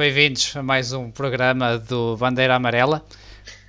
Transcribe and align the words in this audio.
bem-vindos 0.00 0.56
a 0.56 0.62
mais 0.62 0.94
um 0.94 1.10
programa 1.10 1.76
do 1.76 2.16
Bandeira 2.16 2.54
Amarela. 2.54 3.04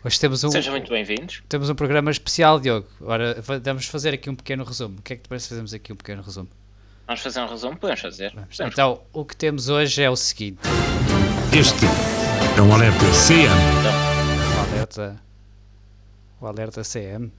Hoje 0.01 0.17
temos 0.17 0.41
um, 0.45 0.49
Sejam 0.49 0.71
muito 0.71 0.89
bem-vindos. 0.89 1.43
Temos 1.49 1.69
um 1.69 1.75
programa 1.75 2.09
especial, 2.09 2.57
Diogo. 2.57 2.87
Agora 3.01 3.35
vamos 3.61 3.85
fazer 3.87 4.13
aqui 4.13 4.29
um 4.29 4.35
pequeno 4.35 4.63
resumo. 4.63 4.97
O 4.97 5.01
que 5.01 5.11
é 5.11 5.15
que 5.17 5.23
te 5.23 5.27
parece 5.27 5.49
fazermos 5.49 5.73
aqui 5.73 5.91
um 5.91 5.95
pequeno 5.97 6.21
resumo? 6.21 6.47
Vamos 7.05 7.21
fazer 7.21 7.41
um 7.41 7.47
resumo? 7.47 7.75
Podemos 7.75 7.99
fazer. 7.99 8.31
Vamos. 8.33 8.57
Então, 8.61 9.01
o 9.11 9.25
que 9.25 9.35
temos 9.35 9.67
hoje 9.67 10.01
é 10.01 10.09
o 10.09 10.15
seguinte: 10.15 10.61
Este 11.53 11.85
é 12.57 12.61
um 12.61 12.73
alerta 12.73 13.05
CM. 13.27 13.51
o 14.55 14.73
alerta. 14.73 15.21
O 16.39 16.47
alerta 16.47 16.81
CM. 16.81 17.29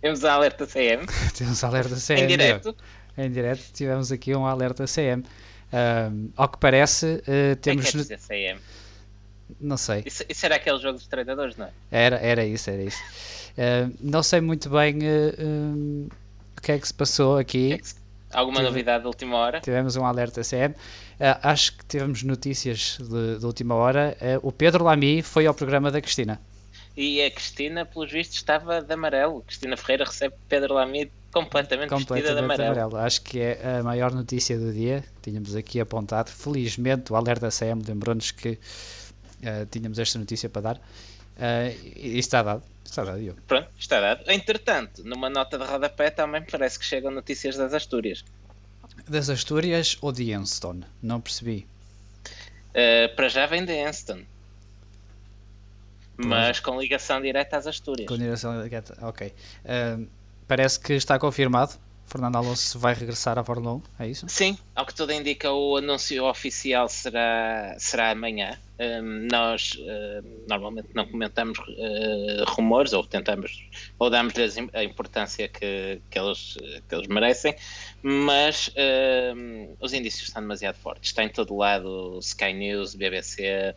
Temos 0.00 0.24
a 0.24 0.32
alerta 0.34 0.64
CM 0.64 1.06
temos 1.36 1.60
o 1.60 1.66
alerta 1.66 1.96
CM. 1.96 2.20
em 2.22 2.26
Diogo. 2.28 2.38
direto. 2.40 2.76
Em 3.18 3.30
direto 3.32 3.62
tivemos 3.72 4.12
aqui 4.12 4.32
um 4.32 4.46
alerta 4.46 4.84
CM. 4.86 5.24
Ahm, 5.76 6.28
ao 6.36 6.48
que 6.48 6.58
parece, 6.58 7.22
eh, 7.26 7.52
O 7.52 7.56
que 7.56 7.70
é 7.70 7.74
temos. 7.74 7.90
que 7.90 8.16
CM? 8.16 8.60
Não 9.60 9.76
sei. 9.76 10.02
Isso, 10.06 10.24
isso 10.28 10.46
era 10.46 10.56
aquele 10.56 10.78
jogo 10.78 10.98
dos 10.98 11.06
treinadores, 11.06 11.56
não 11.56 11.66
é? 11.66 11.70
Era, 11.90 12.16
era 12.16 12.44
isso, 12.44 12.70
era 12.70 12.82
isso. 12.82 13.02
Ah, 13.58 13.90
não 14.00 14.22
sei 14.22 14.40
muito 14.40 14.68
bem 14.70 14.98
ah, 15.02 15.34
hum, 15.42 16.08
o 16.56 16.60
que 16.60 16.72
é 16.72 16.78
que 16.78 16.86
se 16.86 16.94
passou 16.94 17.38
aqui. 17.38 17.74
é 17.74 18.36
Alguma 18.36 18.58
Tive- 18.58 18.68
novidade 18.70 19.02
de 19.02 19.06
última 19.08 19.36
hora? 19.36 19.60
Tivemos 19.60 19.96
um 19.96 20.04
alerta 20.04 20.42
CM. 20.42 20.74
Ah, 21.20 21.38
acho 21.50 21.76
que 21.76 21.84
tivemos 21.84 22.22
notícias 22.22 22.98
de, 23.00 23.38
de 23.38 23.46
última 23.46 23.74
hora. 23.74 24.16
Ah, 24.20 24.40
o 24.42 24.50
Pedro 24.50 24.82
Lamy 24.84 25.22
foi 25.22 25.46
ao 25.46 25.54
programa 25.54 25.90
da 25.90 26.00
Cristina. 26.00 26.40
E 26.96 27.22
a 27.22 27.30
Cristina, 27.30 27.84
pelos 27.84 28.10
vistos, 28.10 28.36
estava 28.36 28.80
de 28.80 28.92
amarelo. 28.92 29.42
Cristina 29.42 29.76
Ferreira 29.76 30.04
recebe 30.04 30.34
Pedro 30.48 30.74
Lamy 30.74 31.10
completamente, 31.34 31.90
vestida 31.90 32.06
de 32.06 32.06
Completamente 32.06 32.62
amarelo. 32.62 32.80
amarelo. 32.80 32.96
Acho 32.96 33.20
que 33.22 33.40
é 33.40 33.78
a 33.80 33.82
maior 33.82 34.12
notícia 34.14 34.56
do 34.58 34.72
dia. 34.72 35.04
Tínhamos 35.20 35.54
aqui 35.56 35.80
apontado. 35.80 36.30
Felizmente, 36.30 37.12
o 37.12 37.16
alerta 37.16 37.48
CM 37.50 37.82
lembrou-nos 37.86 38.30
que 38.30 38.58
ah, 39.44 39.66
tínhamos 39.70 39.98
esta 39.98 40.18
notícia 40.18 40.48
para 40.48 40.62
dar. 40.62 40.80
Ah, 41.38 41.68
e 41.96 42.18
está 42.18 42.42
dado. 42.42 42.62
Está 42.84 43.04
dado, 43.04 43.18
Diogo. 43.18 43.40
Pronto, 43.48 43.68
está 43.78 44.00
dado. 44.00 44.30
Entretanto, 44.30 45.02
numa 45.04 45.28
nota 45.28 45.58
de 45.58 45.64
rodapé 45.64 46.10
também 46.10 46.42
parece 46.42 46.78
que 46.78 46.84
chegam 46.84 47.10
notícias 47.10 47.56
das 47.56 47.74
Astúrias. 47.74 48.24
Das 49.08 49.28
Astúrias 49.28 49.98
ou 50.00 50.12
de 50.12 50.32
Enston? 50.32 50.82
Não 51.02 51.20
percebi. 51.20 51.66
Uh, 52.70 53.14
para 53.16 53.28
já 53.28 53.46
vem 53.46 53.64
de 53.64 53.72
Enston. 53.72 54.22
Mas 56.16 56.60
com 56.60 56.80
ligação 56.80 57.20
direta 57.20 57.56
às 57.56 57.66
Astúrias. 57.66 58.06
Com 58.06 58.16
direção 58.16 58.62
direta, 58.62 58.96
ok. 59.02 59.34
Ahm, 59.64 60.06
parece 60.46 60.78
que 60.80 60.94
está 60.94 61.18
confirmado. 61.18 61.74
Fernando 62.06 62.36
Alonso 62.36 62.78
vai 62.78 62.94
regressar 62.94 63.38
à 63.38 63.44
Fórmula 63.44 63.76
1, 63.76 63.82
é 63.98 64.08
isso? 64.08 64.26
Sim, 64.28 64.58
ao 64.74 64.84
que 64.86 64.94
tudo 64.94 65.12
indica, 65.12 65.50
o 65.50 65.78
anúncio 65.78 66.24
oficial 66.24 66.88
será, 66.88 67.74
será 67.78 68.10
amanhã. 68.10 68.58
Hum, 68.78 69.28
nós 69.30 69.76
hum, 69.78 70.44
normalmente 70.48 70.88
não 70.94 71.06
comentamos 71.06 71.58
eh, 71.78 72.44
rumores 72.48 72.92
ou 72.92 73.04
tentamos 73.04 73.68
ou 73.98 74.10
damos-lhes 74.10 74.56
a 74.72 74.82
importância 74.82 75.48
que, 75.48 76.00
que, 76.10 76.18
eles, 76.18 76.58
que 76.88 76.94
eles 76.94 77.06
merecem, 77.06 77.54
mas 78.02 78.70
hum, 79.34 79.74
os 79.80 79.92
indícios 79.92 80.28
estão 80.28 80.42
demasiado 80.42 80.76
fortes. 80.76 81.10
Está 81.10 81.24
em 81.24 81.28
todo 81.28 81.56
lado 81.56 82.18
Sky 82.20 82.52
News, 82.52 82.94
BBC, 82.94 83.74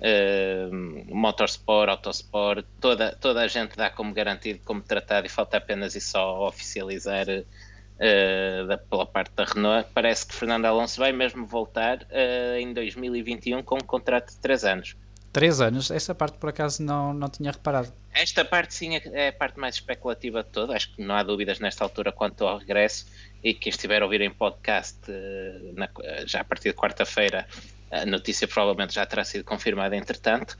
hum, 0.00 1.04
Motorsport, 1.08 1.88
Autosport, 1.90 2.64
toda, 2.80 3.16
toda 3.20 3.40
a 3.42 3.48
gente 3.48 3.76
dá 3.76 3.90
como 3.90 4.12
garantido, 4.12 4.60
como 4.64 4.80
tratado 4.80 5.26
e 5.26 5.30
falta 5.30 5.56
apenas 5.56 5.94
e 5.94 6.00
só 6.00 6.46
oficializar 6.46 7.26
eh, 8.00 8.64
da- 8.68 8.78
pela 8.78 9.04
parte 9.06 9.32
da 9.34 9.44
Renault, 9.44 9.88
parece 9.92 10.26
que 10.26 10.34
Fernando 10.34 10.66
Alonso 10.66 11.00
vai 11.00 11.10
mesmo 11.12 11.44
voltar 11.46 12.06
eh, 12.10 12.58
em 12.60 12.72
2021 12.72 13.62
com 13.62 13.74
um 13.76 13.80
contrato 13.80 14.30
de 14.30 14.36
3 14.38 14.64
anos. 14.64 14.96
Três 15.32 15.60
anos, 15.60 15.90
essa 15.90 16.14
parte 16.14 16.38
por 16.38 16.48
acaso 16.48 16.82
não, 16.82 17.12
não 17.12 17.28
tinha 17.28 17.50
reparado. 17.52 17.92
Esta 18.14 18.44
parte 18.44 18.72
sim 18.74 18.96
é- 18.96 19.02
é 19.12 19.28
a 19.28 19.32
parte 19.32 19.58
mais 19.60 19.74
especulativa 19.74 20.42
de 20.42 20.48
toda, 20.48 20.74
acho 20.74 20.94
que 20.94 21.02
não 21.02 21.14
há 21.14 21.22
dúvidas 21.22 21.58
nesta 21.60 21.84
altura 21.84 22.10
quanto 22.10 22.46
ao 22.46 22.58
regresso 22.58 23.06
e 23.44 23.52
quem 23.52 23.70
estiver 23.70 24.00
a 24.00 24.04
ouvir 24.04 24.20
em 24.22 24.30
podcast 24.30 24.98
eh, 25.08 25.58
na- 25.74 25.88
já 26.24 26.40
a 26.40 26.44
partir 26.44 26.70
de 26.70 26.76
quarta-feira 26.76 27.46
a 27.90 28.06
notícia 28.06 28.46
provavelmente 28.46 28.94
já 28.94 29.04
terá 29.06 29.24
sido 29.24 29.44
confirmada 29.44 29.96
entretanto. 29.96 30.56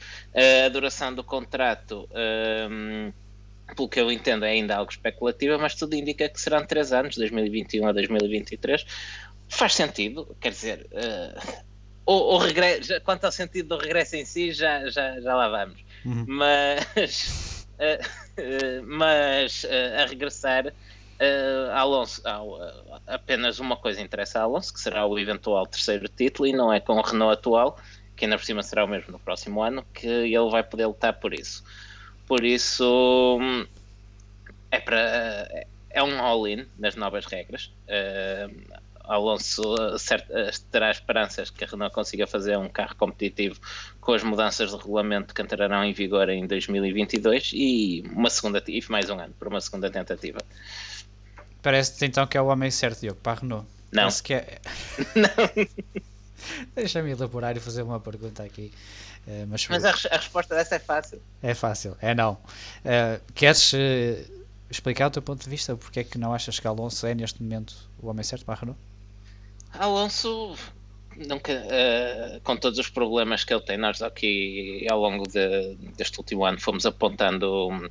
A 0.65 0.69
duração 0.69 1.15
do 1.15 1.23
contrato 1.25 2.09
ehm, 2.15 3.13
pelo 3.75 3.89
que 3.89 4.01
eu 4.01 4.11
entendo, 4.11 4.45
é 4.45 4.51
ainda 4.51 4.77
algo 4.77 4.91
especulativa, 4.91 5.59
mas 5.59 5.75
tudo 5.75 5.95
indica 5.95 6.29
que 6.29 6.41
serão 6.41 6.65
3 6.65 6.93
anos, 6.93 7.17
2021 7.17 7.87
a 7.87 7.93
2023. 7.93 8.85
Faz 9.49 9.75
sentido, 9.75 10.37
quer 10.41 10.51
dizer, 10.51 10.87
eh, 10.93 11.35
o, 12.07 12.35
o 12.35 12.39
regresso, 12.39 13.01
quanto 13.03 13.25
ao 13.25 13.33
sentido 13.33 13.77
do 13.77 13.79
regresso 13.79 14.17
em 14.17 14.25
si, 14.25 14.53
já, 14.53 14.89
já, 14.89 15.21
já 15.21 15.35
lá 15.35 15.49
vamos. 15.49 15.85
Uhum. 16.05 16.25
Mas, 16.27 17.67
eh, 17.79 18.01
eh, 18.37 18.81
mas 18.83 19.65
a 19.65 20.07
regressar, 20.07 20.73
eh, 21.19 21.71
Alonso, 21.73 22.23
a- 22.25 23.01
apenas 23.07 23.59
uma 23.59 23.77
coisa 23.77 24.01
interessa 24.01 24.41
a 24.41 24.43
Alonso, 24.43 24.73
que 24.73 24.81
será 24.81 25.05
o 25.07 25.19
eventual 25.19 25.67
terceiro 25.67 26.09
título, 26.09 26.47
e 26.49 26.53
não 26.53 26.73
é 26.73 26.81
com 26.81 26.95
o 26.95 27.03
Renault 27.03 27.33
atual, 27.39 27.79
que 28.17 28.25
ainda 28.25 28.37
por 28.37 28.45
cima 28.45 28.63
será 28.63 28.85
o 28.85 28.89
mesmo 28.89 29.13
no 29.13 29.19
próximo 29.19 29.63
ano, 29.63 29.85
que 29.95 30.07
ele 30.07 30.51
vai 30.51 30.63
poder 30.63 30.87
lutar 30.87 31.15
por 31.15 31.33
isso. 31.33 31.63
Por 32.27 32.45
isso 32.45 33.39
hum, 33.41 33.67
é 34.71 34.79
para 34.81 35.49
é 35.91 36.03
um 36.03 36.21
all-in 36.21 36.67
nas 36.79 36.95
novas 36.97 37.25
regras. 37.27 37.73
Uh, 37.89 38.89
Alonso 39.05 39.63
uh, 39.63 39.99
cert- 39.99 40.29
uh, 40.29 40.51
terá 40.71 40.91
esperanças 40.91 41.49
que 41.49 41.65
a 41.65 41.67
Renault 41.67 41.95
consiga 41.95 42.27
fazer 42.27 42.59
um 42.59 42.69
carro 42.69 42.95
competitivo 42.95 43.59
com 44.01 44.13
as 44.13 44.23
mudanças 44.23 44.71
de 44.71 44.77
regulamento 44.77 45.35
que 45.35 45.41
entrarão 45.41 45.83
em 45.83 45.95
vigor 45.95 46.29
em 46.29 46.47
2022 46.47 47.53
e 47.55 48.05
uma 48.13 48.29
segunda 48.29 48.63
e 48.69 48.85
mais 48.91 49.09
um 49.09 49.19
ano 49.19 49.35
para 49.39 49.49
uma 49.49 49.61
segunda 49.63 49.91
tentativa. 49.91 50.41
Parece-te 51.63 52.05
então 52.07 52.27
que 52.27 52.37
é 52.37 52.41
o 52.41 52.47
homem 52.47 52.71
certo, 52.71 53.01
Diogo, 53.01 53.19
para 53.23 53.33
a 53.33 53.41
Renault. 53.41 53.67
Não. 53.93 54.03
Parece 54.03 54.23
que 54.23 54.35
é... 54.35 54.59
Não. 55.17 55.67
Deixa-me 56.75 57.11
elaborar 57.11 57.57
e 57.57 57.61
fazer 57.61 57.83
uma 57.83 57.99
pergunta 58.01 58.43
aqui. 58.43 58.73
Eh, 59.27 59.45
mas 59.49 59.67
Mas 59.69 59.85
a, 59.85 59.91
a 59.91 60.17
resposta 60.17 60.55
dessa 60.55 60.77
é 60.77 60.79
fácil. 60.79 61.21
é 61.43 61.53
fácil, 61.55 61.97
é 62.01 62.15
não. 62.15 62.39
Eh, 62.85 63.21
queres 63.35 63.73
eh, 63.75 64.25
explicar 64.71 65.09
o 65.09 65.11
teu 65.11 65.21
ponto 65.21 65.43
de 65.43 65.51
vista? 65.51 65.77
Porque 65.77 66.01
é 66.01 66.05
que 66.05 66.17
não 66.17 66.33
achas 66.33 66.59
que 66.61 66.67
Alonso 66.67 67.07
é 67.07 67.15
neste 67.15 67.43
momento 67.43 67.75
o 68.01 68.09
homem 68.09 68.23
certo 68.25 68.45
para 68.45 68.55
a 68.55 68.59
Renault? 68.59 68.81
Alonso 69.73 70.55
nunca 71.27 71.53
com 72.45 72.57
todos 72.57 72.79
os 72.79 72.89
problemas 72.89 73.43
que 73.43 73.53
ele 73.53 73.63
tem, 73.63 73.77
nós 73.77 74.01
aqui 74.01 74.87
ao 74.89 75.01
longo 75.01 75.27
de- 75.29 75.75
deste 75.97 76.17
último 76.19 76.45
ano 76.45 76.61
fomos 76.61 76.87
apontando 76.87 77.91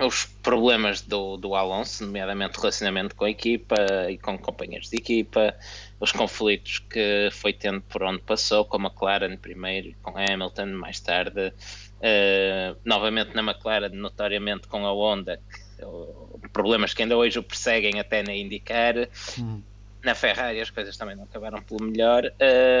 os 0.00 0.24
problemas 0.24 1.00
do, 1.02 1.36
do 1.36 1.54
Alonso, 1.54 2.04
nomeadamente 2.04 2.58
relacionamento 2.58 3.16
com 3.16 3.24
a 3.24 3.30
equipa 3.30 3.74
e 4.08 4.16
com 4.16 4.38
companheiros 4.38 4.88
de 4.90 4.96
equipa, 4.96 5.54
os 5.98 6.12
conflitos 6.12 6.78
que 6.78 7.28
foi 7.32 7.52
tendo 7.52 7.80
por 7.82 8.02
onde 8.02 8.20
passou, 8.20 8.64
com 8.64 8.76
a 8.76 8.80
McLaren 8.80 9.36
primeiro, 9.36 9.94
com 10.02 10.16
a 10.16 10.24
Hamilton 10.24 10.66
mais 10.66 11.00
tarde, 11.00 11.52
eh, 12.00 12.76
novamente 12.84 13.34
na 13.34 13.42
McLaren, 13.42 13.90
notoriamente 13.90 14.68
com 14.68 14.86
a 14.86 14.92
Honda, 14.92 15.40
que, 15.50 16.48
problemas 16.52 16.94
que 16.94 17.02
ainda 17.02 17.16
hoje 17.16 17.38
o 17.38 17.42
perseguem 17.42 17.98
até 17.98 18.22
na 18.22 18.34
indicar 18.34 18.94
Hum. 19.38 19.62
na 20.04 20.14
Ferrari 20.14 20.60
as 20.60 20.70
coisas 20.70 20.96
também 20.96 21.16
não 21.16 21.24
acabaram 21.24 21.60
pelo 21.62 21.84
melhor. 21.84 22.32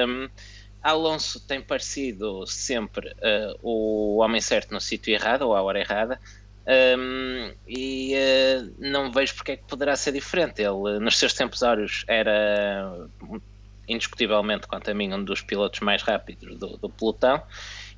Um, 0.06 0.28
Alonso 0.82 1.40
tem 1.40 1.60
parecido 1.60 2.46
sempre 2.46 3.08
uh, 3.10 3.58
o 3.62 4.18
homem 4.18 4.40
certo 4.40 4.72
no 4.72 4.80
sítio 4.80 5.12
errado 5.12 5.42
ou 5.42 5.54
à 5.54 5.62
hora 5.62 5.80
errada. 5.80 6.20
Um, 6.68 7.50
e 7.66 8.12
uh, 8.14 8.74
não 8.78 9.10
vejo 9.10 9.34
porque 9.34 9.52
é 9.52 9.56
que 9.56 9.64
poderá 9.64 9.96
ser 9.96 10.12
diferente. 10.12 10.62
Ele, 10.62 10.98
nos 11.00 11.16
seus 11.18 11.32
tempos 11.32 11.62
áureos, 11.62 12.04
era 12.06 13.08
indiscutivelmente, 13.88 14.66
quanto 14.66 14.90
a 14.90 14.94
mim, 14.94 15.12
um 15.14 15.24
dos 15.24 15.40
pilotos 15.40 15.80
mais 15.80 16.02
rápidos 16.02 16.58
do, 16.58 16.76
do 16.76 16.90
pelotão 16.90 17.42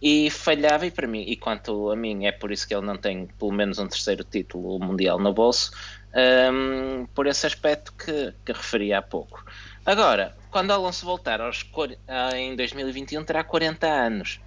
e 0.00 0.30
falhava. 0.30 0.86
E 0.86 0.90
para 0.90 1.08
mim, 1.08 1.22
e 1.26 1.36
quanto 1.36 1.90
a 1.90 1.96
mim, 1.96 2.26
é 2.26 2.32
por 2.32 2.52
isso 2.52 2.66
que 2.66 2.72
ele 2.72 2.86
não 2.86 2.96
tem 2.96 3.26
pelo 3.26 3.50
menos 3.50 3.78
um 3.80 3.88
terceiro 3.88 4.22
título 4.22 4.78
mundial 4.78 5.18
no 5.18 5.32
bolso 5.32 5.72
um, 6.14 7.06
por 7.06 7.26
esse 7.26 7.46
aspecto 7.46 7.92
que, 7.92 8.32
que 8.44 8.52
referi 8.52 8.92
há 8.92 9.02
pouco. 9.02 9.44
Agora, 9.84 10.36
quando 10.50 10.72
Alonso 10.72 11.04
voltar 11.06 11.40
aos, 11.40 11.68
ah, 12.08 12.36
em 12.36 12.54
2021, 12.56 13.24
terá 13.24 13.42
40 13.44 13.86
anos. 13.86 14.40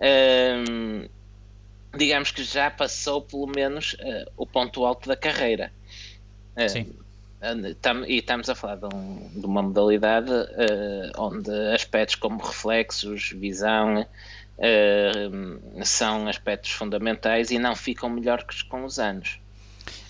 Um, 0.00 1.08
digamos 1.98 2.30
que 2.30 2.42
já 2.44 2.70
passou 2.70 3.20
pelo 3.22 3.46
menos 3.46 3.94
uh, 3.94 4.30
o 4.36 4.46
ponto 4.46 4.84
alto 4.86 5.08
da 5.08 5.16
carreira. 5.16 5.70
Uh, 6.56 6.68
Sim. 6.68 6.94
tam- 7.82 8.04
e 8.06 8.18
estamos 8.18 8.48
a 8.48 8.54
falar 8.54 8.76
de, 8.76 8.86
um- 8.86 9.30
de 9.34 9.46
uma 9.46 9.62
modalidade 9.62 10.30
uh, 10.30 11.12
onde 11.18 11.50
aspectos 11.74 12.14
como 12.16 12.42
reflexos, 12.42 13.30
visão, 13.30 14.06
são 15.84 16.26
aspectos 16.26 16.72
fundamentais 16.72 17.50
e 17.52 17.58
não 17.60 17.76
ficam 17.76 18.10
melhores 18.10 18.62
com 18.62 18.84
os 18.84 18.98
anos. 18.98 19.38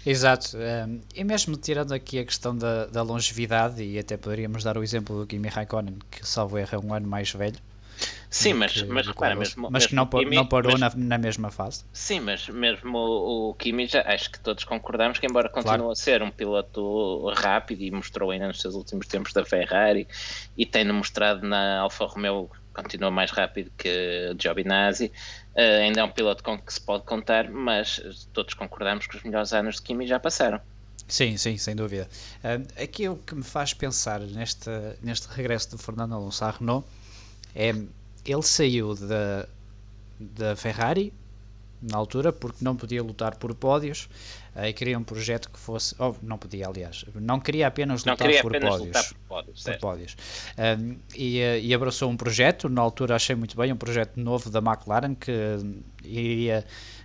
Exato, 0.06 0.56
um, 0.56 1.00
e 1.14 1.22
mesmo 1.22 1.56
tirando 1.56 1.92
aqui 1.92 2.18
a 2.18 2.24
questão 2.24 2.56
da, 2.56 2.86
da 2.86 3.02
longevidade, 3.02 3.82
e 3.82 3.98
até 3.98 4.16
poderíamos 4.16 4.64
dar 4.64 4.78
o 4.78 4.82
exemplo 4.82 5.20
do 5.20 5.26
Kimi 5.26 5.48
Raikkonen, 5.48 5.98
que 6.10 6.26
salvo 6.26 6.56
erro 6.56 6.76
é 6.76 6.78
um 6.78 6.94
ano 6.94 7.06
mais 7.06 7.30
velho, 7.30 7.58
Sim, 8.30 8.54
mas, 8.54 8.72
que, 8.72 8.84
mas 8.84 9.06
repara, 9.06 9.34
mesmo. 9.34 9.68
Mas 9.70 9.86
que 9.86 9.94
não, 9.94 10.06
Kimi, 10.06 10.36
não 10.36 10.46
parou 10.46 10.72
mesmo, 10.72 11.00
na, 11.00 11.16
na, 11.16 11.18
mesma 11.18 11.50
fase. 11.50 11.84
Sim, 11.92 12.20
mas 12.20 12.48
mesmo 12.48 12.98
o, 12.98 13.50
o 13.50 13.54
Kimi, 13.54 13.86
já, 13.86 14.02
acho 14.02 14.30
que 14.30 14.38
todos 14.40 14.64
concordamos 14.64 15.18
que, 15.18 15.26
embora 15.26 15.48
continue 15.48 15.78
claro. 15.78 15.90
a 15.90 15.96
ser 15.96 16.22
um 16.22 16.30
piloto 16.30 17.30
rápido 17.36 17.82
e 17.82 17.90
mostrou 17.90 18.30
ainda 18.30 18.46
nos 18.46 18.60
seus 18.60 18.74
últimos 18.74 19.06
tempos 19.06 19.32
da 19.32 19.44
Ferrari 19.44 20.06
e 20.56 20.66
tem 20.66 20.84
mostrado 20.92 21.46
na 21.46 21.80
Alfa 21.80 22.04
Romeo 22.04 22.50
continua 22.82 23.10
mais 23.10 23.30
rápido 23.32 23.72
que 23.76 24.36
Giovinazzi, 24.38 25.06
uh, 25.54 25.82
ainda 25.82 26.00
é 26.00 26.04
um 26.04 26.10
piloto 26.10 26.44
com 26.44 26.56
que 26.58 26.72
se 26.72 26.80
pode 26.80 27.04
contar, 27.04 27.50
mas 27.50 28.00
todos 28.32 28.54
concordamos 28.54 29.06
que 29.06 29.16
os 29.16 29.22
melhores 29.24 29.52
anos 29.52 29.76
de 29.76 29.82
Kimi 29.82 30.06
já 30.06 30.20
passaram. 30.20 30.60
Sim, 31.08 31.36
sim, 31.36 31.56
sem 31.56 31.74
dúvida. 31.74 32.08
Uh, 32.44 32.82
aqui 32.82 33.08
o 33.08 33.16
que 33.16 33.34
me 33.34 33.42
faz 33.42 33.74
pensar 33.74 34.20
neste, 34.20 34.70
neste 35.02 35.26
regresso 35.28 35.76
de 35.76 35.82
Fernando 35.82 36.14
Alonso 36.14 36.44
à 36.44 36.50
Renault 36.50 36.86
é 37.58 37.74
ele 38.24 38.42
saiu 38.42 38.94
da, 38.94 39.48
da 40.20 40.56
Ferrari 40.56 41.12
na 41.80 41.96
altura 41.96 42.32
porque 42.32 42.64
não 42.64 42.76
podia 42.76 43.02
lutar 43.02 43.36
por 43.36 43.54
pódios 43.54 44.08
e 44.56 44.72
queria 44.72 44.98
um 44.98 45.04
projeto 45.04 45.48
que 45.50 45.58
fosse 45.58 45.94
oh, 45.98 46.14
não 46.22 46.36
podia 46.36 46.66
aliás 46.66 47.04
não 47.14 47.38
queria 47.38 47.68
apenas 47.68 48.04
lutar, 48.04 48.16
queria 48.16 48.42
por, 48.42 48.56
apenas 48.56 48.76
pódios, 48.76 48.86
lutar 48.88 49.08
por 49.08 49.18
pódios, 49.28 49.62
por 49.62 49.78
pódios. 49.78 50.16
Um, 50.58 50.96
e, 51.14 51.38
eh, 51.38 51.60
e, 51.60 51.72
abraçou 51.72 52.10
um 52.10 52.16
projeto 52.16 52.68
na 52.68 52.82
altura 52.82 53.14
achei 53.14 53.36
muito 53.36 53.56
bem 53.56 53.72
um 53.72 53.76
projeto 53.76 54.18
novo 54.18 54.50
da 54.50 54.58
McLaren 54.58 55.14
que 55.14 55.32
iria 56.02 56.64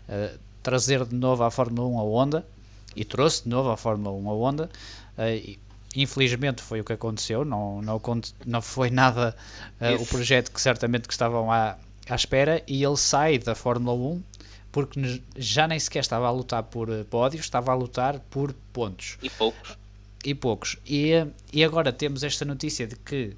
uh, 0.09 0.39
trazer 0.63 1.05
de 1.05 1.15
novo 1.15 1.43
à 1.43 1.51
Fórmula 1.51 1.87
1 1.87 1.99
a 1.99 2.03
Honda 2.03 2.47
e 2.95 3.05
trouxe 3.05 3.43
de 3.43 3.49
novo 3.49 3.69
à 3.69 3.77
Fórmula 3.77 4.15
1 4.15 4.29
a 4.29 4.33
Honda 4.33 4.69
uh, 5.17 5.57
infelizmente 5.95 6.61
foi 6.61 6.81
o 6.81 6.83
que 6.83 6.93
aconteceu, 6.93 7.45
não, 7.45 7.81
não, 7.81 8.01
não 8.45 8.61
foi 8.61 8.89
nada 8.89 9.35
uh, 9.79 10.01
o 10.01 10.05
projeto 10.05 10.51
que 10.51 10.59
certamente 10.59 11.07
que 11.07 11.13
estavam 11.13 11.51
à, 11.51 11.77
à 12.09 12.15
espera 12.15 12.63
e 12.67 12.83
ele 12.83 12.97
sai 12.97 13.37
da 13.37 13.55
Fórmula 13.55 13.95
1 13.95 14.23
porque 14.71 15.21
já 15.37 15.67
nem 15.67 15.79
sequer 15.79 15.99
estava 15.99 16.27
a 16.27 16.31
lutar 16.31 16.63
por 16.63 16.89
uh, 16.89 17.05
pódios, 17.05 17.45
estava 17.45 17.71
a 17.71 17.75
lutar 17.75 18.19
por 18.31 18.53
pontos. 18.73 19.17
E 19.21 19.29
poucos. 19.29 19.77
E 20.25 20.33
poucos. 20.33 20.77
E, 20.85 21.11
e 21.51 21.63
agora 21.63 21.93
temos 21.93 22.23
esta 22.23 22.43
notícia 22.43 22.87
de 22.87 22.95
que 22.95 23.37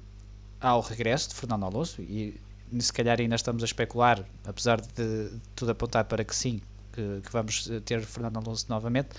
há 0.60 0.74
o 0.76 0.80
regresso 0.80 1.28
de 1.30 1.34
Fernando 1.34 1.64
Alonso 1.64 2.00
e 2.00 2.40
se 2.78 2.92
calhar 2.92 3.20
ainda 3.20 3.36
estamos 3.36 3.62
a 3.62 3.66
especular, 3.66 4.24
apesar 4.46 4.80
de, 4.80 4.88
de 4.94 5.40
tudo 5.54 5.72
apontar 5.72 6.04
para 6.04 6.24
que 6.24 6.34
sim, 6.34 6.60
que, 6.92 7.20
que 7.22 7.30
vamos 7.30 7.70
ter 7.84 8.02
Fernando 8.02 8.38
Alonso 8.38 8.66
novamente, 8.68 9.10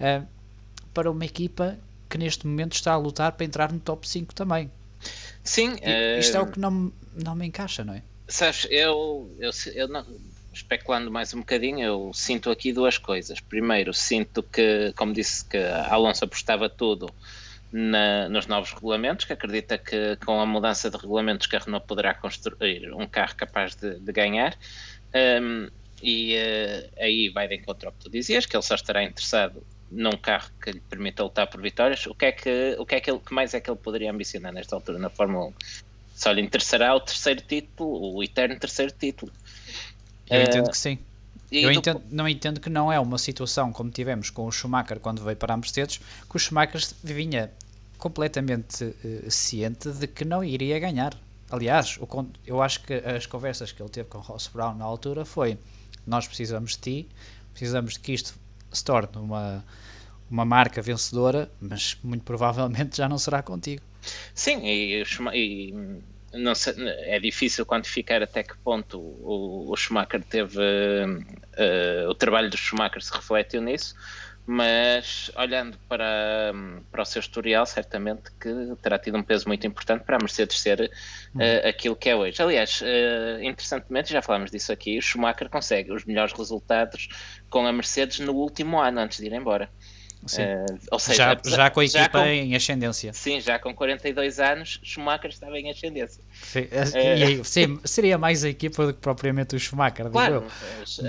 uh, 0.00 0.26
para 0.92 1.10
uma 1.10 1.24
equipa 1.24 1.78
que 2.12 2.18
neste 2.18 2.46
momento 2.46 2.74
está 2.74 2.92
a 2.92 2.96
lutar 2.98 3.32
para 3.32 3.46
entrar 3.46 3.72
no 3.72 3.80
top 3.80 4.06
5 4.06 4.34
também. 4.34 4.70
Sim. 5.42 5.76
E, 5.82 6.18
isto 6.18 6.36
é 6.36 6.40
o 6.40 6.44
eh, 6.44 6.50
que 6.52 6.60
não, 6.60 6.92
não 7.14 7.34
me 7.34 7.46
encaixa, 7.46 7.82
não 7.82 7.94
é? 7.94 8.02
Sabes, 8.28 8.66
eu, 8.70 9.34
eu, 9.40 9.50
eu 9.74 9.88
não, 9.88 10.04
especulando 10.52 11.10
mais 11.10 11.32
um 11.32 11.38
bocadinho, 11.38 11.80
eu 11.80 12.10
sinto 12.12 12.50
aqui 12.50 12.70
duas 12.70 12.98
coisas. 12.98 13.40
Primeiro, 13.40 13.94
sinto 13.94 14.42
que, 14.42 14.92
como 14.94 15.14
disse, 15.14 15.42
que 15.46 15.56
Alonso 15.56 16.26
apostava 16.26 16.68
tudo 16.68 17.08
na, 17.72 18.28
nos 18.28 18.46
novos 18.46 18.74
regulamentos, 18.74 19.24
que 19.24 19.32
acredita 19.32 19.78
que 19.78 20.16
com 20.22 20.38
a 20.38 20.44
mudança 20.44 20.90
de 20.90 20.98
regulamentos 20.98 21.46
que 21.46 21.56
a 21.56 21.60
Renault 21.60 21.86
poderá 21.86 22.12
construir 22.12 22.92
um 22.92 23.06
carro 23.06 23.34
capaz 23.36 23.74
de, 23.74 23.98
de 23.98 24.12
ganhar. 24.12 24.54
Um, 25.14 25.70
e 26.02 26.36
uh, 26.36 26.90
aí 27.00 27.30
vai 27.30 27.48
de 27.48 27.54
encontro 27.54 27.88
ao 27.88 27.92
que 27.92 28.00
tu 28.00 28.10
dizias, 28.10 28.44
que 28.44 28.54
ele 28.54 28.62
só 28.62 28.74
estará 28.74 29.02
interessado 29.02 29.64
num 29.92 30.16
carro 30.16 30.50
que 30.62 30.72
lhe 30.72 30.80
permita 30.80 31.22
lutar 31.22 31.46
por 31.48 31.60
vitórias, 31.60 32.06
o 32.06 32.14
que 32.14 32.24
é 32.24 32.32
que, 32.32 32.76
o 32.78 32.86
que, 32.86 32.94
é 32.94 33.00
que, 33.00 33.10
ele, 33.10 33.20
que 33.20 33.34
mais 33.34 33.52
é 33.52 33.60
que 33.60 33.70
ele 33.70 33.78
poderia 33.78 34.10
ambicionar 34.10 34.52
nesta 34.52 34.74
altura 34.74 34.98
na 34.98 35.10
Fórmula 35.10 35.48
1? 35.48 35.52
Só 36.16 36.32
lhe 36.32 36.40
interessará 36.40 36.94
o 36.94 37.00
terceiro 37.00 37.42
título, 37.42 38.14
o 38.14 38.22
eterno 38.22 38.58
terceiro 38.58 38.92
título. 38.92 39.30
Eu 40.30 40.40
uh, 40.40 40.42
entendo 40.44 40.70
que 40.70 40.78
sim. 40.78 40.98
Eu 41.50 41.70
do... 41.70 41.78
entendo, 41.78 42.02
não 42.10 42.26
entendo 42.26 42.60
que 42.60 42.70
não 42.70 42.90
é 42.90 42.98
uma 42.98 43.18
situação 43.18 43.70
como 43.72 43.90
tivemos 43.90 44.30
com 44.30 44.46
o 44.46 44.50
Schumacher 44.52 44.98
quando 44.98 45.22
veio 45.22 45.36
para 45.36 45.52
a 45.52 45.56
Mercedes, 45.56 45.98
que 45.98 46.36
o 46.36 46.38
Schumacher 46.38 46.80
vinha 47.04 47.52
completamente 47.98 48.84
uh, 48.84 49.30
ciente 49.30 49.90
de 49.90 50.06
que 50.06 50.24
não 50.24 50.42
iria 50.42 50.78
ganhar. 50.78 51.14
Aliás, 51.50 51.98
o, 52.00 52.26
eu 52.46 52.62
acho 52.62 52.82
que 52.82 52.94
as 52.94 53.26
conversas 53.26 53.72
que 53.72 53.82
ele 53.82 53.90
teve 53.90 54.08
com 54.08 54.18
Ross 54.18 54.48
Brown 54.48 54.74
na 54.74 54.86
altura 54.86 55.26
foi 55.26 55.58
nós 56.06 56.26
precisamos 56.26 56.72
de 56.72 56.78
ti, 56.78 57.08
precisamos 57.52 57.94
de 57.94 58.00
que 58.00 58.12
isto 58.12 58.34
se 58.72 58.84
torne 58.84 59.16
uma, 59.16 59.64
uma 60.30 60.44
marca 60.44 60.80
vencedora, 60.80 61.50
mas 61.60 61.96
muito 62.02 62.24
provavelmente 62.24 62.96
já 62.96 63.08
não 63.08 63.18
será 63.18 63.42
contigo. 63.42 63.82
Sim, 64.34 64.66
e, 64.66 65.02
e 65.02 65.04
sei, 66.54 66.74
é 66.78 67.20
difícil 67.20 67.66
quantificar 67.66 68.22
até 68.22 68.42
que 68.42 68.56
ponto 68.58 68.98
o, 68.98 69.70
o 69.70 69.76
Schumacher 69.76 70.22
teve 70.24 70.58
uh, 70.58 72.08
o 72.08 72.14
trabalho 72.14 72.48
do 72.48 72.56
Schumacher 72.56 73.02
se 73.02 73.12
refletiu 73.12 73.60
nisso, 73.60 73.94
mas 74.46 75.30
olhando 75.36 75.78
para, 75.88 76.52
para 76.90 77.02
o 77.02 77.04
seu 77.04 77.20
historial, 77.20 77.64
certamente 77.64 78.30
que 78.40 78.50
terá 78.82 78.98
tido 78.98 79.16
um 79.16 79.22
peso 79.22 79.46
muito 79.46 79.64
importante 79.66 80.04
para 80.04 80.16
a 80.16 80.18
Mercedes 80.18 80.60
ser 80.60 80.90
uh, 81.34 81.68
aquilo 81.68 81.94
que 81.94 82.08
é 82.08 82.16
hoje. 82.16 82.42
Aliás, 82.42 82.80
uh, 82.82 83.42
interessantemente, 83.42 84.12
já 84.12 84.20
falámos 84.20 84.50
disso 84.50 84.72
aqui, 84.72 84.98
o 84.98 85.02
Schumacher 85.02 85.48
consegue 85.48 85.92
os 85.92 86.04
melhores 86.04 86.32
resultados 86.32 87.08
com 87.48 87.66
a 87.66 87.72
Mercedes 87.72 88.18
no 88.18 88.32
último 88.32 88.80
ano, 88.80 89.00
antes 89.00 89.18
de 89.18 89.26
ir 89.26 89.32
embora. 89.32 89.70
Uh, 90.22 90.78
ou 90.92 91.00
seja, 91.00 91.36
já, 91.44 91.56
já 91.56 91.70
com 91.70 91.80
a 91.80 91.84
equipa 91.84 92.08
com, 92.10 92.24
em 92.24 92.54
ascendência. 92.54 93.12
Sim, 93.12 93.40
já 93.40 93.58
com 93.58 93.74
42 93.74 94.38
anos, 94.38 94.80
Schumacher 94.82 95.30
estava 95.30 95.58
em 95.58 95.68
ascendência. 95.68 96.22
Sim, 96.32 96.68
sim 97.42 97.80
seria 97.84 98.16
mais 98.16 98.44
a 98.44 98.48
equipa 98.48 98.86
do 98.86 98.94
que 98.94 99.00
propriamente 99.00 99.56
o 99.56 99.58
Schumacher. 99.58 100.08
Claro, 100.10 100.46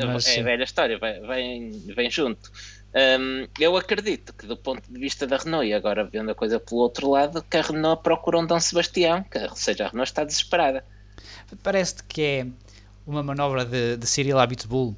mas, 0.08 0.28
é 0.28 0.40
a 0.40 0.44
velha 0.44 0.64
história, 0.64 1.00
vem, 1.00 1.72
vem 1.96 2.10
junto. 2.10 2.52
Um, 2.96 3.48
eu 3.60 3.76
acredito 3.76 4.34
que, 4.34 4.46
do 4.46 4.56
ponto 4.56 4.84
de 4.92 5.00
vista 5.00 5.26
da 5.26 5.38
Renault, 5.38 5.68
e 5.68 5.74
agora 5.74 6.04
vendo 6.04 6.30
a 6.30 6.36
coisa 6.36 6.60
pelo 6.60 6.82
outro 6.82 7.10
lado, 7.10 7.44
que 7.50 7.58
a 7.58 7.62
Renault 7.62 8.04
procura 8.04 8.38
um 8.38 8.46
Dom 8.46 8.60
Sebastião, 8.60 9.24
que, 9.24 9.40
ou 9.40 9.56
seja, 9.56 9.86
a 9.86 9.90
Renault 9.90 10.12
está 10.12 10.24
desesperada. 10.24 10.86
Parece-te 11.64 12.04
que 12.04 12.22
é 12.22 12.48
uma 13.08 13.24
manobra 13.24 13.66
de, 13.66 13.98
de 13.98 14.06
Cyril 14.06 14.38
Abitbull, 14.38 14.96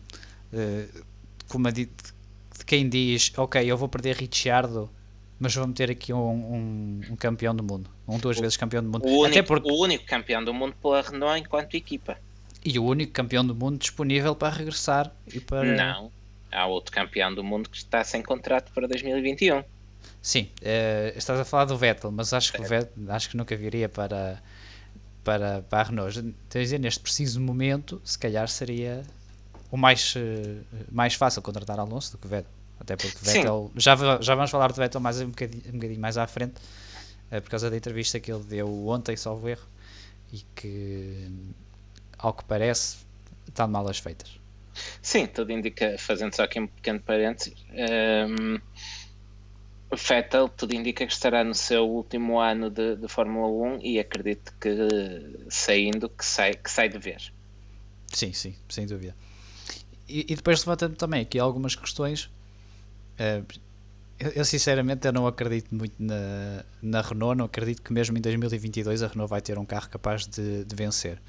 uh, 0.52 1.06
como 1.48 1.72
de, 1.72 1.86
de, 1.86 2.66
quem 2.66 2.90
diz: 2.90 3.32
Ok, 3.38 3.64
eu 3.64 3.78
vou 3.78 3.88
perder 3.88 4.18
Ricciardo, 4.18 4.90
mas 5.40 5.56
vou 5.56 5.66
meter 5.66 5.90
aqui 5.90 6.12
um, 6.12 6.20
um, 6.20 7.02
um 7.12 7.16
campeão 7.16 7.56
do 7.56 7.64
mundo, 7.64 7.90
um 8.06 8.20
duas 8.20 8.38
o, 8.38 8.42
vezes 8.42 8.58
campeão 8.58 8.84
do 8.84 8.90
mundo. 8.90 9.08
O 9.08 9.22
único, 9.22 9.48
porque... 9.48 9.72
o 9.72 9.82
único 9.82 10.06
campeão 10.06 10.44
do 10.44 10.54
mundo 10.54 10.76
pela 10.82 11.02
Renault 11.02 11.40
enquanto 11.40 11.76
equipa. 11.76 12.18
E 12.64 12.78
o 12.78 12.84
único 12.84 13.14
campeão 13.14 13.46
do 13.46 13.56
mundo 13.56 13.78
disponível 13.78 14.36
para 14.36 14.54
regressar 14.54 15.12
e 15.34 15.40
para. 15.40 15.64
Não 15.64 16.12
há 16.56 16.66
outro 16.66 16.92
campeão 16.92 17.34
do 17.34 17.44
mundo 17.44 17.70
que 17.70 17.78
está 17.78 18.04
sem 18.04 18.22
contrato 18.24 18.72
para 18.72 18.88
2021. 18.88 19.64
Sim, 20.22 20.50
uh, 20.62 21.18
estás 21.18 21.40
a 21.40 21.46
falar 21.46 21.66
do 21.66 21.78
Vettel, 21.78 22.12
mas 22.12 22.34
acho 22.34 22.54
que, 22.54 22.62
Vettel, 22.62 23.12
acho 23.12 23.30
que 23.30 23.38
nunca 23.38 23.56
viria 23.56 23.88
para, 23.88 24.42
para, 25.24 25.62
para 25.64 25.80
a 25.80 25.84
Renault. 25.84 26.34
Quer 26.50 26.60
dizer, 26.62 26.80
neste 26.80 27.00
preciso 27.00 27.40
momento, 27.40 28.02
se 28.04 28.18
calhar 28.18 28.48
seria 28.48 29.04
o 29.70 29.78
mais, 29.78 30.16
uh, 30.16 30.66
mais 30.92 31.14
fácil 31.14 31.42
contratar 31.42 31.80
Alonso 31.80 32.14
do 32.14 32.18
que 32.18 32.28
Vettel. 32.28 32.52
Até 32.80 32.96
porque 32.96 33.18
Vettel, 33.22 33.72
já, 33.76 33.96
já 34.22 34.36
vamos 34.36 34.52
falar 34.52 34.72
de 34.72 34.80
Vettel 34.80 35.02
mais 35.02 35.22
um 35.22 35.30
bocadinho, 35.30 35.64
um 35.70 35.74
bocadinho 35.74 36.02
mais 36.02 36.18
à 36.18 36.26
frente, 36.26 36.56
uh, 37.32 37.42
por 37.42 37.50
causa 37.50 37.70
da 37.70 37.78
entrevista 37.78 38.20
que 38.20 38.32
ele 38.32 38.44
deu 38.44 38.88
ontem, 38.88 39.16
salvo 39.16 39.48
erro, 39.48 39.68
e 40.34 40.40
que, 40.56 41.32
ao 42.18 42.34
que 42.34 42.44
parece, 42.46 42.98
está 43.48 43.66
de 43.66 43.72
malas 43.72 44.00
feitas. 44.00 44.45
Sim, 45.02 45.26
tudo 45.28 45.52
indica, 45.52 45.96
fazendo 45.98 46.36
só 46.36 46.44
aqui 46.44 46.60
um 46.60 46.68
pequeno 46.68 47.00
parênteses, 47.00 47.54
um, 48.30 48.60
Vettel 49.96 50.50
tudo 50.50 50.74
indica 50.74 51.06
que 51.06 51.14
estará 51.14 51.44
no 51.44 51.54
seu 51.54 51.88
último 51.88 52.40
ano 52.40 52.70
de, 52.70 52.96
de, 52.96 53.08
Fórmula 53.08 53.48
1 53.48 53.80
e 53.82 54.00
acredito 54.00 54.54
que 54.60 54.70
saindo 55.50 56.10
que 56.10 56.26
sai, 56.26 56.54
que 56.54 56.70
sai 56.70 56.90
de 56.90 56.98
vez. 56.98 57.32
Sim, 58.12 58.34
sim, 58.34 58.56
sem 58.68 58.86
dúvida. 58.86 59.16
E, 60.08 60.26
e 60.30 60.36
depois 60.36 60.60
levantando 60.64 60.96
também 60.96 61.22
aqui 61.22 61.40
algumas 61.40 61.76
questões. 61.76 62.26
Uh, 63.20 63.46
eu, 64.20 64.32
eu, 64.32 64.46
sinceramente 64.46 65.06
eu 65.08 65.14
não 65.14 65.28
acredito 65.28 65.74
muito 65.74 65.96
na, 66.00 66.64
na 66.82 67.02
Renault, 67.02 67.38
não 67.38 67.46
acredito 67.46 67.82
que 67.82 67.92
mesmo 67.92 68.18
em 68.18 68.22
2022 68.22 69.04
a 69.04 69.08
Renault 69.08 69.30
vai 69.30 69.42
ter 69.42 69.58
um 69.58 69.66
carro 69.66 69.90
capaz 69.90 70.26
de, 70.26 70.64
de 70.64 70.76
vencer. 70.76 71.22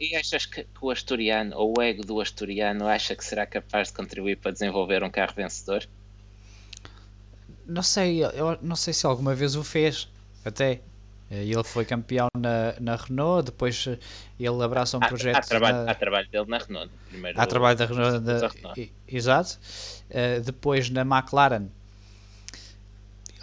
E 0.00 0.16
achas 0.16 0.46
que, 0.46 0.64
que, 0.64 0.78
o 0.80 0.90
Asturiano, 0.90 1.56
ou 1.56 1.74
o 1.76 1.82
ego 1.82 2.04
do 2.04 2.20
Asturiano, 2.20 2.86
acha 2.86 3.14
que 3.14 3.24
será 3.24 3.44
capaz 3.44 3.88
de 3.88 3.94
contribuir 3.94 4.36
para 4.36 4.50
desenvolver 4.50 5.02
um 5.02 5.10
carro 5.10 5.34
vencedor? 5.34 5.86
Não 7.66 7.82
sei, 7.82 8.24
eu 8.24 8.58
não 8.62 8.76
sei 8.76 8.94
se 8.94 9.06
alguma 9.06 9.34
vez 9.34 9.54
o 9.54 9.62
fez, 9.62 10.08
até. 10.44 10.80
Ele 11.30 11.64
foi 11.64 11.84
campeão 11.84 12.28
na, 12.36 12.74
na 12.78 12.96
Renault, 12.96 13.46
depois 13.46 13.86
ele 14.38 14.62
abraça 14.62 14.96
um 14.96 15.00
há, 15.02 15.08
projeto. 15.08 15.36
Há 15.36 15.40
trabalho, 15.40 15.84
na... 15.84 15.90
há 15.90 15.94
trabalho 15.94 16.28
dele 16.28 16.44
na 16.46 16.58
Renault. 16.58 16.90
Primeiro 17.08 17.40
há 17.40 17.46
trabalho 17.46 17.78
da 17.78 17.86
Renault. 17.86 18.20
Da, 18.20 18.48
Renault. 18.48 18.92
Exato. 19.08 19.58
Uh, 20.10 20.40
depois 20.42 20.90
na 20.90 21.00
McLaren 21.00 21.68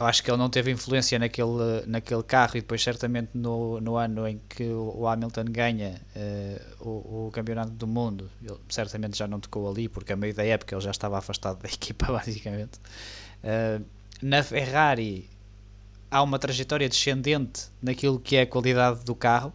eu 0.02 0.08
acho 0.08 0.24
que 0.24 0.32
ele 0.32 0.38
não 0.38 0.50
teve 0.50 0.72
influência 0.72 1.20
naquele, 1.20 1.86
naquele 1.86 2.24
carro 2.24 2.58
e 2.58 2.62
depois 2.62 2.82
certamente 2.82 3.30
no, 3.36 3.80
no 3.80 3.98
ano 3.98 4.28
em 4.28 4.42
que 4.50 4.64
o 4.64 5.08
Hamilton 5.08 5.46
ganha 5.46 6.02
uh, 6.16 6.90
o, 6.90 7.28
o, 7.28 7.32
campeonato 7.32 7.70
do 7.72 7.86
mundo. 7.86 8.30
Ele 8.44 8.58
certamente 8.68 9.16
já 9.16 9.28
não 9.28 9.40
tocou 9.40 9.70
ali 9.70 9.88
porque 9.88 10.12
a 10.12 10.16
meio 10.16 10.34
da 10.34 10.44
época 10.44 10.74
ele 10.74 10.82
já 10.82 10.90
estava 10.90 11.20
afastado 11.20 11.62
da 11.62 11.70
equipa 11.70 12.08
basicamente. 12.08 12.80
Uh, 13.44 13.86
na 14.24 14.42
Ferrari 14.42 15.30
há 16.10 16.24
uma 16.24 16.40
trajetória 16.40 16.90
descendente 16.90 17.68
naquilo 17.80 18.20
que 18.20 18.36
é 18.36 18.42
a 18.42 18.48
qualidade 18.48 19.06
do 19.06 19.14
carro. 19.14 19.54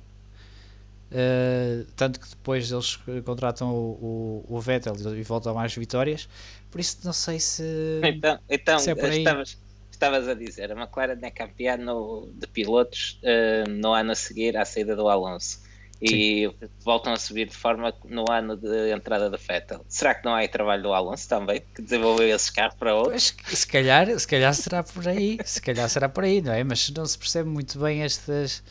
Uh, 1.10 1.84
tanto 1.96 2.20
que 2.20 2.28
depois 2.28 2.70
eles 2.70 2.96
contratam 3.24 3.72
o, 3.72 4.44
o, 4.48 4.56
o 4.56 4.60
Vettel 4.60 4.94
e 5.16 5.22
voltam 5.24 5.58
às 5.58 5.74
vitórias. 5.74 6.28
Por 6.70 6.80
isso 6.80 6.98
não 7.04 7.12
sei 7.12 7.40
se 7.40 8.00
então, 8.04 8.38
então 8.48 8.78
se 8.78 8.90
é 8.90 8.94
por 8.94 9.06
aí. 9.06 9.18
Estavas 9.18 9.65
estavas 9.96 10.28
a 10.28 10.34
dizer, 10.34 10.70
a 10.72 10.74
McLaren 10.74 11.18
é 11.22 11.30
campeã 11.30 11.76
no, 11.76 12.30
de 12.34 12.46
pilotos 12.46 13.20
uh, 13.22 13.68
no 13.68 13.92
ano 13.92 14.12
a 14.12 14.14
seguir 14.14 14.56
à 14.56 14.64
saída 14.64 14.94
do 14.94 15.08
Alonso 15.08 15.66
e 16.00 16.08
Sim. 16.08 16.68
voltam 16.84 17.12
a 17.12 17.16
subir 17.16 17.48
de 17.48 17.56
forma 17.56 17.94
no 18.04 18.30
ano 18.30 18.56
de 18.56 18.92
entrada 18.92 19.30
da 19.30 19.38
Vettel. 19.38 19.84
Será 19.88 20.14
que 20.14 20.24
não 20.24 20.34
há 20.34 20.38
aí 20.38 20.48
trabalho 20.48 20.82
do 20.82 20.92
Alonso 20.92 21.28
também, 21.28 21.62
que 21.74 21.80
desenvolveu 21.80 22.28
esses 22.28 22.50
carros 22.50 22.76
para 22.78 22.94
outros? 22.94 23.34
Pois, 23.42 23.58
se 23.58 23.66
calhar, 23.66 24.18
se 24.18 24.26
calhar 24.26 24.54
será 24.54 24.82
por 24.82 25.08
aí, 25.08 25.38
se 25.44 25.60
calhar 25.60 25.88
será 25.88 26.08
por 26.08 26.24
aí, 26.24 26.42
não 26.42 26.52
é? 26.52 26.62
Mas 26.62 26.90
não 26.90 27.06
se 27.06 27.18
percebe 27.18 27.48
muito 27.48 27.78
bem 27.78 28.02
estas. 28.02 28.62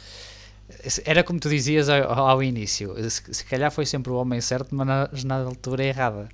Era 1.04 1.24
como 1.24 1.40
tu 1.40 1.50
dizias 1.50 1.90
ao, 1.90 2.12
ao 2.12 2.44
início, 2.44 2.96
se, 3.10 3.34
se, 3.34 3.46
calhar 3.46 3.72
foi 3.72 3.86
sempre 3.86 4.12
o 4.12 4.16
homem 4.16 4.42
certo, 4.42 4.74
mas 4.74 4.88
na, 4.88 5.10
na 5.24 5.48
altura 5.48 5.84
errada. 5.84 6.30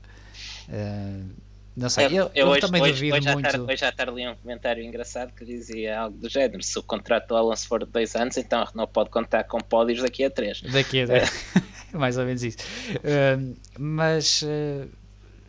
Uh, 0.70 1.51
não 1.76 1.90
sei, 1.90 2.08
eu, 2.08 2.12
eu, 2.12 2.32
eu 2.36 2.48
hoje, 2.48 2.62
também 2.62 2.82
hoje, 2.82 2.94
duvido 2.94 3.16
hoje 3.16 3.34
muito. 3.34 3.50
Tarde, 3.50 3.72
hoje 3.72 3.86
à 3.86 3.92
tarde 3.92 4.14
li 4.14 4.28
um 4.28 4.36
comentário 4.36 4.84
engraçado 4.84 5.32
que 5.34 5.46
dizia 5.46 6.02
algo 6.02 6.18
do 6.18 6.30
género: 6.30 6.62
se 6.62 6.78
o 6.78 6.84
contrato 6.84 7.30
do 7.30 7.36
Alonso 7.36 7.68
for 7.68 7.86
de 7.86 7.92
dois 7.92 8.16
anos, 8.16 8.36
então 8.38 8.68
não 8.76 8.86
pode 8.86 9.10
contar 9.10 9.46
com 9.46 9.60
pódios 9.60 10.02
daqui 10.02 10.26
a 10.26 10.30
três. 10.30 10.62
Daqui 10.62 11.02
a 11.02 11.08
três. 11.08 11.32
Mais 11.94 12.18
ou 12.18 12.26
menos 12.26 12.44
isso. 12.44 12.58
Uh, 12.98 13.56
mas 13.80 14.42
uh, 14.42 14.90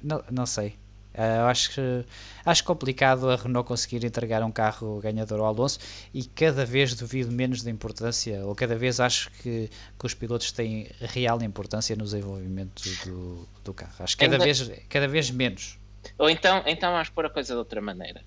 não, 0.02 0.23
não 0.31 0.47
sei. 0.47 0.75
Uh, 1.14 1.45
acho 1.47 1.73
que 1.73 2.05
acho 2.45 2.64
complicado 2.64 3.29
a 3.29 3.37
Renault 3.37 3.69
conseguir 3.69 4.02
entregar 4.02 4.43
um 4.43 4.50
carro 4.50 4.99
ganhador 5.00 5.41
ao 5.41 5.47
Alonso 5.47 5.79
e 6.14 6.25
cada 6.25 6.64
vez 6.64 6.95
duvido 6.95 7.31
menos 7.31 7.62
da 7.62 7.71
importância, 7.71 8.45
ou 8.47 8.55
cada 8.55 8.75
vez 8.76 8.99
acho 8.99 9.31
que, 9.43 9.69
que 9.99 10.07
os 10.07 10.14
pilotos 10.14 10.52
têm 10.52 10.88
real 11.00 11.43
importância 11.43 11.95
no 11.97 12.05
desenvolvimento 12.05 12.83
do, 13.05 13.47
do 13.62 13.75
carro. 13.75 13.93
Acho 13.99 14.17
que 14.17 14.25
cada, 14.25 14.43
vez, 14.43 14.71
cada 14.88 15.07
vez 15.07 15.31
menos. 15.31 15.82
Ou 16.18 16.28
então, 16.28 16.62
então 16.66 16.92
vamos 16.92 17.09
pôr 17.09 17.26
a 17.26 17.30
coisa 17.30 17.54
de 17.54 17.59
outra 17.59 17.80
maneira. 17.80 18.23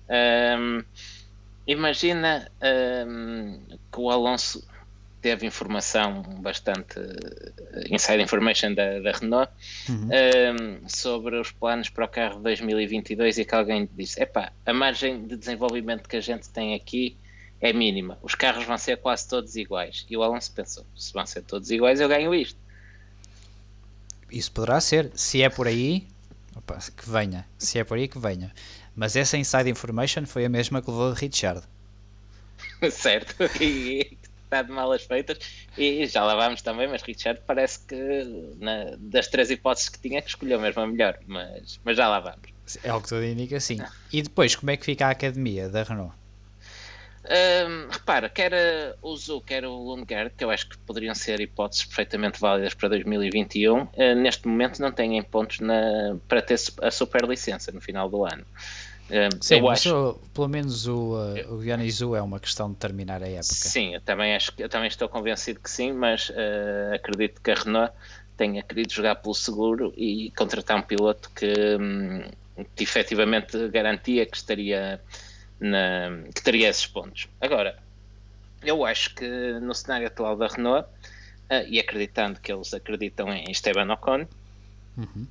Um, 0.58 0.82
imagina 1.66 2.50
um, 3.06 3.60
que 3.92 4.00
o 4.00 4.10
Alonso 4.10 4.66
teve 5.20 5.46
informação 5.46 6.22
bastante 6.40 7.00
inside 7.90 8.22
information 8.22 8.74
da, 8.74 9.00
da 9.00 9.10
Renault 9.10 9.50
uhum. 9.88 10.08
um, 10.08 10.88
sobre 10.88 11.36
os 11.36 11.50
planos 11.50 11.88
para 11.88 12.04
o 12.04 12.08
carro 12.08 12.36
de 12.36 12.44
2022 12.44 13.38
e 13.38 13.44
que 13.44 13.54
alguém 13.54 13.88
disse: 13.94 14.22
epá, 14.22 14.52
a 14.64 14.72
margem 14.72 15.26
de 15.26 15.36
desenvolvimento 15.36 16.08
que 16.08 16.16
a 16.16 16.20
gente 16.20 16.48
tem 16.50 16.74
aqui 16.74 17.16
é 17.60 17.72
mínima, 17.72 18.18
os 18.22 18.34
carros 18.34 18.64
vão 18.64 18.78
ser 18.78 18.98
quase 18.98 19.28
todos 19.28 19.56
iguais. 19.56 20.06
E 20.08 20.16
o 20.16 20.22
Alonso 20.22 20.52
pensou: 20.52 20.86
se 20.94 21.12
vão 21.12 21.26
ser 21.26 21.42
todos 21.42 21.70
iguais, 21.70 22.00
eu 22.00 22.08
ganho 22.08 22.34
isto. 22.34 22.58
Isso 24.30 24.52
poderá 24.52 24.80
ser, 24.80 25.10
se 25.14 25.42
é 25.42 25.48
por 25.48 25.66
aí, 25.66 26.06
Opa, 26.56 26.78
que 26.96 27.08
venha, 27.08 27.46
se 27.58 27.78
é 27.78 27.84
por 27.84 27.98
aí 27.98 28.08
que 28.08 28.18
venha. 28.18 28.52
Mas 28.94 29.14
essa 29.14 29.36
inside 29.36 29.68
information 29.68 30.24
foi 30.24 30.44
a 30.44 30.48
mesma 30.48 30.80
que 30.80 30.90
levou 30.90 31.12
Richard. 31.12 31.62
certo, 32.90 33.34
e 33.60 34.16
está 34.44 34.62
de 34.62 34.72
malas 34.72 35.04
feitas. 35.04 35.38
E 35.76 36.06
já 36.06 36.24
lá 36.24 36.34
vamos 36.34 36.62
também, 36.62 36.88
mas 36.88 37.02
Richard 37.02 37.40
parece 37.46 37.80
que 37.80 38.56
na, 38.58 38.96
das 38.98 39.28
três 39.28 39.50
hipóteses 39.50 39.88
que 39.90 39.98
tinha, 39.98 40.22
que 40.22 40.28
escolheu 40.28 40.58
mesmo 40.58 40.80
a 40.82 40.86
melhor. 40.86 41.18
Mas, 41.26 41.78
mas 41.84 41.96
já 41.96 42.08
lá 42.08 42.20
vamos. 42.20 42.56
É 42.82 42.92
o 42.92 43.00
que 43.00 43.08
tudo 43.08 43.24
indica, 43.24 43.60
sim. 43.60 43.78
E 44.12 44.22
depois, 44.22 44.56
como 44.56 44.70
é 44.70 44.76
que 44.76 44.84
fica 44.84 45.06
a 45.06 45.10
academia 45.10 45.68
da 45.68 45.82
Renault? 45.82 46.14
Um, 47.28 47.88
repara, 47.90 48.28
quer 48.28 48.52
o 49.02 49.16
Zu, 49.16 49.40
quer 49.40 49.64
o 49.64 49.74
Lundgaard, 49.74 50.32
que 50.36 50.44
eu 50.44 50.50
acho 50.50 50.68
que 50.68 50.78
poderiam 50.78 51.14
ser 51.14 51.40
hipóteses 51.40 51.84
perfeitamente 51.84 52.40
válidas 52.40 52.74
para 52.74 52.88
2021, 52.90 53.82
uh, 53.82 53.88
neste 54.16 54.46
momento 54.46 54.80
não 54.80 54.92
têm 54.92 55.20
pontos 55.22 55.58
na, 55.60 56.16
para 56.28 56.40
ter 56.40 56.58
a 56.82 56.90
super 56.90 57.24
licença 57.24 57.72
no 57.72 57.80
final 57.80 58.08
do 58.08 58.24
ano. 58.24 58.44
Um, 59.10 59.40
sim, 59.40 59.58
eu 59.58 59.68
acho, 59.68 60.20
pelo 60.34 60.48
menos 60.48 60.86
o, 60.86 61.14
uh, 61.14 61.54
o 61.54 61.58
Viana 61.58 61.88
Zu 61.88 62.14
é 62.14 62.22
uma 62.22 62.40
questão 62.40 62.70
de 62.70 62.76
terminar 62.76 63.22
a 63.22 63.28
época. 63.28 63.44
Sim, 63.44 63.94
eu 63.94 64.00
também, 64.00 64.34
acho, 64.34 64.52
eu 64.58 64.68
também 64.68 64.88
estou 64.88 65.08
convencido 65.08 65.60
que 65.60 65.70
sim, 65.70 65.92
mas 65.92 66.30
uh, 66.30 66.94
acredito 66.94 67.40
que 67.40 67.50
a 67.50 67.54
Renault 67.54 67.92
tenha 68.36 68.62
querido 68.62 68.92
jogar 68.92 69.16
pelo 69.16 69.34
seguro 69.34 69.92
e 69.96 70.32
contratar 70.36 70.76
um 70.76 70.82
piloto 70.82 71.30
que, 71.34 71.76
um, 71.80 72.22
que 72.74 72.84
efetivamente 72.84 73.68
garantia 73.68 74.26
que 74.26 74.36
estaria 74.36 75.00
na, 75.60 76.10
que 76.34 76.42
teria 76.42 76.68
esses 76.68 76.86
pontos. 76.86 77.28
Agora, 77.40 77.78
eu 78.62 78.84
acho 78.84 79.14
que 79.14 79.26
no 79.60 79.74
cenário 79.74 80.06
atual 80.06 80.36
da 80.36 80.48
Renault, 80.48 80.88
uh, 81.50 81.66
e 81.68 81.78
acreditando 81.78 82.40
que 82.40 82.52
eles 82.52 82.72
acreditam 82.74 83.32
em 83.32 83.50
Esteban 83.50 83.92
Ocon, 83.92 84.26
uhum. 84.96 85.26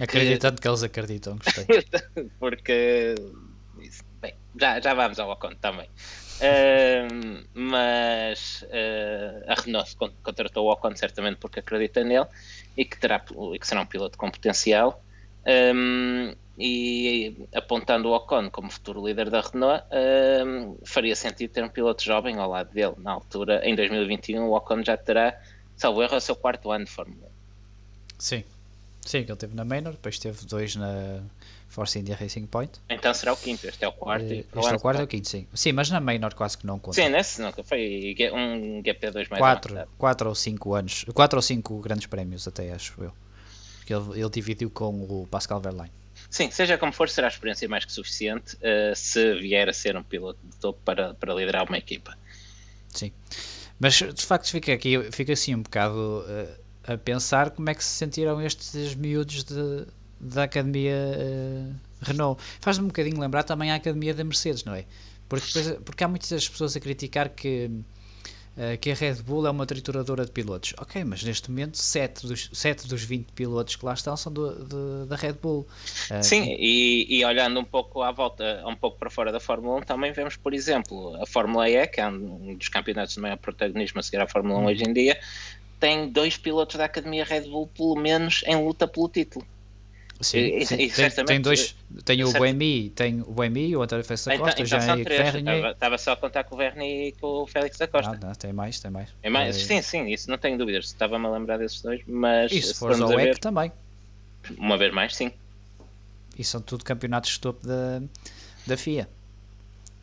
acreditando 0.00 0.56
que, 0.56 0.62
que, 0.62 0.68
eles 0.68 0.82
acreditam, 0.82 1.38
gostei. 1.38 1.66
porque, 2.38 3.14
bem, 4.20 4.34
já, 4.58 4.80
já 4.80 4.94
vamos 4.94 5.18
ao 5.18 5.30
Ocon 5.30 5.54
também. 5.60 5.88
Uh, 6.34 7.46
mas 7.54 8.62
uh, 8.62 9.44
a 9.46 9.54
Renault 9.60 9.96
contratou 10.22 10.66
o 10.66 10.72
Ocon 10.72 10.96
certamente 10.96 11.36
porque 11.36 11.60
acredita 11.60 12.02
nele 12.02 12.26
e 12.76 12.84
que, 12.84 12.98
terá, 12.98 13.24
e 13.52 13.58
que 13.58 13.66
será 13.66 13.82
um 13.82 13.86
piloto 13.86 14.18
com 14.18 14.30
potencial. 14.30 15.02
Um, 15.46 16.34
e 16.58 17.48
apontando 17.54 18.08
o 18.08 18.14
Ocon 18.14 18.48
como 18.50 18.70
futuro 18.70 19.04
líder 19.04 19.28
da 19.28 19.40
Renault, 19.40 19.84
um, 20.46 20.76
faria 20.84 21.16
sentido 21.16 21.50
ter 21.50 21.64
um 21.64 21.68
piloto 21.68 22.04
jovem 22.04 22.36
ao 22.38 22.48
lado 22.48 22.72
dele. 22.72 22.94
Na 22.98 23.12
altura, 23.12 23.60
em 23.68 23.74
2021, 23.74 24.44
o 24.44 24.56
Ocon 24.56 24.82
já 24.84 24.96
terá, 24.96 25.36
salvo 25.76 26.02
erro, 26.02 26.16
o 26.16 26.20
seu 26.20 26.36
quarto 26.36 26.70
ano 26.70 26.84
de 26.84 26.90
Fórmula 26.90 27.26
1. 27.26 27.28
Sim, 28.18 28.44
sim, 29.04 29.24
que 29.24 29.32
ele 29.32 29.38
teve 29.38 29.54
na 29.56 29.64
Manor, 29.64 29.92
depois 29.92 30.18
teve 30.18 30.46
dois 30.46 30.76
na 30.76 31.20
Force 31.68 31.98
India 31.98 32.14
Racing 32.14 32.46
Point. 32.46 32.78
Então 32.88 33.12
será 33.12 33.32
o 33.32 33.36
quinto, 33.36 33.66
este 33.66 33.84
é 33.84 33.88
o 33.88 33.92
quarto. 33.92 34.24
Uh, 34.24 34.32
este 34.32 34.72
é 34.72 34.76
o 34.76 34.80
quarto 34.80 34.98
ou 35.00 35.04
o 35.04 35.08
quinto, 35.08 35.28
sim. 35.28 35.48
Sim, 35.52 35.72
mas 35.72 35.90
na 35.90 36.00
Manor 36.00 36.34
quase 36.34 36.56
que 36.56 36.64
não 36.64 36.78
conta. 36.78 37.02
Sim, 37.02 37.08
nesse 37.08 37.42
nunca 37.42 37.64
foi 37.64 38.14
um 38.32 38.80
GP2 38.80 39.28
mais 39.28 39.40
quatro, 39.40 39.88
quatro 39.98 40.28
ou 40.28 40.34
cinco 40.36 40.74
anos, 40.74 41.04
quatro 41.12 41.36
ou 41.36 41.42
cinco 41.42 41.80
grandes 41.80 42.06
prémios 42.06 42.46
até, 42.46 42.72
acho 42.72 43.02
eu. 43.02 43.12
Que 43.84 43.92
ele, 43.92 44.20
ele 44.20 44.30
dividiu 44.30 44.70
com 44.70 44.92
o 45.02 45.26
Pascal 45.28 45.60
Verlaine. 45.60 46.03
Sim, 46.34 46.50
seja 46.50 46.76
como 46.76 46.90
for, 46.90 47.08
será 47.08 47.28
experiência 47.28 47.68
mais 47.68 47.84
que 47.84 47.92
suficiente 47.92 48.56
uh, 48.56 48.96
se 48.96 49.34
vier 49.36 49.68
a 49.68 49.72
ser 49.72 49.96
um 49.96 50.02
piloto 50.02 50.40
de 50.42 50.56
topo 50.56 50.80
para, 50.84 51.14
para 51.14 51.32
liderar 51.32 51.64
uma 51.64 51.78
equipa. 51.78 52.18
Sim, 52.88 53.12
mas 53.78 53.94
de 53.94 54.26
facto 54.26 54.50
fica 54.50 54.72
aqui, 54.72 55.12
fica 55.12 55.32
assim 55.32 55.54
um 55.54 55.62
bocado 55.62 56.24
uh, 56.26 56.92
a 56.92 56.98
pensar 56.98 57.50
como 57.52 57.70
é 57.70 57.74
que 57.76 57.84
se 57.84 57.90
sentiram 57.90 58.42
estes 58.42 58.96
miúdos 58.96 59.44
de, 59.44 59.86
da 60.18 60.42
Academia 60.42 60.96
uh, 60.96 61.72
Renault. 62.02 62.42
Faz-me 62.60 62.86
um 62.86 62.88
bocadinho 62.88 63.20
lembrar 63.20 63.44
também 63.44 63.70
a 63.70 63.76
Academia 63.76 64.12
da 64.12 64.24
Mercedes, 64.24 64.64
não 64.64 64.74
é? 64.74 64.84
Porque, 65.28 65.46
porque 65.84 66.02
há 66.02 66.08
muitas 66.08 66.48
pessoas 66.48 66.74
a 66.74 66.80
criticar 66.80 67.28
que 67.28 67.70
uh, 68.56 68.78
que 68.78 68.90
a 68.90 68.94
Red 68.94 69.14
Bull 69.22 69.46
é 69.46 69.50
uma 69.50 69.66
trituradora 69.66 70.24
de 70.24 70.30
pilotos. 70.30 70.74
Ok, 70.78 71.02
mas 71.04 71.22
neste 71.22 71.50
momento 71.50 71.78
7 71.78 72.26
dos, 72.26 72.50
7 72.52 72.88
dos 72.88 73.02
20 73.02 73.32
pilotos 73.32 73.76
que 73.76 73.84
lá 73.84 73.94
estão 73.94 74.16
são 74.16 74.32
do, 74.32 75.06
da 75.06 75.16
Red 75.16 75.34
Bull. 75.34 75.66
Uh, 76.10 76.22
Sim, 76.22 76.56
e, 76.58 77.06
e, 77.08 77.24
olhando 77.24 77.60
um 77.60 77.64
pouco 77.64 78.02
à 78.02 78.10
volta, 78.10 78.62
um 78.66 78.76
pouco 78.76 78.98
para 78.98 79.10
fora 79.10 79.32
da 79.32 79.40
Fórmula 79.40 79.78
1, 79.78 79.82
também 79.82 80.12
vemos, 80.12 80.36
por 80.36 80.54
exemplo, 80.54 81.14
a 81.22 81.26
Fórmula 81.26 81.68
E, 81.68 81.86
que 81.86 82.00
é 82.00 82.08
um 82.08 82.54
dos 82.54 82.68
campeonatos 82.68 83.14
de 83.14 83.20
maior 83.20 83.36
protagonismo 83.36 84.00
a 84.00 84.02
seguir 84.02 84.20
à 84.20 84.26
Fórmula 84.26 84.58
1 84.58 84.62
hum. 84.62 84.66
hoje 84.66 84.84
em 84.84 84.92
dia, 84.92 85.18
tem 85.80 86.08
dois 86.08 86.36
pilotos 86.36 86.76
da 86.76 86.86
Academia 86.86 87.24
Red 87.24 87.42
Bull, 87.42 87.66
pelo 87.66 87.96
menos, 87.96 88.42
em 88.46 88.56
luta 88.56 88.88
pelo 88.88 89.08
título. 89.08 89.44
Sim, 90.24 90.38
e, 90.38 90.66
sim. 90.66 90.76
Tem, 90.76 91.24
tem, 91.24 91.40
dois, 91.40 91.76
tem 92.04 92.24
o 92.24 92.32
Buemi, 92.32 92.90
tem 92.90 93.20
o 93.20 93.30
Buemi, 93.30 93.76
o 93.76 93.82
António 93.82 94.04
Félix 94.04 94.24
da 94.24 94.38
Costa, 94.38 94.62
então, 94.62 94.78
então 94.78 95.16
já 95.16 95.30
Vernier. 95.30 95.70
Estava 95.72 95.98
só 95.98 96.12
a 96.12 96.16
contar 96.16 96.44
com 96.44 96.54
o 96.54 96.58
Verni 96.58 97.08
e 97.08 97.12
com 97.12 97.26
o 97.42 97.46
Félix 97.46 97.76
da 97.76 97.86
Costa. 97.86 98.12
Não, 98.12 98.28
não, 98.28 98.34
tem 98.34 98.52
mais, 98.52 98.80
tem 98.80 98.90
mais. 98.90 99.10
É 99.22 99.28
mais 99.28 99.56
é... 99.56 99.58
Sim, 99.58 99.82
sim, 99.82 100.06
isso 100.08 100.30
não 100.30 100.38
tenho 100.38 100.56
dúvidas. 100.56 100.86
Estava-me 100.86 101.26
a 101.26 101.30
lembrar 101.30 101.58
desses 101.58 101.82
dois, 101.82 102.00
mas. 102.06 102.50
E 102.50 102.62
se 102.62 102.74
fores 102.74 103.00
ao 103.00 103.10
WEC 103.10 103.38
também. 103.38 103.70
Uma 104.56 104.78
vez 104.78 104.92
mais, 104.92 105.14
sim. 105.14 105.30
E 106.38 106.42
são 106.42 106.60
tudo 106.60 106.84
campeonatos 106.84 107.30
de 107.30 107.40
topo 107.40 107.66
da, 107.66 108.02
da 108.66 108.76
FIA. 108.76 109.08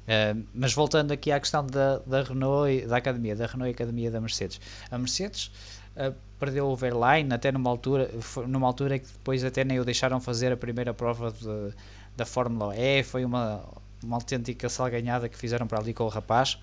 Uh, 0.01 0.43
mas 0.53 0.73
voltando 0.73 1.11
aqui 1.11 1.31
à 1.31 1.39
questão 1.39 1.65
da, 1.65 1.99
da 1.99 2.23
Renault 2.23 2.71
e 2.71 2.85
da 2.85 2.97
Academia, 2.97 3.35
da 3.35 3.45
Renault 3.45 3.69
e 3.69 3.73
Academia 3.73 4.11
da 4.11 4.19
Mercedes. 4.19 4.59
A 4.89 4.97
Mercedes 4.97 5.51
uh, 5.95 6.15
perdeu 6.39 6.67
o 6.67 6.75
Verline 6.75 7.33
até 7.33 7.51
numa 7.51 7.69
altura, 7.69 8.09
numa 8.47 8.67
altura 8.67 8.99
que 8.99 9.07
depois 9.07 9.43
até 9.43 9.63
nem 9.63 9.79
o 9.79 9.85
deixaram 9.85 10.19
fazer 10.19 10.51
a 10.51 10.57
primeira 10.57 10.93
prova 10.93 11.31
de, 11.31 11.73
da 12.15 12.25
Fórmula 12.25 12.75
E, 12.75 13.03
foi 13.03 13.23
uma, 13.23 13.63
uma 14.03 14.17
autêntica 14.17 14.67
salganhada 14.69 15.29
que 15.29 15.37
fizeram 15.37 15.67
para 15.67 15.79
ali 15.79 15.93
com 15.93 16.03
o 16.03 16.09
rapaz. 16.09 16.57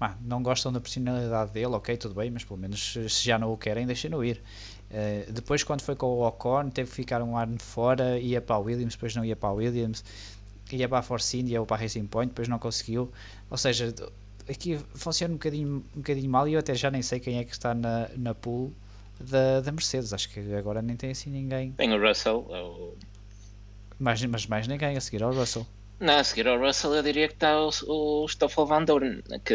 Ah, 0.00 0.14
não 0.22 0.42
gostam 0.42 0.72
da 0.72 0.80
personalidade 0.80 1.50
dele, 1.50 1.74
ok, 1.74 1.94
tudo 1.96 2.14
bem, 2.14 2.30
mas 2.30 2.42
pelo 2.42 2.58
menos 2.58 2.94
se 2.94 3.24
já 3.24 3.38
não 3.38 3.52
o 3.52 3.56
querem, 3.56 3.86
deixem-no 3.86 4.24
ir. 4.24 4.40
Uh, 4.90 5.30
depois, 5.30 5.62
quando 5.62 5.82
foi 5.82 5.94
com 5.94 6.06
o 6.06 6.26
Ocon, 6.26 6.70
teve 6.70 6.88
que 6.88 6.96
ficar 6.96 7.22
um 7.22 7.36
ano 7.36 7.58
fora, 7.60 8.18
ia 8.18 8.40
para 8.40 8.56
a 8.56 8.58
Williams, 8.58 8.94
depois 8.94 9.14
não 9.14 9.24
ia 9.24 9.36
para 9.36 9.50
a 9.50 9.52
Williams, 9.52 10.02
ia 10.72 10.88
para 10.88 10.98
a 10.98 11.02
Force 11.02 11.38
India 11.38 11.60
ou 11.60 11.66
para 11.66 11.76
a 11.76 11.80
Racing 11.80 12.06
Point, 12.06 12.30
depois 12.30 12.48
não 12.48 12.58
conseguiu. 12.58 13.12
Ou 13.50 13.58
seja, 13.58 13.94
aqui 14.50 14.78
funciona 14.94 15.32
um 15.32 15.36
bocadinho, 15.36 15.84
um 15.94 15.98
bocadinho 16.00 16.30
mal 16.30 16.48
e 16.48 16.54
eu 16.54 16.58
até 16.58 16.74
já 16.74 16.90
nem 16.90 17.02
sei 17.02 17.20
quem 17.20 17.38
é 17.38 17.44
que 17.44 17.52
está 17.52 17.74
na, 17.74 18.08
na 18.16 18.34
pool 18.34 18.72
da, 19.20 19.60
da 19.60 19.72
Mercedes. 19.72 20.12
Acho 20.12 20.28
que 20.28 20.54
agora 20.54 20.82
nem 20.82 20.96
tem 20.96 21.10
assim 21.10 21.30
ninguém. 21.30 21.72
Tem 21.72 21.92
o 21.92 22.00
Russell, 22.00 22.46
é 22.50 22.60
o... 22.60 22.94
mas, 23.98 24.24
mas 24.24 24.46
mais 24.46 24.66
ninguém 24.66 24.96
a 24.96 25.00
seguir 25.00 25.22
ao 25.22 25.32
Russell. 25.32 25.66
Não, 26.00 26.16
a 26.16 26.24
seguir 26.24 26.48
ao 26.48 26.58
Russell 26.58 26.94
eu 26.94 27.02
diria 27.02 27.28
que 27.28 27.34
está 27.34 27.60
o, 27.60 27.70
o 27.86 28.26
Stoffel 28.26 28.64
Van 28.64 28.84
Dorn, 28.84 29.22
que 29.44 29.54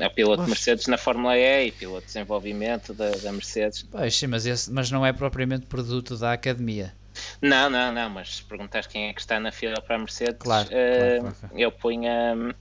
é 0.00 0.08
piloto 0.10 0.42
de 0.42 0.50
Mercedes 0.50 0.86
na 0.86 0.98
Fórmula 0.98 1.36
E 1.36 1.68
e 1.68 1.72
piloto 1.72 2.02
de 2.02 2.06
desenvolvimento 2.08 2.92
da, 2.92 3.10
da 3.10 3.32
Mercedes. 3.32 3.82
Pois 3.90 4.14
sim, 4.14 4.26
mas, 4.26 4.44
esse, 4.44 4.70
mas 4.70 4.90
não 4.90 5.04
é 5.04 5.14
propriamente 5.14 5.66
produto 5.66 6.16
da 6.18 6.34
academia. 6.34 6.92
Não, 7.40 7.70
não, 7.70 7.90
não, 7.90 8.10
mas 8.10 8.36
se 8.36 8.42
perguntares 8.42 8.86
quem 8.86 9.08
é 9.08 9.12
que 9.14 9.20
está 9.20 9.40
na 9.40 9.50
fila 9.50 9.80
para 9.80 9.96
a 9.96 9.98
Mercedes, 9.98 10.36
claro, 10.38 10.68
uh, 10.68 11.20
claro, 11.20 11.36
claro. 11.40 11.58
eu 11.58 11.72
ponho. 11.72 12.54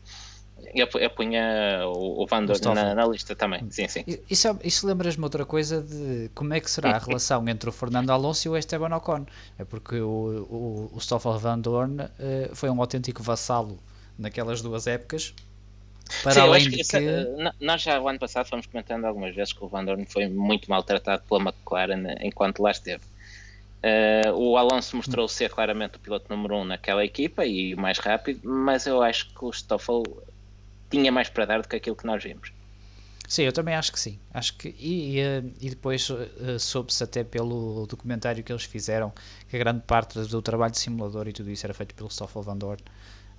Eu, 0.73 0.87
eu 0.99 1.09
punha 1.09 1.81
o, 1.87 2.23
o 2.23 2.27
Van 2.27 2.43
Dorn 2.45 2.75
na, 2.75 2.95
na, 2.95 3.05
lista 3.05 3.35
também. 3.35 3.65
Sim, 3.69 3.87
sim. 3.87 4.03
Isso, 4.29 4.47
é, 4.47 4.55
isso 4.63 4.87
lembras-me 4.87 5.23
outra 5.23 5.45
coisa 5.45 5.81
de 5.81 6.29
como 6.33 6.53
é 6.53 6.59
que 6.59 6.69
será 6.69 6.95
a 6.95 6.97
relação 6.99 7.47
entre 7.47 7.69
o 7.69 7.71
Fernando 7.71 8.09
Alonso 8.09 8.47
e 8.47 8.49
o 8.49 8.57
Esteban 8.57 8.95
Ocon. 8.95 9.25
É 9.57 9.65
porque 9.65 9.99
o, 9.99 10.47
o, 10.49 10.91
o 10.93 10.99
Stoffel 10.99 11.37
Van 11.37 11.59
Dorn 11.59 12.01
uh, 12.01 12.09
foi 12.55 12.69
um 12.69 12.79
autêntico 12.79 13.21
vassalo 13.21 13.79
naquelas 14.17 14.61
duas 14.61 14.87
épocas. 14.87 15.33
Para 16.23 16.33
sim, 16.33 16.39
além 16.41 16.69
de 16.69 16.77
que, 16.77 16.83
que... 16.83 16.97
Uh, 16.97 17.51
nós 17.59 17.81
já 17.81 17.99
o 17.99 18.07
ano 18.07 18.19
passado 18.19 18.47
fomos 18.47 18.65
comentando 18.65 19.05
algumas 19.05 19.33
vezes 19.35 19.53
que 19.53 19.63
o 19.63 19.67
Van 19.67 19.83
Dorn 19.83 20.05
foi 20.05 20.27
muito 20.27 20.69
maltratado 20.69 21.23
pela 21.27 21.41
McLaren 21.41 22.15
enquanto 22.21 22.61
lá 22.61 22.71
esteve. 22.71 23.03
Uh, 23.81 24.31
o 24.33 24.57
Alonso 24.57 24.95
mostrou 24.95 25.27
ser 25.27 25.49
claramente 25.49 25.95
o 25.95 25.99
piloto 25.99 26.27
número 26.29 26.57
um 26.57 26.63
naquela 26.63 27.03
equipa 27.03 27.45
e 27.45 27.73
o 27.73 27.79
mais 27.79 27.97
rápido, 27.97 28.47
mas 28.47 28.85
eu 28.85 29.01
acho 29.01 29.33
que 29.33 29.43
o 29.43 29.51
Stoffel 29.51 30.03
tinha 30.91 31.11
mais 31.11 31.29
para 31.29 31.45
dar 31.45 31.61
do 31.61 31.67
que 31.67 31.75
aquilo 31.75 31.95
que 31.95 32.05
nós 32.05 32.23
vimos. 32.23 32.51
Sim, 33.31 33.43
eu 33.43 33.53
também 33.53 33.73
acho 33.73 33.93
que 33.93 33.99
sim. 33.99 34.19
Acho 34.33 34.57
que 34.57 34.75
e, 34.77 35.19
e, 35.19 35.21
e 35.61 35.69
depois 35.69 36.09
uh, 36.09 36.59
soube-se 36.59 37.01
até 37.01 37.23
pelo 37.23 37.87
documentário 37.87 38.43
que 38.43 38.51
eles 38.51 38.65
fizeram 38.65 39.13
que 39.47 39.55
a 39.55 39.59
grande 39.59 39.81
parte 39.87 40.19
do 40.19 40.41
trabalho 40.41 40.73
de 40.73 40.79
simulador 40.79 41.29
e 41.29 41.31
tudo 41.31 41.49
isso 41.49 41.65
era 41.65 41.73
feito 41.73 41.95
pelo 41.95 42.09
Stoffel 42.09 42.41
Van 42.41 42.57
Dorn. 42.57 42.81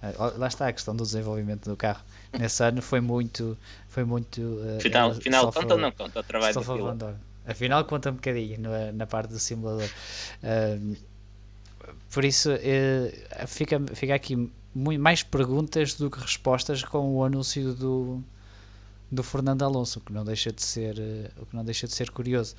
Uh, 0.03 0.39
lá 0.39 0.47
está 0.47 0.67
a 0.67 0.73
questão 0.73 0.97
do 0.97 1.05
desenvolvimento 1.05 1.69
do 1.69 1.77
carro. 1.77 2.03
Nesse 2.33 2.65
ano 2.65 2.81
foi 2.81 3.03
muito, 3.03 3.57
foi 3.87 4.03
muito. 4.03 4.41
Uh, 4.41 4.81
final, 4.81 5.15
final 5.15 5.53
conta 5.53 5.75
ou 5.75 5.81
não 5.81 5.93
conta 5.93 6.21
o 6.21 6.23
trabalho 6.23 6.53
Stoffel 6.53 6.79
do 6.79 6.85
Van 6.85 6.97
Dorn. 6.97 7.19
Afinal 7.47 7.85
conta 7.85 8.11
um 8.11 8.15
bocadinho 8.15 8.61
na, 8.61 8.93
na 8.93 9.07
parte 9.07 9.29
do 9.29 9.39
simulador. 9.39 9.91
Uh, 10.43 10.97
por 12.11 12.25
isso 12.25 12.51
fica, 13.47 13.81
fica 13.95 14.15
aqui 14.15 14.51
muito 14.75 15.01
mais 15.01 15.23
perguntas 15.23 15.95
do 15.95 16.11
que 16.11 16.19
respostas 16.19 16.83
com 16.83 17.17
o 17.17 17.25
anúncio 17.25 17.75
do, 17.75 18.23
do 19.11 19.23
Fernando 19.23 19.63
Alonso, 19.63 19.99
o 19.99 20.03
que 20.03 20.13
não 20.13 20.25
deixa 20.25 20.53
de 20.53 20.63
ser, 20.63 20.99
eh, 20.99 21.31
o 21.37 21.47
que 21.47 21.55
não 21.55 21.65
deixa 21.65 21.87
de 21.87 21.95
ser 21.95 22.11
curioso. 22.11 22.57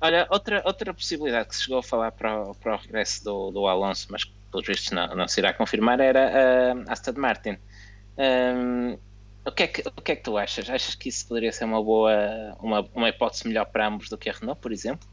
Olha, 0.00 0.26
outra, 0.30 0.62
outra 0.64 0.92
possibilidade 0.92 1.48
que 1.48 1.56
se 1.56 1.62
chegou 1.62 1.78
a 1.78 1.82
falar 1.82 2.12
para 2.12 2.50
o, 2.50 2.54
para 2.54 2.74
o 2.74 2.78
regresso 2.78 3.24
do, 3.24 3.50
do 3.50 3.66
Alonso, 3.66 4.08
mas 4.10 4.24
que 4.24 4.32
pelos 4.50 4.66
vistos 4.66 4.90
não, 4.92 5.06
não 5.14 5.28
se 5.28 5.40
irá 5.40 5.52
confirmar, 5.52 6.00
era 6.00 6.74
a 6.86 6.92
Aston 6.92 7.14
Martin. 7.16 7.58
Um, 8.18 8.98
o, 9.44 9.52
que 9.52 9.62
é 9.62 9.66
que, 9.66 9.82
o 9.86 10.02
que 10.02 10.12
é 10.12 10.16
que 10.16 10.22
tu 10.22 10.38
achas? 10.38 10.68
Achas 10.70 10.94
que 10.94 11.08
isso 11.08 11.26
poderia 11.26 11.52
ser 11.52 11.64
uma 11.64 11.82
boa, 11.82 12.12
uma, 12.60 12.80
uma 12.94 13.08
hipótese 13.08 13.46
melhor 13.46 13.66
para 13.66 13.86
ambos 13.86 14.08
do 14.08 14.16
que 14.16 14.30
a 14.30 14.32
Renault, 14.32 14.60
por 14.60 14.72
exemplo? 14.72 15.06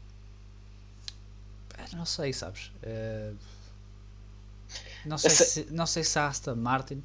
Não 1.92 2.06
sei, 2.06 2.32
sabes? 2.32 2.72
Uh 2.82 3.36
não 5.04 5.18
sei, 5.18 5.30
essa... 5.30 5.44
se, 5.44 5.66
não 5.70 5.86
sei 5.86 6.04
se 6.04 6.18
a 6.18 6.28
Aston 6.28 6.56
Martin 6.56 7.02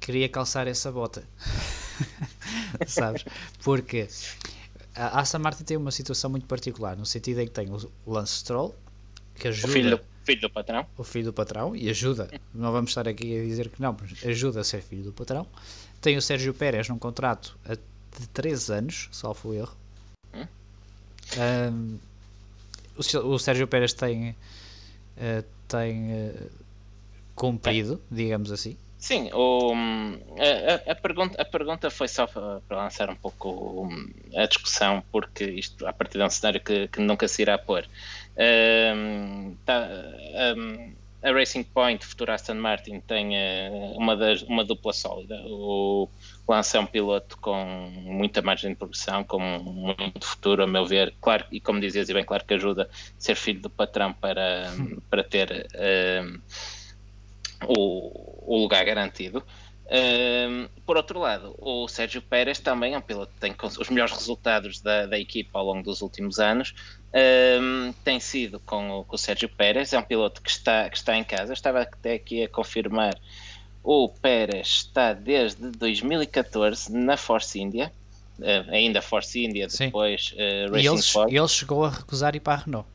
queria 0.00 0.28
calçar 0.28 0.66
essa 0.66 0.90
bota. 0.90 1.22
Sabes? 2.86 3.24
Porque 3.62 4.08
a 4.94 5.20
Aston 5.20 5.38
Martin 5.38 5.64
tem 5.64 5.76
uma 5.76 5.90
situação 5.90 6.30
muito 6.30 6.46
particular, 6.46 6.96
no 6.96 7.06
sentido 7.06 7.40
em 7.40 7.46
que 7.46 7.52
tem 7.52 7.70
o 7.70 7.90
Lance 8.06 8.38
Stroll, 8.38 8.74
que 9.36 9.48
ajuda. 9.48 9.68
O 9.68 9.72
filho, 9.72 9.96
do, 9.96 10.04
filho 10.24 10.40
do 10.40 10.50
patrão. 10.50 10.86
O 10.96 11.04
filho 11.04 11.24
do 11.26 11.32
patrão, 11.32 11.76
e 11.76 11.88
ajuda. 11.88 12.28
Não 12.52 12.72
vamos 12.72 12.90
estar 12.90 13.08
aqui 13.08 13.38
a 13.38 13.44
dizer 13.44 13.68
que 13.68 13.80
não, 13.80 13.96
mas 13.98 14.24
ajuda 14.24 14.60
a 14.60 14.64
ser 14.64 14.82
filho 14.82 15.04
do 15.04 15.12
patrão. 15.12 15.46
Tem 16.00 16.16
o 16.16 16.22
Sérgio 16.22 16.52
Pérez 16.52 16.88
num 16.88 16.98
contrato 16.98 17.56
de 18.18 18.26
3 18.28 18.70
anos, 18.70 19.08
salvo 19.12 19.54
erro. 19.54 19.76
Hum? 20.34 20.46
Um, 21.38 21.98
o, 22.96 23.34
o 23.34 23.38
Sérgio 23.38 23.66
Pérez 23.66 23.92
tem. 23.92 24.30
Uh, 25.16 25.44
tem 25.72 26.28
uh, 26.28 26.50
cumprido, 27.34 28.00
digamos 28.10 28.52
assim. 28.52 28.76
Sim, 28.98 29.30
o, 29.32 29.72
a, 30.38 30.92
a, 30.92 30.94
pergunta, 30.94 31.42
a 31.42 31.44
pergunta 31.44 31.90
foi 31.90 32.06
só 32.06 32.24
para, 32.24 32.60
lançar 32.70 33.10
um 33.10 33.16
pouco 33.16 33.88
a 34.36 34.46
discussão, 34.46 35.02
porque 35.10 35.44
isto, 35.44 35.84
a 35.88 35.92
partir 35.92 36.18
de 36.18 36.24
um 36.24 36.30
cenário 36.30 36.60
que, 36.60 36.86
que 36.86 37.00
nunca 37.00 37.26
se 37.26 37.42
irá 37.42 37.58
pôr. 37.58 37.84
Um, 38.38 39.56
tá, 39.64 39.88
um, 40.56 40.94
a 41.22 41.32
Racing 41.32 41.62
Point, 41.62 42.04
futura 42.04 42.34
Aston 42.34 42.54
Martin, 42.54 43.00
tem 43.00 43.30
uh, 43.36 43.96
uma, 43.96 44.16
das, 44.16 44.42
uma 44.42 44.64
dupla 44.64 44.92
sólida. 44.92 45.40
O 45.46 46.08
Lance 46.48 46.76
é 46.76 46.80
um 46.80 46.86
piloto 46.86 47.38
com 47.38 47.64
muita 48.02 48.42
margem 48.42 48.70
de 48.70 48.76
progressão, 48.76 49.22
com 49.24 49.38
muito 49.38 50.26
futuro, 50.26 50.64
a 50.64 50.66
meu 50.66 50.84
ver. 50.84 51.14
Claro, 51.20 51.46
e 51.52 51.60
como 51.60 51.80
dizias, 51.80 52.08
e 52.08 52.14
bem 52.14 52.24
claro 52.24 52.44
que 52.44 52.54
ajuda 52.54 52.90
a 52.92 53.20
ser 53.20 53.36
filho 53.36 53.60
do 53.60 53.70
patrão 53.70 54.12
para, 54.12 54.72
para 55.08 55.22
ter. 55.22 55.68
Uh, 55.74 56.40
o, 57.66 58.54
o 58.54 58.62
lugar 58.62 58.84
garantido. 58.84 59.44
Um, 59.92 60.68
por 60.86 60.96
outro 60.96 61.20
lado, 61.20 61.54
o 61.58 61.86
Sérgio 61.86 62.22
Pérez 62.22 62.58
também 62.58 62.94
é 62.94 62.98
um 62.98 63.02
piloto 63.02 63.30
que 63.34 63.40
tem 63.40 63.54
os 63.60 63.90
melhores 63.90 64.14
resultados 64.14 64.80
da, 64.80 65.04
da 65.04 65.18
equipa 65.18 65.58
ao 65.58 65.66
longo 65.66 65.82
dos 65.82 66.00
últimos 66.00 66.38
anos. 66.38 66.74
Um, 67.12 67.92
tem 68.02 68.18
sido 68.18 68.58
com 68.60 69.00
o, 69.00 69.04
com 69.04 69.16
o, 69.16 69.18
Sérgio 69.18 69.50
Pérez, 69.50 69.92
é 69.92 69.98
um 69.98 70.02
piloto 70.02 70.40
que 70.40 70.50
está, 70.50 70.88
que 70.88 70.96
está 70.96 71.14
em 71.14 71.22
casa. 71.22 71.52
estava 71.52 71.82
até 71.82 72.14
aqui 72.14 72.42
a 72.42 72.48
confirmar: 72.48 73.14
o 73.82 74.08
Pérez 74.08 74.68
está 74.68 75.12
desde 75.12 75.70
2014 75.72 76.90
na 76.90 77.18
Force 77.18 77.60
India, 77.60 77.92
uh, 78.38 78.70
ainda 78.70 79.02
Force 79.02 79.44
India, 79.44 79.68
depois 79.68 80.32
uh, 80.32 80.72
Racing 80.72 81.20
e 81.20 81.28
ele, 81.28 81.38
ele 81.38 81.48
chegou 81.48 81.84
a 81.84 81.90
recusar 81.90 82.34
ir 82.34 82.40
para 82.40 82.54
a 82.54 82.64
Renault 82.64 82.88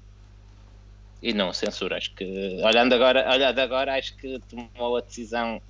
e 1.22 1.34
não 1.34 1.54
censura. 1.54 1.98
Acho 1.98 2.14
que, 2.14 2.60
olhando 2.64 2.94
agora, 2.94 3.30
olhando 3.32 3.60
agora 3.60 3.96
acho 3.96 4.16
que 4.18 4.40
tomou 4.50 4.98
a 4.98 5.02
decisão, 5.02 5.62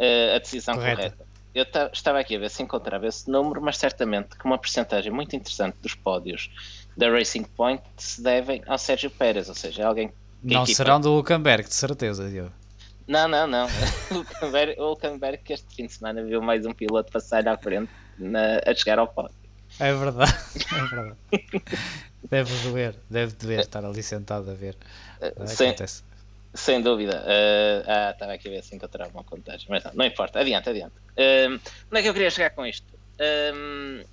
uh, 0.00 0.36
a 0.36 0.38
decisão 0.38 0.74
correta. 0.74 0.96
correta. 0.96 1.30
Eu 1.54 1.66
estava 1.92 2.20
aqui 2.20 2.36
a 2.36 2.38
ver 2.38 2.48
se 2.48 2.62
encontrava 2.62 3.06
esse 3.06 3.28
número, 3.28 3.60
mas 3.60 3.76
certamente 3.76 4.36
que 4.36 4.44
uma 4.44 4.56
porcentagem 4.56 5.10
muito 5.10 5.34
interessante 5.34 5.76
dos 5.82 5.94
pódios 5.94 6.48
da 6.96 7.10
Racing 7.10 7.42
Point 7.42 7.82
se 7.96 8.22
devem 8.22 8.62
ao 8.66 8.78
Sérgio 8.78 9.10
Pérez, 9.10 9.48
ou 9.48 9.54
seja, 9.54 9.86
alguém 9.86 10.12
Não 10.42 10.62
equipa... 10.62 10.76
serão 10.76 11.00
do 11.00 11.12
Hulkenberg, 11.12 11.68
de 11.68 11.74
certeza, 11.74 12.28
Diogo. 12.28 12.52
Não, 13.06 13.26
não, 13.26 13.48
não. 13.48 13.66
o 14.78 14.90
Hulkenberg 14.90 15.42
que 15.42 15.52
este 15.52 15.74
fim 15.74 15.86
de 15.86 15.92
semana 15.92 16.22
viu 16.22 16.40
mais 16.40 16.64
um 16.64 16.72
piloto 16.72 17.10
passar 17.10 17.46
à 17.48 17.58
frente 17.58 17.90
na, 18.16 18.60
a 18.64 18.72
chegar 18.72 19.00
ao 19.00 19.08
pódio. 19.08 19.34
É 19.80 19.92
verdade, 19.92 20.32
é 20.72 20.86
verdade. 20.86 21.16
Deve 22.28 22.68
doer, 22.68 22.94
deve 23.08 23.34
doer 23.34 23.60
estar 23.60 23.84
ali 23.84 24.02
sentado 24.02 24.50
a 24.50 24.54
ver. 24.54 24.76
Uh, 25.20 25.46
sem, 25.46 25.68
acontece. 25.68 26.04
Sem 26.52 26.80
dúvida. 26.80 27.22
Uh, 27.22 27.84
ah, 27.86 28.10
estava 28.10 28.32
aqui 28.32 28.48
a 28.48 28.50
ver 28.50 28.62
se 28.62 28.74
encontrava 28.74 29.10
uma 29.12 29.24
contagem, 29.24 29.66
mas 29.68 29.84
não, 29.84 29.92
não 29.94 30.04
importa. 30.04 30.40
Adiante, 30.40 30.68
adiante. 30.68 30.94
Uh, 31.16 31.60
onde 31.90 32.00
é 32.00 32.02
que 32.02 32.08
eu 32.08 32.12
queria 32.12 32.30
chegar 32.30 32.50
com 32.50 32.66
isto? 32.66 32.86
Uh, 33.20 34.04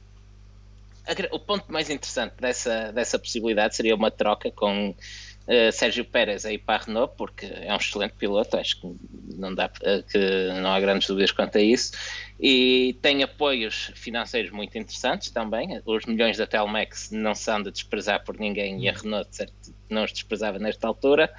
o 1.31 1.39
ponto 1.39 1.71
mais 1.71 1.89
interessante 1.89 2.33
dessa, 2.39 2.91
dessa 2.91 3.17
possibilidade 3.17 3.75
seria 3.75 3.95
uma 3.95 4.11
troca 4.11 4.51
com 4.51 4.89
uh, 4.89 5.71
Sérgio 5.71 6.03
Pérez 6.03 6.45
aí 6.45 6.57
para 6.57 6.81
a 6.81 6.85
Renault, 6.85 7.13
porque 7.17 7.45
é 7.45 7.73
um 7.73 7.77
excelente 7.77 8.13
piloto, 8.15 8.57
acho 8.57 8.81
que 8.81 8.95
não, 9.35 9.55
dá, 9.55 9.69
que 9.69 10.49
não 10.61 10.69
há 10.69 10.79
grandes 10.81 11.07
dúvidas 11.07 11.31
quanto 11.31 11.57
a 11.57 11.61
isso, 11.61 11.93
e 12.37 12.97
tem 13.01 13.23
apoios 13.23 13.91
financeiros 13.95 14.51
muito 14.51 14.77
interessantes 14.77 15.31
também. 15.31 15.81
Os 15.85 16.05
milhões 16.05 16.37
da 16.37 16.45
Telmex 16.45 17.09
não 17.09 17.33
são 17.33 17.63
de 17.63 17.71
desprezar 17.71 18.25
por 18.25 18.37
ninguém 18.37 18.83
e 18.83 18.89
a 18.89 18.91
Renault 18.91 19.33
certo, 19.33 19.53
não 19.89 20.03
os 20.03 20.11
desprezava 20.11 20.59
nesta 20.59 20.87
altura. 20.87 21.33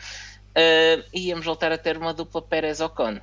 Uh, 0.57 1.05
íamos 1.13 1.45
voltar 1.45 1.73
a 1.73 1.79
ter 1.79 1.97
uma 1.97 2.13
dupla 2.13 2.43
Pérez 2.43 2.81
Ocon. 2.81 3.21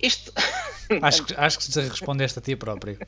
Isto. 0.00 0.32
acho, 1.02 1.24
que, 1.24 1.34
acho 1.34 1.58
que 1.58 1.80
respondeste 1.80 2.38
a 2.38 2.42
ti 2.42 2.56
próprio. 2.56 2.98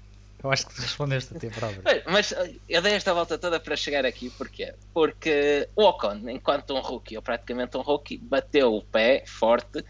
Eu 0.43 0.51
acho 0.51 0.67
que 0.67 0.81
respondeste 0.81 1.37
a 1.37 1.39
ti 1.39 1.49
próprio. 1.49 1.83
Mas 2.07 2.35
eu 2.69 2.81
dei 2.81 2.95
esta 2.95 3.13
volta 3.13 3.37
toda 3.37 3.61
para 3.61 3.77
chegar 3.77 4.07
aqui, 4.07 4.31
porquê? 4.31 4.75
Porque 4.93 5.69
o 5.77 5.85
Ocon, 5.85 6.29
enquanto 6.31 6.75
um 6.75 6.81
rookie, 6.81 7.17
ou 7.17 7.23
praticamente 7.23 7.77
um 7.77 7.83
rookie, 7.83 8.17
bateu 8.17 8.75
o 8.75 8.83
pé 8.83 9.23
forte 9.27 9.85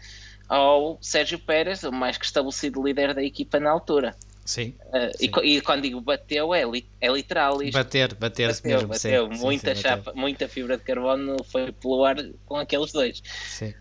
ao 0.49 0.97
Sérgio 1.01 1.39
Pérez, 1.39 1.83
o 1.83 1.91
mais 1.91 2.17
que 2.17 2.25
estabelecido 2.25 2.83
líder 2.83 3.13
da 3.13 3.23
equipa 3.23 3.59
na 3.59 3.71
altura. 3.71 4.13
Sim. 4.45 4.73
Uh, 4.87 5.17
Sim. 5.17 5.31
E, 5.43 5.57
e, 5.57 5.61
quando 5.61 5.83
digo 5.83 6.01
bateu, 6.01 6.53
é, 6.53 6.63
li, 6.63 6.85
é 6.99 7.11
literal 7.11 7.61
isto. 7.61 7.73
Bater, 7.73 8.15
bater-se 8.15 8.61
bateu, 8.61 8.77
mesmo. 8.77 8.87
bateu. 8.89 9.33
sim, 9.33 9.39
muita 9.41 9.75
sim, 9.75 9.81
chapa, 9.81 10.13
muita 10.15 10.47
fibra 10.47 10.77
de 10.77 10.83
carbono 10.83 11.43
foi 11.43 11.71
pelo 11.71 12.03
ar 12.03 12.17
com 12.45 12.57
aqueles 12.57 12.91
dois. 12.91 13.21
Sim. 13.23 13.73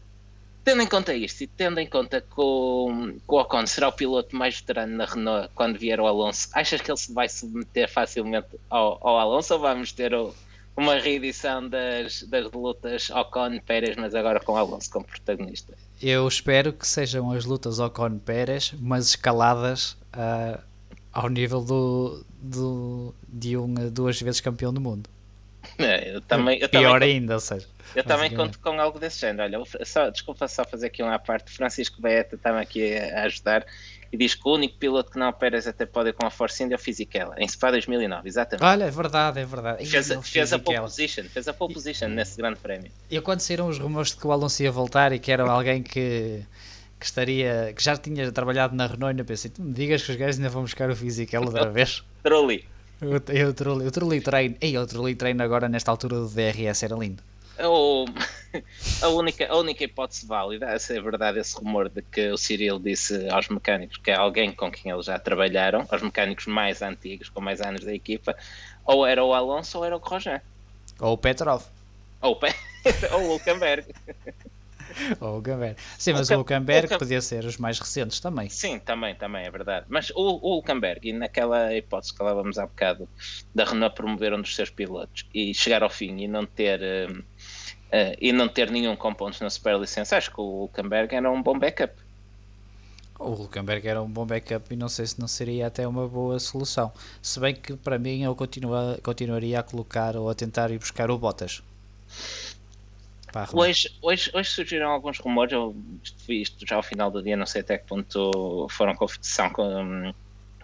Tendo 0.62 0.83
em 0.83 0.87
conta 0.87 1.14
isto 1.14 1.42
e 1.42 1.46
tendo 1.46 1.81
em 1.81 1.87
conta 1.87 2.20
que 2.20 2.35
o, 2.37 3.14
que 3.16 3.35
o 3.35 3.40
Ocon 3.40 3.66
será 3.66 3.88
o 3.88 3.92
piloto 3.92 4.37
mais 4.37 4.61
veterano 4.61 4.94
na 4.94 5.07
Renault 5.07 5.51
quando 5.55 5.79
vier 5.79 5.99
o 5.99 6.07
Alonso, 6.07 6.49
achas 6.53 6.81
que 6.83 6.90
ele 6.90 6.99
se 6.99 7.12
vai 7.12 7.29
submeter 7.29 7.88
facilmente 7.88 8.49
ao, 8.68 8.99
ao 9.01 9.18
Alonso 9.18 9.55
ou 9.55 9.61
vamos 9.61 9.90
ter 9.92 10.12
o, 10.14 10.35
uma 10.81 10.97
reedição 10.99 11.69
das, 11.69 12.23
das 12.23 12.51
lutas 12.51 13.11
Ocon-Pérez, 13.11 13.97
mas 13.97 14.14
agora 14.14 14.40
com 14.40 14.57
Alonso 14.57 14.90
como 14.90 15.05
protagonista? 15.05 15.75
Eu 16.03 16.27
espero 16.27 16.73
que 16.73 16.87
sejam 16.87 17.31
as 17.31 17.45
lutas 17.45 17.79
Ocon-Pérez, 17.79 18.75
mas 18.81 19.09
escaladas 19.09 19.93
uh, 20.14 20.61
ao 21.12 21.29
nível 21.29 21.61
do, 21.62 22.25
do, 22.40 23.14
de 23.29 23.57
um 23.57 23.75
duas 23.90 24.21
vezes 24.21 24.40
campeão 24.40 24.73
do 24.73 24.81
mundo. 24.81 25.09
É, 25.79 26.16
eu 26.16 26.21
também, 26.23 26.59
eu 26.59 26.69
Pior 26.69 27.01
também, 27.01 27.16
ainda, 27.16 27.35
ou 27.35 27.40
seja. 27.40 27.66
Eu 27.95 28.03
também 28.03 28.35
conto 28.35 28.59
com 28.59 28.81
algo 28.81 28.99
desse 28.99 29.21
género. 29.21 29.59
Olha, 29.59 29.85
só, 29.85 30.09
desculpa 30.09 30.49
só 30.49 30.64
fazer 30.64 30.87
aqui 30.87 31.03
uma 31.03 31.19
parte. 31.19 31.53
Francisco 31.53 32.01
Baeta 32.01 32.37
está-me 32.37 32.61
aqui 32.61 32.97
a 32.97 33.25
ajudar 33.25 33.66
e 34.12 34.16
diz 34.16 34.35
que 34.35 34.49
o 34.49 34.55
único 34.55 34.77
piloto 34.77 35.11
que 35.11 35.18
não 35.18 35.33
Pérez 35.33 35.66
até 35.66 35.87
pode 35.87 36.11
ir 36.11 36.12
com 36.12 36.27
a 36.27 36.31
Force 36.31 36.62
India 36.62 36.75
é 36.75 36.79
o 36.79 36.79
Fisichella, 36.79 37.35
em 37.38 37.46
Spa 37.46 37.70
2009, 37.70 38.29
exatamente. 38.29 38.64
Olha, 38.64 38.85
é 38.85 38.90
verdade, 38.90 39.40
é 39.40 39.44
verdade. 39.44 39.87
Fez, 39.87 40.12
fez 40.23 40.53
a 40.53 40.59
pole 40.59 40.81
position, 40.81 41.25
fez 41.25 41.46
a 41.46 41.53
pole 41.53 41.75
position 41.75 42.09
nesse 42.09 42.37
grande 42.37 42.59
prémio. 42.59 42.90
Eu 43.11 43.23
quando 43.23 43.40
saíram 43.40 43.68
os 43.68 43.79
rumores 43.79 44.11
de 44.11 44.16
que 44.16 44.27
o 44.27 44.33
Alonso 44.33 44.62
ia 44.62 44.73
voltar 44.73 45.12
e 45.12 45.18
que 45.18 45.31
era 45.31 45.49
alguém 45.49 45.83
que, 45.83 46.42
que 46.99 47.07
estaria, 47.07 47.73
que 47.75 47.83
já 47.83 47.96
tinha 47.96 48.31
trabalhado 48.33 48.75
na 48.75 48.87
Renault, 48.87 49.11
ainda 49.11 49.25
pensei, 49.25 49.51
tu 49.51 49.62
me 49.62 49.73
digas 49.73 50.03
que 50.03 50.11
os 50.11 50.16
gajos 50.16 50.38
ainda 50.38 50.51
vão 50.51 50.62
buscar 50.62 50.90
o 50.90 50.96
Fisichella 50.96 51.46
outra 51.46 51.70
vez? 51.70 52.03
Trulli. 52.23 52.64
Eu, 53.01 53.12
eu, 53.12 53.55
eu 53.83 54.20
treino, 54.20 54.57
ei, 54.61 54.77
eu 54.77 54.87
trolei 54.87 55.14
treino 55.14 55.42
agora 55.42 55.68
nesta 55.68 55.90
altura 55.90 56.16
do 56.16 56.29
DRS, 56.29 56.83
era 56.83 56.94
lindo. 56.96 57.23
O, 57.66 58.05
a, 59.03 59.09
única, 59.09 59.46
a 59.51 59.57
única 59.57 59.85
hipótese 59.85 60.27
válida, 60.27 60.79
se 60.79 60.96
é 60.96 61.01
verdade 61.01 61.38
esse 61.38 61.57
rumor 61.59 61.88
de 61.88 62.03
que 62.03 62.31
o 62.31 62.37
Cyril 62.37 62.79
disse 62.79 63.29
aos 63.29 63.49
mecânicos 63.49 63.96
que 63.99 64.11
é 64.11 64.14
alguém 64.14 64.53
com 64.53 64.70
quem 64.70 64.92
eles 64.92 65.07
já 65.07 65.18
trabalharam, 65.18 65.87
aos 65.90 66.03
mecânicos 66.03 66.46
mais 66.46 66.83
antigos, 66.83 67.29
com 67.29 67.40
mais 67.40 67.61
anos 67.61 67.85
da 67.85 67.94
equipa, 67.94 68.35
ou 68.85 69.07
era 69.07 69.25
o 69.25 69.35
Alonso 69.35 69.79
ou 69.79 69.85
era 69.85 69.96
o 69.96 70.01
Grosjean. 70.01 70.40
Ou 71.01 71.12
o 71.12 71.18
Petrov. 71.18 71.64
Ou, 72.20 72.33
o 72.33 72.37
Pe- 72.37 72.55
ou 73.12 73.23
o 73.23 73.29
Hulkenberg. 73.33 73.87
Ou 75.20 75.38
o 75.38 75.40
Gamber. 75.40 75.77
Sim, 75.99 76.14
mas 76.14 76.31
o 76.31 76.37
Hulken- 76.38 76.64
podia 76.99 77.20
ser 77.20 77.44
os 77.44 77.57
mais 77.57 77.79
recentes 77.79 78.20
também. 78.20 78.49
Sim, 78.49 78.79
também, 78.79 79.14
também 79.14 79.44
é 79.46 79.51
verdade. 79.51 79.87
Mas 79.88 80.11
o, 80.11 80.14
o 80.16 80.55
Hulkenberg, 80.57 81.09
e 81.09 81.12
naquela 81.12 81.75
hipótese 81.75 82.12
que 82.12 82.18
falávamos 82.18 82.59
há 82.59 82.66
bocado 82.66 83.09
da 83.55 83.64
Renault 83.64 83.94
promover 83.94 84.33
um 84.35 84.40
dos 84.40 84.55
seus 84.55 84.70
pilotos 84.70 85.27
e 85.35 85.55
chegar 85.55 85.83
ao 85.83 85.90
fim 85.90 86.18
e 86.20 86.29
não 86.29 86.44
ter 86.44 86.81
hum, 87.11 87.23
eh, 87.92 88.16
e 88.20 88.33
não 88.33 88.48
ter 88.48 88.70
nenhum 88.70 88.96
com 88.96 89.14
pontos 89.14 89.40
na 89.40 89.50
superlicença, 89.50 90.16
acho 90.16 90.31
que 90.33 90.40
o 90.40 90.44
Hulkenberg 90.62 91.14
era 91.14 91.31
um 91.31 91.42
bom 91.42 91.59
backup. 91.59 91.94
O 93.20 93.35
Hulkenberg 93.35 93.87
era 93.87 94.03
um 94.03 94.11
bom 94.11 94.26
backup 94.26 94.74
e 94.74 94.76
não 94.76 94.88
sei 94.88 95.07
se 95.07 95.20
não 95.20 95.29
seria 95.29 95.68
até 95.68 95.87
uma 95.87 96.09
boa 96.09 96.40
solução. 96.40 96.92
Se 97.22 97.38
bem 97.38 97.55
que 97.55 97.76
para 97.76 98.00
mim 98.00 98.24
eu 98.24 98.35
continua, 98.35 98.98
continuaria 99.00 99.61
a 99.61 99.62
colocar 99.62 100.16
ou 100.16 100.29
a 100.29 100.35
tentar 100.35 100.72
ir 100.72 100.79
buscar 100.81 101.09
o 101.09 101.16
Bottas. 101.16 101.62
Hoje, 103.53 103.88
hoje, 104.00 104.31
hoje 104.35 104.50
surgiram 104.50 104.90
alguns 104.90 105.18
rumores, 105.18 105.53
eu 105.53 105.74
vi 106.26 106.40
isto 106.42 106.64
já 106.66 106.76
ao 106.76 106.83
final 106.83 107.11
do 107.11 107.22
dia, 107.22 107.37
não 107.37 107.46
sei 107.46 107.62
até 107.62 107.79
que 107.79 107.87
ponto 107.87 108.68
foram 108.70 108.94
conf- 108.94 109.18
são 109.20 109.50
hum, 109.59 110.12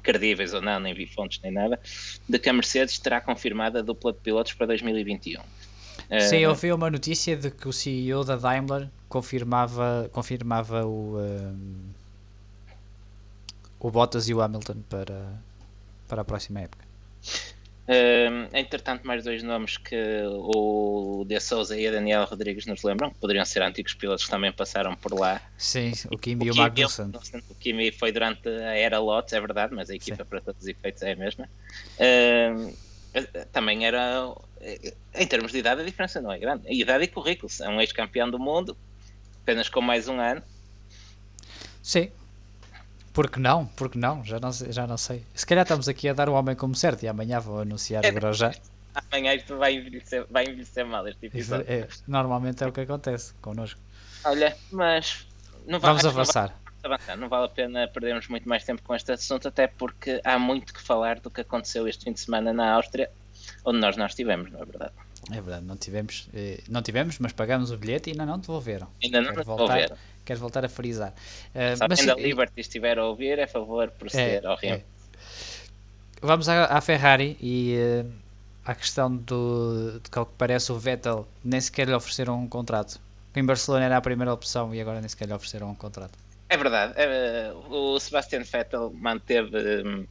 credíveis 0.02 0.54
ou 0.54 0.62
não, 0.62 0.78
nem 0.80 0.94
vi 0.94 1.06
fontes 1.06 1.40
nem 1.42 1.52
nada, 1.52 1.80
de 2.28 2.38
que 2.38 2.48
a 2.48 2.52
Mercedes 2.52 2.98
terá 3.00 3.20
confirmado 3.20 3.78
a 3.78 3.82
dupla 3.82 4.12
de 4.12 4.20
pilotos 4.20 4.52
para 4.54 4.66
2021. 4.68 5.42
Sim, 6.18 6.36
Eh, 6.36 6.42
eu 6.42 6.54
vi 6.54 6.72
uma 6.72 6.90
notícia 6.90 7.36
de 7.36 7.50
que 7.50 7.68
o 7.68 7.72
CEO 7.72 8.24
da 8.24 8.36
Daimler 8.36 8.90
confirmava, 9.08 10.08
confirmava 10.12 10.84
o, 10.86 11.18
um, 11.18 11.92
o 13.80 13.90
Bottas 13.90 14.28
e 14.28 14.34
o 14.34 14.42
Hamilton 14.42 14.82
para, 14.88 15.42
para 16.08 16.22
a 16.22 16.24
próxima 16.24 16.60
época. 16.60 16.84
Um, 17.88 18.48
entretanto, 18.52 19.06
mais 19.06 19.22
dois 19.22 19.42
nomes 19.44 19.76
que 19.78 19.94
o 20.28 21.24
De 21.24 21.38
Souza 21.38 21.78
e 21.78 21.86
a 21.86 21.92
Daniel 21.92 22.24
Rodrigues 22.24 22.66
nos 22.66 22.82
lembram, 22.82 23.10
que 23.10 23.20
poderiam 23.20 23.44
ser 23.44 23.62
antigos 23.62 23.94
pilotos 23.94 24.24
que 24.24 24.30
também 24.30 24.52
passaram 24.52 24.96
por 24.96 25.14
lá. 25.14 25.40
Sim, 25.58 25.92
o 26.10 26.18
Kimi 26.18 26.46
e 26.46 26.50
o 26.50 26.54
Kimi- 26.54 26.62
Magnussen. 26.62 27.12
O 27.48 27.54
Kimi 27.54 27.92
foi 27.92 28.10
durante 28.10 28.48
a 28.48 28.74
era 28.76 28.98
Lotus, 28.98 29.32
é 29.34 29.40
verdade, 29.40 29.72
mas 29.74 29.88
a 29.88 29.94
equipa 29.94 30.24
para 30.24 30.40
todos 30.40 30.62
os 30.62 30.68
efeitos 30.68 31.02
é 31.02 31.12
a 31.12 31.16
mesma. 31.16 31.48
Um, 32.00 32.76
também 33.52 33.86
era, 33.86 34.34
em 35.14 35.26
termos 35.26 35.52
de 35.52 35.58
idade, 35.58 35.80
a 35.80 35.84
diferença 35.84 36.20
não 36.20 36.32
é 36.32 36.38
grande. 36.38 36.62
Idade 36.72 37.04
e 37.04 37.08
currículo, 37.08 37.50
é 37.60 37.68
um 37.68 37.80
ex-campeão 37.80 38.30
do 38.30 38.38
mundo, 38.38 38.76
apenas 39.42 39.68
com 39.68 39.80
mais 39.80 40.08
um 40.08 40.18
ano. 40.20 40.42
Sim. 41.82 42.10
Porque 43.12 43.38
não? 43.40 43.66
Porque 43.66 43.98
não? 43.98 44.24
Já 44.24 44.38
não, 44.40 44.52
já 44.52 44.86
não 44.86 44.96
sei. 44.98 45.24
Se 45.34 45.46
calhar 45.46 45.62
estamos 45.64 45.88
aqui 45.88 46.08
a 46.08 46.12
dar 46.12 46.28
o 46.28 46.34
homem 46.34 46.54
como 46.54 46.74
certo 46.74 47.02
e 47.04 47.08
amanhã 47.08 47.40
vou 47.40 47.60
anunciar 47.60 48.04
É. 48.04 48.10
o 48.10 48.12
Grosjean. 48.12 48.52
Amanhã 49.10 49.34
isto 49.34 49.56
vai 49.56 49.74
envelhecer, 49.74 50.26
vai 50.30 50.44
envelhecer 50.44 50.84
mal 50.86 51.06
este 51.06 51.26
episódio. 51.26 51.66
É, 51.68 51.86
normalmente 52.06 52.62
é 52.64 52.66
o 52.66 52.72
que 52.72 52.80
acontece 52.80 53.32
connosco. 53.40 53.78
Olha, 54.24 54.56
mas 54.72 55.26
não 55.66 55.78
vai, 55.78 55.90
Vamos 55.90 56.02
que 56.02 56.06
não 56.08 56.10
avançar. 56.14 56.54
avançar. 56.82 57.16
Não 57.16 57.28
vale 57.28 57.46
a 57.46 57.48
pena 57.48 57.88
perdermos 57.88 58.26
muito 58.28 58.48
mais 58.48 58.64
tempo 58.64 58.82
com 58.82 58.94
este 58.94 59.12
assunto, 59.12 59.48
até 59.48 59.66
porque 59.66 60.20
há 60.24 60.38
muito 60.38 60.72
que 60.74 60.80
falar 60.82 61.20
do 61.20 61.30
que 61.30 61.40
aconteceu 61.40 61.86
este 61.88 62.04
fim 62.04 62.12
de 62.12 62.20
semana 62.20 62.52
na 62.52 62.72
Áustria, 62.72 63.10
onde 63.64 63.78
nós 63.80 63.96
não 63.96 64.06
estivemos, 64.06 64.50
não 64.52 64.60
é 64.60 64.64
verdade? 64.64 64.94
É 65.32 65.40
verdade, 65.40 65.64
não 65.66 65.76
tivemos, 65.76 66.28
eh, 66.34 66.62
não 66.68 66.82
tivemos, 66.82 67.18
mas 67.18 67.32
pagamos 67.32 67.70
o 67.70 67.78
bilhete 67.78 68.10
e 68.10 68.12
ainda 68.12 68.26
não 68.26 68.38
devolveram. 68.38 68.88
Ainda 69.02 69.20
não 69.22 69.34
voltar, 69.42 69.86
devolveram. 69.86 69.98
quero 70.24 70.40
voltar 70.40 70.64
a 70.64 70.68
frisar. 70.68 71.14
Eh, 71.54 71.76
Se 71.76 71.82
mas 71.86 71.98
alguém 71.98 72.04
da 72.06 72.14
sim, 72.14 72.22
Liberty 72.22 72.60
estiver 72.60 72.98
a 72.98 73.06
ouvir, 73.06 73.38
é 73.38 73.46
favor 73.46 73.88
de 73.90 73.94
proceder 73.96 74.46
ao 74.46 74.56
rim. 74.56 74.84
Vamos 76.22 76.48
à, 76.48 76.64
à 76.66 76.80
Ferrari 76.80 77.36
e 77.40 77.74
eh, 77.76 78.04
à 78.64 78.74
questão 78.74 79.14
do, 79.16 80.00
de 80.00 80.10
que 80.10 80.18
ao 80.18 80.26
que 80.26 80.34
parece 80.38 80.72
o 80.72 80.78
Vettel 80.78 81.26
nem 81.44 81.60
sequer 81.60 81.86
lhe 81.88 81.94
ofereceram 81.94 82.38
um 82.42 82.48
contrato. 82.48 83.00
Em 83.34 83.44
Barcelona 83.44 83.84
era 83.86 83.96
a 83.98 84.00
primeira 84.00 84.32
opção 84.32 84.74
e 84.74 84.80
agora 84.80 85.00
nem 85.00 85.08
sequer 85.08 85.28
lhe 85.28 85.34
ofereceram 85.34 85.70
um 85.70 85.74
contrato. 85.76 86.18
É 86.48 86.56
verdade. 86.56 86.92
é, 86.96 87.52
o 87.54 87.98
Sebastian 87.98 88.42
Vettel 88.44 88.92
manteve 88.94 89.82
hum, 89.84 90.06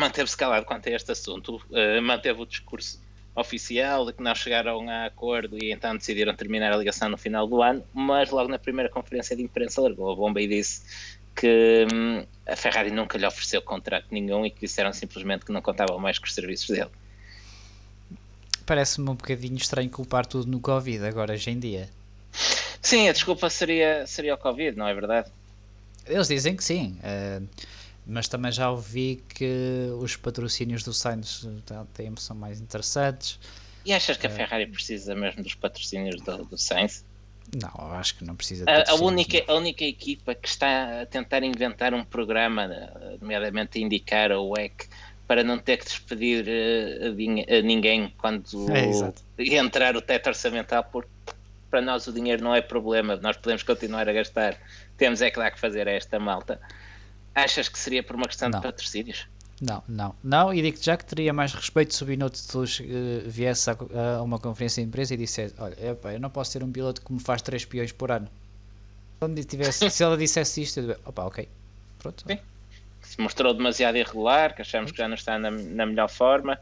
manteve-se 0.00 0.36
calado 0.36 0.64
quanto 0.64 0.88
a 0.88 0.92
este 0.92 1.12
assunto, 1.12 1.60
eh, 1.72 2.00
manteve 2.00 2.40
o 2.40 2.46
discurso 2.46 2.98
oficial 3.34 4.06
de 4.06 4.12
que 4.12 4.22
não 4.22 4.34
chegaram 4.34 4.88
a 4.88 5.04
acordo 5.04 5.56
e 5.62 5.70
então 5.72 5.96
decidiram 5.96 6.34
terminar 6.34 6.72
a 6.72 6.76
ligação 6.76 7.08
no 7.08 7.16
final 7.16 7.46
do 7.46 7.62
ano, 7.62 7.84
mas 7.94 8.30
logo 8.30 8.48
na 8.48 8.58
primeira 8.58 8.90
conferência 8.90 9.36
de 9.36 9.42
imprensa 9.42 9.80
largou 9.80 10.10
a 10.10 10.16
bomba 10.16 10.40
e 10.40 10.48
disse 10.48 10.82
que 11.36 11.86
hum, 11.92 12.24
a 12.46 12.56
Ferrari 12.56 12.90
nunca 12.90 13.16
lhe 13.16 13.26
ofereceu 13.26 13.62
contrato 13.62 14.06
nenhum 14.10 14.44
e 14.44 14.50
que 14.50 14.60
disseram 14.60 14.92
simplesmente 14.92 15.44
que 15.44 15.52
não 15.52 15.62
contavam 15.62 15.98
mais 15.98 16.18
com 16.18 16.26
os 16.26 16.34
serviços 16.34 16.68
dele. 16.68 16.90
Parece-me 18.66 19.10
um 19.10 19.14
bocadinho 19.14 19.56
estranho 19.56 19.90
culpar 19.90 20.26
tudo 20.26 20.50
no 20.50 20.60
Covid 20.60 21.04
agora, 21.04 21.34
hoje 21.34 21.50
em 21.50 21.58
dia. 21.58 21.88
Sim, 22.82 23.08
a 23.08 23.12
desculpa 23.12 23.48
seria, 23.50 24.06
seria 24.06 24.34
o 24.34 24.38
Covid, 24.38 24.76
não 24.76 24.88
é 24.88 24.94
verdade? 24.94 25.30
Eles 26.06 26.28
dizem 26.28 26.56
que 26.56 26.64
sim, 26.64 26.98
eh, 27.02 27.40
mas 28.10 28.28
também 28.28 28.50
já 28.52 28.70
ouvi 28.70 29.24
que 29.28 29.88
os 29.98 30.16
patrocínios 30.16 30.82
do 30.82 30.92
Sainz 30.92 31.44
eh, 31.44 31.84
têm- 31.94 32.16
são 32.16 32.36
mais 32.36 32.60
interessantes. 32.60 33.38
E 33.84 33.92
achas 33.92 34.16
que 34.16 34.26
a 34.26 34.30
Ferrari 34.30 34.66
precisa 34.66 35.14
mesmo 35.14 35.42
dos 35.42 35.54
patrocínios 35.54 36.20
do, 36.22 36.44
do 36.44 36.58
Sainz? 36.58 37.04
Não, 37.56 37.92
acho 37.92 38.16
que 38.18 38.24
não 38.24 38.36
precisa 38.36 38.64
A, 38.68 38.92
a 38.92 38.94
única, 38.94 39.42
a 39.48 39.54
única 39.54 39.84
equipa 39.84 40.34
que 40.34 40.46
está 40.46 41.02
a 41.02 41.06
tentar 41.06 41.42
inventar 41.42 41.94
um 41.94 42.04
programa, 42.04 42.64
eh, 42.64 43.18
nomeadamente 43.20 43.78
a 43.78 43.82
indicar 43.82 44.30
a 44.30 44.40
WEC, 44.40 44.86
para 45.26 45.42
não 45.42 45.58
ter 45.58 45.78
que 45.78 45.84
despedir 45.84 46.44
eh, 46.46 47.08
a 47.08 47.58
a 47.58 47.62
ninguém 47.62 48.14
quando 48.18 48.44
É, 49.38 49.56
entrar 49.56 49.96
o 49.96 50.02
teto 50.02 50.28
orçamental, 50.28 50.84
porque 50.92 51.10
para 51.70 51.80
nós 51.80 52.06
o 52.06 52.12
dinheiro 52.12 52.42
não 52.42 52.54
é 52.54 52.60
problema, 52.60 53.16
nós 53.16 53.36
podemos 53.36 53.62
continuar 53.62 54.08
a 54.08 54.12
gastar, 54.12 54.56
temos 54.96 55.22
é 55.22 55.30
que 55.30 55.38
dar 55.38 55.50
que 55.50 55.58
fazer 55.60 55.88
a 55.88 55.92
esta 55.92 56.18
malta. 56.18 56.60
Achas 57.34 57.68
que 57.68 57.78
seria 57.78 58.02
por 58.02 58.16
uma 58.16 58.26
questão 58.26 58.48
Não. 58.48 58.60
de 58.60 58.66
patrocínios? 58.66 59.26
Não, 59.60 59.82
não, 59.86 60.14
não, 60.24 60.54
e 60.54 60.62
digo-te 60.62 60.86
já 60.86 60.96
que 60.96 61.04
teria 61.04 61.34
mais 61.34 61.52
respeito 61.52 61.94
se 61.94 62.02
o 62.02 62.06
Binotto 62.06 62.38
uh, 62.60 62.64
viesse 63.26 63.68
a, 63.68 63.76
a 64.16 64.22
uma 64.22 64.38
conferência 64.38 64.82
de 64.82 64.88
imprensa 64.88 65.12
e 65.12 65.18
dissesse: 65.18 65.54
Olha, 65.58 65.76
epá, 65.90 66.14
eu 66.14 66.18
não 66.20 66.30
posso 66.30 66.52
ter 66.52 66.64
um 66.64 66.72
piloto 66.72 67.02
que 67.02 67.12
me 67.12 67.20
faz 67.20 67.42
3 67.42 67.66
peões 67.66 67.92
por 67.92 68.10
ano. 68.10 68.26
Tivesse, 69.46 69.90
se 69.90 70.02
ela 70.02 70.16
dissesse 70.16 70.62
isto, 70.62 70.78
eu 70.80 70.86
diria: 70.86 71.00
Opa, 71.04 71.24
ok, 71.26 71.46
pronto. 71.98 72.24
Sim. 72.26 72.38
se 73.02 73.20
mostrou 73.20 73.52
demasiado 73.52 73.96
irregular, 73.98 74.54
que 74.54 74.62
achamos 74.62 74.92
que 74.92 74.96
já 74.98 75.06
não 75.06 75.14
está 75.14 75.38
na, 75.38 75.50
na 75.50 75.84
melhor 75.84 76.08
forma. 76.08 76.58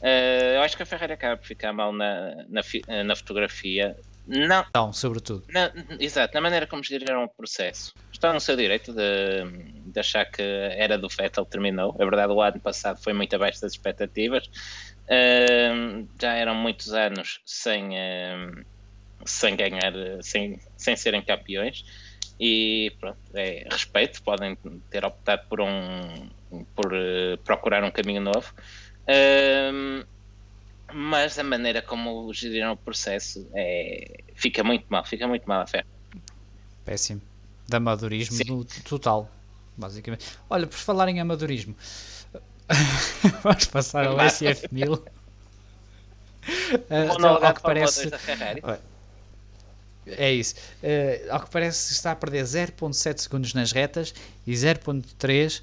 Eh, 0.00 0.56
eu 0.56 0.62
acho 0.62 0.76
que 0.76 0.82
a 0.82 0.86
Ferrari 0.86 1.12
acaba 1.12 1.36
por 1.36 1.46
ficar 1.46 1.72
mal 1.72 1.92
na, 1.92 2.34
na, 2.48 2.60
eh, 2.88 3.04
na 3.04 3.14
fotografia, 3.14 3.96
Não, 4.26 4.64
Então, 4.68 4.92
sobretudo. 4.92 5.44
na- 5.48 5.72
exato, 6.00 6.34
na 6.34 6.40
maneira 6.40 6.66
como 6.66 6.82
geriram 6.82 7.22
o 7.24 7.28
processo. 7.28 7.92
Estão 8.12 8.32
no 8.32 8.40
seu 8.40 8.56
direito 8.56 8.92
de, 8.92 9.44
de 9.92 10.00
achar 10.00 10.24
que 10.24 10.42
era 10.42 10.98
do 10.98 11.08
Vettel 11.08 11.46
terminou. 11.46 11.94
É 12.00 12.04
verdade, 12.04 12.32
o 12.32 12.40
ano 12.40 12.60
passado 12.60 12.98
foi 13.02 13.12
muito 13.12 13.34
abaixo 13.34 13.60
das 13.62 13.72
expectativas. 13.72 14.44
Ahm, 15.10 16.08
já 16.20 16.34
eram 16.34 16.54
muitos 16.54 16.92
anos 16.92 17.40
sem, 17.44 17.98
ahm, 17.98 18.62
sem 19.26 19.56
ganhar, 19.56 19.92
sem, 20.22 20.56
sem 20.76 20.96
serem 20.96 21.24
campeões. 21.24 21.82
E 22.40 22.90
pronto, 22.98 23.20
é, 23.36 23.64
respeito, 23.70 24.20
podem 24.24 24.56
ter 24.90 25.04
optado 25.04 25.42
por 25.48 25.60
um 25.60 26.28
por 26.74 26.92
eh, 26.94 27.36
procurar 27.44 27.84
um 27.84 27.90
caminho 27.90 28.20
novo. 28.20 28.52
Mas 30.94 31.38
a 31.38 31.44
maneira 31.44 31.80
como 31.80 32.32
geriram 32.34 32.72
o 32.72 32.76
processo 32.76 33.50
é, 33.56 34.04
fica 34.36 34.62
muito 34.62 34.84
mal, 34.90 35.04
fica 35.04 35.26
muito 35.26 35.44
mal 35.44 35.62
a 35.62 35.66
fé. 35.66 35.84
Péssimo. 36.84 37.22
De 37.66 37.76
amadorismo 37.76 38.36
Sim. 38.36 38.82
total, 38.84 39.30
basicamente. 39.76 40.26
Olha, 40.48 40.66
por 40.66 40.76
falar 40.78 41.08
em 41.08 41.20
amadorismo, 41.20 41.76
vamos 43.42 43.64
passar 43.66 44.06
ao 44.06 44.16
Massa. 44.16 44.44
SF1000. 44.44 45.02
Ah, 46.90 47.08
Ou 47.10 47.18
então, 47.18 47.18
não, 47.18 47.44
ao 47.44 47.54
que 47.54 47.62
parece, 47.62 48.00
2 48.00 48.10
da 48.10 48.18
Ferrari. 48.18 48.62
é 50.06 50.32
isso. 50.32 50.54
Ah, 50.82 51.34
ao 51.34 51.40
que 51.44 51.50
parece, 51.50 51.92
está 51.92 52.12
a 52.12 52.16
perder 52.16 52.44
0.7 52.44 53.18
segundos 53.20 53.54
nas 53.54 53.72
retas 53.72 54.14
e 54.46 54.52
0.3 54.52 55.62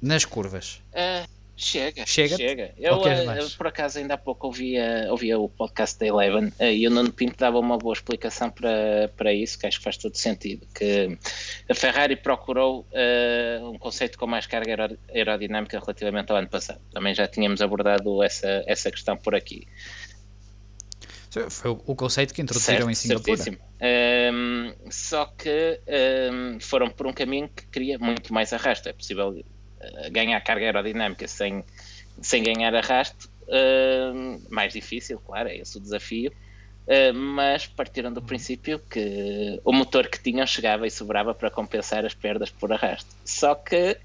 nas 0.00 0.24
curvas. 0.24 0.82
Ah, 0.94 1.26
chega, 1.62 2.04
Chega-te? 2.06 2.36
chega. 2.42 2.74
Eu, 2.76 3.00
mais? 3.00 3.44
eu, 3.44 3.50
por 3.56 3.66
acaso 3.66 3.98
ainda 3.98 4.14
há 4.14 4.18
pouco 4.18 4.46
ouvia, 4.46 5.06
ouvia 5.10 5.38
o 5.38 5.48
podcast 5.48 5.98
da 5.98 6.06
Eleven 6.06 6.52
ah, 6.58 6.70
e 6.70 6.86
o 6.86 6.90
Nuno 6.90 7.12
Pinto 7.12 7.36
dava 7.38 7.58
uma 7.58 7.78
boa 7.78 7.92
explicação 7.92 8.50
para, 8.50 9.10
para 9.16 9.32
isso, 9.32 9.58
que 9.58 9.66
acho 9.66 9.78
que 9.78 9.84
faz 9.84 9.96
todo 9.96 10.16
sentido. 10.16 10.66
Que 10.74 11.16
a 11.68 11.74
Ferrari 11.74 12.16
procurou 12.16 12.86
ah, 12.94 13.68
um 13.68 13.78
conceito 13.78 14.18
com 14.18 14.26
mais 14.26 14.46
carga 14.46 14.70
aero- 14.72 14.98
aerodinâmica 15.14 15.78
relativamente 15.78 16.30
ao 16.30 16.36
ano 16.38 16.48
passado. 16.48 16.80
Também 16.92 17.14
já 17.14 17.26
tínhamos 17.26 17.62
abordado 17.62 18.22
essa, 18.22 18.62
essa 18.66 18.90
questão 18.90 19.16
por 19.16 19.34
aqui. 19.34 19.66
Foi 21.48 21.70
o, 21.70 21.96
conceito 21.96 22.34
que 22.34 22.42
introduziram 22.42 22.90
em 22.90 22.94
Singapura. 22.94 23.36
certíssimo. 23.38 23.58
Ahm, 23.80 24.74
só 24.90 25.24
que 25.24 25.80
ahm, 25.88 26.58
foram 26.60 26.90
por 26.90 27.06
um 27.06 27.12
caminho 27.12 27.48
que 27.48 27.66
cria 27.68 27.98
muito 27.98 28.34
mais 28.34 28.52
arrasto. 28.52 28.90
É 28.90 28.92
possível 28.92 29.42
ganhar 30.10 30.40
carga 30.40 30.66
aerodinâmica 30.66 31.26
sem, 31.28 31.64
sem 32.20 32.42
ganhar 32.42 32.74
arrasto. 32.74 33.28
ahm, 33.48 34.38
mais 34.50 34.72
difícil, 34.72 35.18
claro, 35.18 35.48
é 35.48 35.56
esse 35.56 35.76
o 35.76 35.80
desafio. 35.80 36.32
Ah, 36.88 37.12
mas 37.14 37.66
partiram 37.66 38.12
do 38.12 38.22
princípio 38.22 38.78
que 38.78 39.60
o 39.64 39.72
motor 39.72 40.08
que 40.08 40.20
tinham 40.20 40.46
chegava 40.46 40.86
e 40.86 40.90
sobrava 40.90 41.34
para 41.34 41.50
compensar 41.50 42.04
as 42.04 42.14
perdas 42.14 42.50
por 42.50 42.72
arrasto. 42.72 43.14
Só 43.24 43.54
que 43.54 43.98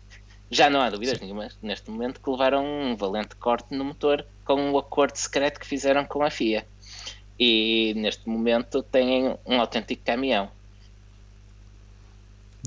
já 0.50 0.70
não 0.70 0.82
há 0.82 0.90
dúvidas 0.90 1.20
nenhuma 1.20 1.50
neste 1.62 1.90
momento 1.90 2.22
que 2.22 2.30
levaram 2.30 2.66
um 2.66 2.96
valente 2.96 3.36
corte 3.36 3.76
no 3.76 3.84
motor 3.84 4.26
com 4.46 4.72
o 4.72 4.78
acordo 4.78 5.16
secreto 5.18 5.60
que 5.60 5.68
fizeram 5.68 6.06
com 6.06 6.24
a 6.24 6.30
FIA 6.30 6.66
e 7.40 7.94
neste 7.96 8.28
momento 8.30 8.82
têm 8.82 9.36
um 9.46 9.60
autêntico 9.60 10.04
caminhão. 10.04 10.50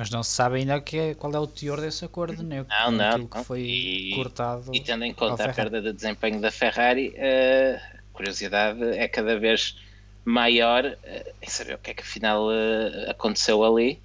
Mas 0.00 0.08
não 0.08 0.22
se 0.22 0.30
sabe 0.30 0.56
ainda 0.56 0.80
que 0.80 0.96
é- 0.98 1.14
qual 1.14 1.30
é 1.34 1.38
o 1.38 1.46
teor 1.46 1.78
desse 1.78 2.06
acordo, 2.06 2.42
né? 2.42 2.64
Não, 2.66 2.90
não, 2.90 3.28
que 3.28 3.44
foi 3.44 3.60
E- 3.60 4.10
cortado. 4.14 4.74
E 4.74 4.80
tendo 4.80 5.04
em 5.04 5.12
conta 5.12 5.44
a 5.44 5.52
perda 5.52 5.82
de 5.82 5.92
desempenho 5.92 6.40
da 6.40 6.50
Ferrari, 6.50 7.12
eh, 7.16 7.78
a 7.98 8.00
curiosidade 8.14 8.82
é 8.82 9.06
cada 9.06 9.38
vez 9.38 9.76
maior 10.24 10.86
eh, 10.86 11.32
em 11.42 11.50
saber 11.50 11.74
o 11.74 11.78
que 11.78 11.90
é 11.90 11.94
que 11.94 12.00
afinal 12.00 12.50
eh, 12.50 13.10
aconteceu 13.10 13.62
ali, 13.62 14.00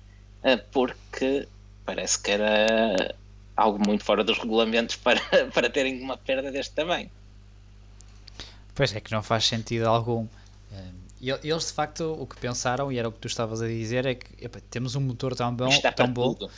porque 0.74 1.48
parece 1.86 2.22
que 2.22 2.32
era 2.32 3.16
algo 3.56 3.80
muito 3.88 4.04
fora 4.04 4.22
dos 4.22 4.38
regulamentos 4.38 4.98
para, 4.98 5.22
para 5.54 5.70
terem 5.70 6.02
uma 6.02 6.18
perda 6.18 6.52
deste 6.52 6.74
tamanho. 6.76 7.10
Pois 8.76 8.94
é 8.94 9.00
que 9.00 9.14
não 9.14 9.24
faz 9.24 9.46
sentido 9.46 9.88
algum. 9.88 10.28
Eh, 10.74 11.05
e 11.21 11.30
el- 11.32 11.39
Eles 11.43 11.67
de 11.67 11.73
facto 11.73 12.13
o 12.19 12.28
que 12.28 12.38
pensaram, 12.38 12.91
e 12.91 12.97
era 12.99 13.08
o 13.10 13.12
que 13.12 13.19
tu 13.19 13.28
estavas 13.28 13.62
a 13.62 13.67
dizer, 13.67 14.06
é 14.06 14.15
que 14.15 14.45
epá, 14.45 14.60
temos 14.69 14.95
um 14.95 15.01
motor 15.01 15.36
tão 15.36 15.56
bom, 15.56 15.67
Está 15.67 15.91
tão 15.91 16.12
bom 16.12 16.34
tudo. 16.34 16.51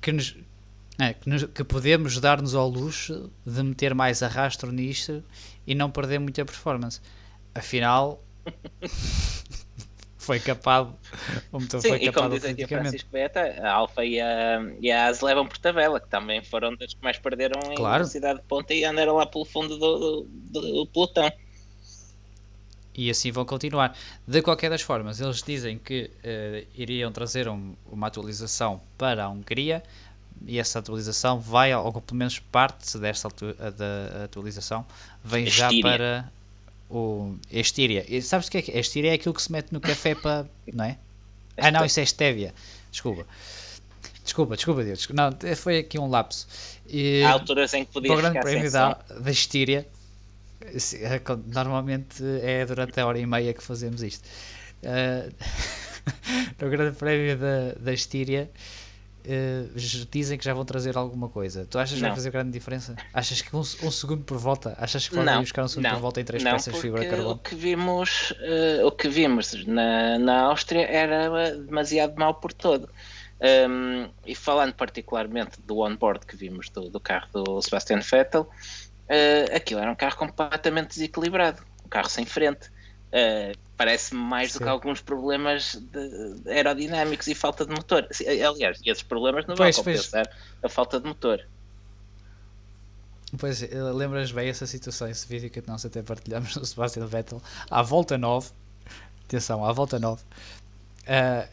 que, 0.00 0.12
nos- 0.12 0.36
é, 0.98 1.14
que, 1.14 1.28
nos- 1.28 1.44
que 1.44 1.64
podemos 1.64 2.20
dar-nos 2.20 2.54
ao 2.54 2.68
luxo 2.68 3.30
de 3.46 3.62
meter 3.62 3.94
mais 3.94 4.22
arrastro 4.22 4.72
nisto 4.72 5.24
e 5.66 5.74
não 5.74 5.90
perder 5.90 6.18
muita 6.20 6.44
performance. 6.44 7.00
Afinal, 7.54 8.22
foi 10.16 10.40
capado, 10.40 10.94
o 11.52 11.60
motor 11.60 11.80
Sim, 11.80 11.88
foi 11.88 11.98
e 11.98 12.12
como 12.12 12.28
capado 12.28 12.34
diz 12.34 12.44
aqui 12.44 12.64
o 12.64 12.68
autenticamente. 12.68 12.68
Francisco 12.68 13.10
Beta, 13.10 13.40
a 13.62 13.72
Alfa 13.72 14.04
e 14.04 14.20
a, 14.20 14.60
e 14.80 14.90
a 14.90 15.06
AS 15.06 15.20
levam 15.20 15.46
por 15.46 15.58
tabela, 15.58 16.00
que 16.00 16.08
também 16.08 16.42
foram 16.42 16.74
das 16.76 16.92
que 16.94 17.02
mais 17.02 17.18
perderam 17.18 17.60
em 17.72 17.74
Claro. 17.74 17.94
velocidade 17.94 18.40
de 18.40 18.44
ponta 18.46 18.74
e 18.74 18.84
andaram 18.84 19.14
lá 19.14 19.26
pelo 19.26 19.44
fundo 19.44 19.78
do, 19.78 20.22
do, 20.28 20.60
do 20.60 20.86
pelotão. 20.88 21.30
E 23.00 23.08
assim 23.10 23.30
vão 23.30 23.44
continuar. 23.44 23.96
De 24.26 24.42
qualquer 24.42 24.70
das 24.70 24.82
formas, 24.82 25.20
eles 25.20 25.40
dizem 25.40 25.78
que 25.78 26.10
eh, 26.24 26.64
iriam 26.74 27.12
trazer 27.12 27.48
um- 27.48 27.74
uma 27.92 28.08
atualização 28.08 28.80
para 28.98 29.22
a 29.24 29.28
Hungria 29.28 29.84
e 30.44 30.58
essa 30.58 30.80
atualização 30.80 31.38
vai, 31.38 31.72
ou 31.72 31.92
pelo 32.02 32.18
menos 32.18 32.40
parte 32.40 32.98
desta 32.98 33.28
atu- 33.28 33.54
da 33.54 34.24
atualização, 34.24 34.84
vem 35.24 35.46
já 35.46 35.66
Estíria. 35.68 35.82
para 35.82 36.32
o 36.90 37.36
Estíria. 37.52 38.04
E 38.08 38.20
sabes 38.20 38.48
o 38.48 38.50
que 38.50 38.58
é 38.58 38.62
que 38.62 38.72
é? 38.72 38.80
Estíria 38.80 39.10
é 39.10 39.14
aquilo 39.14 39.32
que 39.32 39.42
se 39.42 39.52
mete 39.52 39.70
no 39.70 39.80
café 39.80 40.16
para. 40.16 40.44
Não 40.72 40.84
é? 40.84 40.98
Ah, 41.56 41.70
não, 41.70 41.84
isso 41.84 42.00
é 42.00 42.02
Estévia. 42.02 42.52
Desculpa. 42.90 43.24
Desculpa, 44.24 44.56
desculpa, 44.56 44.82
Deus. 44.84 45.06
Não, 45.10 45.30
foi 45.56 45.78
aqui 45.78 45.98
um 46.00 46.08
lapso. 46.08 46.46
E, 46.88 47.22
Há 47.22 47.30
alturas 47.32 47.72
em 47.74 47.84
que 47.84 47.92
podia 47.92 48.08
para 48.10 48.18
o 48.18 48.22
Grande 48.22 48.40
Prémio 48.40 48.70
da, 48.72 48.94
da 49.20 49.30
Estíria, 49.30 49.86
normalmente 51.46 52.22
é 52.42 52.64
durante 52.66 52.98
a 53.00 53.06
hora 53.06 53.18
e 53.18 53.26
meia 53.26 53.52
que 53.54 53.62
fazemos 53.62 54.02
isto. 54.02 54.28
Eh, 54.82 55.30
no 56.60 56.70
Grande 56.70 56.96
Prémio 56.96 57.36
da, 57.36 57.72
da 57.78 57.92
Estíria, 57.92 58.50
j- 59.76 60.08
dizem 60.10 60.38
que 60.38 60.44
já 60.44 60.54
vão 60.54 60.64
trazer 60.64 60.96
alguma 60.96 61.28
coisa. 61.28 61.66
Tu 61.68 61.78
achas 61.78 61.94
que 61.94 62.00
vai 62.00 62.10
Não. 62.10 62.16
fazer 62.16 62.30
grande 62.30 62.50
diferença? 62.50 62.96
Achas 63.12 63.42
que 63.42 63.54
um, 63.54 63.60
um 63.60 63.90
segundo 63.90 64.22
por 64.24 64.38
volta? 64.38 64.74
Achas 64.78 65.08
que 65.08 65.14
podem 65.14 65.38
buscar 65.40 65.64
um 65.64 65.68
segundo 65.68 65.84
não, 65.84 65.94
por 65.94 66.00
volta 66.00 66.20
em 66.20 66.24
três 66.24 66.42
não, 66.42 66.52
peças 66.52 66.74
de 66.74 66.80
fibra 66.80 67.04
carbono? 67.04 67.30
O 67.32 67.38
que 67.38 67.54
vimos, 67.54 68.32
eh, 68.40 68.80
o 68.84 68.90
que 68.90 69.08
vimos 69.08 69.66
na, 69.66 70.18
na 70.18 70.40
Áustria 70.42 70.86
era 70.86 71.56
demasiado 71.56 72.14
mau 72.18 72.34
por 72.34 72.52
todo. 72.52 72.88
Um, 73.40 74.10
e 74.26 74.34
falando 74.34 74.74
particularmente 74.74 75.60
do 75.62 75.78
onboard 75.78 76.26
que 76.26 76.36
vimos 76.36 76.70
do, 76.70 76.90
do 76.90 76.98
carro 76.98 77.28
do 77.32 77.62
Sebastian 77.62 78.00
Vettel, 78.00 78.48
eh, 79.08 79.44
aquilo 79.54 79.80
era 79.80 79.90
um 79.90 79.94
carro 79.96 80.16
completamente 80.16 80.88
desequilibrado, 80.90 81.62
um 81.84 81.88
carro 81.88 82.08
sem 82.08 82.24
frente. 82.26 82.70
Eh, 83.12 83.52
Parece-me 83.76 84.20
mais 84.20 84.50
do 84.52 84.58
Sim. 84.58 84.64
que 84.64 84.70
alguns 84.70 85.00
problemas 85.00 85.80
aerodinâmicos 86.48 87.28
e 87.28 87.34
falta 87.34 87.64
de 87.64 87.70
motor. 87.70 88.08
Se- 88.10 88.26
Aliás, 88.42 88.80
esses 88.84 89.04
problemas 89.04 89.46
não 89.46 89.54
Pois, 89.54 89.76
vão 89.76 89.84
pois. 89.84 89.96
compensar 90.08 90.28
a 90.64 90.68
falta 90.68 90.98
de 91.00 91.06
motor. 91.06 91.40
Pois, 93.38 93.62
eh, 93.62 93.68
lembras 93.92 94.32
bem 94.32 94.48
essa 94.48 94.66
situação, 94.66 95.06
esse 95.08 95.26
vídeo 95.28 95.50
que 95.50 95.62
nós 95.66 95.84
até 95.84 96.02
partilhamos 96.02 96.54
no 96.56 96.64
Sebastian 96.64 97.06
Vettel, 97.06 97.40
à 97.70 97.82
volta 97.82 98.16
9, 98.18 98.50
atenção, 99.26 99.64
à 99.64 99.72
volta 99.72 99.98
9, 99.98 100.22
ah, 101.06 101.46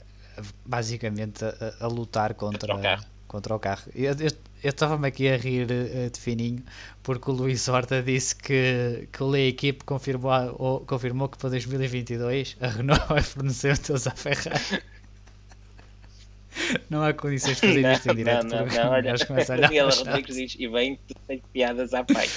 basicamente 0.66 1.44
a, 1.46 1.50
a- 1.82 1.86
a 1.86 1.88
lutar 1.88 2.34
contra, 2.34 2.74
Contra 2.74 2.76
o 2.76 2.82
carro. 2.82 3.06
contra 3.28 3.56
o 3.56 3.60
carro. 3.60 3.84
Eu 3.94 4.14
eu- 4.14 4.32
eu 4.66 4.72
estava-me 4.72 5.08
aqui 5.08 5.28
a 5.30 5.38
rir 5.38 5.68
eh, 5.72 6.10
de 6.10 6.20
fininho, 6.20 6.64
porque 7.04 7.30
o 7.30 7.34
Luís 7.34 7.68
Horta 7.68 8.02
disse 8.02 8.36
que, 8.36 9.08
que 9.12 9.24
a 9.24 9.40
equipe 9.40 9.84
confirmou, 9.86 10.56
ou- 10.58 10.80
confirmou 10.82 11.30
que 11.30 11.38
para 11.38 11.50
2022 11.52 12.58
a 12.60 12.68
Renault 12.68 13.06
vai 13.08 13.22
fornecer 13.22 13.78
motores 13.78 14.08
à 14.08 14.12
Ferrari. 14.12 14.82
Não 16.90 17.04
há 17.04 17.14
condições 17.14 17.58
de 17.58 17.62
fazer 17.68 17.94
isto 17.94 18.10
em 18.10 18.16
direto, 18.16 18.48
não, 18.48 18.66
não, 18.66 18.88
o 18.88 18.92
olha, 18.92 19.12
gajo 19.12 19.28
começa 19.28 19.54
a 19.54 19.58
olhar 19.58 19.70
Miguel 19.70 19.88
para 19.88 19.96
o 19.96 20.00
Rodrigues 20.06 20.36
diz, 20.36 20.56
e 20.58 20.68
bem, 20.68 20.96
tu 21.08 21.16
tens 21.28 21.42
piadas 21.54 21.94
à 21.94 22.04
pai. 22.04 22.28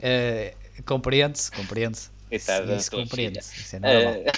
Eh, 0.00 0.54
compreende-se, 0.84 1.50
compreende-se. 1.50 2.10
Isso 2.30 2.46
tua 2.90 3.00
compreende-se, 3.02 3.60
isso 3.60 3.76
é 3.76 3.78
normal. 3.80 4.14
Eh, 4.14 4.32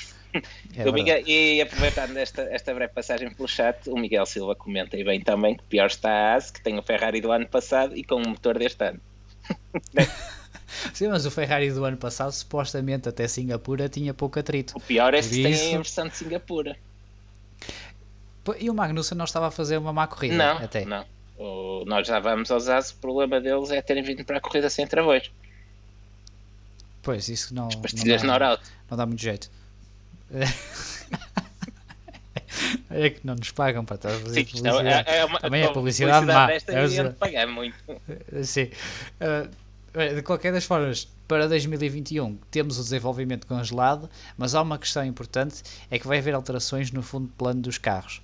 É. 0.77 0.91
Miguel, 0.91 1.23
e 1.27 1.61
aproveitando 1.61 2.17
esta, 2.17 2.43
esta 2.43 2.75
breve 2.75 2.93
passagem 2.93 3.33
pelo 3.33 3.49
chat, 3.49 3.89
o 3.89 3.97
Miguel 3.97 4.27
Silva 4.27 4.55
comenta 4.57 4.97
e 4.97 5.05
bem 5.05 5.21
também 5.21 5.57
que 5.57 5.63
pior 5.65 5.87
está 5.87 6.11
a 6.11 6.35
AS, 6.35 6.51
que 6.51 6.61
tem 6.61 6.79
o 6.79 6.83
Ferrari 6.83 7.21
do 7.21 7.31
ano 7.31 7.47
passado 7.47 7.97
e 7.97 8.03
com 8.03 8.17
o 8.17 8.29
motor 8.29 8.59
deste 8.59 8.83
ano. 8.85 9.01
Sim, 10.93 11.09
mas 11.09 11.25
o 11.25 11.31
Ferrari 11.31 11.71
do 11.71 11.85
ano 11.85 11.97
passado, 11.97 12.33
supostamente 12.33 13.09
até 13.09 13.29
Singapura, 13.29 13.89
tinha 13.89 14.13
pouco 14.13 14.39
atrito. 14.41 14.77
O 14.77 14.81
pior 14.81 15.15
é 15.15 15.19
Por 15.19 15.23
se 15.25 15.43
tem 15.43 15.53
isso- 15.53 15.75
a 15.75 15.77
versão 15.77 16.09
de 16.09 16.17
Singapura. 16.17 16.77
E 18.59 18.69
o 18.69 18.75
Magnussen 18.75 19.17
não 19.17 19.25
estava 19.25 19.47
a 19.47 19.51
fazer 19.51 19.79
uma 19.79 19.93
má 19.93 20.07
corrida, 20.07 20.37
Não, 20.37 20.59
até. 20.59 20.85
não. 20.85 21.05
O- 21.39 21.85
nós 21.87 22.07
já 22.07 22.19
vamos 22.21 22.51
aos 22.51 22.69
AS, 22.69 22.91
o 22.91 22.97
problema 22.97 23.41
deles 23.41 23.71
é 23.71 23.81
terem 23.81 24.03
vindo 24.03 24.25
para 24.25 24.39
a 24.39 24.41
corrida 24.41 24.69
sem 24.69 24.87
travões. 24.87 25.31
Pois, 27.03 27.29
isso 27.29 27.55
não, 27.55 27.69
As 27.69 27.75
não, 27.75 27.83
pastilhas 27.83 28.23
dá, 28.23 28.29
Norauto. 28.29 28.65
não 28.91 28.97
dá 28.97 29.07
muito 29.07 29.21
jeito. 29.23 29.51
É 32.91 33.11
que 33.11 33.27
não 33.27 33.35
nos 33.35 33.51
pagam 33.51 33.85
para 33.85 33.97
estar 33.97 34.11
a 34.11 34.19
fazer 34.21 34.47
Sim, 34.47 34.63
é, 34.67 35.17
é, 35.17 35.19
é 35.19 35.25
uma, 35.25 35.41
Também 35.41 35.63
é 35.63 35.69
publicidade 35.69 36.27
má. 36.27 36.47
Desta 36.47 36.73
É 36.73 37.11
pagar 37.11 37.47
muito. 37.47 37.77
Sim. 38.45 38.71
Uh, 39.21 40.15
de 40.15 40.23
qualquer 40.23 40.53
das 40.53 40.65
formas, 40.65 41.09
para 41.29 41.49
2021 41.49 42.37
temos 42.51 42.79
o 42.79 42.83
desenvolvimento 42.83 43.47
congelado, 43.47 44.09
mas 44.37 44.55
há 44.55 44.63
uma 44.63 44.79
questão 44.79 45.05
importante, 45.05 45.63
é 45.91 45.99
que 45.99 46.07
vai 46.07 46.19
haver 46.19 46.35
alterações 46.35 46.91
no 46.91 47.03
fundo 47.03 47.27
de 47.27 47.33
plano 47.35 47.61
dos 47.63 47.79
carros. 47.79 48.23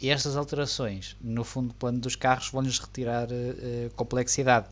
E 0.00 0.10
estas 0.10 0.36
alterações 0.36 1.16
no 1.20 1.44
fundo 1.44 1.68
de 1.68 1.74
plano 1.74 1.98
dos 1.98 2.14
carros 2.14 2.50
vão-lhes 2.50 2.78
retirar 2.78 3.28
uh, 3.28 3.90
complexidade. 3.96 4.66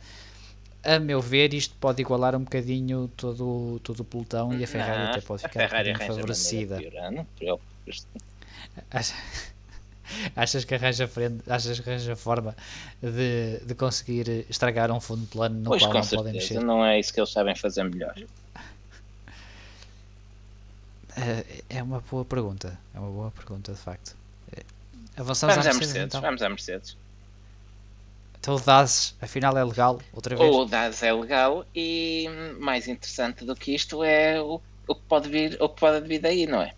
A 0.87 1.01
meu 1.01 1.20
ver, 1.20 1.53
isto 1.53 1.75
pode 1.81 2.01
igualar 2.01 2.37
um 2.37 2.44
bocadinho 2.44 3.11
todo, 3.16 3.81
todo 3.83 4.01
o 4.01 4.05
pelotão 4.05 4.55
e 4.55 4.62
a 4.62 4.66
Ferrari 4.68 5.03
Não, 5.03 5.11
até 5.11 5.20
pode 5.20 5.44
a 5.44 5.49
ficar 5.49 5.64
um 5.64 5.68
Ferrari 5.68 5.90
arranja 5.90 6.12
favorecida. 6.14 6.77
piorar, 6.77 7.11
não 7.11 7.25
te 7.25 7.44
Achas 10.37 10.64
que 10.64 10.75
arranja, 10.75 11.09
frente, 11.09 11.42
achas 11.51 11.81
que 11.81 11.90
arranja 11.90 12.14
forma 12.14 12.55
de, 13.03 13.59
de 13.66 13.75
conseguir 13.75 14.46
estragar 14.49 14.92
um 14.92 15.01
fundo 15.01 15.22
de 15.22 15.27
plano 15.29 15.57
no 15.61 15.70
Pois 15.70 15.83
qual 15.83 15.94
não 15.94 16.07
podem 16.09 16.33
mexer? 16.35 16.61
não 16.61 16.85
é 16.87 17.01
isso 17.01 17.12
que 17.12 17.18
eles 17.20 17.31
sabem 17.33 17.55
fazer 17.57 17.83
melhor. 17.85 18.14
Eh, 21.16 21.62
É 21.70 21.83
uma 21.83 22.01
boa 22.01 22.25
pergunta. 22.25 22.79
É 22.94 22.99
uma 23.01 23.11
boa 23.11 23.31
pergunta, 23.31 23.72
de 23.72 23.79
facto. 23.79 24.14
Eh, 24.55 24.62
Avançamos 25.16 25.55
Vamos 25.55 25.66
à 25.66 25.70
à 25.70 25.75
Mercedes, 25.75 25.79
Mercedes, 25.94 26.07
então. 26.09 26.20
vamos 26.20 26.42
à 26.42 26.49
Mercedes. 26.49 26.96
Então 28.46 28.54
o 28.54 28.61
DAS, 28.61 29.16
afinal, 29.20 29.59
é 29.59 29.64
legal, 29.64 29.98
outra 30.14 30.37
vez. 30.37 30.54
O 30.54 30.64
DAS 30.66 31.02
é 31.02 31.12
legal 31.12 31.66
e 31.74 32.28
mais 32.61 32.87
interessante 32.87 33.44
do 33.44 33.56
que 33.56 33.74
isto 33.74 34.04
é 34.04 34.40
o, 34.40 34.61
o 34.87 34.94
que 34.94 35.02
pode 35.09 35.28
vir, 35.28 35.56
o 35.61 35.68
que 35.68 35.80
pode 35.80 36.06
vir 36.06 36.20
daí, 36.20 36.46
não 36.46 36.62
é? 36.62 36.72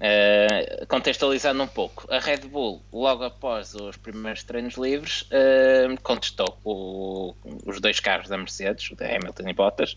Eh, 0.00 0.86
contextualizando 0.88 1.64
um 1.64 1.66
pouco, 1.66 2.06
a 2.12 2.20
Red 2.20 2.46
Bull, 2.46 2.80
logo 2.92 3.24
após 3.24 3.74
os 3.74 3.96
primeiros 3.96 4.44
treinos 4.44 4.74
livres, 4.74 5.24
eh, 5.32 5.88
contestou 6.04 6.60
o- 6.62 7.34
os 7.66 7.80
dois 7.80 7.98
carros 7.98 8.28
da 8.28 8.38
Mercedes, 8.38 8.88
o 8.92 8.94
da 8.94 9.06
Hamilton 9.06 9.48
e 9.48 9.52
Bottas, 9.52 9.96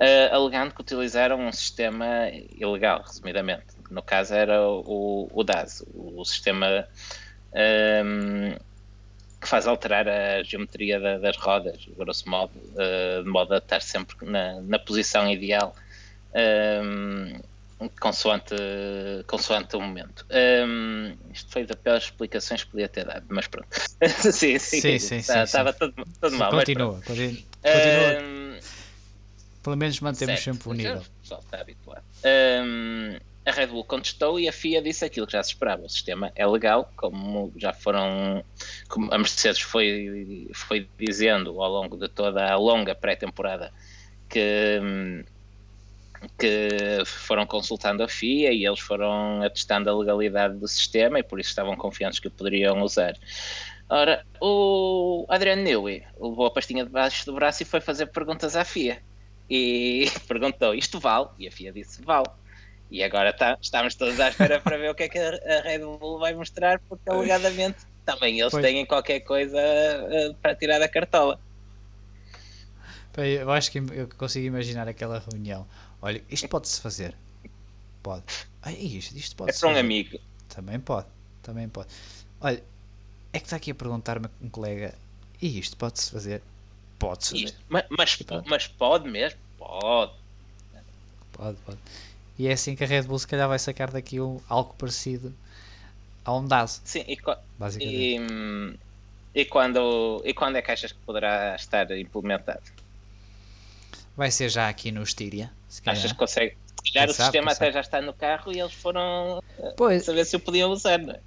eh, 0.00 0.30
alegando 0.32 0.74
que 0.74 0.80
utilizaram 0.80 1.46
um 1.46 1.52
sistema 1.52 2.30
ilegal, 2.58 3.02
resumidamente. 3.06 3.66
No 3.90 4.02
caso 4.02 4.32
era 4.32 4.66
o, 4.66 5.28
o 5.30 5.44
DAS, 5.44 5.84
o, 5.92 6.24
sistema 6.24 6.86
que 9.40 9.48
faz 9.48 9.66
alterar 9.66 10.08
a 10.08 10.42
geometria 10.42 10.98
da- 11.00 11.18
das 11.18 11.36
rodas, 11.36 11.84
grosso 11.96 12.28
modo, 12.28 12.52
eh, 12.78 13.22
de 13.22 13.30
modo 13.30 13.54
a 13.54 13.58
estar 13.58 13.80
sempre 13.82 14.16
na, 14.22 14.60
na 14.62 14.78
posição 14.78 15.30
ideal. 15.30 15.74
ehm, 16.34 17.40
consoante, 18.00 18.54
consoante 19.26 19.76
o 19.76 19.80
momento. 19.80 20.24
Hum, 20.30 21.16
isto 21.32 21.50
foi 21.52 21.64
das 21.64 21.76
piores 21.80 22.04
explicações 22.04 22.64
que 22.64 22.70
podia 22.70 22.88
ter 22.88 23.04
dado, 23.06 23.26
mas 23.30 23.46
pronto. 23.46 23.68
sim, 24.32 24.58
sim, 24.58 24.80
Sim, 24.80 24.98
sim, 24.98 25.22
sim, 25.22 25.42
Estava 25.42 25.72
sim. 25.72 25.78
todo, 25.78 25.94
todo 26.20 26.36
mal. 26.36 26.52
mas 26.52 26.60
continua, 26.60 26.90
pronto. 26.92 27.06
continua, 27.06 27.42
continua. 27.72 28.20
Hum, 28.20 28.58
Pelo 29.62 29.76
menos 29.76 30.00
mantemos 30.00 30.40
certo, 30.40 30.44
sempre 30.56 30.68
o 30.68 30.72
nível. 30.72 31.00
O 31.00 31.20
pessoal 31.22 31.40
está 31.40 31.60
habituado. 31.60 32.04
Hum, 32.24 33.18
a 33.48 33.52
Red 33.52 33.68
Bull 33.68 33.84
contestou 33.84 34.38
e 34.38 34.48
a 34.48 34.52
FIA 34.52 34.82
disse 34.82 35.04
aquilo 35.04 35.26
que 35.26 35.32
já 35.32 35.42
se 35.42 35.50
esperava. 35.50 35.84
O 35.84 35.88
sistema 35.88 36.30
é 36.34 36.46
legal, 36.46 36.90
como 36.96 37.52
já 37.56 37.72
foram. 37.72 38.44
Como 38.88 39.12
a 39.12 39.18
Mercedes 39.18 39.60
foi, 39.60 40.48
foi 40.54 40.88
dizendo 40.98 41.62
ao 41.62 41.70
longo 41.70 41.96
de 41.96 42.08
toda 42.08 42.44
a 42.44 42.56
longa 42.56 42.94
pré-temporada 42.94 43.72
que. 44.28 45.24
que 46.38 47.02
foram 47.04 47.46
consultando 47.46 48.02
a 48.02 48.08
FIA 48.08 48.52
e 48.52 48.66
eles 48.66 48.80
foram 48.80 49.42
atestando 49.42 49.88
a 49.88 49.96
legalidade 49.96 50.56
do 50.56 50.68
sistema 50.68 51.18
e 51.18 51.22
por 51.22 51.40
isso 51.40 51.50
estavam 51.50 51.76
confiantes 51.76 52.18
que 52.18 52.28
poderiam 52.28 52.82
usar. 52.82 53.14
Ora, 53.90 54.22
o 54.40 55.24
Adriano 55.28 55.62
Newey 55.62 56.04
levou 56.20 56.44
a 56.46 56.50
pastinha 56.50 56.84
debaixo 56.84 57.24
do 57.24 57.32
braço 57.34 57.62
e 57.62 57.66
foi 57.66 57.80
fazer 57.80 58.06
perguntas 58.06 58.54
à 58.54 58.64
FIA. 58.64 59.00
E 59.48 60.06
perguntou: 60.28 60.74
Isto 60.74 61.00
vale? 61.00 61.28
E 61.38 61.48
a 61.48 61.50
FIA 61.50 61.72
disse: 61.72 62.02
Vale. 62.02 62.28
E 62.90 63.02
agora 63.04 63.32
tá- 63.32 63.58
estamos 63.60 63.94
todos 63.94 64.18
à 64.18 64.28
espera 64.28 64.60
para 64.60 64.78
ver 64.78 64.90
o 64.90 64.94
que 64.94 65.04
é 65.04 65.08
que 65.08 65.18
a 65.18 65.60
Red 65.62 65.80
Bull 65.80 66.18
vai 66.18 66.32
mostrar, 66.34 66.78
porque 66.88 67.10
alegadamente 67.10 67.78
também 68.04 68.40
eles 68.40 68.50
Pois. 68.50 68.64
têm 68.64 68.86
qualquer 68.86 69.20
coisa 69.20 69.58
eh, 69.58 70.34
para 70.40 70.54
tirar 70.54 70.78
da 70.78 70.88
cartola. 70.88 71.38
Eu 73.16 73.50
acho 73.50 73.70
que 73.72 73.78
eu 73.78 74.08
consigo 74.16 74.46
imaginar 74.46 74.86
aquela 74.86 75.18
reunião. 75.18 75.66
Olha, 76.00 76.22
isto 76.30 76.48
pode-se 76.48 76.80
fazer. 76.80 77.14
Pode. 78.02 78.22
Ah, 78.62 78.72
isto, 78.72 79.16
isto 79.16 79.34
É 79.34 79.36
pode-se 79.36 79.60
para 79.60 79.68
um 79.68 79.72
fazer. 79.72 79.80
amigo. 79.84 80.18
Também 80.48 80.78
pode. 80.78 81.06
Também 81.42 81.68
pode. 81.68 81.88
Olha, 82.40 82.62
é 83.32 83.38
que 83.40 83.46
está 83.46 83.56
aqui 83.56 83.72
a 83.72 83.74
perguntar-me 83.74 84.28
um 84.40 84.48
colega. 84.48 84.94
E 85.42 85.58
isto 85.58 85.76
pode-se 85.76 86.10
fazer? 86.12 86.42
Pode-se 86.98 87.30
fazer. 87.42 87.56
Mas, 87.68 88.16
pronto. 88.16 88.48
mas 88.48 88.66
pode 88.68 89.08
mesmo? 89.08 89.38
Pode. 89.58 90.12
Pode, 91.32 91.56
pode. 91.66 91.78
E 92.38 92.46
é 92.48 92.52
assim 92.52 92.76
que 92.76 92.84
a 92.84 92.86
Red 92.86 93.02
Bull 93.02 93.18
se 93.18 93.26
calhar 93.26 93.48
vai 93.48 93.58
sacar 93.58 93.90
daqui 93.90 94.20
um, 94.20 94.40
algo 94.48 94.74
parecido 94.74 95.34
a 96.24 96.34
um 96.36 96.46
DAS, 96.46 96.80
Sim, 96.84 97.04
e, 97.06 97.18
e, 97.80 98.18
e 99.34 99.44
quando, 99.46 100.22
e 100.24 100.34
quando 100.34 100.56
é 100.56 100.62
que 100.62 100.70
achas 100.70 100.92
que 100.92 100.98
poderá 101.00 101.54
estar 101.56 101.90
implementado? 101.98 102.62
Vai 104.16 104.30
ser 104.30 104.48
já 104.50 104.68
aqui 104.68 104.90
no 104.92 105.02
calhar. 105.82 105.98
Achas 105.98 106.12
que 106.12 106.18
consegue? 106.18 106.56
Se 106.84 106.92
calhar 106.92 107.08
Quem 107.08 107.12
o 107.12 107.14
sabe, 107.14 107.26
sistema 107.26 107.52
até 107.52 107.66
sabe. 107.66 107.72
já 107.72 107.80
está 107.80 108.02
no 108.02 108.14
carro 108.14 108.52
e 108.52 108.60
eles 108.60 108.72
foram 108.74 109.42
Pois, 109.76 110.04
saber 110.04 110.24
se 110.24 110.36
o 110.36 110.40
podiam 110.40 110.70
usar, 110.70 110.98
não 110.98 111.14
é? 111.14 111.20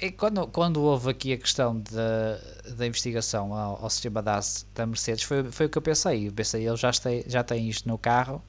E 0.00 0.10
quando, 0.12 0.46
quando 0.48 0.82
houve 0.82 1.10
aqui 1.10 1.32
a 1.32 1.38
questão 1.38 1.80
da, 1.80 2.38
da 2.74 2.86
investigação 2.86 3.54
ao, 3.54 3.82
ao 3.82 3.90
sistema 3.90 4.22
DAS 4.22 4.66
da 4.74 4.86
Mercedes, 4.86 5.24
foi, 5.24 5.50
foi 5.50 5.66
o 5.66 5.68
que 5.70 5.78
eu 5.78 5.82
pensei. 5.82 6.28
Eu 6.28 6.32
pensei, 6.32 6.66
eles 6.66 6.80
já 6.80 6.90
têm, 6.92 7.24
já 7.26 7.42
têm 7.44 7.68
isto 7.68 7.88
no 7.88 7.96
carro, 7.98 8.42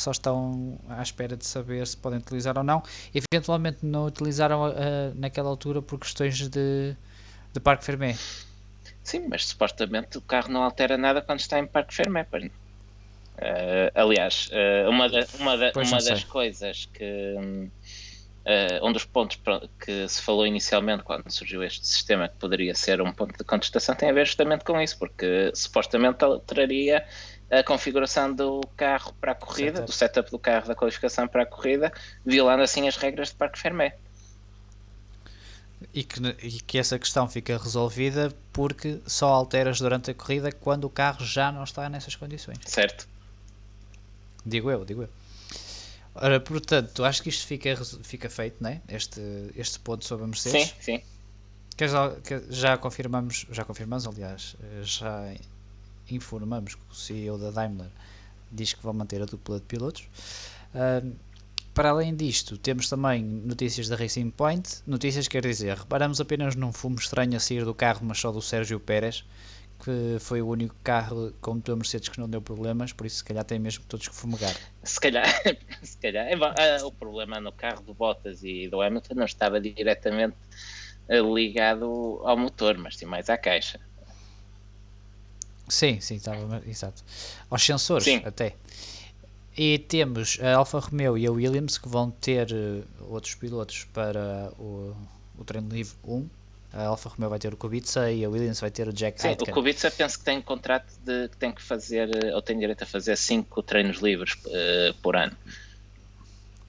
só 0.00 0.10
estão 0.10 0.78
à 0.88 1.02
espera 1.02 1.36
de 1.36 1.46
saber 1.46 1.86
se 1.86 1.96
podem 1.96 2.18
utilizar 2.18 2.56
ou 2.58 2.64
não. 2.64 2.82
Eventualmente 3.14 3.78
não 3.84 4.06
utilizaram 4.06 4.64
ah, 4.64 4.72
naquela 5.14 5.48
altura 5.48 5.82
por 5.82 5.98
questões 5.98 6.36
de, 6.48 6.96
de 7.52 7.60
Parque 7.60 7.84
Fermé. 7.84 8.14
Sim, 9.02 9.26
mas 9.28 9.46
supostamente 9.46 10.18
o 10.18 10.22
carro 10.22 10.50
não 10.50 10.62
altera 10.62 10.96
nada 10.98 11.22
quando 11.22 11.40
está 11.40 11.58
em 11.58 11.66
Parque 11.66 11.94
Fermé. 11.94 12.24
pois 12.30 12.42
não? 12.44 12.50
Eh, 13.40 13.92
aliás, 13.94 14.48
eh, 14.52 14.88
uma, 14.88 15.08
da- 15.08 15.26
uma, 15.38 15.56
da- 15.56 15.72
uma 15.76 15.98
das 16.02 16.24
coisas 16.24 16.86
que. 16.92 17.34
eh, 18.44 18.80
um 18.82 18.92
dos 18.92 19.04
pontos 19.04 19.40
que 19.78 20.08
se 20.08 20.22
falou 20.22 20.46
inicialmente 20.46 21.02
quando 21.02 21.30
surgiu 21.30 21.62
este 21.62 21.86
sistema 21.86 22.28
que 22.28 22.36
poderia 22.38 22.74
ser 22.74 23.00
um 23.00 23.12
ponto 23.12 23.36
de 23.36 23.44
contestação 23.44 23.94
tem 23.94 24.10
a 24.10 24.12
ver 24.12 24.26
justamente 24.26 24.64
com 24.64 24.80
isso, 24.80 24.98
porque 24.98 25.50
supostamente 25.54 26.24
alteraria 26.24 27.04
a 27.50 27.62
configuração 27.64 28.32
do 28.32 28.60
carro 28.76 29.14
para 29.20 29.32
a 29.32 29.34
corrida, 29.34 29.76
Setup. 29.78 29.86
do 29.86 29.92
setup 29.92 30.30
do 30.30 30.38
carro 30.38 30.68
da 30.68 30.74
qualificação 30.74 31.26
para 31.26 31.42
a 31.44 31.46
corrida, 31.46 31.92
violando 32.24 32.62
assim 32.62 32.86
as 32.88 32.96
regras 32.96 33.28
de 33.28 33.34
Parque 33.36 33.58
Fermé. 33.58 33.94
E 35.94 36.02
que, 36.02 36.20
e 36.42 36.60
que 36.60 36.76
essa 36.76 36.98
questão 36.98 37.28
fica 37.28 37.56
resolvida 37.56 38.34
porque 38.52 39.00
só 39.06 39.28
alteras 39.28 39.78
durante 39.78 40.10
a 40.10 40.14
corrida 40.14 40.50
quando 40.50 40.84
o 40.84 40.90
carro 40.90 41.24
já 41.24 41.52
não 41.52 41.62
está 41.62 41.88
nessas 41.88 42.16
condições. 42.16 42.58
Certo? 42.66 43.06
Digo 44.44 44.70
eu, 44.70 44.84
digo 44.84 45.02
eu. 45.02 45.08
Ora, 46.16 46.40
portanto, 46.40 47.04
acho 47.04 47.22
que 47.22 47.28
isto 47.28 47.46
fica, 47.46 47.76
fica 48.02 48.28
feito, 48.28 48.62
né? 48.62 48.82
Este, 48.88 49.20
este 49.54 49.78
ponto 49.78 50.04
sobre 50.04 50.24
a 50.24 50.28
Mercedes. 50.28 50.68
Sim, 50.70 50.74
sim. 50.80 51.02
Queres 51.76 51.94
al- 51.94 52.16
que- 52.16 52.42
já 52.50 52.76
confirmamos, 52.76 53.46
já 53.50 53.64
confirmamos, 53.64 54.04
aliás, 54.06 54.56
eh, 54.60 54.80
já 54.82 55.32
informamos 56.14 56.74
que 56.74 56.82
o 56.90 56.94
CEO 56.94 57.38
da 57.38 57.50
Daimler 57.50 57.90
diz 58.50 58.72
que 58.72 58.82
vão 58.82 58.92
manter 58.92 59.22
a 59.22 59.26
dupla 59.26 59.58
de 59.58 59.66
pilotos. 59.66 60.08
Ahm, 60.74 61.12
para 61.74 61.90
além 61.90 62.16
disto, 62.16 62.58
temos 62.58 62.88
também 62.88 63.22
notícias 63.22 63.88
da 63.88 63.94
Racing 63.94 64.30
Point. 64.30 64.82
Notícias 64.86 65.28
quer 65.28 65.42
dizer, 65.42 65.76
reparamos 65.76 66.20
apenas 66.20 66.56
num 66.56 66.72
fumo 66.72 66.96
estranho 66.96 67.36
a 67.36 67.40
sair 67.40 67.64
do 67.64 67.72
carro, 67.72 68.00
mas 68.02 68.18
só 68.18 68.32
do 68.32 68.42
Sérgio 68.42 68.80
Pérez, 68.80 69.24
que 69.84 70.16
foi 70.18 70.42
o 70.42 70.48
único 70.48 70.74
carro 70.82 71.32
com 71.40 71.54
motor 71.54 71.76
Mercedes 71.76 72.08
que 72.08 72.18
não 72.18 72.28
deu 72.28 72.42
problemas, 72.42 72.92
por 72.92 73.06
isso 73.06 73.18
se 73.18 73.24
calhar 73.24 73.44
tem 73.44 73.60
mesmo 73.60 73.84
todos 73.86 74.08
que 74.08 74.14
fumegar. 74.14 74.56
Se 74.82 75.00
calhar, 75.00 75.24
se 75.82 75.96
calhar. 75.98 76.26
É 76.26 76.34
ah, 76.34 76.84
o 76.84 76.90
problema 76.90 77.40
no 77.40 77.52
carro 77.52 77.82
do 77.82 77.94
Bottas 77.94 78.42
e 78.42 78.66
do 78.68 78.80
Hamilton 78.82 79.14
não 79.14 79.24
estava 79.24 79.60
diretamente 79.60 80.36
ligado 81.08 82.20
ao 82.24 82.36
motor, 82.36 82.76
mas 82.76 82.96
sim 82.96 83.06
mais 83.06 83.30
à 83.30 83.38
caixa. 83.38 83.80
Sim, 85.68 86.00
sim, 86.00 86.16
estava, 86.16 86.62
exato. 86.66 87.02
Aos 87.50 87.62
sensores, 87.62 88.04
Sim. 88.04 88.22
até. 88.24 88.54
E 89.56 89.78
temos 89.78 90.38
a 90.40 90.54
Alfa 90.54 90.78
Romeo 90.78 91.18
e 91.18 91.26
a 91.26 91.32
Williams 91.32 91.78
que 91.78 91.88
vão 91.88 92.10
ter 92.10 92.52
eh, 92.52 92.82
outros 93.00 93.34
pilotos 93.34 93.84
para 93.92 94.52
o, 94.58 94.94
o 95.36 95.44
treino 95.44 95.68
livre 95.68 95.96
1. 96.04 96.28
A 96.72 96.84
Alfa 96.84 97.08
Romeo 97.08 97.28
vai 97.28 97.38
ter 97.38 97.52
o 97.52 97.56
Kubica 97.56 98.10
e 98.10 98.24
a 98.24 98.28
Williams 98.28 98.60
vai 98.60 98.70
ter 98.70 98.86
o 98.86 98.92
Jack 98.92 99.20
Sim, 99.20 99.28
o 99.28 99.30
Aitken. 99.30 99.54
Kubica 99.54 99.90
penso 99.90 100.18
que 100.18 100.24
tem 100.24 100.40
contrato 100.40 100.92
de 101.00 101.28
que 101.28 101.36
tem 101.36 101.50
que 101.50 101.62
fazer, 101.62 102.08
eh, 102.24 102.34
ou 102.34 102.40
tem 102.40 102.58
direito 102.58 102.82
a 102.82 102.86
fazer 102.86 103.16
cinco 103.16 103.62
treinos 103.62 103.98
livres 103.98 104.36
eh, 104.46 104.94
por 105.02 105.16
ano. 105.16 105.36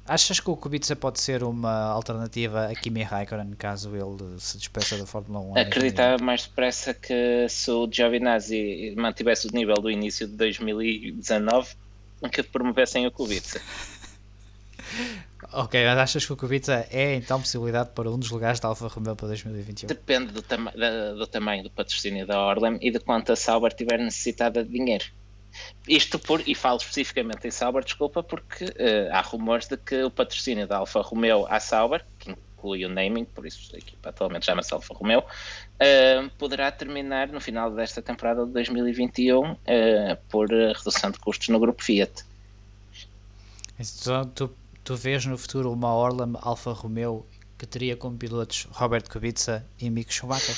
Achas 0.10 0.39
que 0.39 0.49
o 0.49 0.57
Kubica 0.57 0.95
pode 0.95 1.20
ser 1.20 1.43
uma 1.43 1.91
alternativa 1.91 2.66
a 2.66 2.74
Kimi 2.74 3.03
Raikkonen 3.03 3.51
caso 3.51 3.95
ele 3.95 4.39
se 4.39 4.57
despeça 4.57 4.97
da 4.97 5.05
Fórmula 5.05 5.39
1? 5.39 5.57
Acreditava 5.60 6.24
mais 6.24 6.47
depressa 6.47 6.95
que 6.95 7.47
se 7.47 7.70
o 7.70 7.88
Giovinazzi 7.88 8.95
mantivesse 8.97 9.47
o 9.47 9.51
nível 9.51 9.76
do 9.76 9.91
início 9.91 10.28
de 10.28 10.34
2019 10.36 11.76
que 12.34 12.41
promovessem 12.41 13.05
o 13.05 13.12
Kubica. 13.12 13.62
Ok, 15.53 15.86
mas 15.86 15.97
achas 15.97 16.26
que 16.26 16.34
o 16.34 16.38
Kubica 16.38 16.88
é 16.91 17.16
então 17.16 17.39
possibilidade 17.39 17.91
para 17.93 18.10
um 18.10 18.18
dos 18.18 18.30
lugares 18.30 18.60
da 18.60 18.68
Alfa 18.68 18.88
Romeo 18.88 19.16
para 19.16 19.28
2021? 19.28 19.88
Depende 19.88 20.32
do, 20.32 20.41
tama 20.41 20.72
do 20.72 21.28
tamanho 21.28 21.64
do 21.64 21.70
patrocínio 21.70 22.26
da 22.26 22.39
Orlen 22.39 22.78
e 22.82 22.91
de 22.91 22.99
quanto 22.99 23.32
a 23.32 23.36
Sauber 23.36 23.72
tiver 23.74 23.99
necessitada 23.99 24.64
de 24.64 24.72
dinheiro. 24.72 25.05
Isto 25.88 26.20
por, 26.20 26.41
e 26.47 26.53
falo 26.53 26.78
especificamente 26.78 27.47
em 27.47 27.51
Sauber, 27.51 27.84
desculpa, 27.84 28.22
porque 28.22 28.66
uh, 28.66 29.12
há 29.12 29.22
rumores 29.22 29.68
de 29.68 29.78
que 29.78 30.03
o 30.03 30.12
patrocínio 30.12 30.68
da 30.68 30.78
Alfa 30.78 31.01
Romeo 31.01 31.45
à 31.49 31.60
Sauber, 31.60 32.05
que 32.20 32.32
inclui 32.32 32.86
o 32.86 32.89
naming, 32.89 33.26
por 33.26 33.45
isso 33.45 33.76
a 33.76 33.78
equipa 33.78 34.10
atualmente 34.10 34.45
chama-se 34.45 34.74
Alfa 34.74 34.93
Romeo, 34.93 35.20
uh, 35.22 36.30
poderá 36.38 36.72
terminar 36.72 37.30
no 37.30 37.39
final 37.39 37.72
desta 37.72 38.01
temporada 38.01 38.45
de 38.45 38.51
2021 38.51 39.51
uh, 39.51 39.57
eh, 39.66 40.18
por 40.30 40.49
redução 40.49 41.12
de 41.12 41.20
custos 41.20 41.49
no 41.49 41.60
grupo 41.60 41.84
Fiat. 41.84 42.24
Então, 43.80 44.26
tu, 44.26 44.53
tu 44.84 44.95
vês 44.95 45.26
no 45.26 45.38
futuro 45.38 45.72
uma 45.72 45.93
Orlam 45.95 46.38
Alfa 46.41 46.74
Romeo 46.74 47.26
que 47.57 47.66
teria 47.66 47.95
como 47.95 48.18
pilotos 48.18 48.68
Robert 48.72 49.10
Kubica 49.10 49.66
e 49.80 49.89
Mick 49.89 50.14
Schumacher? 50.14 50.55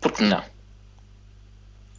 Por 0.00 0.12
que 0.12 0.22
não? 0.22 0.42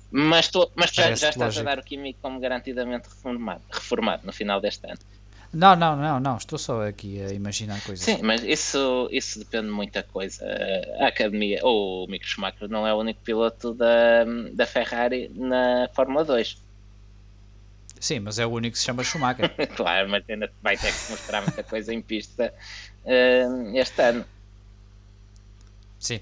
Mas, 0.09 0.47
tu, 0.49 0.71
mas 0.75 0.91
já, 0.91 1.03
já 1.07 1.29
estás 1.29 1.37
lógico. 1.37 1.61
a 1.61 1.75
dar 1.75 1.79
o 1.79 1.83
Kimi 1.83 2.13
como 2.13 2.39
garantidamente 2.39 3.09
reformado, 3.09 3.63
reformado 3.71 4.25
no 4.25 4.31
final 4.31 4.61
deste 4.61 4.87
ano. 4.87 4.99
Não, 5.53 5.75
não, 5.75 5.95
não, 5.95 6.19
não, 6.19 6.37
estou 6.37 6.59
só 6.59 6.85
aqui 6.87 7.21
a 7.21 7.31
imaginar 7.31 7.81
coisas. 7.81 8.03
Sim, 8.03 8.19
mas 8.21 8.43
isso, 8.43 9.07
isso 9.11 9.39
depende 9.39 9.67
de 9.67 9.73
muita 9.73 10.03
coisa. 10.03 10.45
A 10.99 11.07
academia, 11.07 11.59
ou 11.63 12.05
o 12.05 12.07
Mick 12.09 12.25
Schumacher, 12.27 12.69
não 12.69 12.85
é 12.85 12.93
o 12.93 12.97
único 12.97 13.21
piloto 13.21 13.73
da, 13.73 14.25
da 14.53 14.65
Ferrari 14.65 15.31
na 15.33 15.89
Fórmula 15.95 16.25
2. 16.25 16.61
Sim, 17.99 18.19
mas 18.19 18.37
é 18.39 18.45
o 18.45 18.49
único 18.49 18.73
que 18.73 18.79
se 18.79 18.85
chama 18.85 19.03
Schumacher. 19.03 19.49
claro, 19.75 20.09
mas 20.09 20.23
ainda 20.29 20.51
vai 20.61 20.77
ter 20.77 20.93
que 20.93 21.11
mostrar 21.11 21.41
muita 21.41 21.63
coisa 21.63 21.93
em 21.93 22.01
pista 22.01 22.53
uh, 23.05 23.77
este 23.77 24.01
ano. 24.01 24.25
Sim. 25.99 26.19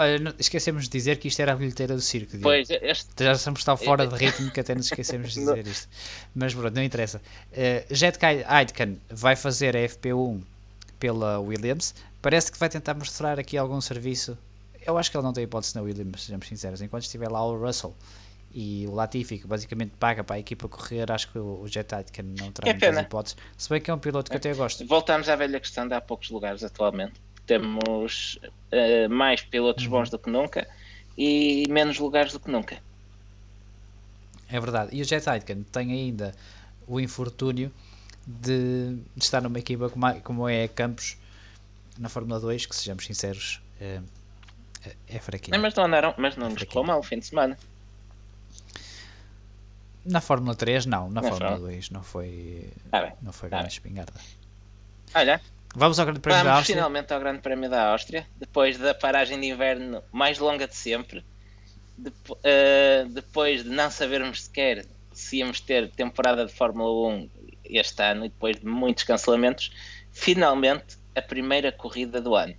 Olha, 0.00 0.32
esquecemos 0.38 0.84
de 0.84 0.90
dizer 0.90 1.18
que 1.18 1.26
isto 1.26 1.40
era 1.40 1.52
a 1.52 1.56
bilheteira 1.56 1.92
do 1.92 2.00
circo. 2.00 2.38
Pois, 2.40 2.70
este... 2.70 3.24
Já 3.24 3.32
estamos 3.32 3.64
tão 3.64 3.76
fora 3.76 4.06
de 4.06 4.14
ritmo 4.14 4.48
que 4.48 4.60
até 4.60 4.72
nos 4.72 4.86
esquecemos 4.86 5.32
de 5.32 5.40
dizer 5.42 5.66
isto. 5.66 5.88
Mas 6.32 6.54
pronto, 6.54 6.72
não 6.72 6.84
interessa. 6.84 7.20
Uh, 7.50 7.92
Jet 7.92 8.16
Aitken 8.46 9.00
vai 9.10 9.34
fazer 9.34 9.76
a 9.76 9.80
FP1 9.80 10.40
pela 11.00 11.40
Williams. 11.40 11.96
Parece 12.22 12.52
que 12.52 12.58
vai 12.60 12.68
tentar 12.68 12.94
mostrar 12.94 13.40
aqui 13.40 13.58
algum 13.58 13.80
serviço. 13.80 14.38
Eu 14.86 14.96
acho 14.96 15.10
que 15.10 15.16
ele 15.16 15.24
não 15.24 15.32
tem 15.32 15.42
hipótese 15.42 15.74
na 15.74 15.82
Williams, 15.82 16.22
sejamos 16.22 16.46
sinceros. 16.46 16.80
Enquanto 16.80 17.02
estiver 17.02 17.28
lá 17.28 17.44
o 17.44 17.58
Russell 17.58 17.92
e 18.54 18.86
o 18.86 18.94
Latifi, 18.94 19.38
que 19.38 19.48
basicamente 19.48 19.94
paga 19.98 20.22
para 20.22 20.36
a 20.36 20.38
equipa 20.38 20.68
correr, 20.68 21.10
acho 21.10 21.28
que 21.32 21.40
o 21.40 21.66
Jet 21.66 21.92
Aitken 21.92 22.36
não 22.38 22.52
terá 22.52 22.68
é 22.68 22.72
muitas 22.72 22.98
hipóteses. 22.98 23.36
Se 23.56 23.68
bem 23.68 23.80
que 23.80 23.90
é 23.90 23.94
um 23.94 23.98
piloto 23.98 24.30
que 24.30 24.36
é. 24.36 24.38
até 24.38 24.54
gosto. 24.54 24.86
Voltamos 24.86 25.28
à 25.28 25.34
velha 25.34 25.58
questão 25.58 25.88
de 25.88 25.94
há 25.94 26.00
poucos 26.00 26.30
lugares 26.30 26.62
atualmente 26.62 27.14
temos 27.48 28.38
uh, 28.72 29.08
mais 29.10 29.40
pilotos 29.40 29.84
uhum. 29.84 29.90
bons 29.90 30.10
do 30.10 30.18
que 30.18 30.30
nunca 30.30 30.68
e 31.16 31.66
menos 31.68 31.98
lugares 31.98 32.32
do 32.32 32.38
que 32.38 32.50
nunca. 32.50 32.78
É 34.48 34.60
verdade. 34.60 34.94
E 34.94 35.02
o 35.02 35.04
Jet 35.04 35.28
Aitken 35.28 35.64
tem 35.64 35.90
ainda 35.90 36.32
o 36.86 37.00
infortúnio 37.00 37.72
de, 38.24 38.98
estar 39.16 39.42
numa 39.42 39.58
equipa 39.58 39.90
como, 40.22 40.48
é 40.48 40.68
Campos 40.68 41.16
na 41.98 42.08
Fórmula 42.08 42.38
2, 42.38 42.66
que 42.66 42.76
sejamos 42.76 43.04
sinceros, 43.04 43.60
é, 43.80 44.00
é 45.08 45.18
fraquinho. 45.18 45.60
mas 45.60 45.74
não 45.74 45.84
andaram, 45.84 46.14
mas 46.16 46.36
não 46.36 46.46
é 46.46 46.50
nos 46.50 46.60
ficou 46.60 46.84
mal 46.84 47.00
o 47.00 47.02
fim 47.02 47.18
de 47.18 47.26
semana. 47.26 47.58
Na 50.04 50.20
Fórmula 50.20 50.54
3 50.54 50.86
não, 50.86 51.10
na, 51.10 51.22
Fórmula 51.22 51.58
2 51.58 51.90
não 51.90 52.02
foi, 52.02 52.70
ah, 52.92 53.12
não 53.20 53.32
foi 53.32 53.48
grande 53.48 53.64
ah, 53.64 53.68
espingarda. 53.68 54.20
Olha, 55.14 55.40
Vamos 55.74 55.98
ao 55.98 56.06
Grande 56.06 56.20
Prémio 56.20 56.38
Vamos 56.38 56.52
da 56.52 56.58
Áustria. 56.58 56.76
finalmente 56.76 57.12
ao 57.12 57.20
Grande 57.20 57.40
Prémio 57.40 57.70
da 57.70 57.90
Áustria, 57.90 58.26
depois 58.36 58.78
da 58.78 58.94
paragem 58.94 59.38
de 59.38 59.46
inverno 59.46 60.02
mais 60.10 60.38
longa 60.38 60.66
de 60.66 60.74
sempre, 60.74 61.24
de, 61.96 62.10
uh, 62.10 63.08
depois 63.10 63.64
de 63.64 63.70
não 63.70 63.90
sabermos 63.90 64.44
sequer 64.44 64.86
se 65.12 65.38
íamos 65.38 65.60
ter 65.60 65.90
temporada 65.90 66.46
de 66.46 66.52
Fórmula 66.52 67.08
1 67.08 67.30
este 67.64 68.02
ano 68.02 68.24
e 68.24 68.28
depois 68.28 68.56
de 68.56 68.66
muitos 68.66 69.04
cancelamentos, 69.04 69.72
finalmente 70.12 70.96
a 71.14 71.20
primeira 71.20 71.72
corrida 71.72 72.20
do 72.20 72.34
ano. 72.34 72.54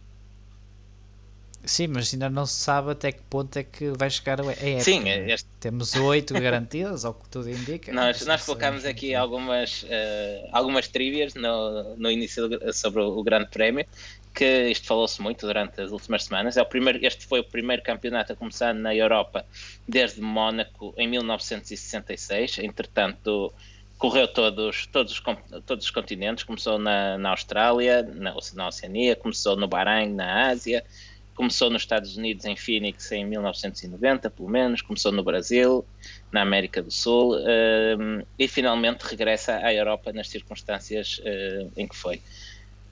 Sim, 1.63 1.87
mas 1.87 2.13
ainda 2.13 2.29
não 2.29 2.45
se 2.45 2.55
sabe 2.55 2.91
até 2.91 3.11
que 3.11 3.21
ponto 3.29 3.57
é 3.57 3.63
que 3.63 3.91
vai 3.91 4.09
chegar 4.09 4.39
a 4.39 4.51
época. 4.51 4.81
Sim, 4.81 5.07
este... 5.09 5.47
temos 5.59 5.93
oito 5.95 6.33
garantidas, 6.33 7.03
ao 7.03 7.13
que 7.13 7.27
tudo 7.29 7.49
indica. 7.49 7.91
Nós, 7.91 8.25
nós 8.25 8.45
colocámos 8.45 8.85
aqui 8.85 9.13
algumas, 9.13 9.83
uh, 9.83 10.49
algumas 10.53 10.87
trivias 10.87 11.33
no, 11.33 11.95
no 11.97 12.09
início 12.09 12.47
do, 12.47 12.73
sobre 12.73 13.01
o, 13.01 13.17
o 13.17 13.23
Grande 13.23 13.49
Prémio, 13.49 13.85
que 14.33 14.69
isto 14.69 14.87
falou-se 14.87 15.21
muito 15.21 15.45
durante 15.45 15.81
as 15.81 15.91
últimas 15.91 16.23
semanas. 16.23 16.55
É 16.55 16.61
o 16.61 16.65
primeiro, 16.65 17.05
este 17.05 17.25
foi 17.25 17.41
o 17.41 17.43
primeiro 17.43 17.83
campeonato 17.83 18.31
a 18.31 18.35
começar 18.35 18.73
na 18.73 18.95
Europa 18.95 19.45
desde 19.85 20.21
Mónaco 20.21 20.93
em 20.97 21.09
1966. 21.09 22.59
Entretanto, 22.59 23.53
correu 23.97 24.29
todos, 24.29 24.87
todos, 24.87 25.11
os, 25.11 25.21
todos 25.65 25.85
os 25.85 25.91
continentes. 25.91 26.45
Começou 26.45 26.79
na, 26.79 27.17
na 27.17 27.31
Austrália, 27.31 28.01
na, 28.01 28.33
na 28.53 28.67
Oceania, 28.67 29.13
começou 29.17 29.57
no 29.57 29.67
Bahrein, 29.67 30.13
na 30.13 30.47
Ásia 30.47 30.85
Começou 31.39 31.69
nos 31.69 31.83
Estados 31.83 32.17
Unidos, 32.17 32.43
em 32.43 32.53
Phoenix, 32.57 33.13
em 33.13 33.25
1990, 33.25 34.29
pelo 34.29 34.49
menos. 34.49 34.81
Começou 34.81 35.09
no 35.09 35.23
Brasil, 35.23 35.85
na 36.33 36.41
América 36.41 36.83
do 36.83 36.91
Sul. 36.91 37.37
Uh, 37.37 38.27
e 38.37 38.45
finalmente 38.45 39.03
regressa 39.03 39.55
à 39.55 39.73
Europa 39.73 40.11
nas 40.11 40.27
circunstâncias 40.27 41.19
uh, 41.19 41.71
em 41.77 41.87
que 41.87 41.95
foi. 41.95 42.21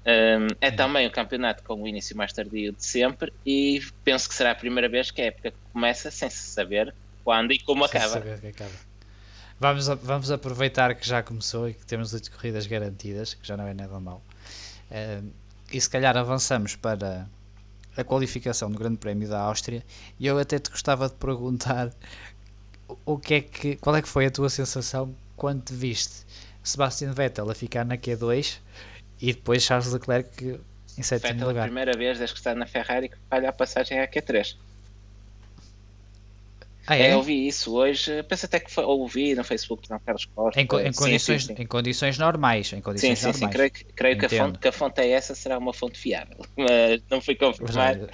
Um, 0.05 0.47
é 0.61 0.71
também 0.71 1.05
o 1.05 1.11
campeonato 1.11 1.61
com 1.61 1.81
o 1.81 1.85
início 1.89 2.15
mais 2.15 2.31
tardio 2.31 2.71
de 2.71 2.85
sempre 2.85 3.33
e 3.45 3.81
penso 4.05 4.29
que 4.29 4.35
será 4.35 4.51
a 4.51 4.55
primeira 4.55 4.87
vez 4.87 5.11
que 5.11 5.21
a 5.21 5.25
época 5.25 5.53
começa 5.73 6.09
sem 6.09 6.29
se 6.29 6.37
saber 6.37 6.95
quando 7.25 7.51
e 7.51 7.59
como 7.59 7.85
sem 7.85 7.99
acaba. 7.99 8.13
Saber 8.13 8.39
que 8.39 8.47
acaba. 8.47 8.71
Vamos, 9.59 9.87
vamos 9.87 10.31
aproveitar 10.31 10.95
que 10.95 11.05
já 11.05 11.21
começou 11.21 11.67
e 11.67 11.73
que 11.73 11.85
temos 11.85 12.13
oito 12.13 12.31
corridas 12.31 12.65
garantidas, 12.65 13.33
que 13.33 13.45
já 13.45 13.57
não 13.57 13.67
é 13.67 13.73
nada 13.73 13.99
mal. 13.99 14.23
Uh, 14.89 15.29
e 15.69 15.81
se 15.81 15.89
calhar 15.89 16.15
avançamos 16.15 16.77
para 16.77 17.27
a 17.97 18.03
qualificação 18.03 18.71
do 18.71 18.77
Grande 18.77 18.97
Prémio 18.97 19.27
da 19.27 19.39
Áustria 19.39 19.83
e 20.19 20.27
eu 20.27 20.37
até 20.37 20.59
te 20.59 20.69
gostava 20.69 21.09
de 21.09 21.15
perguntar 21.15 21.91
o 23.05 23.17
que 23.17 23.33
é 23.33 23.41
que, 23.41 23.75
qual 23.77 23.95
é 23.95 24.01
que 24.01 24.07
foi 24.07 24.27
a 24.27 24.31
tua 24.31 24.49
sensação 24.49 25.13
quando 25.35 25.63
te 25.63 25.73
viste 25.73 26.25
Sebastian 26.63 27.11
Vettel 27.11 27.49
a 27.49 27.55
ficar 27.55 27.85
na 27.85 27.97
Q2 27.97 28.59
e 29.21 29.33
depois 29.33 29.63
Charles 29.63 29.91
Leclerc 29.91 30.59
em 30.97 31.03
sétimo 31.03 31.33
Vettel 31.33 31.47
lugar. 31.47 31.61
a 31.61 31.65
primeira 31.65 31.97
vez 31.97 32.17
desde 32.17 32.33
que 32.33 32.39
está 32.39 32.53
na 32.53 32.65
Ferrari 32.65 33.09
que 33.09 33.17
falha 33.29 33.49
a 33.49 33.53
passagem 33.53 33.99
à 33.99 34.07
Q3. 34.07 34.55
Ah, 36.87 36.95
é? 36.95 37.07
é? 37.07 37.13
Eu 37.13 37.21
vi 37.21 37.47
isso 37.47 37.75
hoje, 37.75 38.23
penso 38.23 38.45
até 38.45 38.61
que 38.61 38.71
foi, 38.71 38.85
ouvi 38.85 39.35
no 39.35 39.43
Facebook 39.43 39.89
não 39.89 39.99
Carlos 39.99 40.25
Costa. 40.33 40.59
Em, 40.59 40.63
em, 40.63 40.67
condições, 40.67 41.21
sim, 41.21 41.39
sim. 41.39 41.61
em 41.61 41.67
condições 41.67 42.17
normais. 42.17 42.71
Em 42.71 42.79
condições 42.79 43.19
sim, 43.19 43.33
sim, 43.33 43.39
normais. 43.41 43.51
sim. 43.51 43.71
Creio, 43.71 43.93
creio 43.93 44.17
que, 44.17 44.25
a 44.25 44.29
fonte, 44.29 44.59
que 44.59 44.67
a 44.69 44.71
fonte 44.71 45.01
é 45.01 45.09
essa, 45.09 45.35
será 45.35 45.57
uma 45.57 45.73
fonte 45.73 45.99
fiável. 45.99 46.37
Mas 46.57 47.03
não 47.11 47.19
fui 47.19 47.35
confirmado. 47.35 48.09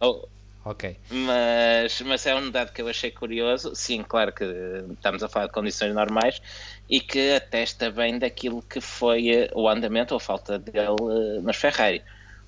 Oh, 0.00 0.28
ok. 0.66 0.98
Mas, 1.08 2.02
mas 2.02 2.26
é 2.26 2.34
um 2.34 2.50
dado 2.50 2.72
que 2.74 2.82
eu 2.82 2.88
achei 2.88 3.10
curioso. 3.10 3.74
Sim, 3.74 4.02
claro 4.02 4.34
que 4.34 4.44
estamos 4.92 5.22
a 5.22 5.28
falar 5.28 5.46
de 5.46 5.52
condições 5.52 5.94
normais 5.94 6.42
e 6.90 7.00
que 7.00 7.32
atesta 7.32 7.90
bem 7.90 8.18
daquilo 8.18 8.60
que 8.62 8.82
foi 8.82 9.30
eh, 9.30 9.50
o 9.54 9.66
andamento 9.66 10.12
ou 10.12 10.18
a 10.18 10.20
falta 10.20 10.58
dele 10.58 10.78
eh, 10.78 11.40
nos 11.40 11.56
Ferrari. 11.56 12.02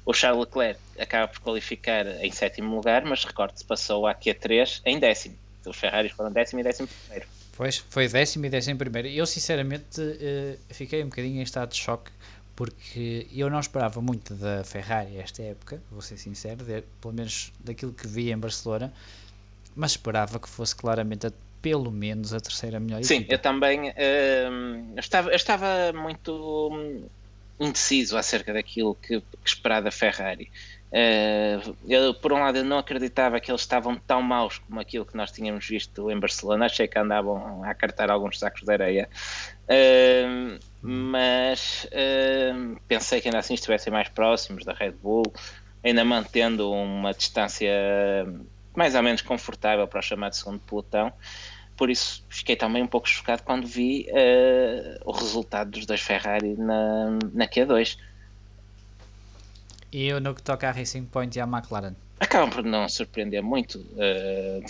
O 0.04 0.12
Charles 0.12 0.40
Leclerc 0.40 0.80
acaba 0.98 1.28
por 1.28 1.40
qualificar 1.40 2.06
em 2.22 2.30
sétimo 2.30 2.76
lugar, 2.76 3.04
mas 3.06 3.24
recorde-se 3.24 3.64
passou 3.64 4.06
à 4.06 4.14
Q3 4.14 4.82
em 4.84 4.98
décimo 4.98 5.38
os 5.66 5.76
Ferraris 5.76 6.12
foram 6.12 6.32
décimo 6.32 6.60
e 6.60 6.62
décimo 6.62 6.88
primeiro. 6.88 7.26
Pois, 7.56 7.78
foi 7.88 8.08
décimo 8.08 8.46
e 8.46 8.50
décimo 8.50 8.78
primeiro. 8.78 9.08
Eu 9.08 9.26
sinceramente 9.26 10.00
uh, 10.00 10.58
fiquei 10.70 11.02
um 11.02 11.08
bocadinho 11.08 11.40
em 11.40 11.42
estado 11.42 11.70
de 11.70 11.76
choque 11.76 12.10
porque 12.56 13.26
eu 13.34 13.50
não 13.50 13.60
esperava 13.60 14.00
muito 14.00 14.34
da 14.34 14.64
Ferrari 14.64 15.18
esta 15.18 15.42
época, 15.42 15.80
vou 15.90 16.00
ser 16.00 16.16
sincero, 16.16 16.64
de, 16.64 16.82
pelo 17.02 17.12
menos 17.12 17.52
daquilo 17.60 17.92
que 17.92 18.08
vi 18.08 18.32
em 18.32 18.38
Barcelona, 18.38 18.92
mas 19.76 19.90
esperava 19.92 20.40
que 20.40 20.48
fosse 20.48 20.74
claramente 20.74 21.26
a, 21.26 21.32
pelo 21.60 21.92
menos 21.92 22.32
a 22.32 22.40
terceira 22.40 22.80
melhor 22.80 23.04
Sim, 23.04 23.16
equipa. 23.16 23.34
eu 23.34 23.38
também 23.38 23.90
uh, 23.90 23.92
eu 23.92 24.98
estava, 24.98 25.30
eu 25.30 25.36
estava 25.36 25.92
muito 25.92 26.70
hum, 26.72 27.06
indeciso 27.60 28.16
acerca 28.16 28.54
daquilo 28.54 28.94
que, 28.94 29.20
que 29.20 29.48
esperar 29.48 29.82
da 29.82 29.90
Ferrari. 29.90 30.50
Uh, 30.92 31.76
eu, 31.88 32.14
por 32.14 32.32
um 32.32 32.38
lado, 32.38 32.58
eu 32.58 32.64
não 32.64 32.78
acreditava 32.78 33.40
que 33.40 33.50
eles 33.50 33.60
estavam 33.60 33.96
tão 33.96 34.22
maus 34.22 34.58
como 34.58 34.78
aquilo 34.80 35.04
que 35.04 35.16
nós 35.16 35.32
tínhamos 35.32 35.66
visto 35.66 36.10
em 36.10 36.18
Barcelona. 36.18 36.66
Achei 36.66 36.86
que 36.86 36.98
andavam 36.98 37.62
a 37.64 37.74
cartar 37.74 38.10
alguns 38.10 38.38
sacos 38.38 38.62
de 38.62 38.72
areia. 38.72 39.08
Uh, 39.64 40.58
mas 40.80 41.86
uh, 41.86 42.80
pensei 42.86 43.20
que 43.20 43.28
ainda 43.28 43.38
assim 43.38 43.54
estivessem 43.54 43.92
mais 43.92 44.08
próximos 44.08 44.64
da 44.64 44.72
Red 44.72 44.92
Bull, 44.92 45.24
ainda 45.82 46.04
mantendo 46.04 46.70
uma 46.70 47.12
distância 47.12 47.72
mais 48.74 48.94
ou 48.94 49.02
menos 49.02 49.22
confortável 49.22 49.88
para 49.88 50.00
o 50.00 50.02
chamado 50.02 50.34
segundo 50.34 50.60
pelotão. 50.60 51.12
Por 51.76 51.90
isso 51.90 52.24
fiquei 52.30 52.56
também 52.56 52.82
um 52.82 52.86
pouco 52.86 53.08
chocado 53.08 53.42
quando 53.42 53.66
vi 53.66 54.06
o 55.04 55.12
resultado 55.12 55.70
dos 55.70 55.84
dois 55.84 56.00
Ferrari 56.00 56.56
na, 56.56 57.18
na 57.32 57.46
Q2. 57.46 57.98
E 59.96 60.12
no 60.20 60.34
que 60.34 60.42
toca 60.42 60.68
à 60.68 60.72
Racing 60.72 61.06
Point 61.06 61.38
e 61.38 61.40
à 61.40 61.44
McLaren? 61.44 61.94
Acabam 62.20 62.50
por 62.50 62.62
não 62.62 62.86
surpreender 62.86 63.42
muito. 63.42 63.78
Uh, 63.78 64.62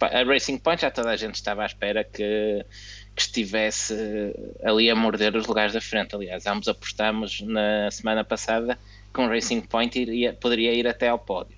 a 0.00 0.24
Racing 0.24 0.56
Point 0.56 0.80
já 0.80 0.90
toda 0.90 1.10
a 1.10 1.16
gente 1.16 1.34
estava 1.34 1.62
à 1.62 1.66
espera 1.66 2.02
que, 2.02 2.64
que 3.14 3.20
estivesse 3.20 3.94
ali 4.64 4.88
a 4.88 4.96
morder 4.96 5.36
os 5.36 5.46
lugares 5.46 5.74
da 5.74 5.80
frente. 5.82 6.14
Aliás, 6.14 6.46
ambos 6.46 6.68
apostamos 6.68 7.42
na 7.42 7.90
semana 7.90 8.24
passada 8.24 8.78
que 9.12 9.20
um 9.20 9.28
Racing 9.28 9.60
Point 9.60 10.00
iria, 10.00 10.32
poderia 10.32 10.72
ir 10.72 10.88
até 10.88 11.10
ao 11.10 11.18
pódio 11.18 11.54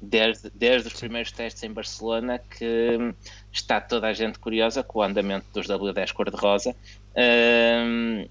desde, 0.00 0.50
desde 0.54 0.88
os 0.88 0.94
primeiros 0.94 1.32
testes 1.32 1.62
em 1.62 1.72
Barcelona 1.72 2.38
que 2.38 3.14
está 3.50 3.80
toda 3.80 4.08
a 4.08 4.12
gente 4.12 4.38
curiosa 4.38 4.82
com 4.82 4.98
o 4.98 5.02
andamento 5.02 5.46
dos 5.54 5.66
W10 5.66 6.12
cor-de-rosa 6.12 6.76
um, 7.16 8.28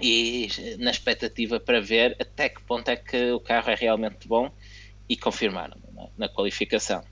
e 0.00 0.48
na 0.78 0.90
expectativa 0.90 1.60
para 1.60 1.80
ver 1.80 2.16
até 2.20 2.48
que 2.48 2.62
ponto 2.62 2.88
é 2.88 2.96
que 2.96 3.32
o 3.32 3.40
carro 3.40 3.70
é 3.70 3.74
realmente 3.74 4.26
bom 4.26 4.50
e 5.08 5.16
confirmaram 5.16 5.76
na, 5.92 6.08
na 6.16 6.28
qualificação. 6.28 7.02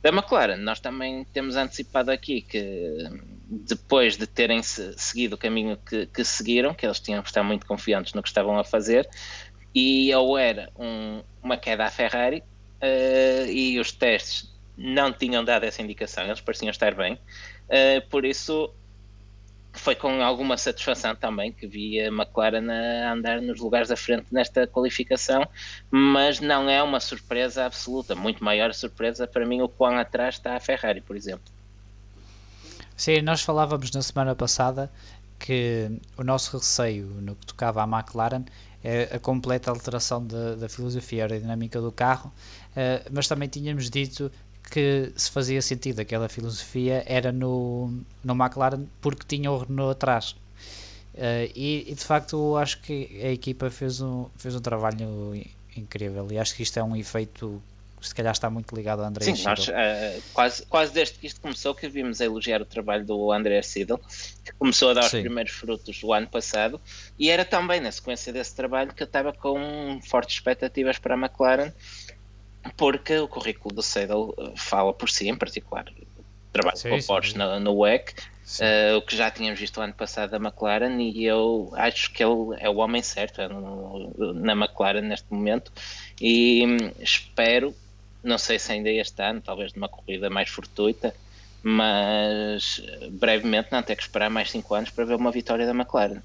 Da 0.00 0.10
McLaren, 0.10 0.58
nós 0.58 0.78
também 0.78 1.24
temos 1.24 1.56
antecipado 1.56 2.10
aqui 2.10 2.40
que 2.40 3.04
depois 3.50 4.16
de 4.16 4.26
terem 4.26 4.62
seguido 4.62 5.34
o 5.34 5.38
caminho 5.38 5.76
que, 5.76 6.06
que 6.06 6.24
seguiram, 6.24 6.72
que 6.72 6.86
eles 6.86 7.00
tinham 7.00 7.22
que 7.22 7.28
estar 7.28 7.42
muito 7.42 7.66
confiantes 7.66 8.14
no 8.14 8.22
que 8.22 8.28
estavam 8.28 8.56
a 8.58 8.64
fazer, 8.64 9.08
e 9.74 10.14
ou 10.14 10.38
era 10.38 10.70
um, 10.78 11.22
uma 11.42 11.56
queda 11.56 11.84
à 11.84 11.90
Ferrari, 11.90 12.44
uh, 12.80 13.50
e 13.50 13.78
os 13.80 13.90
testes 13.90 14.56
não 14.76 15.12
tinham 15.12 15.44
dado 15.44 15.64
essa 15.64 15.82
indicação, 15.82 16.24
eles 16.24 16.40
pareciam 16.40 16.70
estar 16.70 16.94
bem, 16.94 17.14
uh, 17.14 18.08
por 18.08 18.24
isso 18.24 18.72
foi 19.72 19.94
com 19.94 20.22
alguma 20.22 20.56
satisfação 20.56 21.14
também 21.14 21.52
que 21.52 21.66
vi 21.66 22.00
a 22.00 22.08
McLaren 22.08 22.68
a 22.70 23.12
andar 23.12 23.40
nos 23.40 23.60
lugares 23.60 23.88
da 23.88 23.96
frente 23.96 24.26
nesta 24.32 24.66
qualificação, 24.66 25.46
mas 25.90 26.40
não 26.40 26.68
é 26.68 26.82
uma 26.82 27.00
surpresa 27.00 27.64
absoluta, 27.66 28.14
muito 28.14 28.42
maior 28.42 28.72
surpresa 28.74 29.26
para 29.26 29.46
mim 29.46 29.60
o 29.62 29.68
quão 29.68 29.96
atrás 29.96 30.36
está 30.36 30.56
a 30.56 30.60
Ferrari, 30.60 31.00
por 31.00 31.16
exemplo. 31.16 31.52
Sim, 32.96 33.22
nós 33.22 33.42
falávamos 33.42 33.92
na 33.92 34.02
semana 34.02 34.34
passada 34.34 34.90
que 35.38 35.90
o 36.16 36.24
nosso 36.24 36.56
receio 36.56 37.06
no 37.06 37.36
que 37.36 37.46
tocava 37.46 37.82
à 37.82 37.86
McLaren 37.86 38.44
é 38.82 39.14
a 39.14 39.18
completa 39.18 39.70
alteração 39.70 40.24
da, 40.24 40.54
da 40.54 40.68
filosofia 40.68 41.24
aerodinâmica 41.24 41.80
do 41.80 41.92
carro, 41.92 42.32
uh, 42.72 43.08
mas 43.12 43.28
também 43.28 43.48
tínhamos 43.48 43.88
dito 43.90 44.30
que 44.70 45.12
se 45.16 45.30
fazia 45.30 45.60
sentido 45.62 46.00
aquela 46.00 46.28
filosofia 46.28 47.04
era 47.06 47.32
no, 47.32 47.92
no 48.24 48.34
McLaren 48.34 48.86
porque 49.00 49.24
tinha 49.26 49.50
o 49.50 49.58
Renault 49.58 49.92
atrás. 49.92 50.36
Uh, 51.14 51.50
e, 51.54 51.84
e, 51.88 51.94
de 51.94 52.04
facto 52.04 52.56
acho 52.56 52.80
que 52.80 53.20
a 53.24 53.32
equipa 53.32 53.70
fez 53.70 54.00
um, 54.00 54.26
fez 54.36 54.54
um 54.54 54.60
trabalho 54.60 55.34
incrível 55.76 56.28
e 56.30 56.38
acho 56.38 56.54
que 56.54 56.62
isto 56.62 56.78
é 56.78 56.82
um 56.82 56.94
efeito 56.94 57.60
se 58.00 58.14
calhar 58.14 58.32
está 58.32 58.48
muito 58.48 58.74
ligado 58.74 59.00
ao 59.00 59.06
André 59.06 59.24
Sim, 59.24 59.42
nós, 59.44 59.68
uh, 59.68 60.22
quase, 60.32 60.64
quase 60.66 60.92
desde 60.92 61.18
que 61.18 61.26
isto 61.26 61.40
começou 61.40 61.74
que 61.74 61.88
vimos 61.88 62.20
a 62.20 62.24
elogiar 62.24 62.62
o 62.62 62.64
trabalho 62.64 63.04
do 63.04 63.32
André 63.32 63.60
Seidel, 63.62 63.98
que 64.44 64.52
começou 64.58 64.90
a 64.90 64.94
dar 64.94 65.02
Sim. 65.02 65.18
os 65.18 65.22
primeiros 65.22 65.52
frutos 65.52 66.00
do 66.00 66.12
ano 66.12 66.28
passado, 66.28 66.80
e 67.18 67.30
era 67.30 67.44
também 67.44 67.80
na 67.80 67.90
sequência 67.90 68.32
desse 68.32 68.54
trabalho 68.54 68.92
que 68.94 69.02
eu 69.02 69.06
estava 69.06 69.32
com 69.32 70.00
fortes 70.06 70.36
expectativas 70.36 70.98
para 70.98 71.14
a 71.14 71.18
McLaren, 71.18 71.72
porque 72.76 73.18
o 73.18 73.28
currículo 73.28 73.74
do 73.74 73.82
Seidel 73.82 74.34
eh, 74.38 74.52
fala 74.56 74.92
por 74.92 75.10
si, 75.10 75.28
em 75.28 75.36
particular 75.36 75.86
trabalho 76.52 76.76
sim, 76.76 76.88
com 76.88 76.96
o 76.96 77.04
Porsche 77.04 77.32
sim. 77.32 77.38
no, 77.38 77.60
no 77.60 77.74
WEC, 77.78 78.12
uh, 78.12 78.96
o 78.96 79.02
que 79.02 79.16
já 79.16 79.30
tínhamos 79.30 79.60
visto 79.60 79.78
o 79.78 79.80
ano 79.80 79.92
passado 79.92 80.30
da 80.30 80.36
McLaren, 80.36 80.98
e 81.00 81.24
eu 81.24 81.70
acho 81.74 82.12
que 82.12 82.22
ele 82.22 82.56
é 82.58 82.68
o 82.68 82.76
homem 82.76 83.02
certo 83.02 83.40
é 83.40 83.48
no, 83.48 84.12
na 84.34 84.52
McLaren 84.52 85.02
neste 85.02 85.32
momento, 85.32 85.72
e 86.20 86.64
hum, 86.66 86.92
espero 87.00 87.74
não 88.22 88.36
sei 88.36 88.58
se 88.58 88.72
ainda 88.72 88.90
este 88.90 89.22
ano, 89.22 89.40
talvez 89.40 89.72
numa 89.74 89.88
corrida 89.88 90.28
mais 90.28 90.48
fortuita, 90.48 91.14
mas 91.62 92.82
brevemente 93.12 93.68
não 93.70 93.82
ter 93.82 93.96
que 93.96 94.02
esperar 94.02 94.28
mais 94.28 94.50
5 94.50 94.74
anos 94.74 94.90
para 94.90 95.04
ver 95.04 95.14
uma 95.14 95.30
vitória 95.30 95.64
da 95.64 95.72
McLaren. 95.72 96.20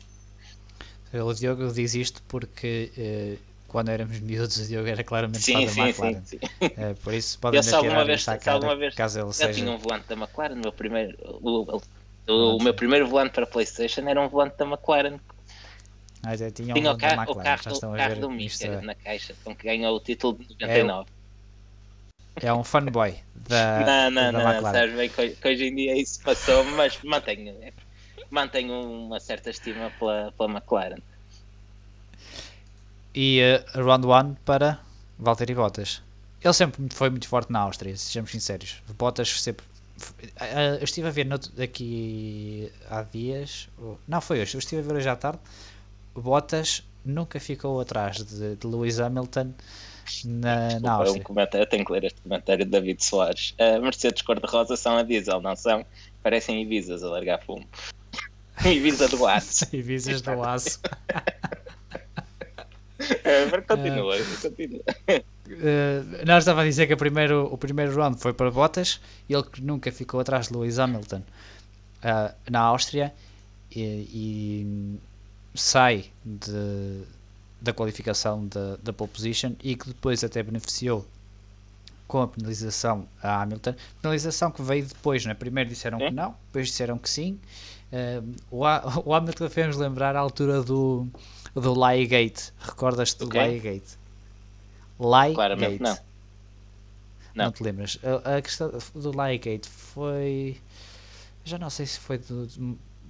O 1.14 1.34
Diogo 1.34 1.72
diz 1.72 1.94
isto 1.94 2.24
porque 2.28 2.92
eh, 2.98 3.38
quando 3.74 3.90
éramos 3.90 4.20
miúdos 4.20 4.56
o 4.58 4.68
Diogo 4.68 4.88
era 4.88 5.04
claramente 5.04 5.42
sim, 5.42 5.68
fã 5.68 5.82
da 5.82 5.88
McLaren. 5.88 6.24
Sim, 6.24 6.38
sim. 6.38 6.50
Eh, 6.62 6.94
por 7.04 7.12
isso 7.12 7.40
podem 7.40 7.60
eu, 7.60 7.76
alguma 7.76 8.06
vez, 8.06 8.24
cara, 8.24 8.52
alguma 8.52 8.76
vez 8.76 8.94
caso 8.94 9.20
ele 9.20 9.28
eu 9.28 9.34
seja... 9.34 9.54
tinha 9.54 9.72
um 9.72 9.80
volante 9.80 10.08
da 10.08 10.16
McLaren, 10.16 10.54
o 10.54 10.60
meu 10.60 10.72
primeiro, 10.72 11.18
o, 11.42 11.82
o, 12.28 12.56
o 12.58 12.64
meu 12.64 12.74
primeiro 12.76 13.08
volante 13.08 13.34
para 13.34 13.48
Playstation 13.48 14.08
era 14.08 14.22
um 14.22 14.30
volante 14.30 14.58
da 14.60 14.66
McLaren. 14.66 15.20
Mas 16.24 16.40
eu 16.40 16.52
tinha, 16.52 16.72
um 16.72 16.78
tinha 16.78 16.92
o, 16.92 16.98
carro, 16.98 17.22
McLaren, 17.24 17.40
o 17.40 17.44
carro, 17.44 17.94
o 17.94 17.98
carro 17.98 18.16
do 18.18 18.30
Mister 18.30 18.80
na 18.84 18.94
caixa, 18.94 19.34
com 19.44 19.56
que 19.56 19.64
ganhou 19.64 19.96
o 19.96 20.00
título 20.00 20.38
de 20.38 20.56
99. 20.62 21.10
É, 22.36 22.46
é 22.46 22.54
um 22.54 22.64
fanboy 22.64 23.18
da, 23.34 23.80
não, 24.12 24.12
não, 24.12 24.32
da 24.32 24.32
não, 24.32 24.52
McLaren. 24.52 24.80
Sabes 24.80 24.96
bem 24.96 25.10
que, 25.10 25.30
que, 25.30 25.48
hoje 25.48 25.66
em 25.66 25.76
dia 25.76 26.00
isso 26.00 26.22
passou, 26.22 26.64
mas 26.64 27.02
mantenho, 27.02 27.56
mantenho 28.30 28.74
uma 28.84 29.20
certa 29.20 29.50
estima 29.50 29.92
pela, 29.98 30.32
pela 30.38 30.52
McLaren. 30.52 31.02
E 33.16 33.42
uh, 33.76 33.82
round 33.84 34.08
1 34.08 34.36
para 34.46 34.80
Valtteri 35.20 35.54
Bottas. 35.54 36.02
Ele 36.44 36.54
sempre 36.54 36.88
foi 36.92 37.10
muito 37.10 37.28
forte 37.28 37.52
na 37.52 37.60
Áustria, 37.60 37.96
sejamos 37.96 38.32
sinceros. 38.32 38.82
Bottas 38.98 39.42
sempre. 39.42 39.66
Uh, 39.98 40.78
eu 40.80 40.84
estive 40.84 41.08
a 41.08 41.12
ver 41.12 41.26
no, 41.26 41.36
aqui 41.62 42.72
há 42.90 43.04
dias, 43.04 43.70
não 44.08 44.20
foi 44.20 44.42
hoje, 44.42 44.56
eu 44.56 44.60
estive 44.60 44.82
a 44.82 44.86
ver 44.86 44.96
hoje 44.96 45.10
à 45.10 45.16
tarde. 45.16 45.40
Bottas 46.16 46.84
nunca 47.06 47.40
ficou 47.40 47.80
atrás 47.80 48.18
de, 48.18 48.56
de 48.56 48.68
Lewis 48.68 49.00
Hamilton 49.00 49.54
na, 50.26 50.80
na 50.80 50.94
Áustria. 50.94 51.24
Um 51.30 51.60
eu 51.60 51.68
tenho 51.68 51.86
que 51.86 51.92
ler 51.92 52.04
este 52.06 52.22
comentário 52.22 52.66
de 52.66 52.72
David 52.72 53.04
Soares. 53.04 53.56
Mercedes 53.82 54.22
cor-de-rosa 54.22 54.76
são 54.76 54.98
a 54.98 55.04
diesel, 55.04 55.42
não 55.42 55.56
são? 55.56 55.86
Parecem 56.22 56.62
Ibizas 56.62 57.04
a 57.04 57.10
largar 57.10 57.42
fumo. 57.44 57.66
Ibiza 58.66 59.08
do 59.08 59.26
aço. 59.26 59.66
Ibizas 59.74 60.22
do 60.22 60.44
aço. 60.44 60.80
é, 63.24 63.46
mas 63.46 63.66
continua, 63.66 64.18
uh, 64.18 64.42
continua. 64.42 64.82
Uh, 65.48 66.26
nós 66.26 66.44
estava 66.44 66.62
a 66.62 66.64
dizer 66.64 66.88
que 66.88 66.94
o 66.94 66.98
primeiro, 66.98 67.48
o 67.52 67.58
primeiro 67.58 67.96
round 67.96 68.20
foi 68.20 68.34
para 68.34 68.50
Bottas, 68.50 69.00
ele 69.30 69.44
que 69.44 69.62
nunca 69.62 69.92
ficou 69.92 70.20
atrás 70.20 70.48
de 70.48 70.54
Lewis 70.54 70.80
Hamilton 70.80 71.22
uh, 72.04 72.34
na 72.50 72.60
Áustria 72.62 73.14
e, 73.72 73.82
e 73.84 75.00
sai 75.54 76.06
de, 76.24 77.04
da 77.62 77.74
qualificação 77.74 78.48
da, 78.48 78.78
da 78.82 78.94
pole 78.94 79.10
position 79.10 79.54
e 79.62 79.76
que 79.76 79.88
depois 79.88 80.24
até 80.24 80.42
beneficiou 80.42 81.06
com 82.08 82.22
a 82.22 82.28
penalização 82.28 83.08
a 83.22 83.42
Hamilton. 83.42 83.74
Penalização 84.02 84.52
que 84.52 84.62
veio 84.62 84.86
depois, 84.86 85.26
né? 85.26 85.34
primeiro 85.34 85.70
disseram 85.70 85.98
que 85.98 86.12
não, 86.12 86.36
depois 86.48 86.68
disseram 86.68 86.98
que 86.98 87.10
sim. 87.10 87.40
Uh, 87.92 88.36
o, 88.52 88.64
o 89.10 89.14
Hamilton 89.14 89.50
fez-nos 89.50 89.78
lembrar 89.78 90.16
a 90.16 90.20
altura 90.20 90.62
do, 90.62 91.08
do 91.54 91.74
Liegate. 91.74 92.52
Recordas-te 92.60 93.20
do 93.20 93.26
okay. 93.26 93.60
Liegate? 93.60 93.98
Liegate. 95.00 95.34
Claramente 95.36 95.82
não. 95.82 95.92
não. 95.92 97.46
Não 97.46 97.52
te 97.52 97.64
lembras? 97.64 98.00
A, 98.04 98.38
a 98.38 98.42
questão 98.42 98.72
do 98.96 99.12
Liegate 99.12 99.68
foi. 99.68 100.58
Já 101.44 101.58
não 101.58 101.70
sei 101.70 101.86
se 101.86 102.00
foi 102.00 102.18
do, 102.18 102.48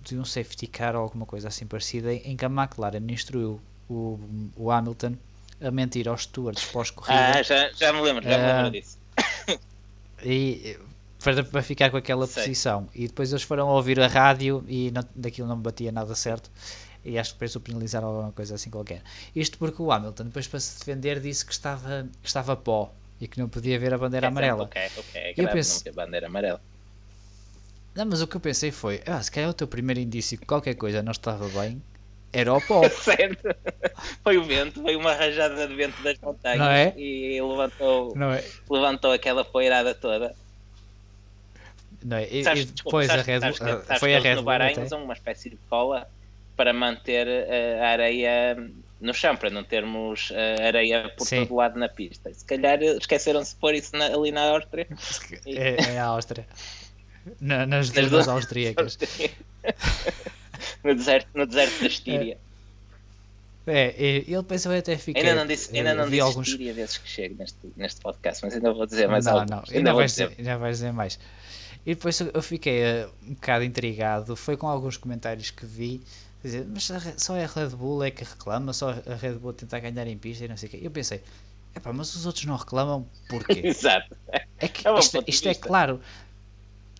de 0.04 0.18
um 0.18 0.26
safety 0.26 0.68
car 0.68 0.96
ou 0.96 1.02
alguma 1.04 1.26
coisa 1.26 1.48
assim 1.48 1.66
parecida, 1.66 2.14
em 2.14 2.36
que 2.36 2.46
a 2.46 2.50
McLaren 2.50 3.04
instruiu 3.10 3.60
o, 3.90 4.20
o 4.56 4.72
Hamilton 4.72 5.16
a 5.62 5.72
mentir 5.72 6.08
aos 6.08 6.24
stewards 6.24 6.66
pós-corrida. 6.66 7.40
Ah, 7.40 7.44
já, 7.44 7.72
já 7.72 7.94
me 7.94 8.02
lembro, 8.02 8.24
já 8.24 8.38
me 8.38 8.46
lembro 8.46 8.68
uh, 8.68 8.72
disso. 8.72 8.98
E 10.26 10.80
para, 11.22 11.44
para 11.44 11.62
ficar 11.62 11.90
com 11.90 11.98
aquela 11.98 12.26
Sei. 12.26 12.44
posição. 12.44 12.88
E 12.96 13.08
depois 13.08 13.32
eles 13.32 13.44
foram 13.44 13.68
ouvir 13.68 14.00
a 14.00 14.08
rádio 14.08 14.64
e 14.70 14.90
não, 14.92 15.04
daquilo 15.14 15.50
não 15.50 15.58
batia 15.58 15.92
nada 15.92 16.16
certo. 16.16 16.50
E 17.06 17.20
acho 17.20 17.32
que 17.32 17.36
depois 17.36 17.56
o 17.56 17.60
penalizaram 17.60 18.08
alguma 18.08 18.32
coisa 18.32 18.56
assim 18.56 18.70
qualquer. 18.70 19.02
Isto 19.36 19.58
porque 19.58 19.82
o 19.82 19.92
Hamilton, 19.92 20.26
depois 20.26 20.48
para 20.48 20.60
se 20.60 20.80
defender, 20.80 21.20
disse 21.20 21.46
que 21.46 21.52
estava, 21.52 22.08
que 22.22 22.28
estava 22.28 22.56
pó 22.56 22.94
e 23.20 23.28
que 23.28 23.40
não 23.40 23.50
podia 23.50 23.78
ver 23.78 23.94
a 23.94 23.98
bandeira 23.98 24.28
é 24.28 24.30
amarela. 24.30 24.64
Ok, 24.64 24.82
ok, 24.98 25.22
é 25.22 25.34
eu 25.36 25.50
penso, 25.50 25.84
não 25.86 25.94
bandeira 25.94 26.28
amarela. 26.28 26.62
Não, 27.94 28.06
mas 28.06 28.22
o 28.22 28.28
que 28.28 28.36
eu 28.36 28.42
pensei 28.42 28.72
foi, 28.72 29.02
ah, 29.06 29.22
se 29.22 29.32
calhar 29.32 29.50
é 29.50 29.52
o 29.52 29.54
teu 29.54 29.68
primeiro 29.68 30.00
indício 30.00 30.38
que 30.38 30.46
qualquer 30.46 30.76
coisa 30.76 31.04
não 31.04 31.12
estava 31.12 31.48
bem, 31.50 31.82
era 32.32 32.52
o 32.54 32.60
pó. 32.60 32.88
certo. 32.90 33.56
Foi 34.24 34.38
o 34.38 34.44
vento, 34.44 34.82
foi 34.82 34.96
uma 34.96 35.14
rajada 35.14 35.68
de 35.68 35.76
vento 35.76 36.02
das 36.02 36.18
montanhas 36.20 36.68
é? 36.68 36.94
e 36.98 37.40
levantou, 37.40 38.16
é? 38.34 38.44
levantou 38.70 39.12
aquela 39.12 39.46
poeirada 39.46 39.94
toda. 39.94 40.34
Não 42.04 42.18
é? 42.18 42.28
E, 42.30 42.44
sabes, 42.44 42.64
e 42.64 42.66
depois 42.66 43.08
desculpa, 43.08 43.14
a 43.14 43.22
Red 43.22 43.40
Bull. 43.40 43.54
Sabes, 43.54 43.86
sabes, 43.86 44.00
foi 44.00 44.16
a 44.16 44.20
Red 44.20 44.36
Bull. 44.36 44.42
No 44.42 44.44
Bahrein 44.44 44.84
usam 44.84 45.04
uma 45.04 45.14
espécie 45.14 45.50
de 45.52 45.58
cola 45.70 46.08
para 46.64 46.72
manter 46.72 47.28
a 47.82 47.90
areia 47.90 48.56
no 49.02 49.14
chão, 49.14 49.36
para 49.36 49.50
não 49.50 49.66
termos 49.66 50.32
areia 50.66 51.10
por 51.18 51.28
Sim. 51.28 51.46
todo 51.46 51.58
lado 51.58 51.78
na 51.78 51.90
pista. 51.90 52.34
Se 52.34 52.46
calhar 52.46 52.82
esqueceram-se 52.82 53.54
de 53.54 53.60
pôr 53.60 53.76
isso 53.76 53.94
na, 53.98 54.06
ali 54.06 54.32
na 54.32 54.50
Áustria. 54.52 54.88
É, 55.46 55.96
é 55.96 56.00
a 56.00 56.06
Áustria. 56.06 56.48
Na, 57.42 57.66
nas 57.66 57.90
duas 57.90 58.30
austríacas. 58.30 58.98
no, 60.86 60.96
deserto, 60.96 61.28
no 61.34 61.46
deserto 61.46 61.82
da 61.82 61.88
Estíria. 61.88 62.38
É, 63.68 63.94
ele 63.98 64.44
pensou 64.44 64.74
até 64.74 64.98
ficar. 64.98 65.20
Ainda 65.20 65.36
não 65.36 65.48
disse, 65.48 65.76
ainda 65.76 65.94
não 65.94 66.06
disse 66.06 66.22
alguns... 66.22 66.48
Estíria 66.48 66.74
vezes 66.74 66.98
que 66.98 67.10
chego 67.10 67.36
neste, 67.38 67.58
neste 67.76 68.00
podcast, 68.00 68.42
mas 68.46 68.54
ainda 68.54 68.72
vou 68.72 68.86
dizer 68.86 69.10
mais 69.10 69.28
algo. 69.28 69.50
Não, 69.50 69.58
não, 69.58 69.64
ainda, 69.68 69.78
ainda 69.78 69.94
vais 69.94 70.12
dizer, 70.12 70.30
dizer, 70.30 70.58
vais 70.58 70.78
dizer 70.78 70.94
mais. 70.94 71.20
E 71.86 71.94
depois 71.94 72.18
eu 72.22 72.42
fiquei 72.42 73.06
um 73.28 73.34
bocado 73.34 73.66
intrigado. 73.66 74.38
Foi 74.38 74.56
com 74.56 74.68
alguns 74.68 74.96
comentários 74.96 75.52
que 75.52 75.66
vi. 75.66 76.02
Dizer, 76.44 76.68
mas 76.68 76.92
só 77.18 77.36
é 77.38 77.46
a 77.46 77.48
Red 77.48 77.70
Bull 77.70 78.04
é 78.04 78.12
que 78.12 78.24
reclama, 78.24 78.74
só 78.74 78.90
a 78.90 79.16
Red 79.16 79.36
Bull 79.36 79.54
tentar 79.54 79.80
ganhar 79.80 80.06
em 80.08 80.18
pista 80.18 80.44
e 80.44 80.48
não 80.48 80.58
sei 80.58 80.68
o 80.68 80.72
quê. 80.72 80.80
Eu 80.82 80.92
pensei, 80.92 81.22
epá, 81.74 81.94
mas 81.94 82.14
os 82.16 82.26
outros 82.26 82.44
não 82.46 82.58
reclamam 82.58 83.08
porquê? 83.30 83.62
Exato. 83.66 84.16
É 84.58 84.68
que 84.68 84.88
é 84.88 85.00
isto, 85.00 85.24
isto 85.26 85.48
é 85.48 85.56
claro. 85.56 86.02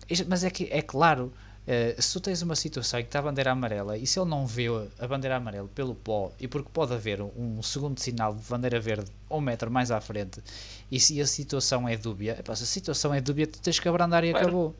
Isto, 0.08 0.26
mas 0.28 0.44
é 0.44 0.50
que 0.50 0.68
é 0.70 0.80
claro 0.80 1.32
Uh, 1.64 2.00
se 2.00 2.12
tu 2.12 2.20
tens 2.20 2.42
uma 2.42 2.54
situação 2.54 3.00
em 3.00 3.04
que 3.04 3.08
está 3.08 3.20
a 3.20 3.22
bandeira 3.22 3.50
amarela 3.50 3.96
e 3.96 4.06
se 4.06 4.20
ele 4.20 4.28
não 4.28 4.46
vê 4.46 4.66
a 4.98 5.06
bandeira 5.06 5.36
amarela 5.36 5.66
pelo 5.74 5.94
pó 5.94 6.30
e 6.38 6.46
porque 6.46 6.68
pode 6.70 6.92
haver 6.92 7.22
um 7.22 7.62
segundo 7.62 7.98
sinal 7.98 8.34
de 8.34 8.42
bandeira 8.42 8.78
verde 8.78 9.10
um 9.30 9.40
metro 9.40 9.70
mais 9.70 9.90
à 9.90 9.98
frente 9.98 10.42
e 10.90 11.00
se 11.00 11.18
a 11.22 11.26
situação 11.26 11.88
é 11.88 11.96
dúbia, 11.96 12.36
epá, 12.38 12.54
se 12.54 12.64
a 12.64 12.66
situação 12.66 13.14
é 13.14 13.20
dúbia 13.22 13.46
tu 13.46 13.58
tens 13.62 13.80
que 13.80 13.88
abrandar 13.88 14.24
e 14.24 14.32
claro. 14.32 14.46
acabou. 14.46 14.74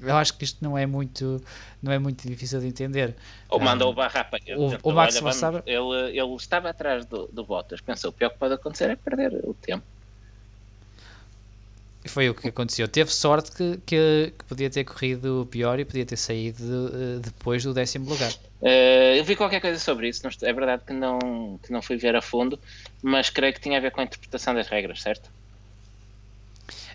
Eu 0.00 0.16
acho 0.16 0.36
que 0.36 0.44
isto 0.44 0.62
não 0.62 0.76
é 0.76 0.86
muito, 0.86 1.42
não 1.82 1.92
é 1.92 1.98
muito 1.98 2.26
difícil 2.26 2.60
de 2.60 2.66
entender. 2.66 3.14
Ou 3.48 3.60
um, 3.60 3.64
mandou 3.64 3.90
o 3.90 3.94
barra 3.94 4.24
para 4.24 4.40
o, 4.56 4.78
o 4.82 4.92
Max 4.92 5.20
olha, 5.22 5.62
ele, 5.66 6.18
ele 6.18 6.34
estava 6.36 6.70
atrás 6.70 7.04
do, 7.04 7.28
do 7.28 7.44
Bottas, 7.44 7.80
pensou 7.80 8.10
o 8.10 8.12
pior 8.12 8.30
que 8.30 8.38
pode 8.38 8.54
acontecer 8.54 8.90
é 8.90 8.96
perder 8.96 9.32
o 9.44 9.54
tempo. 9.54 9.84
Foi 12.04 12.28
o 12.28 12.34
que 12.34 12.48
aconteceu. 12.48 12.88
Teve 12.88 13.12
sorte 13.12 13.52
que, 13.52 13.78
que, 13.86 14.32
que, 14.36 14.44
podia 14.46 14.68
ter 14.68 14.82
corrido 14.82 15.46
pior 15.48 15.78
e 15.78 15.84
podia 15.84 16.04
ter 16.04 16.16
saído 16.16 16.64
uh, 16.64 17.20
depois 17.20 17.62
do 17.62 17.72
décimo 17.72 18.08
lugar. 18.08 18.32
Uh, 18.60 19.14
eu 19.16 19.24
vi 19.24 19.36
qualquer 19.36 19.60
coisa 19.60 19.78
sobre 19.78 20.08
isso. 20.08 20.26
é 20.42 20.52
verdade 20.52 20.82
que 20.84 20.92
não, 20.92 21.60
que 21.62 21.70
não 21.70 21.80
fui 21.80 21.96
ver 21.96 22.16
a 22.16 22.22
fundo, 22.22 22.58
mas 23.00 23.30
creio 23.30 23.54
que 23.54 23.60
tinha 23.60 23.78
a 23.78 23.80
ver 23.80 23.92
com 23.92 24.00
a 24.00 24.04
interpretação 24.04 24.52
das 24.52 24.66
regras, 24.66 25.00
certo? 25.00 25.30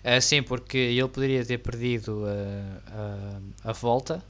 Uh, 0.04 0.20
sim, 0.20 0.42
porque 0.42 0.78
ele 0.78 1.08
poderia 1.08 1.44
ter 1.44 1.58
perdido 1.58 2.24
a, 2.26 3.66
a, 3.66 3.70
a 3.70 3.72
volta, 3.72 4.22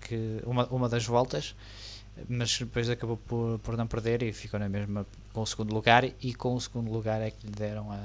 que, 0.00 0.40
uma, 0.44 0.66
uma 0.66 0.88
das 0.88 1.04
voltas, 1.04 1.54
mas 2.28 2.58
depois 2.58 2.90
acabou 2.90 3.16
por, 3.16 3.58
por 3.60 3.76
não 3.76 3.86
perder 3.86 4.22
e 4.22 4.32
ficou 4.32 4.58
na 4.58 4.68
mesma 4.68 5.06
com 5.32 5.42
o 5.42 5.46
segundo 5.46 5.72
lugar 5.72 6.04
e 6.20 6.34
com 6.34 6.54
o 6.54 6.60
segundo 6.60 6.90
lugar 6.90 7.20
é 7.20 7.30
que 7.30 7.46
lhe 7.46 7.52
deram 7.52 7.92
a. 7.92 8.00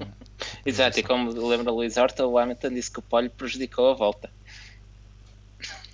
Exato, 0.66 1.00
e 1.00 1.04
como 1.04 1.32
lembra 1.48 1.72
Luís 1.72 1.98
Horta, 1.98 2.26
o 2.28 2.38
Hamilton 2.38 2.70
disse 2.70 2.92
que 2.92 3.00
o 3.00 3.02
pole 3.02 3.30
prejudicou 3.30 3.90
a 3.90 3.94
volta. 3.94 4.30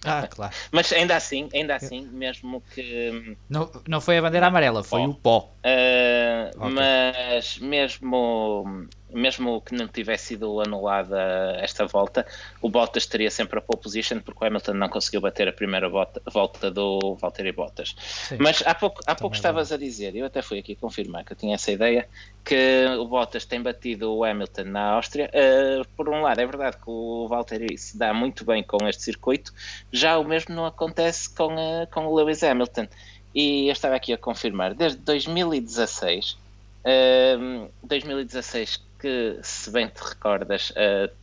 Ah, 0.03 0.27
claro. 0.27 0.53
Mas 0.71 0.91
ainda 0.93 1.15
assim, 1.15 1.49
ainda 1.53 1.75
assim, 1.75 2.07
mesmo 2.07 2.63
que. 2.73 3.37
Não, 3.49 3.69
não 3.87 3.99
foi 3.99 4.17
a 4.17 4.21
bandeira 4.21 4.47
amarela, 4.47 4.83
foi 4.83 5.01
pó. 5.01 5.07
o 5.07 5.15
pó. 5.15 5.51
Uh, 5.63 6.57
okay. 6.57 6.73
Mas 6.73 7.59
mesmo 7.59 8.87
mesmo 9.11 9.61
que 9.61 9.75
não 9.75 9.87
tivesse 9.87 10.27
sido 10.27 10.61
anulada 10.61 11.57
esta 11.59 11.85
volta, 11.85 12.25
o 12.61 12.69
Bottas 12.69 13.05
teria 13.05 13.31
sempre 13.31 13.59
a 13.59 13.61
pole 13.61 13.81
position 13.81 14.19
porque 14.19 14.43
o 14.43 14.47
Hamilton 14.47 14.73
não 14.73 14.89
conseguiu 14.89 15.21
bater 15.21 15.47
a 15.47 15.53
primeira 15.53 15.89
volta, 15.89 16.21
volta 16.31 16.71
do 16.71 17.15
Valtteri 17.15 17.51
Bottas. 17.51 17.95
Sim. 17.99 18.37
Mas 18.39 18.63
há 18.65 18.75
pouco, 18.75 19.01
há 19.05 19.15
pouco 19.15 19.35
estavas 19.35 19.71
a 19.71 19.77
dizer, 19.77 20.15
eu 20.15 20.25
até 20.25 20.41
fui 20.41 20.59
aqui 20.59 20.75
confirmar 20.75 21.23
que 21.23 21.33
eu 21.33 21.37
tinha 21.37 21.55
essa 21.55 21.71
ideia, 21.71 22.07
que 22.43 22.85
o 22.99 23.05
Bottas 23.05 23.45
tem 23.45 23.61
batido 23.61 24.13
o 24.13 24.23
Hamilton 24.23 24.63
na 24.65 24.91
Áustria. 24.93 25.29
Uh, 25.29 25.87
por 25.95 26.09
um 26.09 26.21
lado, 26.21 26.39
é 26.39 26.45
verdade 26.45 26.77
que 26.77 26.89
o 26.89 27.27
Valtteri 27.27 27.77
se 27.77 27.97
dá 27.97 28.13
muito 28.13 28.45
bem 28.45 28.63
com 28.63 28.87
este 28.87 29.03
circuito, 29.03 29.53
já 29.91 30.17
o 30.17 30.23
mesmo 30.23 30.55
não 30.55 30.65
acontece 30.65 31.33
com, 31.33 31.55
uh, 31.55 31.87
com 31.91 32.05
o 32.05 32.15
Lewis 32.15 32.43
Hamilton. 32.43 32.87
E 33.33 33.67
eu 33.67 33.73
estava 33.73 33.95
aqui 33.95 34.11
a 34.11 34.17
confirmar, 34.17 34.73
desde 34.73 34.97
2016, 34.99 36.31
uh, 36.31 37.69
2016 37.83 38.88
que, 38.99 39.39
se 39.41 39.71
bem 39.71 39.87
te 39.87 39.99
recordas, 39.99 40.71
uh, 40.71 41.13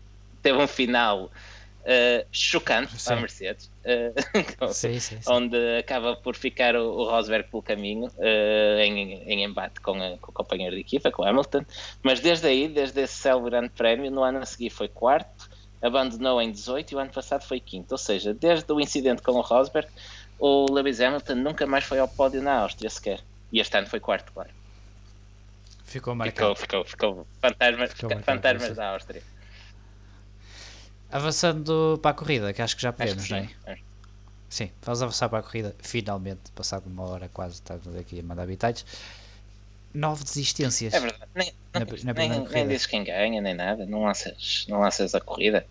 teve 0.43 0.59
um 0.59 0.67
final 0.67 1.25
uh, 1.25 2.27
chocante 2.33 2.99
sim. 2.99 3.05
para 3.05 3.17
a 3.17 3.21
Mercedes, 3.21 3.71
uh, 4.61 4.73
sim, 4.73 4.99
sim, 4.99 5.19
onde 5.29 5.57
acaba 5.79 6.17
por 6.17 6.35
ficar 6.35 6.75
o, 6.75 6.91
o 6.91 7.05
Rosberg 7.05 7.49
pelo 7.51 7.63
caminho 7.63 8.11
em, 8.79 9.15
em, 9.31 9.45
embate 9.45 9.81
com, 9.81 10.03
a, 10.03 10.17
com, 10.19 10.31
o 10.31 10.35
companheiro 10.35 10.75
de 10.75 10.81
equipa, 10.81 11.11
com 11.11 11.23
o 11.23 11.27
Hamilton. 11.27 11.65
Mas 12.03 12.21
desde 12.21 12.47
aí, 12.47 12.69
desde 12.69 13.01
esse 13.03 13.15
célebre 13.15 13.51
grande 13.51 13.71
prémio, 13.71 14.11
no 14.11 14.23
ano 14.23 14.39
a 14.39 14.47
seguir 14.47 14.71
foi 14.71 14.89
quarto, 14.89 15.49
abandonou 15.83 16.41
em 16.41 16.51
18 16.51 16.91
e 16.91 16.95
o 16.97 16.99
ano 16.99 17.13
passado 17.13 17.43
foi 17.43 17.61
quinto. 17.61 17.93
Ou 17.93 17.99
seja, 17.99 18.35
desde 18.35 18.73
o 18.73 18.81
incidente 18.81 19.23
com 19.23 19.33
o 19.33 19.41
Rosberg, 19.41 19.89
o 20.39 20.67
Lewis 20.73 21.01
Hamilton 21.01 21.35
nunca 21.37 21.67
mais 21.67 21.85
foi 21.85 21.99
ao 21.99 22.09
pódio 22.09 22.43
na 22.43 22.61
Áustria 22.61 22.91
sequer. 22.91 23.21
E 23.53 23.61
este 23.61 23.77
ano 23.77 23.87
foi 23.87 24.01
quarto, 24.01 24.33
claro. 24.33 24.51
Ficou 25.87 26.15
marcado. 26.15 26.57
Ficou, 26.57 26.85
ficou, 26.85 27.15
ficou. 27.15 27.27
Fantasmas, 27.41 27.93
ficou 27.93 28.21
fantasmas 28.21 28.77
da 28.77 28.91
Áustria. 28.91 29.23
Avançando 31.11 31.99
para 32.03 32.11
a 32.11 32.15
corrida, 32.15 32.53
que 32.53 32.61
acho 32.61 32.75
que 32.75 32.83
já 32.83 32.93
podemos, 32.93 33.31
não 33.31 33.39
é? 33.39 33.79
Sim, 34.49 34.71
vamos 34.83 35.03
avançar 35.03 35.29
para 35.29 35.39
a 35.39 35.43
corrida, 35.43 35.75
finalmente, 35.79 36.51
passado 36.55 36.87
uma 36.87 37.05
hora 37.05 37.31
quase, 37.33 37.55
estamos 37.55 37.95
aqui 37.97 38.19
a 38.19 38.23
mandar 38.23 38.43
habitats. 38.43 38.85
Nove 39.95 40.25
desistências. 40.25 40.93
É 40.93 41.01
verdade, 41.01 41.31
nem, 41.35 41.55
na, 41.73 41.81
na 41.81 42.13
nem, 42.13 42.49
nem 42.49 42.69
dizes 42.69 42.87
quem 42.87 43.05
ganha, 43.05 43.41
nem 43.41 43.55
nada, 43.55 43.87
não 43.87 44.05
lanças, 44.05 44.67
não 44.69 44.81
lanças 44.81 45.15
a 45.15 45.21
corrida. 45.21 45.67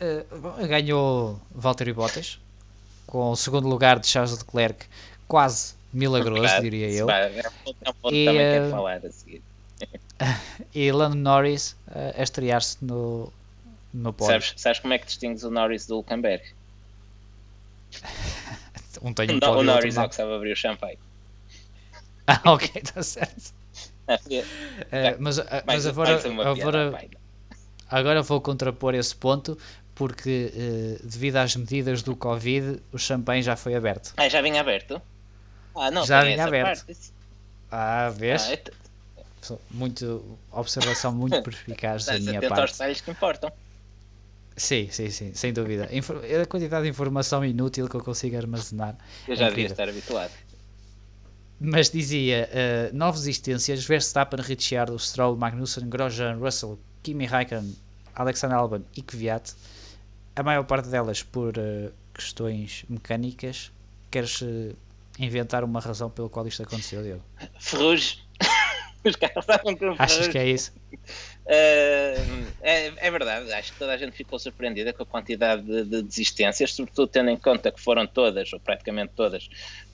Uh, 0.00 0.66
ganhou 0.66 1.40
Valtteri 1.50 1.92
Bottas, 1.92 2.40
com 3.06 3.30
o 3.30 3.36
segundo 3.36 3.68
lugar 3.68 3.98
de 3.98 4.06
Charles 4.06 4.36
Leclerc, 4.38 4.86
quase 5.28 5.74
milagroso, 5.92 6.42
claro, 6.42 6.62
diria 6.62 6.90
eu. 6.90 7.06
Vai, 7.06 7.38
é 7.38 7.90
um 7.90 7.92
ponto 7.94 8.14
e, 8.14 8.24
também 8.24 8.60
uh, 8.60 8.70
falar 8.70 9.04
a 9.04 9.10
seguir. 9.10 9.42
e 10.74 10.92
Lando 10.92 11.16
Norris 11.16 11.76
uh, 11.88 12.18
a 12.18 12.22
estrear-se 12.22 12.84
no, 12.84 13.32
no 13.92 14.12
pódio. 14.12 14.32
Sabes, 14.32 14.54
sabes 14.56 14.78
como 14.80 14.94
é 14.94 14.98
que 14.98 15.06
distingues 15.06 15.42
o 15.42 15.50
Norris 15.50 15.86
do 15.86 15.96
Hulkenberg? 15.96 16.44
um 19.02 19.12
tem 19.12 19.30
um 19.30 19.40
pódio, 19.40 19.58
o 19.58 19.62
Norris 19.62 19.96
é 19.96 20.08
que 20.08 20.14
sabe 20.14 20.34
abrir 20.34 20.52
o 20.52 20.56
champanhe. 20.56 20.98
Ah, 22.26 22.52
ok, 22.52 22.70
está 22.76 23.02
certo. 23.02 23.52
uh, 24.08 25.16
mas, 25.18 25.38
uh, 25.38 25.42
mas 25.66 25.84
agora, 25.84 26.20
agora, 26.48 27.08
agora 27.90 28.22
vou 28.22 28.40
contrapor 28.40 28.94
esse 28.94 29.16
ponto 29.16 29.58
porque 30.00 30.50
uh, 30.54 31.06
devido 31.06 31.36
às 31.36 31.54
medidas 31.54 32.02
do 32.02 32.16
Covid 32.16 32.80
o 32.90 32.98
champanhe 32.98 33.42
já 33.42 33.54
foi 33.54 33.74
aberto. 33.74 34.14
Ah, 34.16 34.30
já 34.30 34.40
vinha 34.40 34.60
aberto? 34.60 35.02
Ah, 35.74 35.90
não, 35.90 36.04
já 36.04 36.22
vinha 36.22 36.44
aberto. 36.44 36.84
Parte. 36.84 37.12
Ah, 37.70 38.10
vês? 38.10 38.42
Ah, 38.42 38.52
é 38.52 38.62
muito 39.70 40.38
observação 40.52 41.12
muito 41.12 41.40
perspicaz 41.42 42.04
da 42.04 42.18
minha 42.18 42.40
parte. 42.40 42.60
aos 42.60 42.72
detalhes 42.72 43.00
que 43.00 43.10
importam. 43.10 43.52
Sim, 44.56 44.88
sim, 44.90 45.08
sim, 45.10 45.32
sem 45.34 45.52
dúvida. 45.52 45.88
A 46.42 46.46
quantidade 46.46 46.84
de 46.84 46.90
informação 46.90 47.44
inútil 47.44 47.88
que 47.88 47.94
eu 47.94 48.02
consigo 48.02 48.36
armazenar. 48.36 48.96
Eu 49.26 49.34
já 49.36 49.46
é 49.46 49.48
devia 49.48 49.66
estar 49.66 49.88
habituado. 49.88 50.32
Mas 51.58 51.90
dizia, 51.90 52.48
uh, 52.50 52.96
nove 52.96 53.18
existências, 53.18 53.84
Verstappen, 53.84 54.40
Ricciardo, 54.40 54.98
Stroll, 54.98 55.36
Magnussen, 55.36 55.88
Grosjean, 55.88 56.36
Russell, 56.36 56.78
Kimi 57.02 57.26
Raikkonen, 57.26 57.74
Alexander 58.14 58.56
Albon 58.58 58.82
e 58.96 59.02
Kvyat. 59.02 59.54
A 60.36 60.42
maior 60.42 60.64
parte 60.64 60.88
delas 60.88 61.22
por 61.22 61.56
uh, 61.58 61.92
questões 62.14 62.84
mecânicas. 62.88 63.70
Queres 64.10 64.40
uh, 64.42 64.74
inventar 65.24 65.64
uma 65.64 65.80
razão 65.80 66.10
pela 66.10 66.28
qual 66.28 66.46
isto 66.46 66.62
aconteceu, 66.62 67.02
Diego? 67.02 67.22
Ferrugem. 67.58 68.18
Os 69.04 69.16
carros 69.16 69.44
estavam 69.44 69.74
com 69.76 69.94
Achas 69.98 70.28
que 70.28 70.36
é 70.36 70.46
isso? 70.46 70.72
Uh, 70.92 72.46
é, 72.60 72.92
é, 72.96 73.10
verdade, 73.10 73.50
acho 73.52 73.72
que 73.72 73.78
toda 73.78 73.92
a 73.92 73.96
gente 73.96 74.14
ficou 74.14 74.38
surpreendida 74.38 74.92
com 74.92 75.02
a 75.02 75.06
quantidade 75.06 75.62
de, 75.62 75.84
de, 75.84 76.02
desistências, 76.02 76.74
sobretudo 76.74 77.08
tendo 77.08 77.30
em 77.30 77.36
conta 77.36 77.72
que 77.72 77.80
foram 77.80 78.06
todas, 78.06 78.52
ou 78.52 78.60
praticamente 78.60 79.12
todas, 79.16 79.48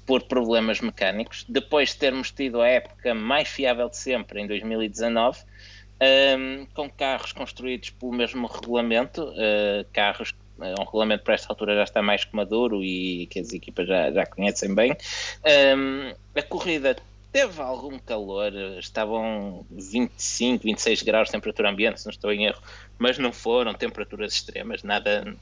por 0.05 0.24
problemas 0.24 0.81
mecânicos. 0.81 1.45
Depois 1.49 1.91
de 1.91 1.99
termos 1.99 2.33
tido 2.33 2.61
a 2.61 2.68
época 2.68 3.14
mais 3.14 3.49
fiável 3.49 3.89
de 3.89 3.97
sempre, 3.97 4.41
em 4.41 4.47
2019, 4.47 5.39
um, 6.39 6.66
com 6.74 6.91
carros 6.91 7.33
construídos 7.33 7.91
pelo 7.91 8.12
mesmo 8.12 8.47
regulamento, 8.47 9.22
uh, 9.22 9.87
carros 9.93 10.35
é 10.61 10.75
um 10.81 10.85
regulamento 10.85 11.25
para 11.25 11.35
esta 11.35 11.53
altura 11.53 11.75
já 11.75 11.85
está 11.85 12.03
mais 12.03 12.25
que 12.25 12.35
maduro 12.35 12.83
e 12.83 13.27
que 13.27 13.41
as 13.41 13.53
equipas 13.53 13.87
já, 13.87 14.11
já 14.11 14.27
conhecem 14.27 14.75
bem. 14.75 14.97
Um, 15.77 16.15
a 16.35 16.43
corrida 16.43 16.97
teve 17.33 17.61
algum 17.61 17.99
calor, 17.99 18.53
estavam 18.79 19.67
25, 19.71 20.65
26 20.65 21.03
graus 21.03 21.29
de 21.29 21.33
temperatura 21.33 21.71
ambiente, 21.71 22.01
se 22.01 22.07
não 22.07 22.11
estou 22.11 22.33
em 22.33 22.47
erro, 22.47 22.63
mas 22.99 23.19
não 23.19 23.33
foram 23.33 23.75
temperaturas 23.75 24.33
extremas, 24.33 24.83
nada, 24.83 25.37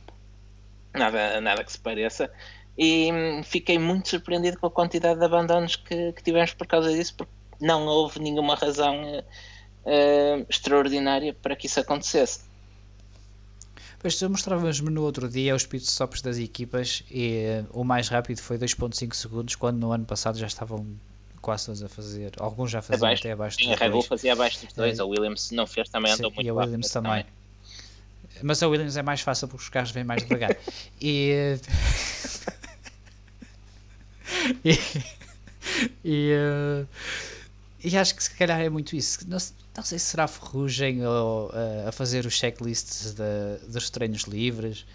nada, 0.92 1.40
nada 1.40 1.62
que 1.62 1.70
se 1.70 1.78
pareça. 1.78 2.28
e 2.76 3.12
hum, 3.12 3.42
fiquei 3.44 3.78
muito 3.78 4.08
surpreendido 4.08 4.58
com 4.58 4.66
a 4.66 4.70
quantidade 4.70 5.20
de 5.20 5.24
abandonos 5.24 5.76
que, 5.76 6.12
que 6.12 6.22
tivemos 6.22 6.52
por 6.54 6.66
causa 6.66 6.92
disso, 6.92 7.14
porque 7.16 7.32
não 7.60 7.86
houve 7.86 8.18
nenhuma 8.18 8.56
razão 8.56 9.20
uh, 9.84 10.46
extraordinária 10.48 11.32
para 11.34 11.54
que 11.54 11.66
isso 11.66 11.78
acontecesse. 11.78 12.40
Pois 14.04 14.16
tu 14.16 14.28
mostravas-me 14.28 14.90
no 14.90 15.02
outro 15.02 15.30
dia 15.30 15.54
os 15.54 15.64
pitstops 15.64 16.20
das 16.20 16.36
equipas 16.36 17.02
e 17.10 17.64
uh, 17.72 17.80
o 17.80 17.84
mais 17.84 18.06
rápido 18.10 18.38
foi 18.38 18.58
2.5 18.58 19.14
segundos, 19.14 19.54
quando 19.54 19.78
no 19.78 19.92
ano 19.92 20.04
passado 20.04 20.38
já 20.38 20.46
estavam 20.46 20.86
quase 21.40 21.64
todos 21.64 21.82
a 21.82 21.88
fazer, 21.88 22.32
alguns 22.38 22.70
já 22.70 22.82
faziam 22.82 23.06
abaixo, 23.06 23.22
até 23.22 23.32
abaixo 23.32 23.56
sim, 23.56 23.72
a 23.72 23.76
Red 23.76 23.88
Bull 23.88 24.02
fazia 24.02 24.34
abaixo 24.34 24.62
dos 24.62 24.74
dois, 24.74 24.98
É. 24.98 25.02
a 25.02 25.06
Williams 25.06 25.50
não 25.52 25.66
fez, 25.66 25.88
também 25.88 26.12
andou 26.12 26.28
Sim, 26.28 26.34
muito 26.34 26.46
e 26.46 26.50
a 26.50 26.52
rápido 26.52 26.66
Williams 26.66 26.90
também. 26.90 27.24
Mas 28.42 28.62
a 28.62 28.68
Williams 28.68 28.98
é 28.98 29.02
mais 29.02 29.22
fácil 29.22 29.48
porque 29.48 29.62
os 29.62 29.70
carros 29.70 29.90
vêm 29.90 30.04
mais 30.04 30.22
devagar. 30.22 30.54
e, 31.00 31.56
e, 34.62 34.78
e, 36.04 36.30
eh, 36.30 36.84
e 37.84 37.96
acho 37.98 38.14
que 38.16 38.22
se 38.24 38.30
calhar 38.34 38.60
é 38.60 38.68
muito 38.68 38.96
isso. 38.96 39.20
Não, 39.28 39.38
não 39.76 39.82
sei 39.84 39.98
se 39.98 40.06
será 40.06 40.26
ferrugem 40.26 41.06
ou 41.06 41.50
eh, 41.54 41.84
a 41.88 41.92
fazer 41.92 42.26
os 42.26 42.34
checklists 42.34 43.12
da- 43.14 43.58
dos 43.68 43.90
treinos 43.90 44.22
livres 44.22 44.86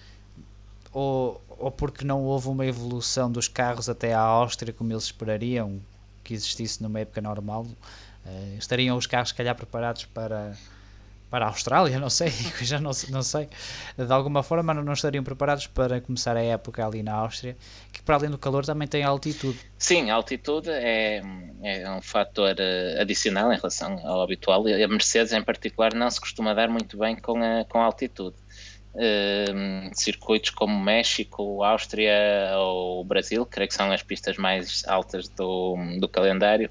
ou, 0.92 1.42
ou 1.50 1.72
porque 1.72 2.04
não 2.04 2.24
houve 2.24 2.48
uma 2.48 2.66
evolução 2.66 3.32
dos 3.32 3.48
carros 3.48 3.90
até 3.90 4.14
à 4.14 4.20
Áustria 4.22 4.74
como 4.74 4.92
eles 4.92 5.04
esperariam 5.06 5.80
que 6.24 6.34
existisse 6.34 6.82
numa 6.82 7.00
época 7.00 7.22
normal. 7.22 7.66
Eh, 8.26 8.56
estariam 8.58 8.98
os 8.98 9.06
carros, 9.08 9.30
se 9.30 9.36
calhar, 9.36 9.56
preparados 9.56 10.06
para, 10.06 10.58
para 11.30 11.46
a 11.46 11.50
Austrália, 11.50 12.00
não 12.00 12.10
sei, 12.10 12.30
já 12.62 12.80
não, 12.80 12.92
não 13.10 13.22
sei. 13.22 13.50
De 13.98 14.12
alguma 14.12 14.42
forma, 14.42 14.74
não, 14.74 14.84
não 14.84 14.94
estariam 14.94 15.24
preparados 15.24 15.68
para 15.68 16.02
começar 16.02 16.36
a 16.36 16.42
época 16.42 16.86
ali 16.86 17.04
na 17.04 17.14
Áustria, 17.14 17.56
que 17.92 18.02
para 18.02 18.16
além 18.16 18.30
do 18.30 18.38
calor 18.38 18.66
também 18.66 18.88
tem 18.88 19.04
altitude. 19.04 19.60
Sim, 19.78 20.10
a 20.10 20.16
altitude 20.16 20.70
é, 20.70 21.22
é 21.64 21.90
um 21.92 22.02
fator 22.02 22.56
eh, 22.58 22.98
adicional 23.00 23.52
em 23.54 23.56
relação 23.56 24.00
ao 24.06 24.22
habitual 24.22 24.68
e 24.68 24.84
a 24.84 24.88
Mercedes 24.88 25.32
em 25.34 25.44
particular 25.44 25.94
não 25.94 26.10
se 26.10 26.20
costuma 26.20 26.54
dar 26.54 26.70
muito 26.70 26.98
bem 26.98 27.16
com 27.16 27.42
a, 27.44 27.66
com 27.66 27.80
a 27.80 27.86
altitude. 27.86 28.36
Eh, 28.96 29.90
circuitos 29.94 30.50
como 30.50 30.78
México, 30.84 31.64
Áustria 31.64 32.14
ou 32.58 33.06
Brasil, 33.06 33.46
creio 33.46 33.68
que 33.70 33.76
são 33.76 33.92
as 33.92 34.02
pistas 34.02 34.36
mais 34.38 34.82
altas 34.88 35.30
do, 35.30 35.76
do 36.00 36.10
calendário, 36.10 36.70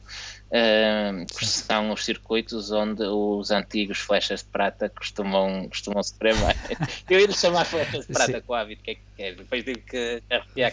eh, 0.50 1.12
são 1.32 1.92
os 1.92 2.04
circuitos 2.04 2.72
onde 2.72 3.04
os 3.04 3.50
antigos 3.50 3.98
flechas 3.98 4.40
de 4.42 4.48
prata 4.50 4.88
costumam, 4.90 5.68
costumam 5.68 6.02
se 6.02 6.18
premar. 6.18 6.56
Eu 7.08 7.20
ia 7.20 7.32
chamar 7.32 7.64
flechas 7.64 8.06
de 8.06 8.12
prata 8.12 8.32
Sim. 8.32 8.40
com 8.40 8.52
o 8.52 8.56
hábito, 8.56 8.82
que 8.82 8.90
é 8.90 8.94
que 8.96 9.02
quer? 9.16 9.36
Depois 9.36 9.64
digo 9.64 9.80
que 9.86 10.22
arrepiar 10.28 10.72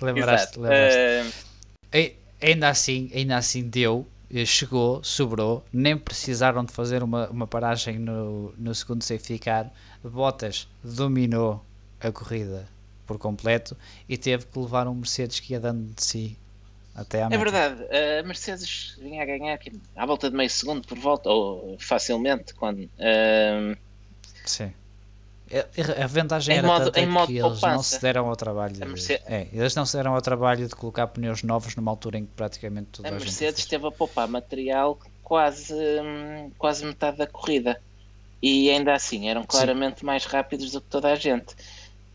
lembraste, 0.00 0.58
lembraste. 0.58 1.00
E- 1.92 2.16
ainda 2.40 2.68
assim, 2.68 3.10
ainda 3.14 3.36
assim 3.36 3.68
deu, 3.68 4.06
chegou, 4.46 5.02
sobrou, 5.04 5.64
nem 5.72 5.96
precisaram 5.96 6.64
de 6.64 6.72
fazer 6.72 7.02
uma, 7.02 7.28
uma 7.30 7.46
paragem 7.46 7.98
no, 7.98 8.52
no 8.56 8.74
segundo 8.74 9.02
safety 9.02 9.38
car. 9.38 9.70
Bottas 10.02 10.68
dominou 10.82 11.64
a 12.00 12.10
corrida 12.12 12.66
por 13.06 13.18
completo 13.18 13.76
e 14.08 14.16
teve 14.16 14.46
que 14.46 14.58
levar 14.58 14.86
um 14.88 14.94
Mercedes 14.94 15.40
que 15.40 15.52
ia 15.52 15.60
dando 15.60 15.92
de 15.94 16.02
si 16.04 16.36
até 16.94 17.22
à 17.22 17.28
É 17.28 17.28
meta. 17.30 17.38
verdade, 17.38 17.82
a 18.20 18.22
Mercedes 18.22 18.94
vinha 18.98 19.22
a 19.22 19.26
ganhar 19.26 19.54
aqui 19.54 19.70
à 19.96 20.06
volta 20.06 20.30
de 20.30 20.36
meio 20.36 20.50
segundo 20.50 20.86
por 20.86 20.98
volta, 20.98 21.28
ou 21.30 21.76
facilmente, 21.78 22.54
quando. 22.54 22.88
ehm, 22.98 23.74
Sim. 24.44 24.72
É- 25.50 25.66
A 26.04 26.06
vantagem 26.06 26.54
Em 26.54 26.58
era 26.58 26.66
modo- 26.66 26.84
tanta 26.84 27.00
em 27.00 27.06
modo 27.06 27.26
que 27.26 27.32
eles 27.38 27.42
não 27.42 27.50
poupança. 27.58 27.96
se 27.96 28.00
deram 28.02 28.28
ao 28.28 28.36
trabalho. 28.36 28.74
De- 28.74 29.12
é, 29.26 29.48
eles 29.52 29.74
não 29.74 29.84
se 29.84 29.96
deram 29.96 30.14
ao 30.14 30.22
trabalho 30.22 30.66
de 30.68 30.74
colocar 30.74 31.06
pneus 31.08 31.42
novos 31.42 31.74
numa 31.74 31.90
altura 31.90 32.18
em 32.18 32.24
que 32.26 32.32
praticamente 32.34 32.88
toda 32.92 33.08
a 33.08 33.10
a, 33.10 33.14
Mercedes 33.14 33.58
esteve 33.60 33.86
a 33.86 33.90
poupar 33.90 34.28
material 34.28 34.98
quase, 35.22 35.74
hum, 35.74 36.50
quase 36.56 36.84
metade 36.84 37.16
da 37.18 37.26
corrida. 37.26 37.80
E 38.42 38.70
ainda 38.70 38.94
assim 38.94 39.28
eram 39.28 39.44
claramente 39.44 40.04
mais 40.04 40.24
rápidos 40.24 40.72
do 40.72 40.80
que 40.80 40.88
toda 40.88 41.10
a 41.12 41.14
gente. 41.16 41.54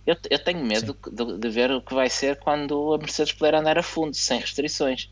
Eu, 0.07 0.15
eu 0.29 0.39
tenho 0.43 0.63
medo 0.63 0.97
de, 1.11 1.37
de 1.37 1.49
ver 1.49 1.71
o 1.71 1.81
que 1.81 1.93
vai 1.93 2.09
ser 2.09 2.37
quando 2.39 2.93
a 2.93 2.97
Mercedes 2.97 3.33
puder 3.33 3.55
andar 3.55 3.77
a 3.77 3.83
fundo, 3.83 4.15
sem 4.15 4.39
restrições. 4.39 5.09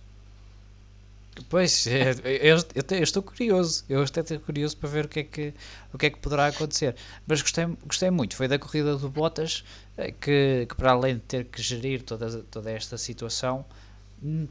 Pois, 1.49 1.87
é, 1.87 2.11
eu, 2.41 2.57
eu 2.57 2.83
eu 2.97 3.03
estou 3.03 3.23
curioso, 3.23 3.83
eu 3.89 4.03
estou 4.03 4.23
curioso 4.39 4.77
para 4.77 4.89
ver 4.89 5.05
o 5.05 5.07
que 5.07 5.19
é 5.21 5.23
que, 5.23 5.53
o 5.91 5.97
que, 5.97 6.05
é 6.05 6.09
que 6.11 6.19
poderá 6.19 6.47
acontecer. 6.47 6.95
Mas 7.25 7.41
gostei, 7.41 7.65
gostei 7.85 8.11
muito, 8.11 8.35
foi 8.35 8.47
da 8.47 8.59
corrida 8.59 8.95
do 8.97 9.09
Bottas, 9.09 9.63
eh, 9.97 10.11
que, 10.11 10.67
que 10.69 10.75
para 10.75 10.91
além 10.91 11.15
de 11.15 11.21
ter 11.21 11.45
que 11.45 11.61
gerir 11.61 12.03
toda, 12.03 12.43
toda 12.43 12.69
esta 12.71 12.97
situação, 12.97 13.65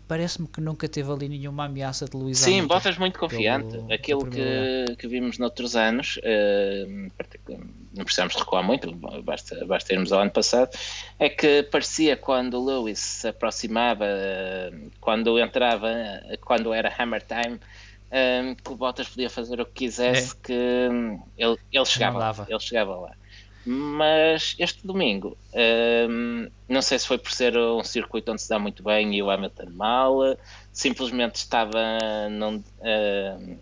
parece-me 0.06 0.48
que 0.48 0.60
nunca 0.60 0.88
teve 0.88 1.10
ali 1.10 1.28
nenhuma 1.28 1.64
ameaça 1.64 2.04
de 2.06 2.16
Luís 2.16 2.38
Sim. 2.38 2.66
Bottas 2.66 2.98
muito 2.98 3.18
confiante. 3.18 3.68
pelo- 3.70 3.92
Aquilo 3.92 4.26
que, 4.26 4.96
que 4.98 5.08
vimos 5.08 5.38
noutros 5.38 5.76
anos, 5.76 6.18
particu- 7.16 7.58
não 7.94 8.04
precisamos 8.04 8.34
recuar 8.34 8.62
muito, 8.64 8.92
basta, 9.22 9.64
basta 9.66 9.92
irmos 9.92 10.12
ao 10.12 10.20
ano 10.20 10.30
passado, 10.30 10.70
é 11.18 11.28
que 11.28 11.62
parecia 11.64 12.16
quando 12.16 12.54
o 12.60 12.64
Lewis 12.64 12.98
se 12.98 13.28
aproximava, 13.28 14.04
eh, 14.06 14.70
quando 15.00 15.38
entrava, 15.38 15.90
quando 16.44 16.72
era 16.72 16.94
Hammer 16.98 17.22
Time, 17.22 17.58
que 18.62 18.72
o 18.72 18.76
Bottas 18.76 19.08
podia 19.08 19.30
fazer 19.30 19.60
o 19.60 19.66
que 19.66 19.72
quisesse, 19.72 20.34
que 20.42 20.52
hum, 20.90 21.22
ele, 21.36 21.56
ele 21.70 21.84
chegava 21.86 22.18
lá, 22.18 22.46
ele 22.48 22.60
chegava 22.60 22.96
lá. 22.96 23.12
Mas 23.64 24.56
este 24.58 24.84
domingo, 24.84 25.36
hum, 26.08 26.48
não 26.68 26.82
sei 26.82 26.98
se 26.98 27.06
foi 27.06 27.16
por 27.16 27.30
ser 27.30 27.56
um 27.56 27.84
circuito 27.84 28.32
onde 28.32 28.42
se 28.42 28.48
dá 28.48 28.58
muito 28.58 28.82
bem 28.82 29.14
e 29.14 29.22
o 29.22 29.30
Hamilton 29.30 29.70
mal, 29.70 30.18
simplesmente 30.72 31.36
estava 31.36 31.80
não, 32.28 32.62
hum, 32.82 33.56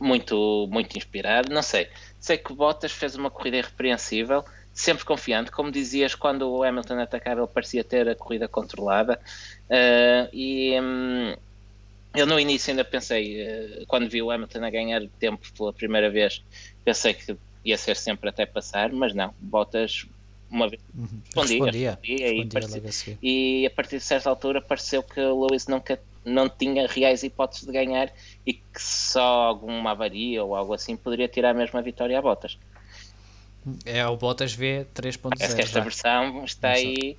muito, 0.00 0.66
muito 0.70 0.96
inspirado, 0.96 1.52
não 1.52 1.62
sei. 1.62 1.88
Sei 2.18 2.36
que 2.38 2.52
Bottas 2.52 2.90
fez 2.90 3.14
uma 3.14 3.30
corrida 3.30 3.58
irrepreensível, 3.58 4.44
sempre 4.72 5.04
confiante, 5.04 5.50
como 5.52 5.70
dizias, 5.70 6.14
quando 6.14 6.50
o 6.50 6.64
Hamilton 6.64 7.00
atacava, 7.00 7.42
ele 7.42 7.48
parecia 7.48 7.84
ter 7.84 8.08
a 8.08 8.14
corrida 8.14 8.48
controlada. 8.48 9.20
Uh, 9.68 10.28
e 10.32 10.80
hum, 10.80 11.36
eu 12.14 12.26
no 12.26 12.40
início 12.40 12.70
ainda 12.70 12.84
pensei, 12.84 13.42
uh, 13.82 13.86
quando 13.86 14.08
vi 14.08 14.22
o 14.22 14.30
Hamilton 14.30 14.64
a 14.64 14.70
ganhar 14.70 15.02
tempo 15.18 15.46
pela 15.56 15.72
primeira 15.72 16.10
vez, 16.10 16.42
pensei 16.84 17.14
que 17.14 17.36
ia 17.64 17.76
ser 17.76 17.96
sempre 17.96 18.28
até 18.30 18.46
passar, 18.46 18.92
mas 18.92 19.14
não, 19.14 19.34
Bottas 19.38 20.06
uma 20.50 20.68
vez 20.68 20.82
Uhum. 20.94 21.22
respondia, 21.34 21.66
Respondia, 21.66 21.90
respondia 21.90 22.28
e, 22.28 22.42
respondia 22.42 22.82
parecia- 22.82 23.18
e 23.22 23.66
a 23.66 23.70
partir 23.70 23.98
de 23.98 24.04
certa 24.04 24.28
altura 24.30 24.60
pareceu 24.60 25.02
que 25.02 25.20
o 25.20 25.46
Lewis 25.46 25.66
nunca 25.66 26.00
não 26.24 26.48
tinha 26.48 26.86
reais 26.86 27.22
hipóteses 27.22 27.66
de 27.66 27.72
ganhar 27.72 28.12
e 28.46 28.52
que 28.54 28.62
só 28.78 29.22
alguma 29.22 29.92
avaria 29.92 30.42
ou 30.44 30.54
algo 30.54 30.74
assim 30.74 30.96
poderia 30.96 31.28
tirar 31.28 31.54
mesmo 31.54 31.78
a 31.78 31.82
vitória 31.82 32.18
a 32.18 32.22
Botas. 32.22 32.58
É 33.84 34.06
o 34.06 34.16
Bottas 34.16 34.52
V 34.54 34.86
Parece 34.94 35.54
3.0. 35.54 35.56
que 35.56 35.62
esta 35.62 35.80
versão 35.80 36.44
está 36.44 36.70
aí. 36.70 37.16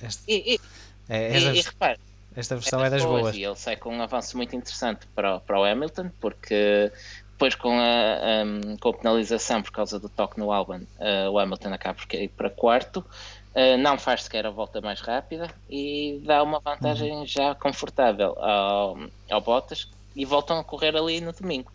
Esta, 0.00 0.22
E, 0.30 0.54
e, 0.54 0.60
é, 1.08 1.32
e, 1.32 1.36
esta, 1.36 1.52
e 1.58 1.62
repare, 1.62 1.98
esta 2.36 2.54
versão 2.56 2.84
é 2.84 2.90
das 2.90 3.04
boas. 3.04 3.36
E 3.36 3.42
ele 3.44 3.56
sai 3.56 3.76
com 3.76 3.94
um 3.96 4.02
avanço 4.02 4.36
muito 4.36 4.54
interessante 4.54 5.06
para, 5.14 5.36
o- 5.36 5.40
para 5.40 5.58
o 5.58 5.64
Hamilton, 5.64 6.10
porque 6.20 6.92
depois 7.38 7.54
com 7.54 7.70
a, 7.78 8.44
um, 8.44 8.76
com 8.78 8.88
a 8.88 8.94
penalização 8.94 9.62
por 9.62 9.70
causa 9.70 10.00
do 10.00 10.08
toque 10.08 10.40
no 10.40 10.50
Albon, 10.50 10.80
uh, 10.98 11.30
o 11.30 11.38
Hamilton 11.38 11.72
acaba 11.72 11.94
por 11.94 12.06
cair 12.08 12.28
para 12.30 12.50
quarto, 12.50 12.98
uh, 12.98 13.78
não 13.78 13.96
faz 13.96 14.24
sequer 14.24 14.44
a 14.44 14.50
volta 14.50 14.80
mais 14.80 15.00
rápida 15.00 15.48
e 15.70 16.20
dá 16.24 16.42
uma 16.42 16.58
vantagem 16.58 17.12
Uhum. 17.12 17.24
já 17.24 17.54
confortável 17.54 18.36
ao, 18.40 18.98
ao 19.30 19.40
Bottas 19.40 19.88
e 20.16 20.24
voltam 20.24 20.58
a 20.58 20.64
correr 20.64 20.96
ali 20.96 21.20
no 21.20 21.32
domingo. 21.32 21.70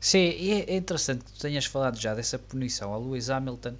Sim, 0.00 0.30
e 0.30 0.62
é 0.62 0.74
interessante 0.74 1.24
que 1.24 1.32
tu 1.32 1.38
tenhas 1.38 1.66
falado 1.66 1.96
já 1.96 2.12
dessa 2.12 2.36
punição 2.38 2.92
a 2.92 2.98
Lewis 2.98 3.30
Hamilton, 3.30 3.76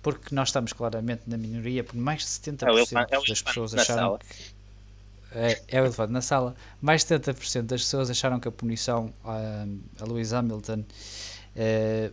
porque 0.00 0.34
nós 0.34 0.48
estamos 0.48 0.72
claramente 0.72 1.24
na 1.26 1.36
minoria, 1.36 1.84
por 1.84 1.96
mais 1.96 2.20
de 2.20 2.28
70% 2.28 3.06
É 3.10 3.16
é 3.16 3.20
das 3.28 3.42
pessoas 3.42 3.74
acharam 3.74 4.16
que. 4.16 4.55
É, 5.36 5.62
é 5.68 5.80
o 5.82 5.84
elefante 5.84 6.12
na 6.12 6.22
sala. 6.22 6.54
Mais 6.80 7.02
de 7.02 7.08
70% 7.08 7.66
das 7.66 7.82
pessoas 7.82 8.10
acharam 8.10 8.40
que 8.40 8.48
a 8.48 8.52
punição 8.52 9.12
a, 9.24 9.66
a 10.00 10.04
Lewis 10.04 10.32
Hamilton 10.32 10.84
eh, 11.54 12.10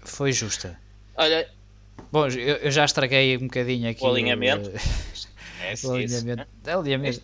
foi 0.00 0.32
justa. 0.32 0.78
Olha, 1.16 1.48
Bom, 2.10 2.26
eu, 2.28 2.56
eu 2.56 2.70
já 2.70 2.84
estraguei 2.84 3.36
um 3.36 3.40
bocadinho 3.48 3.90
aqui 3.90 4.02
O 4.04 4.08
alinhamento. 4.08 4.70
eh, 5.60 5.70
é 5.70 5.70
o 5.70 5.72
isso, 5.74 5.92
alinhamento. 5.92 6.46
É 6.64 6.72
alinhamento. 6.72 7.20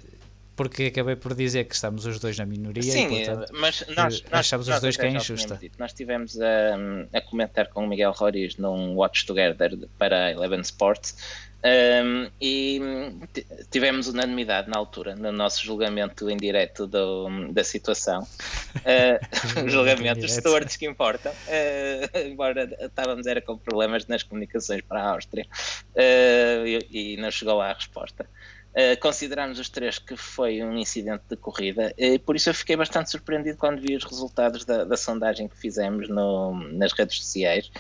Porque 0.57 0.85
acabei 0.85 1.17
por 1.17 1.35
dizer 1.35 1.65
que 1.65 1.75
estamos 1.75 2.07
os 2.07 2.19
dois 2.19 2.39
na 2.39 2.47
minoria 2.47 2.83
Sim, 2.83 3.07
e, 3.07 3.27
portanto, 3.27 3.53
mas 3.55 3.85
nós, 3.97 4.21
eh, 4.21 4.29
nós 4.31 4.41
achamos 4.41 4.69
os 4.69 4.75
nós 4.75 4.81
dois 4.81 4.95
até 4.97 5.09
que 5.09 5.15
é 5.15 5.17
injusta. 5.17 5.57
dito. 5.57 5.79
Nós 5.79 5.91
estivemos 5.91 6.41
a, 6.41 6.77
a 7.13 7.21
comentar 7.21 7.69
com 7.69 7.85
o 7.85 7.89
Miguel 7.89 8.13
Roriz 8.13 8.57
num 8.57 8.95
Watch 8.95 9.27
Together 9.27 9.89
para 9.99 10.27
a 10.27 10.31
Eleven 10.33 10.61
Sports 10.61 11.17
um, 11.65 12.31
e 12.39 12.79
tivemos 13.71 14.07
unanimidade 14.07 14.69
na 14.69 14.77
altura, 14.77 15.17
no 15.17 15.33
nosso 15.33 15.65
julgamento 15.65 16.29
em 16.29 16.37
direto 16.37 16.87
do, 16.87 17.51
da 17.53 17.65
situação. 17.65 18.21
Uh, 18.77 19.65
os 19.67 19.73
direto. 19.73 20.29
stewards 20.29 20.77
que 20.77 20.87
importam, 20.87 21.33
uh, 21.33 22.19
embora 22.19 22.69
estávamos 22.81 23.27
era 23.27 23.41
com 23.41 23.57
problemas 23.57 24.07
nas 24.07 24.23
comunicações 24.23 24.83
para 24.83 25.03
a 25.03 25.11
Áustria 25.13 25.47
uh, 25.95 26.67
e, 26.67 27.15
e 27.15 27.17
não 27.17 27.31
chegou 27.31 27.55
lá 27.55 27.71
a 27.71 27.73
resposta. 27.73 28.29
Uh, 28.75 28.99
consideramos 29.01 29.61
os 29.61 29.69
três 29.69 30.01
que 30.01 30.17
foi 30.17 30.61
um 30.61 30.77
incidente 30.77 31.23
de 31.31 31.37
corrida 31.37 31.95
e 31.97 32.19
por 32.19 32.35
isso 32.35 32.51
eu 32.51 32.55
fiquei 32.55 32.75
bastante 32.77 33.09
surpreendido 33.09 33.57
quando 33.57 33.81
vi 33.81 33.95
os 33.95 34.03
resultados 34.03 34.65
da, 34.65 34.83
da 34.83 34.97
sondagem 34.97 35.47
que 35.47 35.57
fizemos 35.57 36.09
no- 36.09 36.55
nas 36.73 36.93
redes 36.93 37.19
sociais 37.19 37.71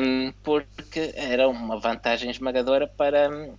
um, 0.00 0.32
porque 0.42 1.12
era 1.14 1.46
uma 1.46 1.78
vantagem 1.78 2.30
esmagadora 2.30 2.86
para 2.86 3.28
um, 3.28 3.54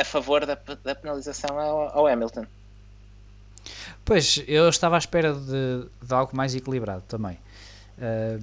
a, 0.00 0.04
favor 0.04 0.46
da, 0.46 0.58
da 0.82 0.94
penalização 0.94 1.58
ao, 1.58 1.98
ao 1.98 2.06
Hamilton. 2.06 2.46
Pois, 4.02 4.42
eu 4.48 4.68
estava 4.68 4.94
à 4.96 4.98
espera 4.98 5.34
de, 5.34 5.86
de 6.02 6.14
algo 6.14 6.34
mais 6.34 6.54
equilibrado 6.54 7.02
também. 7.06 7.38
Eh, 8.00 8.38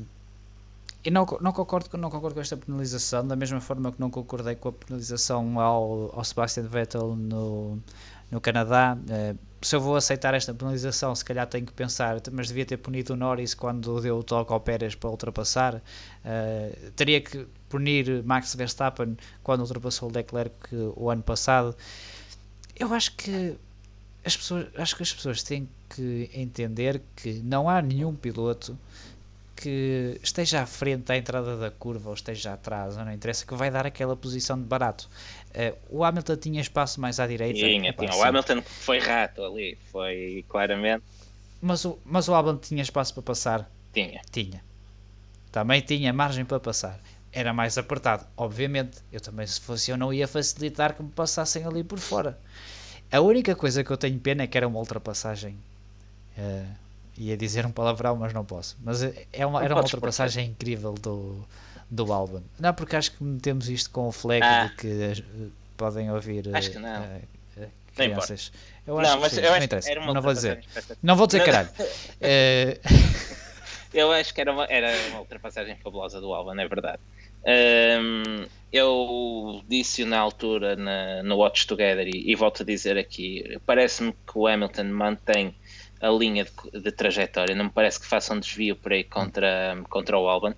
e 1.06 1.12
não, 1.12 1.24
não, 1.40 1.52
concordo, 1.52 1.96
não 2.00 2.10
concordo 2.10 2.34
com 2.34 2.42
esta 2.42 2.58
penalização, 2.58 3.28
da 3.28 3.36
mesma 3.36 3.62
forma 3.62 3.92
que 3.92 4.00
não 4.00 4.10
concordei 4.10 4.56
com 4.56 4.70
a 4.70 4.74
penalização 4.74 5.60
ao, 5.60 6.12
ao 6.18 6.24
Sebastian 6.24 6.64
Vettel 6.64 7.16
no, 7.16 7.80
no 8.32 8.42
Canadá. 8.42 8.98
Eh, 9.08 9.36
se 9.62 9.76
eu 9.76 9.82
vou 9.82 9.96
aceitar 9.96 10.34
esta 10.34 10.52
penalização, 10.52 11.14
se 11.14 11.24
calhar 11.24 11.46
tenho 11.46 11.64
que 11.64 11.74
pensar, 11.74 12.20
mas 12.32 12.48
devia 12.48 12.66
ter 12.66 12.78
punido 12.78 13.14
o 13.14 13.16
Norris 13.16 13.54
quando 13.54 14.02
deu 14.02 14.18
o 14.18 14.24
toque 14.24 14.52
ao 14.52 14.60
Pérez 14.60 14.96
para 14.96 15.08
ultrapassar. 15.12 15.80
Eh, 16.26 16.76
teria 16.96 17.22
que 17.22 17.48
punir 17.70 18.24
Max 18.24 18.56
Verstappen 18.56 19.16
quando 19.44 19.62
ultrapassou 19.62 20.10
o 20.10 20.12
Leclerc 20.12 20.56
o 20.96 21.12
ano 21.12 21.22
passado. 21.22 21.76
Eu 22.76 22.92
acho 22.96 23.16
que 23.16 23.56
as 24.26 24.36
pessoas, 24.36 24.68
acho 24.76 24.96
que 24.96 25.04
as 25.04 25.14
pessoas 25.14 25.44
têm 25.44 25.70
que 25.88 26.32
entender 26.34 27.00
que 27.16 27.34
não 27.44 27.70
há 27.70 27.80
nenhum 27.80 28.16
piloto 28.16 28.76
que 29.56 30.20
esteja 30.24 30.62
à 30.62 30.66
frente 30.66 31.12
à 31.12 31.18
entrada 31.18 31.58
da 31.58 31.72
curva 31.72 32.10
ou 32.10 32.16
esteja 32.16 32.54
atrás, 32.54 32.98
não 32.98 33.12
interessa, 33.12 33.46
que 33.46 33.56
vai 33.56 33.72
dar 33.72 33.86
aquela 33.86 34.16
posição 34.16 34.58
de 34.58 34.66
barato. 34.66 35.10
Eh, 35.54 35.74
o 35.90 36.04
Hamilton 36.04 36.36
tinha 36.38 36.62
espaço 36.62 37.00
mais 37.02 37.20
à 37.20 37.28
direita, 37.28 37.60
Tinha, 37.60 37.94
tinha. 37.94 38.16
O 38.16 38.24
Hamilton 38.24 38.62
foi 38.62 39.00
rato 39.00 39.44
ali, 39.44 39.78
foi 39.92 40.46
claramente. 40.50 41.04
mas, 41.62 41.86
o, 41.86 42.00
mas 42.06 42.28
o 42.28 42.34
Albon 42.34 42.58
tinha 42.58 42.82
espaço 42.84 43.14
para 43.14 43.24
passar, 43.24 43.72
Tinha. 43.94 44.22
tinha. 44.32 44.64
Também 45.52 45.82
tinha 45.82 46.12
margem 46.14 46.46
para 46.46 46.60
passar. 46.60 47.00
Era 47.32 47.54
mais 47.54 47.78
apertado, 47.78 48.26
obviamente. 48.38 49.00
Eu 49.12 49.20
também, 49.22 49.46
se 49.48 49.60
fosse 49.62 49.92
eu, 49.92 49.98
não 49.98 50.14
ia 50.14 50.28
facilitar 50.28 50.94
que 50.96 51.04
me 51.04 51.10
passassem 51.12 51.66
ali 51.66 51.84
por 51.84 52.00
fora. 52.00 52.40
A 53.12 53.22
única 53.22 53.56
coisa 53.56 53.84
que 53.84 53.92
eu 53.92 53.98
tenho 53.98 54.20
pena 54.20 54.44
é 54.44 54.48
que 54.48 54.58
era 54.58 54.68
uma 54.68 54.80
ultrapassagem. 54.80 55.58
eh, 56.38 56.66
ia 57.18 57.38
dizer 57.38 57.66
um 57.66 57.72
palavrão, 57.72 58.16
mas 58.16 58.34
não 58.34 58.44
posso. 58.46 58.78
Mas 58.84 59.04
eh, 59.04 59.26
é 59.32 59.46
uma, 59.46 59.60
Não 59.60 59.66
era 59.66 59.76
uma 59.76 59.82
ultrapassagem 59.84 60.48
incrível 60.50 60.94
do, 60.94 61.46
do 61.90 62.12
Albon. 62.12 62.42
Não, 62.60 62.74
porque 62.74 62.96
acho 62.96 63.12
que 63.12 63.24
metemos 63.24 63.70
isto 63.70 63.90
com 63.92 64.08
o 64.08 64.12
flag 64.12 64.44
Ah. 64.44 64.66
de 64.66 64.76
que 64.76 64.88
eh, 64.88 65.24
podem 65.78 66.12
ouvir 66.12 66.54
Acho 66.56 66.72
que 66.72 66.80
não. 66.80 66.90
eh, 67.04 67.22
Não 67.58 67.64
importa. 67.64 68.28
crianças. 68.28 68.52
Eu 68.86 68.96
não, 68.96 69.02
acho 69.02 69.20
mas 69.20 69.30
que 69.34 69.40
sim, 69.40 69.46
eu 69.46 69.52
não 69.52 69.64
interessa. 69.64 69.92
era 69.92 70.00
uma 70.02 70.14
Não 70.14 70.22
vou 70.22 70.34
dizer. 70.34 70.64
Não 71.02 71.16
vou 71.16 71.26
dizer 71.28 71.40
Não, 71.40 71.46
caralho. 71.46 71.70
Eh, 72.22 72.80
Eu 73.94 74.12
acho 74.12 74.34
que 74.34 74.42
era 74.42 74.52
uma, 74.52 74.66
era 74.66 74.92
uma 75.10 75.20
ultrapassagem 75.22 75.78
fabulosa 75.78 76.20
do 76.20 76.34
Albon, 76.34 76.60
é 76.60 76.68
verdade. 76.68 77.00
Ahm, 77.48 78.46
eu 78.74 79.62
disse 79.70 80.04
na 80.04 80.20
altura 80.20 80.76
na, 80.76 81.24
no 81.24 81.38
Watch 81.38 81.66
Together 81.66 82.06
e, 82.08 82.30
e 82.30 82.36
volto 82.36 82.64
a 82.64 82.66
dizer 82.66 82.98
aqui: 82.98 83.58
parece-me 83.66 84.12
que 84.12 84.38
o 84.38 84.48
Hamilton 84.48 84.84
mantém 84.86 85.56
a 86.06 86.10
linha 86.12 86.46
de, 86.46 86.80
de 86.80 86.92
trajetória, 86.92 87.56
não 87.56 87.66
me 87.66 87.72
parece 87.72 88.00
que 88.00 88.06
faça 88.06 88.34
um 88.34 88.40
desvio 88.40 88.76
por 88.76 88.94
aí 88.94 89.04
contra, 89.04 89.82
contra 89.90 90.18
o 90.18 90.28
Albon. 90.28 90.54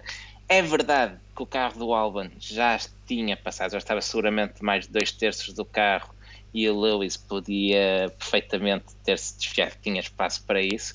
É 0.49 0.61
verdade 0.61 1.17
que 1.35 1.43
o 1.43 1.45
carro 1.45 1.79
do 1.79 1.93
Albon 1.93 2.29
já 2.37 2.77
tinha 3.05 3.37
passado, 3.37 3.71
já 3.71 3.77
estava 3.77 4.01
seguramente 4.01 4.63
mais 4.63 4.85
de 4.85 4.91
dois 4.91 5.11
terços 5.11 5.53
do 5.53 5.63
carro 5.63 6.13
e 6.53 6.69
o 6.69 6.79
Lewis 6.79 7.15
podia 7.15 8.13
perfeitamente 8.17 8.85
ter-se 9.05 9.37
desviado, 9.37 9.75
tinha 9.81 9.99
espaço 9.99 10.43
para 10.45 10.61
isso. 10.61 10.93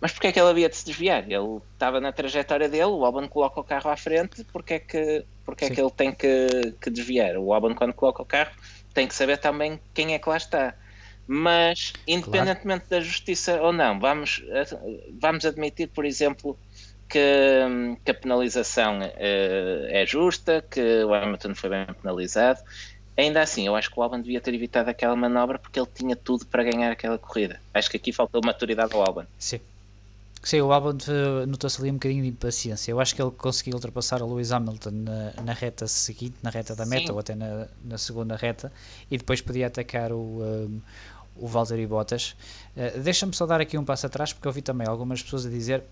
Mas 0.00 0.12
porque 0.12 0.28
é 0.28 0.32
que 0.32 0.40
ele 0.40 0.48
havia 0.48 0.68
de 0.68 0.76
se 0.76 0.86
desviar? 0.86 1.24
Ele 1.24 1.60
estava 1.74 2.00
na 2.00 2.10
trajetória 2.10 2.68
dele, 2.68 2.84
o 2.84 3.04
Albon 3.04 3.28
coloca 3.28 3.60
o 3.60 3.64
carro 3.64 3.90
à 3.90 3.96
frente, 3.96 4.44
porque 4.44 4.74
é 4.74 4.78
que, 4.78 5.24
porque 5.44 5.66
é 5.66 5.70
que 5.70 5.80
ele 5.80 5.90
tem 5.90 6.10
que, 6.12 6.74
que 6.80 6.88
desviar? 6.88 7.36
O 7.36 7.52
Albon, 7.52 7.74
quando 7.74 7.92
coloca 7.92 8.22
o 8.22 8.24
carro, 8.24 8.52
tem 8.94 9.06
que 9.06 9.14
saber 9.14 9.36
também 9.36 9.78
quem 9.92 10.14
é 10.14 10.18
que 10.18 10.28
lá 10.28 10.38
está. 10.38 10.74
Mas, 11.32 11.92
independentemente 12.08 12.86
da 12.90 13.00
justiça 13.00 13.62
ou 13.62 13.72
não, 13.72 14.00
vamos, 14.00 14.42
vamos 15.20 15.44
admitir, 15.44 15.86
por 15.86 16.04
exemplo, 16.04 16.58
que, 17.08 17.20
que 18.04 18.10
a 18.10 18.14
penalização 18.14 18.98
eh, 19.00 19.86
é 19.90 20.04
justa, 20.04 20.60
que 20.68 21.04
o 21.04 21.14
Hamilton 21.14 21.54
foi 21.54 21.70
bem 21.70 21.86
penalizado. 22.02 22.58
Ainda 23.16 23.40
assim, 23.42 23.64
eu 23.64 23.76
acho 23.76 23.92
que 23.92 24.00
o 24.00 24.02
Albon 24.02 24.20
devia 24.20 24.40
ter 24.40 24.52
evitado 24.54 24.90
aquela 24.90 25.14
manobra 25.14 25.56
porque 25.56 25.78
ele 25.78 25.88
tinha 25.94 26.16
tudo 26.16 26.44
para 26.46 26.64
ganhar 26.64 26.90
aquela 26.90 27.16
corrida. 27.16 27.60
Acho 27.72 27.88
que 27.88 27.96
aqui 27.96 28.12
faltou 28.12 28.40
maturidade 28.44 28.92
ao 28.92 29.00
Albon. 29.00 29.24
Sim. 29.38 29.60
Sim, 30.42 30.62
o 30.62 30.72
Albon 30.72 30.98
eh, 31.06 31.46
notou-se 31.46 31.80
ali 31.80 31.92
um 31.92 31.94
bocadinho 31.94 32.24
de 32.24 32.30
impaciência. 32.30 32.90
Eu 32.90 32.98
acho 32.98 33.14
que 33.14 33.22
ele 33.22 33.30
conseguiu 33.30 33.74
ultrapassar 33.74 34.20
o 34.20 34.26
Lewis 34.26 34.50
Hamilton 34.50 34.90
na, 34.90 35.32
na 35.44 35.52
reta 35.52 35.86
seguinte, 35.86 36.34
na 36.42 36.50
reta 36.50 36.74
da 36.74 36.84
meta, 36.84 37.06
Sim. 37.06 37.12
ou 37.12 37.20
até 37.20 37.36
na, 37.36 37.68
na 37.84 37.98
segunda 37.98 38.34
reta, 38.34 38.72
e 39.08 39.16
depois 39.16 39.40
podia 39.40 39.68
atacar 39.68 40.10
o, 40.10 40.42
um, 40.42 40.80
o 41.40 41.46
Valtteri 41.46 41.86
Bottas. 41.86 42.36
Eh, 42.76 42.98
Deixa-me 42.98 43.34
só 43.34 43.46
dar 43.46 43.60
aqui 43.60 43.76
um 43.76 43.84
passo 43.84 44.06
atrás, 44.06 44.32
porque 44.32 44.46
eu 44.46 44.52
vi 44.52 44.62
também 44.62 44.86
algumas 44.86 45.22
pessoas 45.22 45.46
a 45.46 45.50
dizer 45.50 45.82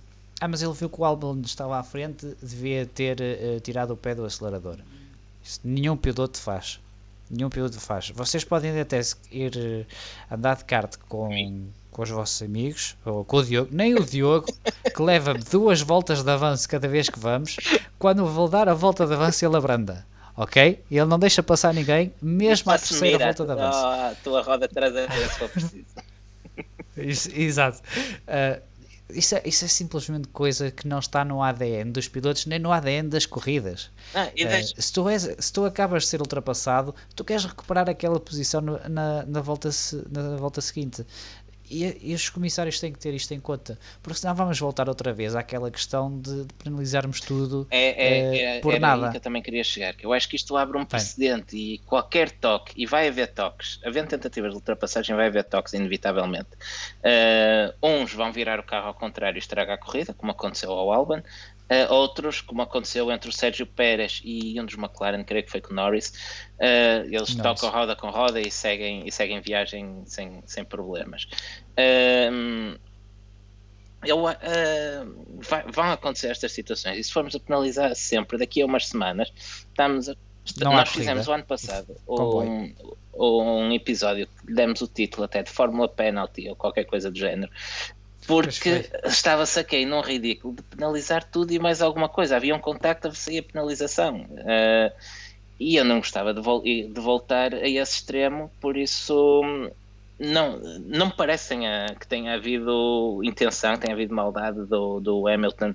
ah, 0.40 0.46
mas 0.46 0.62
ele 0.62 0.72
viu 0.72 0.88
que 0.88 1.00
o 1.00 1.04
Albon 1.04 1.40
estava 1.40 1.78
à 1.78 1.82
frente, 1.82 2.36
devia 2.40 2.86
ter 2.86 3.20
eh, 3.20 3.58
tirado 3.60 3.92
o 3.92 3.96
pé 3.96 4.14
do 4.14 4.24
acelerador. 4.24 4.78
Isso 5.42 5.60
nenhum 5.64 5.96
piloto 5.96 6.38
faz. 6.38 6.78
Nenhum 7.28 7.50
piloto 7.50 7.80
faz. 7.80 8.10
Vocês 8.10 8.44
podem 8.44 8.78
até 8.78 9.00
ir 9.32 9.52
eh, 9.56 9.86
andar 10.30 10.56
de 10.56 10.64
kart 10.64 10.96
com, 11.08 11.66
com 11.90 12.02
os 12.02 12.10
vossos 12.10 12.40
amigos, 12.40 12.96
ou 13.04 13.24
com 13.24 13.38
o 13.38 13.44
Diogo, 13.44 13.68
nem 13.72 13.96
o 13.96 14.04
Diogo, 14.04 14.46
que 14.94 15.02
leva-me 15.02 15.40
duas 15.40 15.80
voltas 15.80 16.22
de 16.22 16.30
avanço 16.30 16.68
cada 16.68 16.86
vez 16.86 17.08
que 17.08 17.18
vamos, 17.18 17.56
quando 17.98 18.24
vou 18.24 18.48
dar 18.48 18.68
a 18.68 18.74
volta 18.74 19.06
de 19.08 19.14
avanço 19.14 19.44
ele 19.44 19.56
abranda. 19.56 20.06
Ok? 20.40 20.84
E 20.88 20.96
ele 20.96 21.06
não 21.06 21.18
deixa 21.18 21.42
passar 21.42 21.74
ninguém, 21.74 22.14
mesmo 22.22 22.70
à 22.70 22.78
terceira 22.78 23.18
volta 23.18 23.44
de 23.44 23.50
avanço. 23.52 23.86
à 23.86 24.14
tua 24.22 24.40
roda 24.42 24.68
traseira 24.68 25.10
se 25.12 25.38
for 25.38 25.48
preciso. 25.48 25.86
Isso- 26.96 27.30
exato. 27.34 27.80
Ah, 28.26 28.60
isso, 29.10 29.34
é, 29.36 29.42
isso 29.46 29.64
é 29.64 29.68
simplesmente 29.68 30.28
coisa 30.28 30.70
que 30.70 30.86
não 30.86 30.98
está 30.98 31.24
no 31.24 31.42
ADN 31.42 31.90
dos 31.92 32.06
pilotos, 32.08 32.44
nem 32.44 32.58
no 32.58 32.70
ADN 32.70 33.08
das 33.08 33.24
corridas. 33.24 33.90
Ah, 34.14 34.28
deixa- 34.34 34.74
se, 34.78 34.92
tu 34.92 35.08
és, 35.08 35.34
se 35.38 35.50
tu 35.52 35.64
acabas 35.64 36.02
de 36.02 36.08
ser 36.10 36.20
ultrapassado, 36.20 36.94
tu 37.16 37.24
queres 37.24 37.44
recuperar 37.46 37.88
aquela 37.88 38.20
posição 38.20 38.60
no- 38.60 38.78
na, 38.88 39.24
na, 39.24 39.40
volta, 39.40 39.70
na 40.10 40.36
volta 40.36 40.60
seguinte. 40.60 41.06
E, 41.70 42.10
e 42.10 42.14
os 42.14 42.28
comissários 42.30 42.80
têm 42.80 42.92
que 42.92 42.98
ter 42.98 43.14
isto 43.14 43.32
em 43.34 43.40
conta, 43.40 43.78
porque 44.02 44.18
senão 44.18 44.34
vamos 44.34 44.58
voltar 44.58 44.88
outra 44.88 45.12
vez 45.12 45.34
àquela 45.34 45.70
questão 45.70 46.20
de, 46.20 46.46
penalizarmos 46.62 47.20
tudo 47.20 47.66
É, 47.70 47.88
é, 48.36 48.58
é- 48.58 48.60
por 48.60 48.74
era 48.74 48.86
aí 48.88 48.92
nada. 48.96 49.10
que 49.10 49.16
eu 49.18 49.20
também 49.20 49.42
queria 49.42 49.62
chegar, 49.62 49.94
que 49.94 50.06
eu 50.06 50.12
acho 50.14 50.26
que 50.28 50.36
isto 50.36 50.56
abre 50.56 50.78
um 50.78 50.86
precedente 50.86 51.54
e 51.56 51.78
qualquer 51.80 52.30
toque, 52.30 52.72
e 52.76 52.86
vai 52.86 53.08
haver 53.08 53.28
toques, 53.34 53.78
havendo 53.84 54.08
tentativas 54.08 54.50
de 54.52 54.56
ultrapassagem, 54.56 55.14
vai 55.14 55.26
haver 55.26 55.44
toques, 55.44 55.74
inevitavelmente. 55.74 56.48
Eh, 57.02 57.74
uns 57.82 58.12
vão 58.14 58.32
virar 58.32 58.58
o 58.58 58.62
carro 58.62 58.88
ao 58.88 58.94
contrário 58.94 59.36
e 59.36 59.40
estragar 59.40 59.74
a 59.76 59.78
corrida, 59.78 60.14
como 60.14 60.32
aconteceu 60.32 60.70
ao 60.72 60.90
Albon, 60.92 61.20
eh, 61.68 61.86
outros, 61.90 62.40
como 62.40 62.62
aconteceu 62.62 63.10
entre 63.10 63.28
o 63.28 63.32
Sérgio 63.32 63.66
Pérez 63.66 64.20
e 64.24 64.58
um 64.60 64.64
dos 64.64 64.74
McLaren, 64.76 65.22
creio 65.24 65.44
que 65.44 65.50
foi 65.50 65.60
com 65.60 65.72
o 65.72 65.76
Norris, 65.76 66.12
eh, 66.58 67.04
eles 67.06 67.34
tocam 67.34 67.70
roda 67.70 67.94
com 67.96 68.10
roda 68.10 68.40
e 68.40 68.50
seguem, 68.50 69.06
e 69.06 69.12
seguem 69.12 69.40
viagem 69.40 70.02
sem, 70.06 70.42
sem 70.46 70.64
problemas. 70.64 71.26
Ehm, 71.76 72.76
eu, 74.04 74.26
ah, 74.28 74.36
vai- 75.40 75.64
vão 75.72 75.90
acontecer 75.90 76.28
estas 76.30 76.52
situações 76.52 76.98
e 76.98 77.04
se 77.04 77.12
formos 77.12 77.34
a 77.34 77.40
penalizar 77.40 77.94
sempre 77.96 78.38
daqui 78.38 78.62
a 78.62 78.66
umas 78.66 78.86
semanas 78.86 79.32
estamos 79.68 80.08
a, 80.08 80.12
nós 80.12 80.54
corrida. 80.54 80.86
fizemos 80.86 81.26
o 81.28 81.32
ano 81.32 81.44
passado 81.44 81.96
um, 82.06 82.72
um 83.14 83.72
episódio 83.72 84.26
que 84.28 84.54
demos 84.54 84.80
o 84.80 84.86
título 84.86 85.24
até 85.24 85.42
de 85.42 85.50
Fórmula 85.50 85.88
Penalty 85.88 86.48
ou 86.48 86.54
qualquer 86.54 86.84
coisa 86.84 87.10
do 87.10 87.18
género 87.18 87.50
porque 88.28 88.88
estava-se 89.04 89.58
aqui 89.58 89.84
num 89.84 90.00
ridículo 90.00 90.54
de 90.54 90.62
penalizar 90.62 91.28
tudo 91.30 91.52
e 91.52 91.58
mais 91.58 91.82
alguma 91.82 92.08
coisa 92.08 92.36
havia 92.36 92.54
um 92.54 92.60
contacto, 92.60 93.12
saía 93.14 93.42
penalização 93.42 94.26
Ah, 94.46 94.92
e 95.58 95.76
eu 95.76 95.84
não 95.84 95.98
gostava 95.98 96.32
de, 96.32 96.40
vol- 96.40 96.62
de 96.62 96.92
voltar 97.00 97.54
a 97.54 97.68
esse 97.68 97.96
extremo 97.96 98.52
por 98.60 98.76
isso 98.76 99.42
hum, 99.44 99.70
não, 100.18 100.60
não 100.86 101.06
me 101.06 101.16
parece 101.16 101.54
que 102.00 102.08
tenha 102.08 102.34
havido 102.34 103.20
intenção, 103.24 103.74
que 103.74 103.82
tenha 103.82 103.94
havido 103.94 104.14
maldade 104.14 104.66
do, 104.66 105.00
do 105.00 105.28
Hamilton 105.28 105.74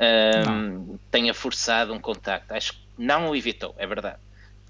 um, 0.00 0.98
tenha 1.10 1.34
forçado 1.34 1.92
um 1.92 2.00
contacto. 2.00 2.52
Acho 2.54 2.72
que 2.72 2.78
não 2.98 3.30
o 3.30 3.36
evitou, 3.36 3.74
é 3.78 3.86
verdade. 3.86 4.18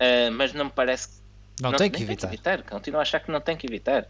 Uh, 0.01 0.33
mas 0.33 0.53
não 0.53 0.67
me 0.67 0.73
parece 0.73 1.09
que 1.09 1.63
não, 1.63 1.71
não 1.71 1.79
tem, 1.79 1.91
que 1.91 2.03
evitar. 2.03 2.29
tem 2.29 2.29
que 2.31 2.35
evitar. 2.35 2.63
Continuo 2.65 2.99
a 2.99 3.03
achar 3.03 3.21
que 3.21 3.31
não 3.31 3.41
tem 3.41 3.57
que 3.57 3.67
evitar. 3.67 4.07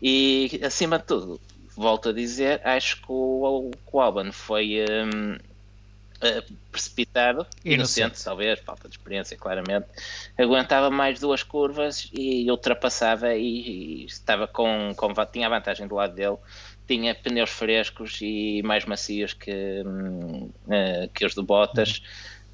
E 0.00 0.60
acima 0.64 0.98
de 0.98 1.06
tudo, 1.06 1.40
volto 1.76 2.10
a 2.10 2.12
dizer, 2.12 2.60
acho 2.64 2.96
que 2.98 3.06
o, 3.08 3.70
o 3.92 4.00
Alban 4.00 4.32
foi 4.32 4.84
um, 4.88 5.34
uh, 5.34 6.52
precipitado, 6.70 7.46
inocente. 7.64 8.00
inocente, 8.00 8.24
talvez, 8.24 8.60
falta 8.60 8.88
de 8.88 8.96
experiência, 8.96 9.36
claramente. 9.36 9.86
Aguentava 10.38 10.90
mais 10.90 11.20
duas 11.20 11.42
curvas 11.42 12.10
e 12.12 12.50
ultrapassava 12.50 13.34
e, 13.34 14.02
e 14.02 14.04
estava 14.04 14.46
com, 14.46 14.92
com, 14.96 15.12
tinha 15.32 15.46
a 15.46 15.50
vantagem 15.50 15.86
do 15.86 15.94
lado 15.94 16.14
dele 16.14 16.38
tinha 16.86 17.14
pneus 17.14 17.50
frescos 17.50 18.18
e 18.20 18.62
mais 18.64 18.84
macios 18.84 19.32
que, 19.32 19.82
uh, 19.82 21.08
que 21.14 21.24
os 21.24 21.34
do 21.34 21.42
Bottas. 21.42 22.02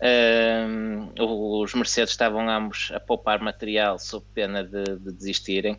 Uh, 0.01 1.61
os 1.61 1.75
Mercedes 1.75 2.11
estavam 2.11 2.49
ambos 2.49 2.93
a 2.95 3.01
poupar 3.01 3.41
material 3.41 3.99
sob 3.99 4.25
pena 4.33 4.63
de, 4.63 4.85
de 4.85 5.13
desistirem. 5.13 5.79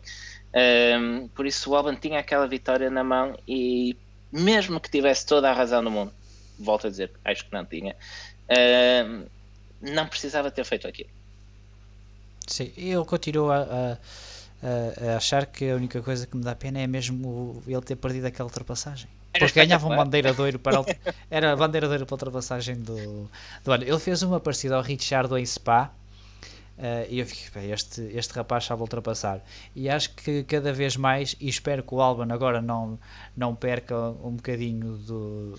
Uh, 0.52 1.28
por 1.28 1.46
isso 1.46 1.70
o 1.70 1.76
Albon 1.76 1.94
tinha 1.94 2.18
aquela 2.18 2.46
vitória 2.46 2.90
na 2.90 3.04
mão 3.04 3.38
e 3.46 3.96
mesmo 4.32 4.80
que 4.80 4.90
tivesse 4.90 5.26
toda 5.26 5.50
a 5.50 5.52
razão 5.52 5.82
do 5.82 5.90
mundo, 5.90 6.12
volto 6.58 6.86
a 6.86 6.90
dizer, 6.90 7.12
acho 7.24 7.44
que 7.46 7.52
não 7.52 7.64
tinha, 7.64 7.96
não 9.80 10.06
precisava 10.06 10.50
ter 10.50 10.64
feito 10.64 10.86
aquilo. 10.86 11.10
Sim, 12.46 12.72
ele 12.76 13.04
continua 13.04 13.56
a, 13.56 13.92
a 13.92 13.98
a, 14.62 15.16
achar 15.16 15.46
que 15.46 15.70
a 15.70 15.74
única 15.74 16.02
coisa 16.02 16.26
que 16.26 16.36
me 16.36 16.42
dá 16.42 16.54
pena 16.54 16.80
é 16.80 16.86
mesmo 16.86 17.62
ele 17.66 17.80
ter 17.80 17.96
perdido 17.96 18.26
aquela 18.26 18.48
ultrapassagem. 18.48 19.08
Era 19.32 19.46
Porque 19.46 19.64
ganhava 19.64 19.86
um 19.86 19.96
bandeira 19.96 20.34
de 20.34 20.40
ouro 20.40 20.58
para 20.58 20.84
era 21.30 21.56
bandeira 21.56 21.86
de 21.86 21.92
ouro 21.92 22.06
para 22.06 22.14
a 22.14 22.16
ultrapassagem 22.18 22.76
do, 22.76 23.30
do 23.64 23.72
ano. 23.72 23.84
Ele 23.84 23.98
fez 23.98 24.22
uma 24.22 24.40
parecida 24.40 24.76
ao 24.76 24.82
Richard 24.82 25.32
em 25.34 25.46
Spa. 25.46 25.92
Uh, 26.80 27.04
e 27.10 27.20
eu 27.20 27.26
fiquei, 27.26 27.70
este, 27.72 28.00
este 28.14 28.32
rapaz 28.32 28.64
sabe 28.64 28.80
ultrapassar. 28.80 29.44
E 29.76 29.90
acho 29.90 30.14
que 30.14 30.42
cada 30.44 30.72
vez 30.72 30.96
mais, 30.96 31.36
e 31.38 31.46
espero 31.46 31.82
que 31.82 31.94
o 31.94 32.00
Alban 32.00 32.32
agora 32.32 32.62
não, 32.62 32.98
não 33.36 33.54
perca 33.54 33.94
um 33.94 34.36
bocadinho 34.36 34.96
do, 34.96 35.58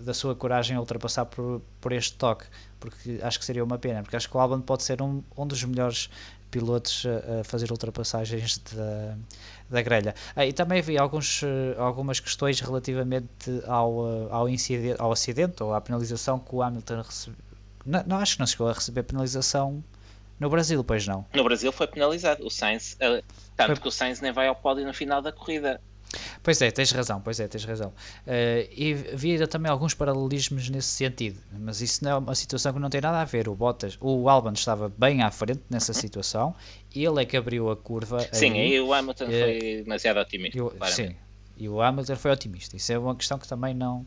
da 0.00 0.12
sua 0.12 0.34
coragem 0.34 0.76
a 0.76 0.80
ultrapassar 0.80 1.24
por, 1.24 1.62
por 1.80 1.90
este 1.92 2.18
toque, 2.18 2.44
porque 2.78 3.18
acho 3.22 3.38
que 3.38 3.46
seria 3.46 3.64
uma 3.64 3.78
pena, 3.78 4.02
porque 4.02 4.14
acho 4.14 4.28
que 4.28 4.36
o 4.36 4.40
Alban 4.40 4.60
pode 4.60 4.82
ser 4.82 5.00
um, 5.00 5.22
um 5.38 5.46
dos 5.46 5.64
melhores 5.64 6.10
pilotos 6.50 7.06
a, 7.06 7.42
fazer 7.44 7.70
ultrapassagens 7.70 8.58
da, 8.58 9.16
da 9.70 9.80
grelha. 9.80 10.14
Ah, 10.36 10.44
e 10.44 10.52
também 10.52 10.80
havia 10.80 11.00
alguns, 11.00 11.42
eh, 11.42 11.74
algumas 11.78 12.20
questões 12.20 12.60
relativamente 12.60 13.50
ao, 13.66 14.06
eh, 14.06 14.28
ao, 14.30 14.48
incidente, 14.50 15.00
ao 15.00 15.10
acidente 15.10 15.62
ou 15.62 15.72
à 15.72 15.80
penalização 15.80 16.38
que 16.38 16.54
o 16.54 16.62
Hamilton 16.62 17.00
recebeu. 17.00 17.38
Não, 17.86 18.04
não, 18.06 18.16
acho 18.18 18.34
que 18.34 18.40
não 18.40 18.46
chegou 18.46 18.68
a 18.68 18.74
receber 18.74 19.02
penalização 19.02 19.82
no 20.38 20.50
Brasil, 20.50 20.82
pois 20.82 21.06
não. 21.06 21.24
No 21.34 21.44
Brasil 21.44 21.70
foi 21.72 21.86
penalizado. 21.86 22.44
O 22.44 22.50
Sainz, 22.50 22.94
uh, 22.94 23.22
tanto 23.56 23.68
foi... 23.68 23.76
que 23.76 23.88
o 23.88 23.90
Sainz 23.90 24.20
nem 24.20 24.32
vai 24.32 24.48
ao 24.48 24.54
pódio 24.54 24.84
no 24.84 24.94
final 24.94 25.22
da 25.22 25.32
corrida. 25.32 25.80
Pois 26.42 26.60
é, 26.60 26.70
tens 26.70 26.90
razão, 26.90 27.20
pois 27.20 27.40
é, 27.40 27.48
tens 27.48 27.64
razão. 27.64 27.88
Uh, 28.26 28.68
e 28.70 28.92
havia 29.12 29.46
também 29.46 29.70
alguns 29.70 29.94
paralelismos 29.94 30.68
nesse 30.68 30.88
sentido, 30.88 31.38
mas 31.58 31.80
isso 31.80 32.04
não 32.04 32.10
é 32.10 32.16
uma 32.16 32.34
situação 32.34 32.72
que 32.72 32.78
não 32.78 32.90
tem 32.90 33.00
nada 33.00 33.20
a 33.20 33.24
ver. 33.24 33.48
O 33.48 33.54
Bottas, 33.54 33.96
o 34.00 34.28
Albon 34.28 34.52
estava 34.52 34.92
bem 34.96 35.22
à 35.22 35.30
frente 35.30 35.62
nessa 35.70 35.92
uhum. 35.92 35.98
situação, 35.98 36.54
ele 36.94 37.22
é 37.22 37.24
que 37.24 37.36
abriu 37.36 37.70
a 37.70 37.76
curva. 37.76 38.20
Sim, 38.32 38.52
aí, 38.52 38.74
e 38.74 38.80
o 38.80 38.92
Hamilton 38.92 39.24
uh, 39.24 39.28
foi 39.28 39.82
demasiado 39.84 40.18
otimista. 40.18 40.58
Eu, 40.58 40.74
sim, 40.86 41.16
e 41.62 41.68
o 41.68 41.80
Hamilton 41.80 42.16
foi 42.16 42.32
otimista. 42.32 42.76
Isso 42.76 42.92
é 42.92 42.98
uma 42.98 43.14
questão 43.14 43.38
que 43.38 43.46
também 43.46 43.72
não 43.72 44.04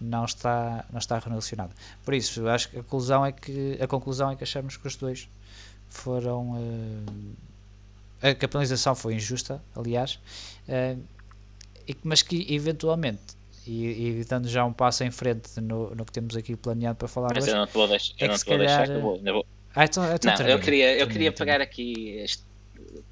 não 0.00 0.24
está 0.24 0.84
não 0.90 0.98
está 0.98 1.18
relacionada. 1.20 1.72
Por 2.04 2.14
isso, 2.14 2.48
acho 2.48 2.68
que 2.68 2.78
a 2.78 2.82
conclusão 2.82 3.24
é 3.24 3.30
que 3.30 3.78
a 3.80 3.86
conclusão 3.86 4.30
é 4.30 4.36
que 4.36 4.42
achamos 4.42 4.76
que 4.76 4.86
os 4.88 4.96
dois 4.96 5.28
foram 5.88 6.50
uh, 6.50 7.36
a 8.20 8.34
capitalização 8.34 8.94
foi 8.96 9.14
injusta, 9.14 9.62
aliás, 9.76 10.18
uh, 10.68 11.00
mas 12.02 12.22
que 12.22 12.52
eventualmente, 12.52 13.22
e, 13.64 14.20
e, 14.20 14.24
dando 14.24 14.48
já 14.48 14.64
um 14.64 14.72
passo 14.72 15.04
em 15.04 15.10
frente 15.12 15.60
no, 15.60 15.94
no 15.94 16.04
que 16.04 16.10
temos 16.10 16.36
aqui 16.36 16.56
planeado 16.56 16.96
para 16.96 17.06
falar 17.06 17.30
mas 17.32 17.44
hoje, 17.44 17.52
eu 17.52 17.58
não 17.58 17.66
te 17.66 17.74
vou 17.74 17.86
deixar, 17.86 18.14
é 18.18 18.24
eu 18.24 18.28
não 18.28 18.36
te 18.36 18.44
vou 18.44 18.58
calhar... 18.58 18.78
deixar 18.78 18.86
que 18.86 18.98
eu 18.98 19.00
vou, 19.00 19.20
eu 19.24 19.34
vou... 19.34 19.46
Ah, 19.76 19.84
então, 19.84 20.04
então 20.12 20.30
não, 20.30 20.36
termina, 20.36 20.58
eu 20.58 20.60
queria, 20.60 20.86
termina, 20.86 21.02
eu 21.02 21.06
queria 21.06 21.32
termina. 21.32 21.52
pegar 21.52 21.60
aqui 21.60 22.10
este, 22.18 22.42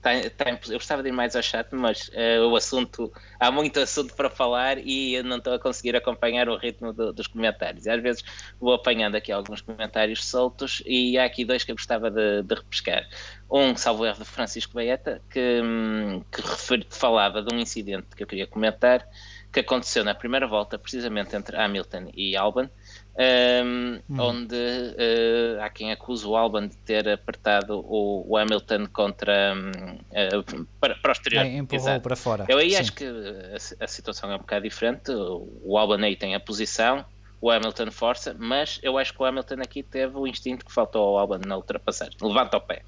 tá, 0.01 0.11
tá, 0.37 0.59
eu 0.69 0.79
gostava 0.79 1.03
de 1.03 1.09
ir 1.09 1.13
mais 1.13 1.35
ao 1.35 1.43
chat, 1.43 1.69
mas 1.73 2.09
uh, 2.09 2.47
o 2.51 2.57
assunto, 2.57 3.13
há 3.39 3.51
muito 3.51 3.81
assunto 3.81 4.15
para 4.15 4.31
falar 4.31 4.79
e 4.79 5.15
eu 5.15 5.25
não 5.25 5.39
estou 5.39 5.55
a 5.55 5.59
conseguir 5.59 5.97
acompanhar 5.97 6.49
o 6.49 6.57
ritmo 6.57 6.93
do, 6.93 7.13
dos 7.13 7.27
comentários. 7.27 7.87
E 7.87 7.91
às 7.91 8.03
vezes 8.03 8.25
vou 8.61 8.75
apanhando 8.75 9.17
aqui 9.17 9.33
alguns 9.33 9.61
comentários 9.61 10.25
soltos 10.25 10.83
e 10.87 11.19
há 11.19 11.25
aqui 11.25 11.45
dois 11.45 11.65
que 11.65 11.71
eu 11.71 11.77
gostava 11.77 12.11
de, 12.11 12.43
de 12.43 12.55
repescar. 12.55 13.07
Um, 13.51 13.77
salvo 13.77 14.05
erro, 14.05 14.19
de 14.19 14.25
Francisco 14.25 14.75
Baeta, 14.75 15.21
que, 15.31 15.61
hum, 15.63 16.23
que, 16.33 16.41
refer, 16.41 16.87
falava 16.91 17.43
de 17.43 17.55
um 17.55 17.59
incidente 17.59 18.09
que 18.17 18.23
eu 18.23 18.27
queria 18.27 18.47
comentar, 18.47 19.07
que 19.53 19.61
aconteceu 19.61 20.03
na 20.03 20.15
primeira 20.15 20.47
volta, 20.47 20.79
precisamente 20.79 21.37
entre 21.37 21.57
Hamilton 21.57 22.11
e 22.15 22.37
Albon, 22.37 22.69
um, 23.17 24.01
hum. 24.11 24.21
onde 24.21 24.57
uh, 24.57 25.63
há 25.63 25.71
quem 25.71 25.93
acusa 25.93 26.27
o 26.27 26.37
Albon 26.37 26.67
de 26.67 26.77
ter 26.79 27.09
apertado 27.09 27.79
o, 27.79 28.25
o 28.29 28.37
Hamilton 28.37 28.87
contra 28.93 29.55
uh, 29.55 30.67
para, 30.81 30.97
para 30.97 31.11
o 31.11 31.13
exterior. 31.13 31.45
É, 31.45 31.57
empurrou 31.57 31.87
Exato. 31.87 32.01
para 32.03 32.17
fora. 32.17 32.47
Eu 32.49 32.59
aí 32.59 32.71
Sim. 32.71 32.77
acho 32.77 32.93
que 32.93 33.05
a, 33.05 33.85
a, 33.85 33.87
situação 33.87 34.33
é 34.33 34.35
um 34.35 34.39
bocado 34.39 34.65
diferente. 34.65 35.13
O 35.13 35.79
Albon 35.79 36.03
aí 36.03 36.17
tem 36.17 36.35
a 36.35 36.41
posição, 36.41 37.05
o 37.41 37.51
Hamilton 37.51 37.91
força, 37.93 38.35
mas 38.39 38.81
eu 38.83 38.99
acho 38.99 39.15
que 39.15 39.23
o 39.23 39.25
Hamilton 39.25 39.61
aqui 39.63 39.83
teve 39.83 40.17
o 40.17 40.27
instinto 40.27 40.65
que 40.65 40.73
faltou 40.73 41.03
ao 41.03 41.19
Albon 41.19 41.47
na 41.47 41.57
ultrapassagem. 41.57 42.17
Levanta 42.21 42.57
o 42.57 42.61
pé. 42.61 42.83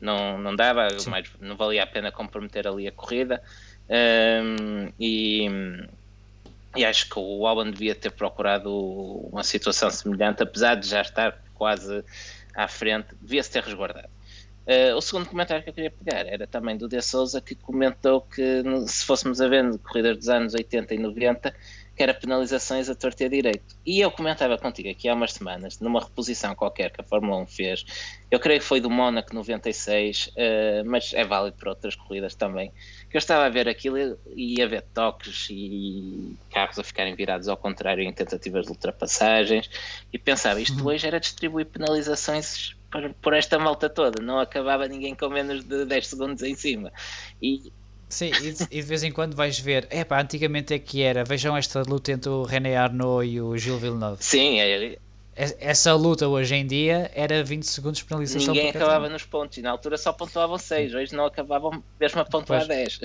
Não, 0.00 0.38
não 0.38 0.54
dava, 0.54 0.88
mais, 1.08 1.28
não 1.40 1.56
valia 1.56 1.82
a 1.82 1.86
pena 1.86 2.10
comprometer 2.10 2.66
ali 2.66 2.86
a 2.86 2.92
corrida. 2.92 3.42
Um, 3.88 4.92
e 4.98 5.48
e 6.78 6.84
acho 6.84 7.08
que 7.08 7.18
o 7.18 7.44
Albon 7.44 7.72
devia 7.72 7.94
ter 7.94 8.10
procurado 8.10 8.72
uma 9.32 9.42
situação 9.42 9.90
semelhante, 9.90 10.44
apesar 10.44 10.76
de 10.76 10.88
já 10.88 11.02
estar 11.02 11.42
quase 11.54 12.04
à 12.54 12.68
frente, 12.68 13.08
devia-se 13.20 13.50
ter 13.50 13.64
resguardado. 13.64 14.08
Uh, 14.64 14.94
o 14.94 15.00
segundo 15.00 15.26
comentário 15.26 15.64
que 15.64 15.70
eu 15.70 15.74
queria 15.74 15.90
pegar 15.90 16.26
era 16.26 16.46
também 16.46 16.76
do 16.76 16.86
De 16.86 17.00
Souza, 17.00 17.40
que 17.40 17.54
comentou 17.56 18.20
que 18.20 18.62
se 18.86 19.04
fôssemos 19.04 19.40
a 19.40 19.48
ver 19.48 19.76
corridas 19.78 20.18
dos 20.18 20.28
anos 20.28 20.54
80 20.54 20.94
e 20.94 20.98
90, 20.98 21.54
que 21.98 22.02
era 22.04 22.14
penalizações 22.14 22.88
a 22.88 22.94
torto 22.94 23.24
e 23.24 23.26
a 23.26 23.28
direito. 23.28 23.74
E 23.84 24.00
eu 24.00 24.08
comentava 24.08 24.56
contigo 24.56 24.88
aqui 24.88 25.08
há 25.08 25.14
umas 25.14 25.32
semanas, 25.32 25.80
numa 25.80 25.98
reposição 25.98 26.54
qualquer 26.54 26.92
que 26.92 27.00
a 27.00 27.04
Fórmula 27.04 27.38
1 27.38 27.46
fez, 27.48 27.84
eu 28.30 28.38
creio 28.38 28.60
que 28.60 28.66
foi 28.66 28.80
do 28.80 28.88
Mónaco 28.88 29.34
96, 29.34 30.28
uh, 30.28 30.30
mas 30.86 31.12
é 31.12 31.24
válido 31.24 31.56
para 31.56 31.70
outras 31.70 31.96
corridas 31.96 32.36
também, 32.36 32.72
que 33.10 33.16
eu 33.16 33.18
estava 33.18 33.46
a 33.46 33.48
ver 33.48 33.68
aquilo 33.68 34.16
e 34.36 34.60
ia 34.60 34.68
ver 34.68 34.82
toques 34.94 35.48
e 35.50 36.36
carros 36.52 36.78
a 36.78 36.84
ficarem 36.84 37.16
virados 37.16 37.48
ao 37.48 37.56
contrário 37.56 38.04
em 38.04 38.12
tentativas 38.12 38.66
de 38.66 38.70
ultrapassagens 38.70 39.68
e 40.12 40.18
pensava, 40.20 40.60
isto 40.60 40.78
uhum. 40.78 40.90
hoje 40.90 41.04
era 41.04 41.18
distribuir 41.18 41.66
penalizações 41.66 42.76
por, 42.92 43.12
por 43.14 43.34
esta 43.34 43.58
malta 43.58 43.90
toda, 43.90 44.22
não 44.22 44.38
acabava 44.38 44.86
ninguém 44.86 45.16
com 45.16 45.28
menos 45.28 45.64
de 45.64 45.84
10 45.84 46.06
segundos 46.06 46.42
em 46.44 46.54
cima. 46.54 46.92
E 47.42 47.72
Sim, 48.08 48.30
e 48.30 48.52
de, 48.52 48.62
e 48.64 48.80
de, 48.80 48.82
vez 48.82 49.02
em 49.02 49.12
quando 49.12 49.34
vais 49.34 49.58
ver, 49.58 49.86
é 49.90 50.02
pá, 50.02 50.20
antigamente 50.20 50.72
é 50.72 50.78
que 50.78 51.02
era, 51.02 51.24
vejam 51.24 51.56
esta 51.56 51.82
luta 51.82 52.10
entre 52.10 52.30
o 52.30 52.42
René 52.42 52.76
Arnaud 52.76 53.26
e 53.26 53.40
o 53.40 53.56
Gilles 53.56 53.80
Villeneuve. 53.80 54.24
Sim, 54.24 54.60
é, 54.60 54.98
essa 55.36 55.94
luta 55.94 56.26
hoje 56.26 56.54
em 56.56 56.66
dia 56.66 57.10
era 57.14 57.44
20 57.44 57.62
segundos 57.64 57.98
de 57.98 58.04
penalização. 58.06 58.54
Ninguém 58.54 58.70
acabava 58.70 59.08
nos 59.08 59.24
pontos 59.24 59.58
e 59.58 59.62
na 59.62 59.70
altura 59.70 59.96
só 59.96 60.12
pontuavam 60.12 60.58
6, 60.58 60.94
hoje 60.94 61.14
não 61.14 61.26
acabavam 61.26 61.82
mesmo 62.00 62.20
a 62.20 62.24
pontuar 62.24 62.66
pois. 62.66 62.98
10. 62.98 63.00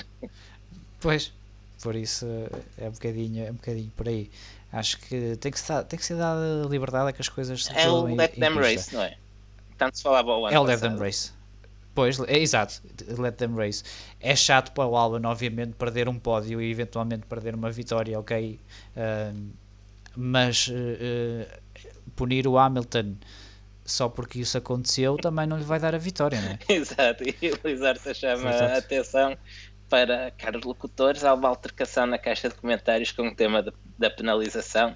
Pois, 0.99 1.33
por 1.81 1.95
isso 1.95 2.25
é 2.77 2.87
um 2.87 2.91
bocadinho, 2.91 3.45
é 3.45 3.51
um 3.51 3.55
bocadinho 3.55 3.91
por 3.95 4.07
aí. 4.07 4.31
Acho 4.71 4.97
que 4.97 5.35
tem 5.35 5.51
que, 5.51 5.57
estar, 5.57 5.83
tem 5.83 5.99
que 5.99 6.05
ser 6.05 6.15
dada 6.15 6.65
liberdade 6.67 7.09
a 7.09 7.13
que 7.13 7.21
as 7.21 7.29
coisas 7.29 7.65
se 7.65 7.77
É 7.77 7.87
o 7.87 8.15
Let 8.15 8.33
Them 8.35 8.55
Race, 8.55 8.91
não 8.95 9.03
é? 9.03 9.17
Tanto 9.77 9.97
se 9.97 10.03
falava 10.03 10.31
ao 10.31 10.45
ano 10.45 10.55
É 10.55 10.59
o 10.59 10.63
Let 10.63 10.79
Them 10.79 10.97
Race. 10.97 11.31
Pois, 11.95 12.19
é 12.21 12.39
exato, 12.39 12.81
let 13.19 13.35
them 13.35 13.55
race. 13.55 13.83
É 14.19 14.35
chato 14.35 14.71
para 14.71 14.87
o 14.87 14.95
Albon, 14.95 15.27
obviamente, 15.27 15.73
perder 15.73 16.09
um 16.09 16.17
pódio 16.17 16.59
e 16.59 16.71
eventualmente 16.71 17.25
perder 17.27 17.53
uma 17.53 17.69
vitória, 17.69 18.19
ok? 18.19 18.59
Uh, 18.97 19.51
mas 20.15 20.67
uh, 20.67 21.61
punir 22.15 22.47
o 22.47 22.57
Hamilton 22.57 23.15
só 23.85 24.07
porque 24.07 24.39
isso 24.39 24.57
aconteceu 24.57 25.17
também 25.17 25.45
não 25.45 25.57
lhe 25.57 25.63
vai 25.63 25.79
dar 25.79 25.93
a 25.93 25.97
vitória, 25.97 26.41
não 26.41 26.51
é? 26.51 26.59
Exato, 26.73 27.23
e 27.23 27.35
Lizardo 27.63 28.15
chama 28.15 28.49
a 28.49 28.77
atenção 28.77 29.37
para 29.89 30.31
caros 30.31 30.63
locutores 30.63 31.23
há 31.23 31.33
uma 31.33 31.49
altercação 31.49 32.07
na 32.07 32.17
caixa 32.17 32.49
de 32.49 32.55
comentários 32.55 33.11
com 33.11 33.27
o 33.27 33.35
tema 33.35 33.61
de, 33.61 33.71
da 33.97 34.09
penalização. 34.09 34.95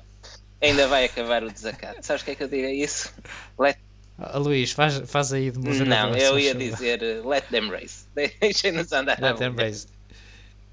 Ainda 0.59 0.87
vai 0.87 1.05
acabar 1.05 1.43
o 1.43 1.51
desacato. 1.51 2.03
Sabes 2.03 2.23
o 2.23 2.25
que 2.25 2.31
é 2.31 2.35
que 2.35 2.43
eu 2.43 2.47
digo 2.47 2.65
a 2.65 2.73
isso? 2.73 3.13
Let 3.59 3.77
Uh, 4.17 4.39
Luís, 4.39 4.71
faz, 4.71 4.97
faz 5.05 5.31
aí 5.31 5.51
de 5.51 5.59
moderador. 5.59 5.87
Não, 5.87 6.17
eu 6.17 6.39
ia 6.39 6.55
dizer 6.55 7.01
uh, 7.01 7.27
let 7.27 7.45
them 7.49 7.69
race. 7.69 8.05
Deixem-nos 8.41 8.91
andar. 8.91 9.19
Let 9.21 9.37
them 9.37 9.55
race. 9.55 9.87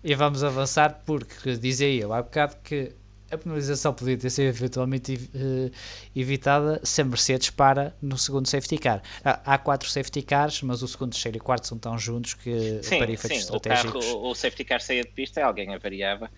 E 0.02 0.14
vamos 0.14 0.42
avançar 0.44 1.02
porque 1.04 1.56
dizia 1.56 1.88
eu 1.88 2.12
há 2.12 2.22
bocado 2.22 2.56
que 2.62 2.92
a 3.30 3.38
penalização 3.38 3.92
podia 3.92 4.16
ter 4.16 4.30
sido 4.30 4.46
eventualmente 4.46 5.14
uh, 5.14 5.70
evitada 6.14 6.80
se 6.84 7.02
a 7.02 7.04
Mercedes 7.04 7.50
para 7.50 7.94
no 8.00 8.16
segundo 8.16 8.46
safety 8.46 8.78
car. 8.78 9.02
Há, 9.24 9.54
há, 9.54 9.58
quatro 9.58 9.88
safety 9.88 10.22
cars, 10.22 10.62
mas 10.62 10.82
o 10.82 10.88
segundo, 10.88 11.12
terceiro 11.12 11.36
e 11.36 11.40
quarto 11.40 11.66
são 11.66 11.78
tão 11.78 11.98
juntos 11.98 12.34
que 12.34 12.80
sim, 12.82 12.98
para 12.98 13.10
efeitos 13.10 13.38
sim, 13.38 13.44
estratégicos. 13.44 14.06
O, 14.06 14.08
carro, 14.08 14.30
o 14.30 14.34
safety 14.34 14.64
car 14.64 14.80
saía 14.80 15.02
de 15.02 15.10
pista, 15.10 15.44
alguém 15.44 15.74
avariava. 15.74 16.30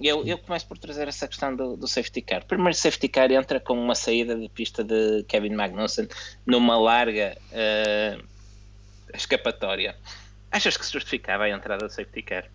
Eu, 0.00 0.26
eu, 0.26 0.36
começo 0.38 0.66
por 0.66 0.78
trazer 0.78 1.06
essa 1.06 1.28
questão 1.28 1.54
do, 1.54 1.76
do, 1.76 1.86
safety 1.86 2.20
car. 2.20 2.42
O 2.42 2.46
primeiro 2.46 2.74
safety 2.74 3.08
car 3.08 3.30
entra 3.30 3.60
com 3.60 3.74
uma 3.74 3.94
saída 3.94 4.34
de 4.34 4.48
pista 4.48 4.82
de 4.82 5.22
Kevin 5.28 5.54
Magnussen 5.54 6.08
numa 6.44 6.76
larga 6.76 7.36
uh, 7.52 8.24
escapatória. 9.14 9.96
Achas 10.50 10.76
que 10.76 10.84
se 10.84 10.92
justificava 10.92 11.44
a 11.44 11.50
entrada 11.50 11.86
do 11.86 11.92
safety 11.92 12.22
car? 12.22 12.50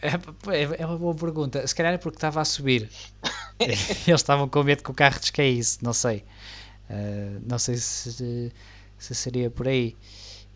É, 0.00 0.08
é, 0.54 0.82
é 0.82 0.86
uma 0.86 0.96
boa 0.96 1.14
pergunta. 1.14 1.66
Se 1.66 1.74
calhar 1.74 1.92
é 1.92 1.98
porque 1.98 2.18
estava 2.18 2.40
a 2.40 2.44
subir. 2.44 2.88
Eles 3.58 4.08
estavam 4.08 4.48
com 4.48 4.62
medo 4.62 4.84
que 4.84 4.90
o 4.90 4.94
carro 4.94 5.18
descaísse, 5.18 5.82
não 5.82 5.92
sei. 5.92 6.24
Uh, 6.88 7.42
não 7.44 7.58
sei 7.58 7.76
se, 7.76 8.52
se 8.96 9.14
seria 9.14 9.50
por 9.50 9.66
aí. 9.66 9.96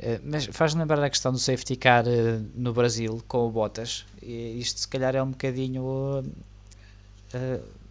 Uh, 0.02 0.20
mas 0.24 0.46
faz-me 0.46 0.80
lembrar 0.80 1.02
a 1.02 1.08
questão 1.08 1.32
do 1.32 1.38
safety 1.38 1.76
car 1.76 2.04
uh, 2.06 2.44
no 2.54 2.72
Brasil 2.72 3.22
com 3.28 3.46
o 3.46 3.50
Bottas. 3.50 4.04
E 4.20 4.58
isto 4.58 4.80
se 4.80 4.88
calhar 4.88 5.14
é 5.14 5.22
um 5.22 5.30
bocadinho 5.30 6.24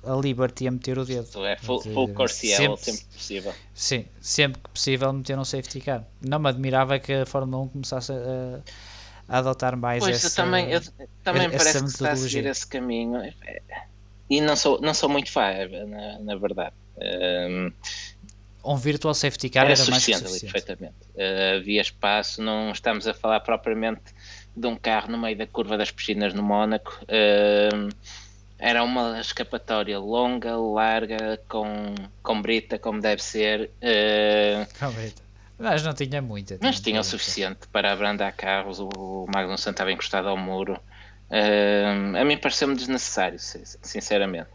a 0.03 0.15
Liberty 0.15 0.67
a 0.67 0.71
meter 0.71 0.99
o 0.99 1.05
dedo. 1.05 1.45
É 1.45 1.55
full, 1.57 1.81
full 1.81 2.13
Corsiel, 2.13 2.57
sempre, 2.57 2.83
sempre 2.83 3.05
possível. 3.05 3.53
Sim, 3.73 4.05
sempre 4.19 4.61
que 4.61 4.69
possível 4.69 5.13
meter 5.13 5.37
um 5.39 5.45
safety 5.45 5.81
car. 5.81 6.03
Não 6.21 6.37
me 6.37 6.49
admirava 6.49 6.99
que 6.99 7.13
a 7.13 7.25
Fórmula 7.25 7.63
1 7.63 7.67
começasse 7.69 8.11
a 8.11 8.61
a 9.31 9.37
adotar 9.37 9.77
mais 9.77 10.03
pois, 10.03 10.17
essa 10.17 10.27
eu 10.27 10.45
também, 10.45 10.69
eu, 10.69 10.81
também 11.23 11.49
parece 11.49 11.79
que 11.79 11.85
está 11.85 12.11
a 12.11 12.15
seguir 12.17 12.45
esse 12.45 12.67
caminho 12.67 13.21
e 14.29 14.41
não 14.41 14.57
sou, 14.57 14.81
não 14.81 14.93
sou 14.93 15.07
muito 15.07 15.31
fã, 15.31 15.53
na, 15.87 16.19
na 16.19 16.35
verdade. 16.35 16.75
Um, 16.97 17.71
um 18.63 18.75
virtual 18.75 19.13
safety 19.13 19.49
car 19.49 19.65
era, 19.65 19.73
era 19.73 19.89
mais 19.89 20.05
que 20.05 20.13
suficiente. 20.13 20.51
Perfeitamente. 20.51 20.95
Uh, 21.15 21.57
havia 21.57 21.81
espaço, 21.81 22.41
não 22.41 22.71
estamos 22.71 23.07
a 23.07 23.13
falar 23.13 23.39
propriamente 23.41 24.13
de 24.55 24.67
um 24.67 24.75
carro 24.75 25.11
no 25.11 25.17
meio 25.17 25.37
da 25.37 25.47
curva 25.47 25.77
das 25.77 25.91
piscinas 25.91 26.33
no 26.33 26.43
Mónaco. 26.43 26.99
Uh, 27.03 27.89
era 28.59 28.83
uma 28.83 29.19
escapatória 29.19 29.97
longa, 29.97 30.55
larga, 30.55 31.41
com, 31.49 31.95
com 32.21 32.41
brita, 32.41 32.77
como 32.77 33.01
deve 33.01 33.23
ser. 33.23 33.71
Uh, 33.81 34.67
com 34.79 34.91
brita. 34.91 35.21
Mas 35.57 35.83
não 35.83 35.93
tinha 35.93 36.21
muita. 36.21 36.57
Mas 36.61 36.79
tinha 36.79 36.99
o 37.01 37.03
suficiente 37.03 37.67
para 37.71 37.91
abrandar 37.91 38.31
carros. 38.33 38.79
O 38.79 39.27
Magnussen 39.33 39.71
estava 39.71 39.91
encostado 39.91 40.27
ao 40.27 40.37
muro. 40.37 40.79
Uh, 41.29 42.17
a 42.17 42.25
mim 42.25 42.37
pareceu-me 42.37 42.75
desnecessário, 42.75 43.39
sinceramente. 43.39 44.49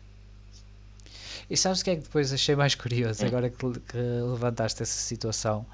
E 1.48 1.56
sabes 1.56 1.80
o 1.80 1.84
que 1.84 1.90
é 1.90 1.96
que 1.96 2.02
depois 2.02 2.32
achei 2.32 2.56
mais 2.56 2.74
curioso, 2.74 3.24
hum. 3.24 3.28
agora 3.28 3.50
que, 3.50 3.56
que, 3.56 3.96
levantaste 3.96 4.82
essa 4.82 4.98
situação? 4.98 5.66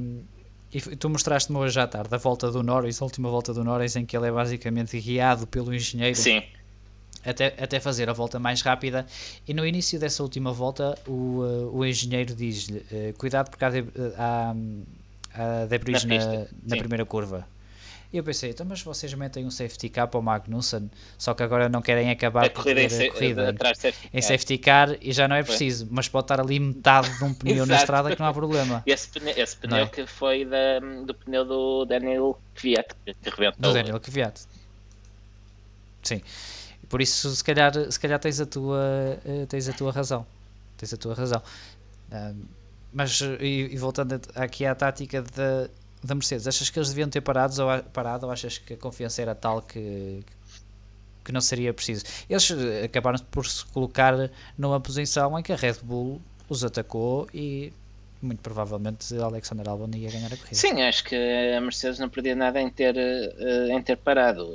Um, 0.00 0.22
e 0.72 0.80
tu 0.80 1.10
mostraste-me 1.10 1.58
hoje 1.58 1.80
à 1.80 1.86
tarde 1.86 2.14
a 2.14 2.18
volta 2.18 2.50
do 2.50 2.62
Norris, 2.62 3.02
a 3.02 3.04
última 3.04 3.28
volta 3.28 3.52
do 3.52 3.64
Norris, 3.64 3.96
em 3.96 4.06
que 4.06 4.16
ele 4.16 4.28
é 4.28 4.32
basicamente 4.32 5.00
guiado 5.00 5.46
pelo 5.46 5.74
engenheiro. 5.74 6.16
Sim 6.16 6.42
até, 7.24 7.54
até 7.58 7.80
fazer 7.80 8.08
a 8.08 8.12
volta 8.12 8.38
mais 8.38 8.62
rápida. 8.62 9.06
E 9.46 9.54
no 9.54 9.66
início 9.66 9.98
dessa 9.98 10.22
última 10.22 10.52
volta, 10.52 10.96
o, 11.06 11.12
uh, 11.12 11.76
o 11.76 11.84
engenheiro 11.84 12.34
diz-lhe: 12.34 12.78
uh, 12.78 13.18
Cuidado, 13.18 13.50
porque 13.50 13.64
há, 13.64 13.70
de, 13.70 13.84
há, 14.16 14.54
há 15.34 15.66
debris 15.66 16.04
na, 16.04 16.16
na, 16.16 16.46
na 16.66 16.76
primeira 16.76 17.04
curva. 17.04 17.46
E 18.12 18.16
eu 18.16 18.24
pensei, 18.24 18.50
então, 18.50 18.66
mas 18.66 18.82
vocês 18.82 19.14
metem 19.14 19.46
um 19.46 19.50
safety 19.52 19.88
car 19.88 20.08
para 20.08 20.18
o 20.18 20.22
Magnussen, 20.22 20.90
só 21.16 21.32
que 21.32 21.44
agora 21.44 21.68
não 21.68 21.80
querem 21.80 22.10
acabar 22.10 22.46
a 22.46 22.50
corrida, 22.50 22.80
em, 22.80 22.86
a 22.86 23.12
corrida 23.12 23.56
safety 23.76 24.10
em 24.12 24.20
safety 24.20 24.58
car 24.58 24.96
e 25.00 25.12
já 25.12 25.28
não 25.28 25.36
é 25.36 25.44
preciso, 25.44 25.86
mas 25.90 26.08
pode 26.08 26.24
estar 26.24 26.40
ali 26.40 26.58
metade 26.58 27.16
de 27.16 27.22
um 27.22 27.32
pneu 27.34 27.64
na 27.66 27.76
estrada 27.76 28.14
que 28.14 28.20
não 28.20 28.26
há 28.28 28.32
problema. 28.32 28.82
Esse 28.86 29.08
pneu, 29.08 29.32
esse 29.36 29.56
pneu 29.56 29.84
é? 29.84 29.86
que 29.86 30.06
foi 30.06 30.44
da, 30.44 30.80
do 30.80 31.14
pneu 31.14 31.44
do 31.44 31.84
Daniel 31.84 32.36
Kvyat, 32.56 32.88
que 33.04 33.30
rebentou. 33.30 33.60
Do 33.60 33.72
Daniel 33.72 34.00
Kvyat. 34.00 34.40
Sim. 36.02 36.20
Por 36.88 37.00
isso, 37.00 37.30
se 37.30 37.44
calhar, 37.44 37.72
se 37.90 38.00
calhar 38.00 38.18
tens, 38.18 38.40
a 38.40 38.46
tua, 38.46 39.20
eh, 39.24 39.46
tens 39.48 39.68
a 39.68 39.72
tua 39.72 39.92
razão. 39.92 40.26
Tens 40.76 40.92
a 40.92 40.96
tua 40.96 41.14
razão. 41.14 41.40
mas, 42.92 43.20
e, 43.38 43.68
e, 43.70 43.76
voltando 43.76 44.20
aqui 44.34 44.66
à 44.66 44.74
tática 44.74 45.22
da, 45.22 45.70
da 46.02 46.14
Mercedes, 46.14 46.46
achas 46.46 46.70
que 46.70 46.78
eles 46.78 46.88
deviam 46.88 47.08
ter 47.08 47.20
parado 47.20 47.54
ou, 47.62 47.82
parado 47.84 48.26
ou 48.26 48.32
achas 48.32 48.58
que 48.58 48.74
a 48.74 48.76
confiança 48.76 49.20
era 49.20 49.34
tal 49.34 49.62
que, 49.62 50.24
que 51.24 51.32
não 51.32 51.40
seria 51.40 51.72
preciso? 51.74 52.04
Eles 52.28 52.50
eh, 52.50 52.84
acabaram 52.84 53.18
por 53.30 53.46
se 53.46 53.64
colocar 53.66 54.30
numa 54.56 54.80
posição 54.80 55.38
em 55.38 55.42
que 55.42 55.52
a 55.52 55.56
Red 55.56 55.76
Bull 55.82 56.20
os 56.48 56.64
atacou 56.64 57.28
e 57.34 57.72
muito 58.22 58.40
provavelmente 58.40 59.16
Alexander 59.16 59.68
Albon 59.68 59.90
ia 59.94 60.10
ganhar 60.10 60.32
a 60.32 60.36
corrida. 60.36 60.54
Sim, 60.54 60.82
acho 60.82 61.04
que 61.04 61.16
a 61.16 61.60
Mercedes 61.60 61.98
não 61.98 62.08
perdia 62.08 62.34
nada 62.34 62.60
em 62.60 62.68
ter, 62.68 62.96
eh, 62.96 63.68
em 63.70 63.82
ter 63.82 63.96
parado 63.96 64.50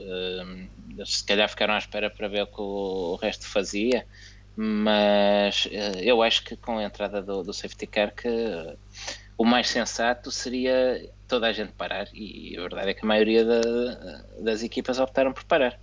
se 1.03 1.23
calhar 1.23 1.49
ficaram 1.49 1.73
à 1.73 1.77
espera 1.77 2.09
para 2.09 2.27
ver 2.27 2.43
o 2.43 2.47
que 2.47 2.61
o 2.61 3.15
resto 3.21 3.45
fazia, 3.47 4.05
mas 4.55 5.67
eh, 5.71 6.01
eu 6.01 6.21
acho 6.21 6.43
que 6.43 6.55
com 6.55 6.77
a 6.77 6.83
entrada 6.83 7.21
do, 7.21 7.43
do 7.43 7.53
safety 7.53 7.87
car 7.87 8.13
que 8.13 8.29
o 9.37 9.43
mais 9.43 9.67
sensato 9.67 10.31
seria 10.31 11.09
toda 11.27 11.47
a 11.47 11.53
gente 11.53 11.71
parar 11.73 12.07
e 12.13 12.55
a 12.57 12.61
verdade 12.61 12.89
é 12.89 12.93
que 12.93 13.03
a 13.03 13.07
maioria 13.07 13.45
das 14.39 14.63
equipas 14.63 14.99
optaram 14.99 15.33
por 15.33 15.43
parar. 15.43 15.79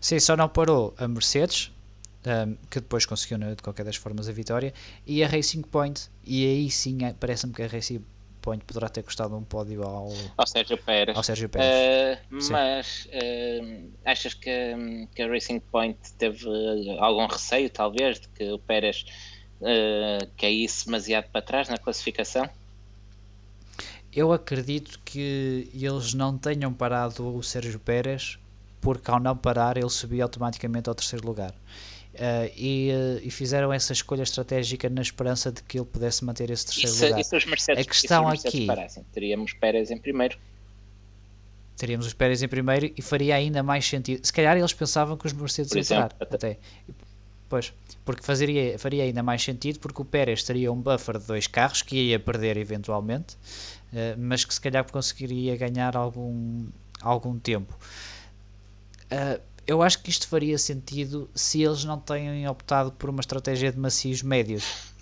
Sim, 0.00 0.20
só 0.20 0.36
não 0.36 0.48
parou 0.48 0.94
a 0.98 1.08
Mercedes, 1.08 1.72
um, 2.26 2.56
que 2.70 2.80
depois 2.80 3.06
conseguiu 3.06 3.38
de 3.38 3.62
qualquer 3.62 3.84
das 3.84 3.96
formas 3.96 4.28
a 4.28 4.32
vitória, 4.32 4.72
e 5.06 5.22
a 5.22 5.28
Racing 5.28 5.62
Point, 5.62 6.08
e 6.24 6.44
aí 6.46 6.70
sim 6.70 7.04
eh, 7.04 7.14
parece-me 7.18 7.52
que 7.52 7.62
a 7.62 7.66
Racing 7.66 8.04
Point 8.42 8.64
poderá 8.64 8.88
ter 8.88 9.02
custado 9.02 9.36
um 9.36 9.42
pódio 9.42 9.82
ao, 9.82 10.12
ao 10.36 10.46
Sérgio 10.46 10.78
Pérez. 10.78 11.16
Ao 11.16 11.22
Sérgio 11.22 11.48
Pérez. 11.48 12.18
Uh, 12.30 12.52
mas 12.52 13.06
uh, 13.06 13.90
achas 14.04 14.34
que, 14.34 15.08
que 15.14 15.22
a 15.22 15.28
Racing 15.28 15.60
Point 15.60 15.98
teve 16.18 16.46
algum 16.98 17.26
receio, 17.26 17.68
talvez, 17.70 18.20
de 18.20 18.28
que 18.28 18.48
o 18.50 18.58
Pérez 18.58 19.04
uh, 19.60 20.26
caísse 20.36 20.86
demasiado 20.86 21.28
para 21.30 21.42
trás 21.42 21.68
na 21.68 21.78
classificação? 21.78 22.48
Eu 24.16 24.32
acredito 24.32 24.98
que 25.04 25.68
eles 25.74 26.14
não 26.14 26.38
tenham 26.38 26.72
parado 26.72 27.36
o 27.36 27.42
Sérgio 27.42 27.78
Pérez, 27.78 28.38
porque 28.80 29.10
ao 29.10 29.20
não 29.20 29.36
parar 29.36 29.76
ele 29.76 29.90
subia 29.90 30.22
automaticamente 30.22 30.88
ao 30.88 30.94
terceiro 30.94 31.26
lugar. 31.26 31.50
Uh, 32.14 32.50
e, 32.56 32.90
uh, 32.92 33.20
e, 33.22 33.30
fizeram 33.30 33.70
essa 33.70 33.92
escolha 33.92 34.22
estratégica 34.22 34.88
na 34.88 35.02
esperança 35.02 35.52
de 35.52 35.62
que 35.62 35.76
ele 35.76 35.84
pudesse 35.84 36.24
manter 36.24 36.48
esse 36.48 36.64
terceiro 36.64 36.88
se, 36.88 37.04
lugar. 37.04 37.20
E 37.20 37.24
se 37.24 37.36
os 37.36 37.44
Mercedes, 37.44 37.84
a 37.84 37.90
questão 37.90 38.26
aqui 38.26 38.66
parassem, 38.66 39.04
teríamos 39.12 39.52
Pérez 39.52 39.90
em 39.90 39.98
primeiro. 39.98 40.38
Teríamos 41.76 42.06
os 42.06 42.14
Pérez 42.14 42.42
em 42.42 42.48
primeiro 42.48 42.90
e 42.96 43.02
faria 43.02 43.34
ainda 43.34 43.62
mais 43.62 43.84
sentido. 43.84 44.24
Se 44.24 44.32
calhar 44.32 44.56
eles 44.56 44.72
pensavam 44.72 45.18
que 45.18 45.26
os 45.26 45.34
Mercedes 45.34 45.68
Por 45.68 45.76
iam 45.76 45.82
exemplo, 45.82 46.16
parar. 46.18 46.34
Até. 46.34 46.36
até. 46.52 46.58
Pois, 47.48 47.72
porque 48.04 48.22
faria, 48.22 48.78
faria 48.78 49.04
ainda 49.04 49.22
mais 49.22 49.42
sentido 49.42 49.78
porque 49.78 50.02
o 50.02 50.04
Pérez 50.04 50.42
teria 50.42 50.72
um 50.72 50.80
buffer 50.80 51.18
de 51.18 51.26
dois 51.26 51.46
carros 51.46 51.82
que 51.82 51.96
ia 51.96 52.18
perder 52.18 52.56
eventualmente, 52.56 53.36
uh, 53.92 54.18
mas 54.18 54.44
que 54.44 54.52
se 54.52 54.60
calhar 54.60 54.90
conseguiria 54.90 55.56
ganhar 55.56 55.96
algum, 55.96 56.66
algum 57.00 57.38
tempo. 57.38 57.72
Uh, 59.04 59.40
eu 59.66 59.82
acho 59.82 60.02
que 60.02 60.10
isto 60.10 60.28
faria 60.28 60.58
sentido 60.58 61.28
se 61.34 61.62
eles 61.62 61.84
não 61.84 61.98
têm 61.98 62.48
optado 62.48 62.92
por 62.92 63.10
uma 63.10 63.20
estratégia 63.20 63.72
de 63.72 63.78
macios 63.78 64.22
médios. 64.22 64.92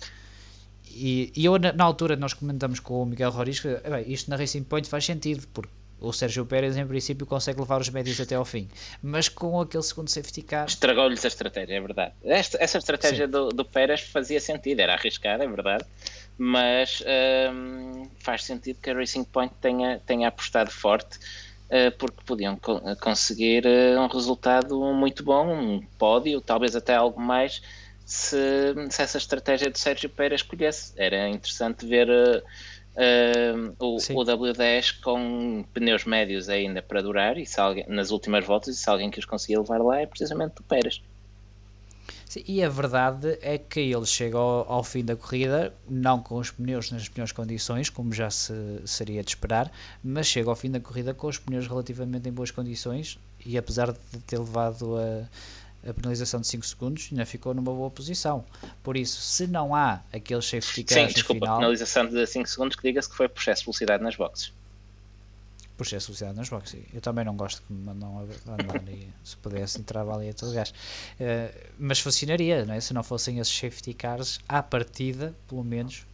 E, 0.87 1.31
e 1.35 1.45
eu, 1.45 1.59
na, 1.59 1.73
na, 1.73 1.83
altura, 1.83 2.15
nós 2.15 2.33
comentamos 2.33 2.79
com 2.79 3.03
o 3.03 3.05
Miguel 3.05 3.29
Roriz 3.29 3.59
que 3.59 3.67
bem, 3.67 4.11
isto 4.11 4.29
na 4.29 4.37
Racing 4.37 4.63
Point 4.63 4.87
faz 4.87 5.05
sentido, 5.05 5.45
porque 5.53 5.69
o 5.99 6.11
Sérgio 6.11 6.45
Pérez, 6.45 6.77
em 6.77 6.85
princípio, 6.85 7.25
consegue 7.25 7.59
levar 7.59 7.79
os 7.79 7.89
médios 7.89 8.19
até 8.19 8.35
ao 8.35 8.45
fim. 8.45 8.67
Mas 9.01 9.29
com 9.29 9.59
aquele 9.59 9.83
segundo 9.83 10.09
safety 10.09 10.41
car. 10.41 10.65
Estragou-lhes 10.67 11.23
a 11.23 11.27
estratégia, 11.27 11.75
é 11.75 11.81
verdade. 11.81 12.13
Esta, 12.23 12.57
essa 12.61 12.77
estratégia 12.77 13.27
do, 13.27 13.49
do, 13.49 13.65
Pérez 13.65 14.01
fazia 14.01 14.39
sentido, 14.39 14.79
era 14.79 14.93
arriscada, 14.93 15.43
é 15.43 15.47
verdade. 15.47 15.85
Mas 16.37 17.03
hum, 17.53 18.09
faz 18.19 18.43
sentido 18.43 18.79
que 18.81 18.89
a 18.89 18.93
Racing 18.93 19.23
Point 19.23 19.53
tenha, 19.61 20.01
tenha 20.05 20.27
apostado 20.27 20.69
forte 20.69 21.17
eh, 21.69 21.89
porque 21.91 22.21
podiam 22.25 22.59
conseguir 23.01 23.65
eh, 23.65 23.97
um 23.97 24.07
resultado 24.07 24.79
muito 24.93 25.23
bom, 25.23 25.51
um 25.51 25.81
pódio, 25.97 26.39
talvez 26.41 26.75
até 26.75 26.93
algo 26.93 27.19
mais, 27.19 27.61
se, 28.05 28.37
se 28.91 29.01
essa 29.01 29.17
estratégia 29.17 29.71
de 29.71 29.79
Sérgio 29.79 30.09
Pérez 30.09 30.41
escolhesse. 30.41 30.93
Era 30.95 31.27
interessante 31.29 31.85
ver 31.85 32.07
uh, 32.95 33.75
o, 33.79 33.95
o, 33.95 34.25
W10 34.25 35.01
com 35.01 35.65
pneus 35.73 36.05
médios 36.05 36.49
ainda 36.49 36.81
para 36.81 37.01
durar 37.01 37.37
e 37.37 37.45
alguém, 37.57 37.85
nas 37.87 38.11
últimas 38.11 38.45
voltas, 38.45 38.75
e 38.75 38.79
se 38.79 38.89
alguém 38.89 39.09
que 39.09 39.19
os 39.19 39.25
conseguia 39.25 39.59
levar 39.59 39.81
lá 39.81 40.01
é 40.01 40.05
precisamente 40.05 40.59
o 40.59 40.63
Pérez. 40.63 41.01
Sim, 42.27 42.43
e 42.47 42.63
a 42.63 42.69
verdade 42.69 43.37
é 43.41 43.57
que 43.57 43.79
ele 43.79 44.05
chega 44.05 44.37
ao, 44.37 44.71
ao, 44.71 44.83
fim 44.83 45.05
da 45.05 45.15
corrida, 45.15 45.73
não 45.87 46.19
com 46.19 46.35
os 46.35 46.51
pneus 46.51 46.91
nas 46.91 47.07
melhores 47.07 47.31
condições, 47.31 47.89
como 47.89 48.11
já 48.11 48.29
se 48.29 48.53
seria 48.85 49.23
de 49.23 49.29
esperar, 49.29 49.71
mas 50.03 50.27
chega 50.27 50.49
ao 50.49 50.55
fim 50.55 50.69
da 50.69 50.79
corrida 50.79 51.13
com 51.13 51.27
os 51.27 51.37
pneus 51.37 51.67
relativamente 51.67 52.27
em 52.27 52.31
boas 52.31 52.51
condições 52.51 53.19
e 53.45 53.57
apesar 53.57 53.91
de 53.91 53.99
ter 54.25 54.39
levado 54.39 54.97
a, 54.97 55.29
a 55.87 55.93
penalização 55.93 56.41
de 56.41 56.47
5 56.47 56.65
segundos, 56.65 57.09
ainda 57.11 57.25
ficou 57.25 57.53
numa 57.53 57.71
boa 57.71 57.89
posição. 57.91 58.43
Por 58.83 58.97
isso, 58.97 59.21
se 59.21 59.47
não 59.47 59.75
há 59.75 60.01
aqueles 60.11 60.45
safety 60.45 60.83
cars 60.83 61.07
Sim, 61.09 61.13
desculpa, 61.13 61.45
final, 61.45 61.55
a 61.55 61.59
penalização 61.59 62.07
de 62.07 62.25
5 62.25 62.49
segundos 62.49 62.75
que 62.75 62.83
diga-se 62.83 63.09
que 63.09 63.15
foi 63.15 63.27
por 63.27 63.39
excesso 63.39 63.61
de 63.61 63.65
velocidade 63.65 64.03
nas 64.03 64.15
boxes 64.15 64.51
por 65.77 65.85
ser 65.85 65.97
associado 65.97 66.35
nas 66.35 66.49
boxes. 66.49 66.81
Eu 66.93 67.01
também 67.01 67.25
não 67.25 67.35
gosto 67.35 67.61
que 67.63 67.73
me 67.73 67.83
mandam 67.85 68.27
andar 68.47 68.87
e 68.87 69.09
se 69.23 69.35
pudesse 69.37 69.79
entrava 69.79 70.15
ali 70.15 70.29
a 70.29 70.33
todo 70.33 70.53
gás. 70.53 70.69
Uh, 70.69 71.53
mas 71.77 71.99
funcionaria, 71.99 72.65
não 72.65 72.73
é? 72.73 72.79
se 72.79 72.93
não 72.93 73.03
fossem 73.03 73.39
esses 73.39 73.53
safety 73.53 73.93
cars, 73.93 74.39
à 74.47 74.63
partida, 74.63 75.35
pelo 75.47 75.63
menos, 75.63 76.05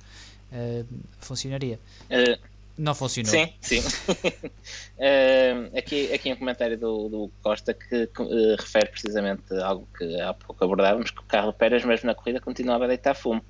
uh, 0.52 0.86
funcionaria. 1.20 1.80
Uh, 2.10 2.51
não 2.78 2.96
funcionou. 2.96 3.32
Sim, 3.32 3.54
sim. 3.62 3.82
aqui, 5.78 6.12
aqui 6.14 6.34
um 6.34 6.36
comentário 6.36 6.78
do, 6.78 7.10
do 7.10 7.32
Costa 7.42 7.74
que, 7.74 8.08
que 8.08 8.24
refere 8.60 8.88
precisamente 8.90 9.54
algo 9.62 9.88
que 9.98 10.20
há 10.22 10.34
pouco 10.34 10.64
abordávamos, 10.64 11.12
que 11.12 11.20
o 11.20 11.24
carro 11.24 11.54
Pérez, 11.54 11.84
mesmo 11.84 12.08
na 12.08 12.16
corrida, 12.16 12.40
continuava 12.40 12.86
a 12.86 12.88
deitar 12.88 13.16
fumo. 13.16 13.44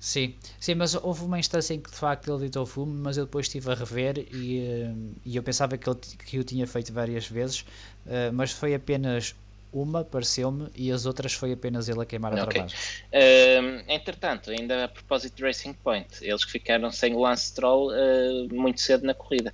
Sim, 0.00 0.36
sim, 0.60 0.76
mas 0.76 0.94
houve 0.94 1.24
uma 1.24 1.38
instância 1.38 1.74
em 1.74 1.80
que 1.80 1.90
de 1.90 1.96
facto 1.96 2.30
ele 2.30 2.40
deitou 2.40 2.64
fumo, 2.64 2.92
mas 2.92 3.16
eu 3.16 3.24
depois 3.24 3.46
estive 3.46 3.70
a 3.72 3.74
rever 3.74 4.26
e, 4.32 4.60
eh, 4.60 4.94
e 5.24 5.36
eu 5.36 5.42
pensava 5.42 5.76
que, 5.76 5.90
ele, 5.90 5.98
que 5.98 6.38
o 6.38 6.44
tinha 6.44 6.66
feito 6.68 6.92
várias 6.92 7.26
vezes, 7.26 7.62
uh, 8.06 8.32
mas 8.32 8.52
foi 8.52 8.74
apenas 8.74 9.34
uma, 9.72 10.04
pareceu-me, 10.04 10.68
e 10.74 10.90
as 10.90 11.06
outras 11.06 11.32
foi 11.32 11.52
apenas 11.52 11.88
ele 11.88 12.00
a 12.00 12.04
queimar 12.06 12.38
a 12.38 12.44
okay. 12.44 12.62
Uh, 12.62 13.84
entretanto, 13.88 14.50
ainda 14.50 14.84
a 14.84 14.88
propósito 14.88 15.36
de 15.36 15.42
Racing 15.42 15.74
Point, 15.74 16.08
eles 16.22 16.44
que 16.44 16.52
ficaram 16.52 16.90
sem 16.90 17.14
o 17.14 17.20
Lance 17.20 17.46
Stroll 17.46 17.90
uh, 17.90 18.54
muito 18.54 18.80
cedo 18.80 19.06
na 19.06 19.14
corrida 19.14 19.52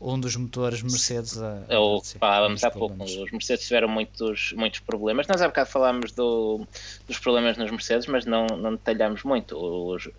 um 0.00 0.20
dos 0.20 0.36
motores 0.36 0.82
Mercedes 0.82 1.40
a, 1.40 1.62
é 1.68 1.78
Ou, 1.78 2.02
falávamos 2.02 2.62
há 2.62 2.70
pouco, 2.70 3.02
os 3.02 3.30
Mercedes 3.30 3.66
tiveram 3.66 3.88
muitos, 3.88 4.52
muitos 4.52 4.80
problemas. 4.80 5.26
Nós 5.26 5.40
há 5.40 5.48
bocado 5.48 5.70
falámos 5.70 6.12
do, 6.12 6.66
dos 7.06 7.18
problemas 7.18 7.56
nos 7.56 7.70
Mercedes, 7.70 8.06
mas 8.06 8.26
não, 8.26 8.46
não 8.46 8.72
detalhámos 8.72 9.22
muito. 9.22 9.56
Os, 9.56 10.06
uh, 10.06 10.12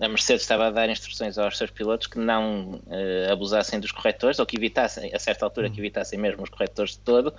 a 0.00 0.08
Mercedes 0.08 0.42
estava 0.42 0.68
a 0.68 0.70
dar 0.70 0.88
instruções 0.88 1.36
aos 1.36 1.58
seus 1.58 1.70
pilotos 1.70 2.06
que 2.06 2.18
não 2.18 2.80
uh, 2.86 3.32
abusassem 3.32 3.78
dos 3.78 3.92
corretores, 3.92 4.38
ou 4.38 4.46
que 4.46 4.56
evitassem, 4.56 5.14
a 5.14 5.18
certa 5.18 5.44
altura, 5.44 5.68
que 5.68 5.76
uhum. 5.76 5.84
evitassem 5.84 6.18
mesmo 6.18 6.42
os 6.42 6.48
corretores 6.48 6.92
de 6.92 7.00
todo, 7.00 7.34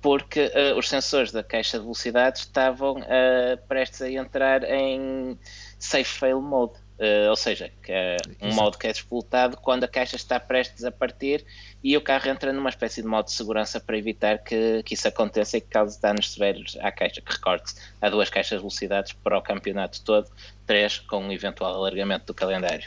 porque 0.00 0.46
uh, 0.46 0.78
os 0.78 0.88
sensores 0.88 1.30
da 1.30 1.42
caixa 1.42 1.78
de 1.78 1.84
velocidade 1.84 2.38
estavam 2.38 2.96
prestes 3.68 4.00
a 4.02 4.10
entrar 4.10 4.64
em 4.64 5.38
safe 5.78 6.04
fail 6.04 6.40
mode. 6.40 6.83
Uh, 6.98 7.28
ou 7.28 7.34
seja, 7.34 7.72
que 7.82 7.90
é 7.90 8.16
um 8.40 8.46
Exato. 8.46 8.62
modo 8.62 8.78
que 8.78 8.86
é 8.86 8.92
disputado 8.92 9.56
quando 9.56 9.82
a 9.82 9.88
caixa 9.88 10.14
está 10.14 10.38
prestes 10.38 10.84
a 10.84 10.92
partir 10.92 11.44
e 11.82 11.96
o 11.96 12.00
carro 12.00 12.28
entra 12.28 12.52
numa 12.52 12.68
espécie 12.68 13.02
de 13.02 13.08
modo 13.08 13.26
de 13.26 13.32
segurança 13.32 13.80
para 13.80 13.98
evitar 13.98 14.38
que, 14.38 14.80
que 14.84 14.94
isso 14.94 15.08
aconteça 15.08 15.56
e 15.56 15.60
que 15.60 15.66
cause 15.66 16.00
danos 16.00 16.32
severos 16.32 16.76
à 16.80 16.92
caixa. 16.92 17.20
Que 17.20 17.32
recorde-se, 17.32 17.74
há 18.00 18.08
duas 18.08 18.30
caixas 18.30 18.58
de 18.58 18.62
velocidades 18.62 19.12
para 19.12 19.36
o 19.36 19.42
campeonato 19.42 20.02
todo, 20.02 20.30
três 20.66 21.00
com 21.00 21.18
um 21.18 21.32
eventual 21.32 21.74
alargamento 21.74 22.26
do 22.26 22.34
calendário. 22.34 22.86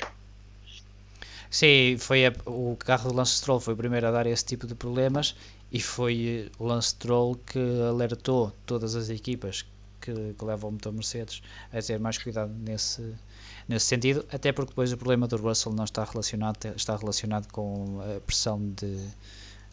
Sim, 1.50 1.98
foi 2.00 2.26
a, 2.26 2.34
o 2.46 2.78
carro 2.78 3.10
do 3.10 3.16
Lance 3.16 3.36
Stroll 3.36 3.60
foi 3.60 3.74
o 3.74 3.78
primeiro 3.78 4.08
a 4.08 4.12
dar 4.12 4.26
esse 4.26 4.46
tipo 4.46 4.66
de 4.68 4.76
problemas 4.76 5.36
e 5.70 5.82
foi 5.82 6.50
o 6.58 6.66
Lance 6.66 6.90
Stroll 6.90 7.36
que 7.36 7.60
alertou 7.90 8.54
todas 8.66 8.96
as 8.96 9.10
equipas 9.10 9.66
que, 10.00 10.34
que 10.34 10.46
levam 10.46 10.70
o 10.70 10.74
motor 10.74 10.94
Mercedes 10.94 11.42
a 11.74 11.82
ter 11.82 12.00
mais 12.00 12.18
cuidado 12.18 12.54
nesse 12.54 13.14
nesse 13.68 13.86
sentido, 13.86 14.26
até 14.32 14.52
porque 14.52 14.70
depois 14.70 14.92
o 14.94 14.98
problema 14.98 15.28
do 15.28 15.38
Russell 15.38 15.74
não 15.74 15.84
está 15.84 16.04
relacionado, 16.04 16.58
está 16.76 16.96
relacionado 16.96 17.52
com 17.52 18.00
a 18.02 18.20
pressão 18.22 18.60
de, 18.60 18.98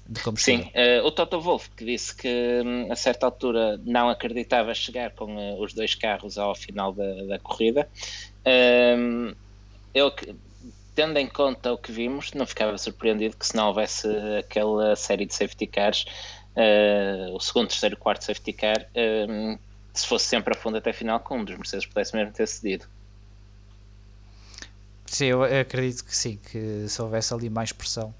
de 0.09 0.21
combustível. 0.23 0.65
Sim, 0.65 0.71
uh, 0.71 1.07
o 1.07 1.13
Toto 1.13 1.41
Wolff 1.41 1.71
que 1.71 1.85
disse 1.85 2.15
que 2.15 2.29
um, 2.65 2.91
a 2.93 2.97
certa 2.97 3.27
altura 3.27 3.81
não 3.85 4.09
acreditava 4.09 4.75
chegar 4.75 5.13
com 5.13 5.37
uh, 5.37 5.61
os 5.61 5.73
dois 5.73 5.95
carros 5.95 6.39
ao 6.39 6.55
final 6.55 6.93
da, 6.93 7.25
da 7.25 7.39
corrida. 7.39 7.89
Um, 8.47 9.33
eu, 9.95 10.13
tendo 10.95 11.19
em 11.19 11.29
conta 11.29 11.73
o 11.73 11.79
que 11.79 11.93
vimos, 11.93 12.33
não 12.33 12.47
ficava 12.47 12.77
surpreendido 12.77 13.37
que 13.37 13.47
se 13.47 13.55
não 13.55 13.69
houvesse 13.69 14.09
aquela 14.39 14.97
série 14.97 15.25
de 15.25 15.35
safety 15.35 15.67
cars, 15.67 16.05
uh, 16.57 17.35
o 17.35 17.41
segundo, 17.41 17.69
terceiro, 17.69 17.97
quarto 17.97 18.25
safety 18.25 18.53
car, 18.53 18.87
um, 19.29 19.57
se 19.93 20.07
fosse 20.09 20.27
sempre 20.27 20.53
a 20.53 20.57
fundo 20.57 20.77
até 20.77 20.91
a 20.91 20.95
final, 20.95 21.21
com 21.21 21.39
um 21.39 21.45
dos 21.45 21.57
Mercedes 21.57 21.87
pudesse 21.87 22.17
mesmo 22.17 22.33
ter 22.33 22.49
cedido. 22.49 22.87
Sim, 25.15 25.27
eu 25.27 25.45
acredito 25.45 26.05
que 26.05 26.17
sim, 26.17 26.39
que 26.39 26.89
se 26.89 27.01
houvesse 27.01 27.33
ali 27.33 27.49
mais 27.49 27.71
pressão, 27.71 28.13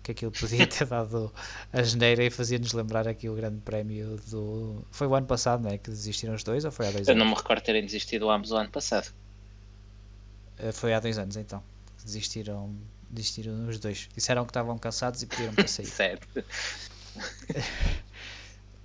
que 0.00 0.12
aquilo 0.12 0.30
podia 0.30 0.64
ter 0.68 0.86
dado 0.86 1.32
a 1.72 1.82
geneira 1.82 2.22
e 2.22 2.30
fazia-nos 2.30 2.72
lembrar 2.72 3.08
aqui 3.08 3.28
o 3.28 3.34
grande 3.34 3.60
prémio 3.62 4.16
do. 4.28 4.86
Foi 4.92 5.08
o 5.08 5.16
ano 5.16 5.26
passado, 5.26 5.64
não 5.64 5.70
é? 5.70 5.76
Que 5.76 5.90
desistiram 5.90 6.34
os 6.34 6.44
dois 6.44 6.64
ou 6.64 6.70
foi 6.70 6.86
há 6.86 6.92
dois 6.92 7.08
eu 7.08 7.14
anos? 7.14 7.20
Eu 7.20 7.24
não 7.24 7.32
me 7.32 7.36
recordo 7.36 7.62
terem 7.62 7.84
desistido 7.84 8.30
ambos 8.30 8.52
o 8.52 8.56
ano 8.56 8.70
passado. 8.70 9.12
Eh, 10.58 10.70
foi 10.70 10.94
há 10.94 11.00
dois 11.00 11.18
anos 11.18 11.36
então. 11.36 11.60
Desistiram, 12.04 12.72
desistiram 13.10 13.66
os 13.66 13.80
dois. 13.80 14.08
Disseram 14.14 14.44
que 14.44 14.50
estavam 14.50 14.78
cansados 14.78 15.22
e 15.22 15.26
pediram 15.26 15.52
para 15.52 15.66
sair. 15.66 15.86
certo. 15.90 16.28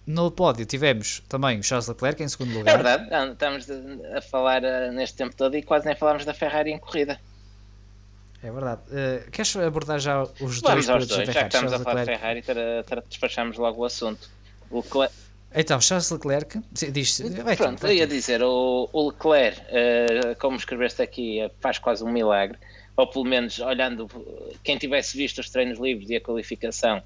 No 0.04 0.32
pódio 0.32 0.66
tivemos 0.66 1.22
também 1.30 1.60
o 1.60 1.64
Charles 1.64 1.88
Leclerc 1.88 2.24
em 2.24 2.28
segundo 2.28 2.58
lugar. 2.58 2.74
É 2.74 2.84
verdade, 2.84 3.32
estamos 3.32 3.68
a 3.70 4.20
falar 4.20 4.64
eh, 4.64 4.90
neste 4.90 5.16
tempo 5.16 5.36
todo 5.36 5.56
e 5.56 5.62
quase 5.62 5.86
nem 5.86 5.96
falámos 5.96 6.26
da 6.26 6.34
Ferrari 6.34 6.72
em 6.72 6.80
corrida. 6.80 7.20
É 8.44 8.52
verdade. 8.52 8.82
Uh, 8.90 9.32
queres 9.32 9.56
abordar 9.56 10.00
já 10.00 10.24
os 10.24 10.32
Vamos 10.40 10.62
dois 10.62 10.90
aos 10.90 11.08
dois, 11.08 11.28
já 11.28 11.42
que 11.42 11.56
estamos 11.56 11.74
a 11.74 11.80
falar 11.80 12.06
de 12.06 12.06
Ferrari, 12.06 12.44
despachamos 13.08 13.58
logo 13.58 13.82
o 13.82 13.86
assunto. 13.86 14.30
O 14.70 14.78
Leclerc... 14.78 15.14
Então, 15.54 15.82
Charles 15.82 16.10
Leclerc, 16.10 16.62
diz 16.72 17.20
vai 17.44 17.58
Pronto, 17.58 17.86
eu 17.86 17.94
ia 17.94 18.08
dizer, 18.08 18.42
o, 18.42 18.90
o 18.92 19.10
Leclerc, 19.10 19.60
uh, 19.60 20.36
como 20.40 20.56
escreveste 20.56 21.02
aqui, 21.02 21.42
eh, 21.42 21.52
faz 21.60 21.78
quase 21.78 22.04
um 22.06 22.12
milagre, 22.12 22.58
ou 22.96 23.06
pelo 23.06 23.26
menos 23.26 23.60
olhando, 23.60 24.10
quem 24.64 24.78
tivesse 24.78 25.18
visto 25.18 25.40
os 25.40 25.50
treinos 25.50 25.78
livres 25.78 26.10
e 26.10 26.16
a 26.16 26.22
qualificação, 26.22 27.04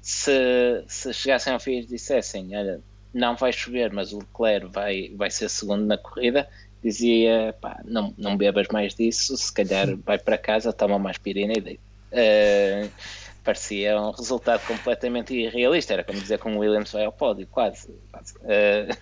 se, 0.00 0.82
se 0.88 1.12
chegassem 1.12 1.52
ao 1.52 1.60
fim 1.60 1.80
e 1.80 1.84
dissessem, 1.84 2.56
olha, 2.56 2.80
não 3.12 3.36
vai 3.36 3.52
chover, 3.52 3.92
mas 3.92 4.14
o 4.14 4.20
Leclerc 4.20 4.68
vai, 4.68 5.12
vai 5.14 5.30
ser 5.30 5.50
segundo 5.50 5.84
na 5.84 5.98
corrida, 5.98 6.48
dizia, 6.82 7.54
pá, 7.60 7.80
não, 7.84 8.12
não 8.18 8.36
bebas 8.36 8.66
mais 8.72 8.94
disso, 8.94 9.36
se 9.36 9.52
calhar 9.52 9.96
vai 10.04 10.18
para 10.18 10.36
casa, 10.36 10.72
toma 10.72 10.98
mais 10.98 11.18
pirina 11.18 11.54
e 11.56 11.60
deita. 11.60 11.82
Uh, 12.12 12.90
parecia 13.44 13.98
um 14.00 14.10
resultado 14.10 14.66
completamente 14.66 15.34
irrealista, 15.34 15.94
era 15.94 16.04
como 16.04 16.20
dizer 16.20 16.38
que 16.38 16.48
um 16.48 16.58
Williams 16.58 16.92
vai 16.92 17.04
ao 17.04 17.12
pódio, 17.12 17.46
quase. 17.46 17.88
quase. 18.10 18.34
Uh... 18.38 18.96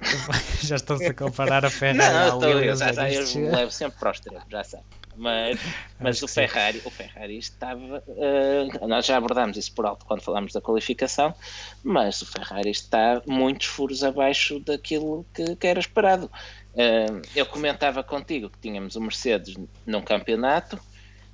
já 0.62 0.76
estão-se 0.76 1.06
a 1.06 1.14
comparar 1.14 1.64
a 1.64 1.70
Ferrari 1.70 1.98
não, 1.98 2.32
ao 2.32 2.38
Williams. 2.38 2.78
Já, 2.78 2.92
já, 2.92 3.10
eu 3.10 3.50
levo 3.50 3.70
sempre 3.70 3.98
para 3.98 4.10
os 4.10 4.18
extremo, 4.18 4.42
já 4.48 4.62
sabe. 4.62 4.84
Mas, 5.16 5.60
mas 6.00 6.22
o 6.22 6.28
Ferrari, 6.28 6.82
o 6.84 6.90
Ferrari 6.90 7.38
estava. 7.38 8.02
Uh, 8.06 8.86
nós 8.86 9.06
já 9.06 9.16
abordámos 9.16 9.56
isso 9.56 9.72
por 9.72 9.86
alto 9.86 10.04
quando 10.06 10.22
falámos 10.22 10.52
da 10.52 10.60
qualificação, 10.60 11.34
mas 11.82 12.22
o 12.22 12.26
Ferrari 12.26 12.70
está 12.70 13.22
muitos 13.26 13.66
furos 13.66 14.02
abaixo 14.02 14.60
daquilo 14.60 15.24
que, 15.34 15.56
que 15.56 15.66
era 15.66 15.80
esperado. 15.80 16.30
Uh, 16.74 17.22
eu 17.34 17.46
comentava 17.46 18.02
contigo 18.02 18.50
que 18.50 18.58
tínhamos 18.58 18.96
o 18.96 19.00
Mercedes 19.00 19.56
num 19.86 20.02
campeonato, 20.02 20.78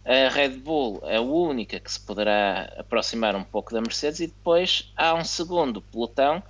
a 0.05 0.29
Red 0.29 0.51
Bull 0.51 1.01
é 1.05 1.17
a 1.17 1.21
única 1.21 1.79
que 1.79 1.93
se 1.93 2.01
poderá 2.01 2.73
aproximar 2.79 3.37
um 3.37 3.45
pouco 3.45 3.73
da 3.73 3.81
Mercedes, 3.81 4.21
e 4.21 4.27
depois 4.27 4.93
há 4.97 5.15
um 5.15 5.25
segundo 5.25 5.83
pelotão 5.83 6.43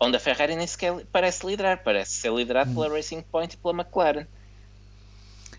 onde 0.00 0.16
a 0.16 0.20
Ferrari 0.20 0.54
nem 0.56 0.66
sequer 0.66 1.04
parece 1.12 1.46
liderar, 1.46 1.82
parece 1.82 2.12
ser 2.12 2.32
liderado 2.32 2.70
hum. 2.70 2.74
pela 2.74 2.88
Racing 2.94 3.22
Point 3.22 3.54
e 3.54 3.56
pela 3.56 3.74
McLaren. 3.74 4.26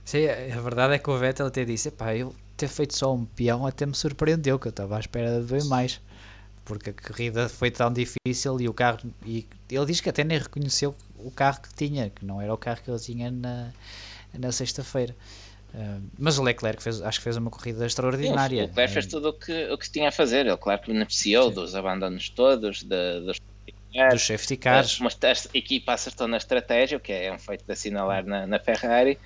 Sim, 0.10 0.26
a 0.28 0.60
verdade 0.60 0.96
é 0.96 0.98
que 0.98 1.08
o 1.08 1.16
Vettel 1.16 1.46
até 1.46 1.64
disse: 1.64 1.92
pá, 1.92 2.16
eu 2.16 2.34
ter 2.58 2.68
feito 2.68 2.98
só 2.98 3.14
um 3.14 3.26
peão 3.26 3.68
até 3.68 3.86
me 3.86 3.94
surpreendeu, 3.94 4.58
que 4.58 4.68
eu 4.68 4.72
estava 4.72 4.98
à 4.98 5.00
espera 5.00 5.40
de 5.40 5.46
ver 5.46 5.64
mais. 5.66 6.02
Porque 6.66 6.90
a 6.90 6.94
corrida 6.94 7.48
foi 7.48 7.70
tão 7.70 7.94
difícil 7.94 8.60
e 8.60 8.68
o 8.68 8.74
carro. 8.74 9.02
E 9.24 9.46
ele 9.70 9.86
diz 9.86 10.02
que 10.02 10.10
até 10.10 10.24
nem 10.24 10.40
reconheceu 10.40 10.96
o 11.16 11.30
carro 11.30 11.62
que 11.62 11.72
tinha, 11.76 12.10
que 12.10 12.26
não 12.26 12.42
era 12.42 12.52
o 12.52 12.58
carro 12.58 12.82
que 12.84 12.90
ele 12.90 13.00
tinha 13.00 13.30
na, 13.30 13.72
na 14.34 14.52
sexta-feira. 14.52 15.16
Uh, 15.76 16.02
mas 16.18 16.40
o 16.40 16.44
Leclerc 16.44 16.82
fez, 16.82 17.04
acho 17.04 17.20
que 17.20 17.24
fez 17.26 17.38
uma 17.38 17.52
corrida 17.52 17.86
extraordinária. 17.86 18.64
o 18.64 18.66
Leclerc 18.66 18.92
fez 18.92 19.06
tudo 19.06 19.30
o 19.30 19.34
que, 19.34 19.70
o 19.72 19.78
que 19.78 19.92
tinha 19.92 20.10
a 20.10 20.12
fazer. 20.12 20.48
Ele, 20.48 20.58
claro, 20.58 20.82
que 20.82 20.92
beneficiou 20.92 21.50
Sim. 21.50 21.54
dos 21.54 21.76
abandonos 21.76 22.32
todos, 22.32 22.82
de, 22.82 23.20
dos 23.22 23.38
dos 24.12 24.26
safety 24.26 24.58
cars. 24.58 25.00
a 25.02 25.58
equipa 25.58 25.94
acertou 25.94 26.28
na 26.28 26.38
estratégia, 26.38 26.98
o 26.98 27.02
que 27.02 27.12
é 27.12 27.32
um 27.32 27.40
feito 27.40 27.66
de 27.66 27.72
assinalar 27.72 28.26
na, 28.26 28.46
na 28.46 28.60
Ferrari. 28.60 29.18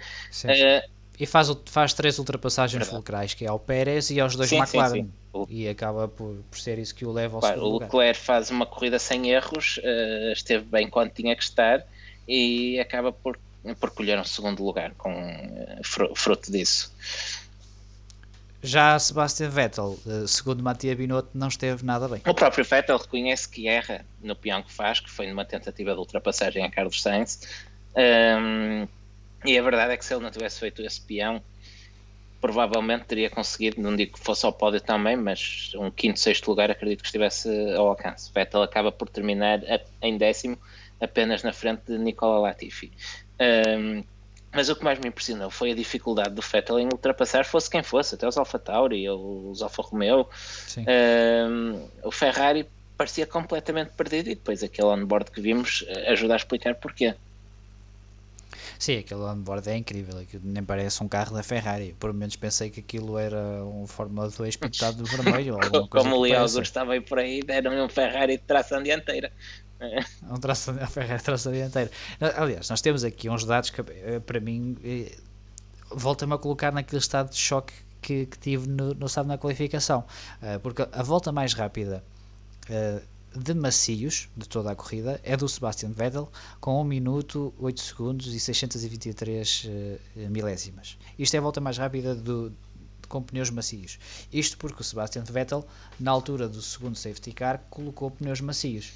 Uh, 0.43 0.87
e 1.19 1.25
faz, 1.25 1.47
faz 1.65 1.93
três 1.93 2.17
ultrapassagens 2.17 2.79
Verdade. 2.79 2.95
fulcrais, 2.95 3.33
que 3.33 3.45
é 3.45 3.47
ao 3.47 3.59
Pérez 3.59 4.09
e 4.09 4.19
aos 4.19 4.35
dois 4.35 4.49
sim, 4.49 4.57
McLaren. 4.57 5.03
Sim, 5.03 5.11
sim. 5.33 5.45
E 5.49 5.67
acaba 5.67 6.07
por, 6.07 6.35
por 6.49 6.59
ser 6.59 6.79
isso 6.79 6.93
que 6.93 7.05
o 7.05 7.11
leva 7.11 7.37
ao 7.37 7.41
claro, 7.41 7.55
segundo 7.55 7.75
O 7.75 7.79
Leclerc 7.79 8.19
faz 8.19 8.49
uma 8.49 8.65
corrida 8.65 8.99
sem 8.99 9.31
erros, 9.31 9.77
uh, 9.77 10.31
esteve 10.31 10.65
bem 10.65 10.89
quando 10.89 11.11
tinha 11.11 11.35
que 11.35 11.43
estar 11.43 11.85
e 12.27 12.79
acaba 12.79 13.11
por, 13.11 13.39
por 13.79 13.91
colher 13.91 14.19
um 14.19 14.23
segundo 14.23 14.63
lugar 14.63 14.93
com 14.95 15.11
uh, 15.11 16.15
fruto 16.15 16.51
disso. 16.51 16.91
Já 18.63 18.97
Sebastian 18.97 19.49
Vettel, 19.49 19.99
uh, 20.05 20.25
segundo 20.25 20.63
Matia 20.63 20.95
Binotto, 20.95 21.29
não 21.33 21.49
esteve 21.49 21.83
nada 21.83 22.07
bem. 22.07 22.21
O 22.25 22.33
próprio 22.33 22.63
Vettel 22.63 22.97
reconhece 22.97 23.49
que 23.49 23.67
erra 23.67 24.05
no 24.21 24.37
peão 24.37 24.63
que 24.63 24.71
faz, 24.71 25.01
que 25.01 25.11
foi 25.11 25.27
numa 25.27 25.43
tentativa 25.43 25.91
de 25.91 25.99
ultrapassagem 25.99 26.63
a 26.63 26.71
Carlos 26.71 27.01
Sainz. 27.01 27.41
Um, 27.95 28.87
e 29.45 29.57
a 29.57 29.61
verdade 29.61 29.93
é 29.93 29.97
que 29.97 30.05
se 30.05 30.13
ele 30.13 30.23
não 30.23 30.31
tivesse 30.31 30.61
feito 30.61 30.81
esse 30.81 31.01
peão, 31.01 31.43
provavelmente 32.39 33.03
teria 33.03 33.29
conseguido, 33.29 33.81
não 33.81 33.95
digo 33.95 34.13
que 34.13 34.23
fosse 34.23 34.45
ao 34.45 34.53
pódio 34.53 34.79
também, 34.79 35.17
mas 35.17 35.71
um 35.75 35.91
quinto, 35.91 36.19
sexto 36.19 36.47
lugar 36.47 36.71
acredito 36.71 37.01
que 37.01 37.07
estivesse 37.07 37.49
ao 37.75 37.89
alcance. 37.89 38.31
Vettel 38.33 38.63
acaba 38.63 38.93
por 38.93 39.09
terminar 39.09 39.59
em 40.01 40.17
décimo, 40.17 40.57
apenas 41.01 41.43
na 41.43 41.51
frente 41.51 41.81
de 41.85 41.97
Nicola 41.97 42.39
Latifi. 42.39 42.91
Um, 43.39 44.03
mas 44.53 44.69
o 44.69 44.75
que 44.75 44.83
mais 44.83 44.99
me 44.99 45.07
impressionou 45.07 45.49
foi 45.49 45.71
a 45.71 45.75
dificuldade 45.75 46.29
do 46.29 46.41
Vettel 46.41 46.79
em 46.79 46.85
ultrapassar, 46.85 47.43
fosse 47.43 47.69
quem 47.69 47.81
fosse, 47.81 48.15
até 48.15 48.27
os 48.27 48.37
Alfa 48.37 48.59
Tauri 48.59 49.09
ou 49.09 49.49
os 49.49 49.61
Alfa 49.61 49.81
Romeo. 49.81 50.27
Um, 50.77 51.87
o 52.03 52.11
Ferrari 52.11 52.67
parecia 52.95 53.25
completamente 53.25 53.91
perdido 53.97 54.29
e 54.29 54.35
depois 54.35 54.63
aquele 54.63 54.87
onboard 54.87 55.31
que 55.31 55.41
vimos 55.41 55.83
eh, 55.87 56.11
ajuda 56.11 56.33
a 56.33 56.37
explicar 56.37 56.75
porquê. 56.75 57.15
Sim, 58.77 58.99
aquele 58.99 59.21
onboard 59.21 59.69
é 59.69 59.77
incrível, 59.77 60.19
aquilo 60.19 60.43
nem 60.45 60.63
parece 60.63 61.01
um 61.01 61.07
carro 61.07 61.33
da 61.33 61.41
Ferrari. 61.41 61.95
Por 61.99 62.13
menos 62.13 62.35
pensei 62.35 62.69
que 62.69 62.81
aquilo 62.81 63.17
era 63.17 63.65
um 63.65 63.87
Fórmula 63.87 64.29
2 64.29 64.55
pintado 64.57 65.01
de 65.01 65.09
vermelho. 65.09 65.57
Ou 65.73 65.87
Como 65.87 66.17
o 66.17 66.21
Leão 66.21 66.45
estava 66.45 66.93
aí 66.93 67.01
por 67.01 67.17
aí, 67.17 67.41
deram 67.41 67.83
um 67.83 67.89
Ferrari 67.89 68.37
de 68.37 68.43
tração 68.43 68.83
dianteira. 68.83 69.31
Um 70.29 70.37
tração, 70.37 70.77
a 70.81 70.87
Ferrari 70.87 71.21
tração 71.21 71.51
dianteira. 71.51 71.91
Aliás, 72.35 72.69
nós 72.69 72.81
temos 72.81 73.03
aqui 73.03 73.29
uns 73.29 73.45
dados 73.45 73.69
que 73.69 73.81
eh, 73.81 74.19
para 74.19 74.39
mim 74.39 74.77
eh, 74.83 75.15
volta-me 75.91 76.33
a 76.33 76.37
colocar 76.37 76.71
naquele 76.71 76.99
estado 76.99 77.29
de 77.29 77.37
choque 77.37 77.73
que, 78.01 78.25
que 78.25 78.37
tive 78.37 78.67
no, 78.67 78.93
no 78.93 79.09
sábado 79.09 79.29
na 79.29 79.37
qualificação. 79.37 80.05
Uh, 80.41 80.59
porque 80.59 80.87
a 80.91 81.03
volta 81.03 81.31
mais 81.31 81.53
rápida 81.53 82.03
de 83.35 83.53
macios 83.53 84.29
de 84.37 84.47
toda 84.47 84.71
a 84.71 84.75
corrida 84.75 85.19
é 85.23 85.35
do 85.35 85.47
Sebastian 85.47 85.91
Vettel 85.91 86.31
com 86.59 86.79
1 86.81 86.83
minuto, 86.83 87.53
8 87.57 87.81
segundos 87.81 88.27
e 88.27 88.39
623 88.39 89.63
uh, 89.63 89.69
eh, 90.17 90.29
milésimas. 90.29 90.97
Isto 91.17 91.35
é 91.35 91.37
a 91.39 91.41
volta 91.41 91.59
mais 91.59 91.77
rápida 91.77 92.13
do, 92.13 92.53
com 93.07 93.23
pneus 93.23 93.49
macios. 93.49 93.97
Isto 94.31 94.57
porque 94.57 94.81
o 94.81 94.83
Sebastian 94.83 95.23
Vettel, 95.23 95.65
na 95.99 96.11
altura 96.11 96.47
do 96.47 96.61
segundo 96.61 96.95
safety 96.95 97.31
car, 97.31 97.63
colocou 97.69 98.11
pneus 98.11 98.39
macios. 98.39 98.91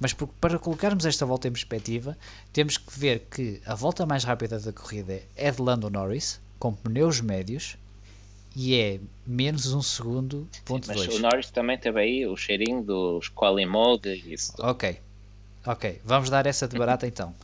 Mas 0.00 0.12
por, 0.12 0.28
para 0.28 0.58
colocarmos 0.58 1.04
esta 1.04 1.26
volta 1.26 1.48
em 1.48 1.52
perspectiva, 1.52 2.16
temos 2.52 2.78
que 2.78 2.98
ver 2.98 3.26
que 3.30 3.60
a 3.66 3.74
volta 3.74 4.06
mais 4.06 4.24
rápida 4.24 4.58
da 4.58 4.72
corrida 4.72 5.20
é 5.36 5.50
de 5.50 5.60
Lando 5.60 5.90
Norris, 5.90 6.40
com 6.58 6.72
pneus 6.72 7.20
médios, 7.20 7.76
e 8.54 8.74
é 8.74 9.00
menos 9.26 9.72
um 9.72 9.82
segundo, 9.82 10.48
ponto 10.64 10.86
Sim, 10.86 10.92
mas 10.92 11.06
dois. 11.06 11.18
o 11.18 11.22
Norris 11.22 11.50
também 11.50 11.78
teve 11.78 12.00
aí 12.00 12.26
o 12.26 12.36
cheirinho 12.36 12.82
dos 12.82 13.28
quali 13.28 13.66
mode 13.66 14.08
e 14.08 14.34
isso. 14.34 14.52
Ok, 14.58 14.98
ok, 15.66 16.00
vamos 16.04 16.30
dar 16.30 16.46
essa 16.46 16.66
de 16.66 16.78
barata 16.78 17.06
então. 17.08 17.34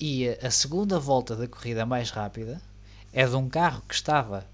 E 0.00 0.28
a, 0.28 0.46
a, 0.46 0.50
segunda 0.50 0.98
volta 0.98 1.34
da 1.34 1.48
corrida 1.48 1.84
mais 1.84 2.10
rápida 2.10 2.60
é 3.12 3.26
de 3.26 3.34
um 3.34 3.48
carro 3.48 3.82
que 3.88 3.94
estava 3.94 4.46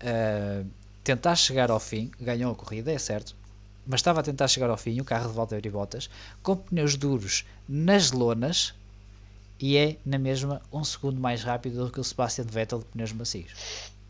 a 0.00 0.64
tentar 1.02 1.36
chegar 1.36 1.70
ao 1.70 1.80
fim, 1.80 2.10
ganhou 2.20 2.52
a 2.52 2.54
corrida, 2.54 2.92
é 2.92 2.98
certo, 2.98 3.34
mas 3.86 4.00
estava 4.00 4.20
a 4.20 4.22
tentar 4.22 4.48
chegar 4.48 4.70
ao 4.70 4.76
fim, 4.76 5.00
o 5.00 5.04
carro 5.04 5.28
de 5.28 5.34
volta 5.34 5.60
de 5.60 5.70
botas, 5.70 6.10
com 6.42 6.56
pneus 6.56 6.96
duros 6.96 7.44
nas 7.68 8.10
lonas 8.12 8.74
e 9.60 9.76
é 9.76 9.96
na 10.04 10.18
mesma 10.18 10.60
um 10.72 10.84
segundo 10.84 11.20
mais 11.20 11.42
rápido 11.42 11.84
do 11.84 11.90
que 11.90 12.00
o 12.00 12.04
Sebastian 12.04 12.44
Vettel 12.44 12.80
de 12.80 12.84
pneus 12.86 13.12
macios. 13.12 13.52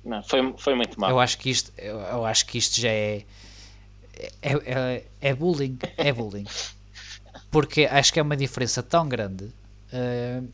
Não, 0.04 0.22
foi, 0.22 0.54
foi 0.58 0.74
muito 0.74 0.98
mal. 1.00 1.10
Eu 1.10 1.20
acho 1.20 1.38
que 1.38 1.50
isto, 1.50 1.72
eu, 1.76 1.98
eu 1.98 2.24
acho 2.24 2.46
que 2.46 2.58
isto 2.58 2.80
já 2.80 2.90
é 2.90 3.24
é, 4.42 4.52
é, 4.64 5.04
é 5.20 5.34
bullying, 5.34 5.78
é 5.96 6.12
bullying. 6.12 6.46
Porque 7.50 7.86
acho 7.90 8.12
que 8.12 8.18
é 8.18 8.22
uma 8.22 8.36
diferença 8.36 8.82
tão 8.82 9.08
grande 9.08 9.44
uh, 9.44 10.48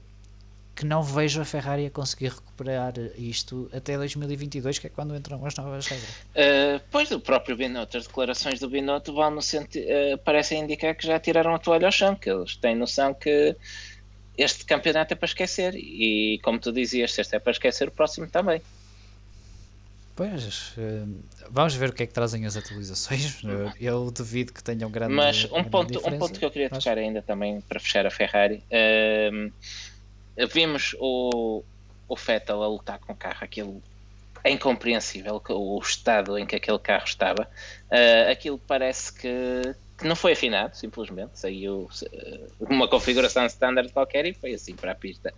que 0.74 0.86
não 0.86 1.02
vejo 1.02 1.40
a 1.40 1.44
Ferrari 1.44 1.86
a 1.86 1.90
conseguir 1.90 2.30
recuperar 2.30 2.94
isto 3.16 3.70
até 3.72 3.96
2022, 3.96 4.78
que 4.78 4.86
é 4.86 4.90
quando 4.90 5.14
entram 5.14 5.44
as 5.44 5.54
novas 5.54 5.86
regras. 5.86 6.10
Uh, 6.10 6.82
pois, 6.90 7.10
o 7.10 7.20
próprio 7.20 7.56
Binotto, 7.56 7.98
as 7.98 8.06
declarações 8.06 8.58
do 8.58 8.68
Binotto 8.68 9.12
vão 9.12 9.30
no 9.30 9.42
sentido, 9.42 9.84
uh, 9.84 10.18
parecem 10.18 10.62
indicar 10.62 10.94
que 10.94 11.06
já 11.06 11.20
tiraram 11.20 11.54
a 11.54 11.58
toalha 11.58 11.86
ao 11.86 11.92
chão, 11.92 12.14
que 12.14 12.30
eles 12.30 12.56
têm 12.56 12.74
noção 12.74 13.12
que 13.12 13.54
este 14.36 14.64
campeonato 14.64 15.12
é 15.12 15.16
para 15.16 15.26
esquecer 15.26 15.74
e, 15.74 16.40
como 16.42 16.58
tu 16.58 16.72
dizias, 16.72 17.18
este 17.18 17.36
é 17.36 17.38
para 17.38 17.52
esquecer, 17.52 17.88
o 17.88 17.92
próximo 17.92 18.26
também. 18.26 18.62
Pois, 20.14 20.74
eh, 20.76 21.04
vamos 21.50 21.74
ver 21.74 21.88
o 21.88 21.92
que 21.92 22.02
é 22.02 22.06
que 22.06 22.12
trazem 22.12 22.44
as 22.44 22.56
atualizações. 22.56 23.40
Eu 23.80 24.10
duvido 24.10 24.52
que 24.52 24.62
tenham 24.62 24.90
grande. 24.90 25.14
Mas 25.14 25.44
um, 25.50 25.64
ponto, 25.64 25.98
um 26.06 26.18
ponto 26.18 26.38
que 26.38 26.44
eu 26.44 26.50
queria 26.50 26.68
tocar 26.68 26.98
ainda 26.98 27.22
também 27.22 27.60
para 27.62 27.80
fechar 27.80 28.06
a 28.06 28.10
Ferrari. 28.10 28.62
Vimos 30.52 30.94
o, 30.98 31.62
o 32.08 32.16
Vettel 32.16 32.62
a 32.62 32.68
lutar 32.68 32.98
com 32.98 33.12
o 33.12 33.16
carro, 33.16 33.38
aquilo 33.42 33.82
é 34.44 34.50
incompreensível 34.50 35.40
o 35.48 35.78
estado 35.78 36.36
em 36.36 36.44
que 36.44 36.56
aquele 36.56 36.78
carro 36.78 37.04
estava. 37.04 37.48
Uh, 37.90 38.30
aquilo 38.30 38.58
parece 38.58 39.12
que, 39.12 39.74
que, 39.96 40.06
não 40.06 40.16
foi 40.16 40.32
afinado, 40.32 40.76
simplesmente. 40.76 41.38
Saiu 41.38 41.88
uh, 41.88 42.52
uma 42.58 42.88
configuração 42.88 43.46
standard 43.46 43.92
qualquer 43.92 44.26
e 44.26 44.34
foi 44.34 44.54
assim 44.54 44.74
para 44.74 44.92
a 44.92 44.94
pista. 44.94 45.32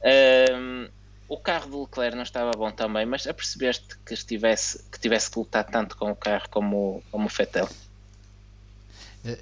Uh, 0.00 0.90
o 1.28 1.38
carro 1.38 1.70
do 1.70 1.80
Leclerc 1.82 2.16
não 2.16 2.24
estava 2.24 2.50
bom 2.50 2.70
também, 2.70 3.06
mas 3.06 3.26
apercebeste 3.26 3.96
que, 4.04 4.12
estivesse, 4.12 4.84
que 4.90 4.98
tivesse 4.98 5.30
que 5.30 5.38
lutar 5.38 5.64
tanto 5.64 5.96
com 5.96 6.10
o 6.10 6.16
carro 6.16 6.48
como, 6.50 7.02
como 7.10 7.26
o 7.26 7.30
Fettel? 7.30 7.68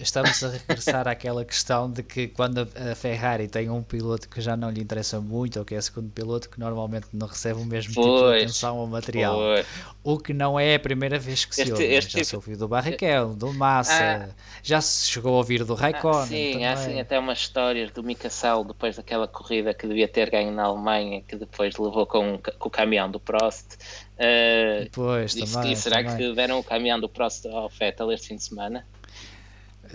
Estamos 0.01 0.43
a 0.43 0.49
regressar 0.49 1.07
àquela 1.07 1.45
questão 1.45 1.89
de 1.89 2.03
que 2.03 2.27
quando 2.27 2.69
a 2.75 2.95
Ferrari 2.97 3.47
tem 3.47 3.71
um 3.71 3.81
piloto 3.81 4.29
que 4.29 4.41
já 4.41 4.57
não 4.57 4.71
lhe 4.71 4.81
interessa 4.81 5.21
muito, 5.21 5.59
ou 5.59 5.65
que 5.65 5.75
é 5.75 5.81
segundo 5.81 6.11
piloto, 6.11 6.51
que 6.51 6.59
normalmente 6.59 7.07
não 7.13 7.29
recebe 7.29 7.61
o 7.61 7.65
mesmo 7.65 7.95
pois, 7.95 8.07
tipo 8.07 8.29
de 8.29 8.37
atenção 8.39 8.79
ao 8.79 8.87
material. 8.89 9.37
Pois. 9.37 9.67
O 10.03 10.19
que 10.19 10.33
não 10.33 10.59
é 10.59 10.75
a 10.75 10.81
primeira 10.81 11.17
vez 11.17 11.45
que 11.45 11.55
se 11.55 11.63
este, 11.63 11.73
ouve. 11.73 11.85
Este 11.85 12.13
já 12.13 12.19
tipo... 12.19 12.25
se 12.25 12.37
ouviu 12.37 12.57
do 12.57 12.67
Barrichello, 12.67 13.37
do 13.37 13.53
Massa, 13.53 14.29
ah, 14.29 14.35
já 14.65 14.81
se 14.81 15.07
chegou 15.07 15.35
a 15.35 15.37
ouvir 15.37 15.63
do 15.63 15.75
Raikkonen. 15.75 16.23
Ah, 16.23 16.27
sim, 16.27 16.65
há 16.65 16.77
sim 16.77 17.01
até 17.01 17.17
umas 17.17 17.39
histórias 17.39 17.93
do 17.93 18.03
Mika 18.03 18.31
Sal 18.31 18.65
depois 18.65 18.97
daquela 18.97 19.29
corrida 19.29 19.73
que 19.73 19.87
devia 19.87 20.09
ter 20.09 20.29
ganho 20.29 20.51
na 20.51 20.65
Alemanha, 20.65 21.23
que 21.23 21.37
depois 21.37 21.77
levou 21.77 22.05
com, 22.05 22.41
com 22.59 22.69
o 22.69 22.71
caminhão 22.71 23.09
do 23.09 23.21
Prost. 23.21 23.75
Uh, 24.17 24.91
pois, 24.91 25.37
e, 25.37 25.47
também, 25.47 25.73
e 25.73 25.77
será 25.77 26.03
também. 26.03 26.17
que 26.17 26.35
deram 26.35 26.59
o 26.59 26.65
caminhão 26.65 26.99
do 26.99 27.09
Prost 27.09 27.47
ao 27.47 27.69
Vettel 27.69 28.11
este 28.11 28.29
fim 28.29 28.37
de 28.37 28.43
semana? 28.43 28.85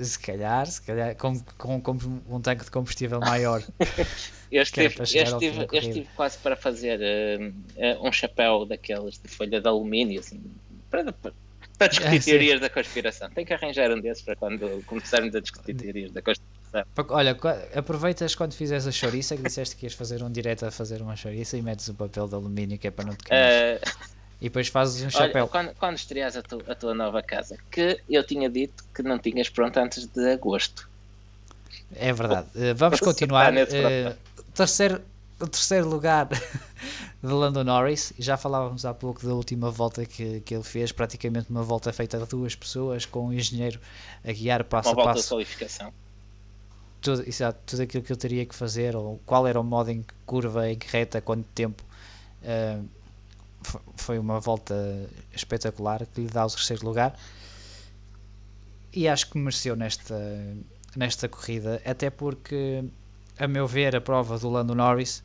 Se 0.01 0.19
calhar, 0.19 0.65
se 0.65 0.81
calhar 0.81 1.15
com, 1.15 1.39
com, 1.57 1.81
com 1.81 1.97
um 2.29 2.41
tanque 2.41 2.65
de 2.65 2.71
combustível 2.71 3.19
maior. 3.19 3.63
eu 4.51 4.61
estive, 4.61 4.95
eu 4.97 5.03
estive, 5.03 5.67
eu 5.71 5.79
estive 5.79 6.07
quase 6.15 6.37
para 6.37 6.55
fazer 6.55 6.99
uh, 6.99 8.07
um 8.07 8.11
chapéu 8.11 8.65
daqueles 8.65 9.19
de 9.19 9.27
folha 9.29 9.59
de 9.59 9.67
alumínio, 9.67 10.19
assim, 10.19 10.41
para, 10.89 11.11
para 11.11 11.87
discutir 11.87 12.15
ah, 12.15 12.23
teorias 12.23 12.61
da 12.61 12.69
conspiração. 12.69 13.29
Tem 13.29 13.45
que 13.45 13.53
arranjar 13.53 13.91
um 13.91 13.99
desses 13.99 14.23
para 14.23 14.35
quando 14.35 14.83
começarmos 14.85 15.35
a 15.35 15.39
discutir 15.39 15.75
teorias 15.75 16.11
da 16.11 16.21
conspiração. 16.21 16.85
Olha, 17.09 17.37
aproveitas 17.75 18.33
quando 18.33 18.53
fizeres 18.53 18.87
a 18.87 18.91
chouriça, 18.91 19.37
que 19.37 19.43
disseste 19.43 19.75
que 19.75 19.85
ias 19.85 19.93
fazer 19.93 20.23
um 20.23 20.31
direto 20.31 20.65
a 20.65 20.71
fazer 20.71 21.01
uma 21.01 21.15
chouriça 21.15 21.55
e 21.57 21.61
metes 21.61 21.87
o 21.87 21.93
papel 21.93 22.27
de 22.27 22.33
alumínio 22.33 22.79
que 22.79 22.87
é 22.87 22.91
para 22.91 23.05
não 23.05 23.15
te 23.15 23.25
queimar. 23.25 23.77
Uh, 23.77 24.12
e 24.43 24.49
depois 24.49 24.67
fazes 24.67 25.01
um 25.05 25.09
chapéu. 25.09 25.47
quando, 25.47 25.73
quando 25.75 25.95
estreas 25.95 26.35
a, 26.35 26.41
tu, 26.41 26.61
a, 26.67 26.75
tua 26.75 26.93
nova 26.93 27.23
casa, 27.23 27.57
que 27.71 27.97
eu 28.09 28.21
tinha 28.25 28.49
dito 28.49 28.83
que 28.93 29.01
não 29.01 29.17
tinhas 29.17 29.47
pronto 29.47 29.77
antes 29.77 30.05
de 30.05 30.33
agosto. 30.33 30.89
É 31.95 32.11
verdade. 32.11 32.49
Uh, 32.53 32.75
vamos 32.75 32.99
continuar. 32.99 33.53
Uh, 33.53 34.13
terceiro, 34.53 35.01
o 35.39 35.47
terceiro 35.47 35.87
lugar 35.87 36.27
de 37.23 37.31
Lando 37.31 37.63
Norris. 37.63 38.11
Já 38.19 38.35
falávamos 38.35 38.85
há 38.85 38.93
pouco 38.93 39.25
da 39.25 39.33
última 39.33 39.71
volta 39.71 40.05
que, 40.05 40.41
que 40.41 40.53
ele 40.53 40.63
fez, 40.63 40.91
praticamente 40.91 41.49
uma 41.49 41.63
volta 41.63 41.93
feita 41.93 42.17
de 42.17 42.25
duas 42.25 42.53
pessoas, 42.53 43.05
com 43.05 43.27
um 43.27 43.33
engenheiro 43.33 43.79
a 44.25 44.31
guiar 44.33 44.65
passo 44.65 44.89
uma 44.89 45.03
a 45.03 45.05
passo. 45.05 45.13
Volta 45.13 45.21
de 45.21 45.29
qualificação. 45.29 45.93
Tudo, 46.99 47.23
exato, 47.25 47.59
tudo 47.65 47.83
aquilo 47.83 48.03
que 48.03 48.11
eu 48.11 48.17
teria 48.17 48.45
que 48.45 48.53
fazer, 48.53 48.93
ou 48.93 49.21
qual 49.25 49.47
era 49.47 49.57
o 49.57 49.63
modo 49.63 49.89
em 49.89 50.01
que 50.01 50.13
curva, 50.25 50.69
em 50.69 50.77
que 50.77 50.87
reta, 50.87 51.21
quanto 51.21 51.47
tempo. 51.55 51.81
Uh, 52.41 52.85
foi 53.95 54.19
uma 54.19 54.39
volta 54.39 54.75
espetacular 55.33 56.05
que 56.05 56.21
lhe 56.21 56.27
dá 56.27 56.45
o 56.45 56.49
terceiro 56.49 56.85
lugar 56.85 57.17
e 58.93 59.07
acho 59.07 59.29
que 59.29 59.37
mereceu 59.37 59.75
nesta, 59.75 60.15
nesta 60.95 61.27
corrida, 61.27 61.81
até 61.85 62.09
porque, 62.09 62.83
a 63.37 63.47
meu 63.47 63.65
ver, 63.67 63.95
a 63.95 64.01
prova 64.01 64.37
do 64.37 64.49
Lando 64.49 64.75
Norris 64.75 65.23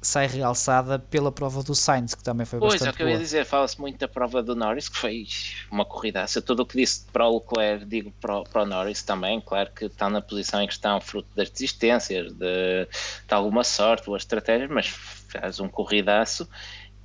sai 0.00 0.26
realçada 0.26 0.98
pela 0.98 1.32
prova 1.32 1.62
do 1.62 1.74
Sainz, 1.74 2.14
que 2.14 2.22
também 2.22 2.46
foi 2.46 2.58
pois, 2.58 2.74
bastante 2.74 2.88
é 2.88 2.92
o 2.92 2.96
que 2.96 3.02
eu 3.02 3.08
ia 3.08 3.18
dizer, 3.18 3.44
fala-se 3.44 3.80
muito 3.80 3.98
da 3.98 4.06
prova 4.06 4.42
do 4.42 4.54
Norris, 4.54 4.88
que 4.88 4.96
foi 4.96 5.26
uma 5.70 5.84
corridaça. 5.84 6.40
Tudo 6.40 6.62
o 6.62 6.66
que 6.66 6.78
disse 6.78 7.04
para 7.12 7.26
o 7.26 7.34
Leclerc, 7.38 7.84
digo 7.84 8.12
para 8.20 8.38
o, 8.38 8.44
para 8.44 8.62
o 8.62 8.66
Norris 8.66 9.02
também. 9.02 9.40
Claro 9.40 9.70
que 9.72 9.86
está 9.86 10.08
na 10.08 10.20
posição 10.20 10.62
em 10.62 10.66
que 10.66 10.74
estão, 10.74 11.00
fruto 11.00 11.28
das 11.34 11.50
desistências, 11.50 12.32
de, 12.32 12.86
de 12.86 13.34
alguma 13.34 13.64
sorte 13.64 14.08
ou 14.08 14.16
estratégias, 14.16 14.70
mas 14.70 14.86
faz 14.86 15.58
um 15.60 15.68
corridaço. 15.68 16.48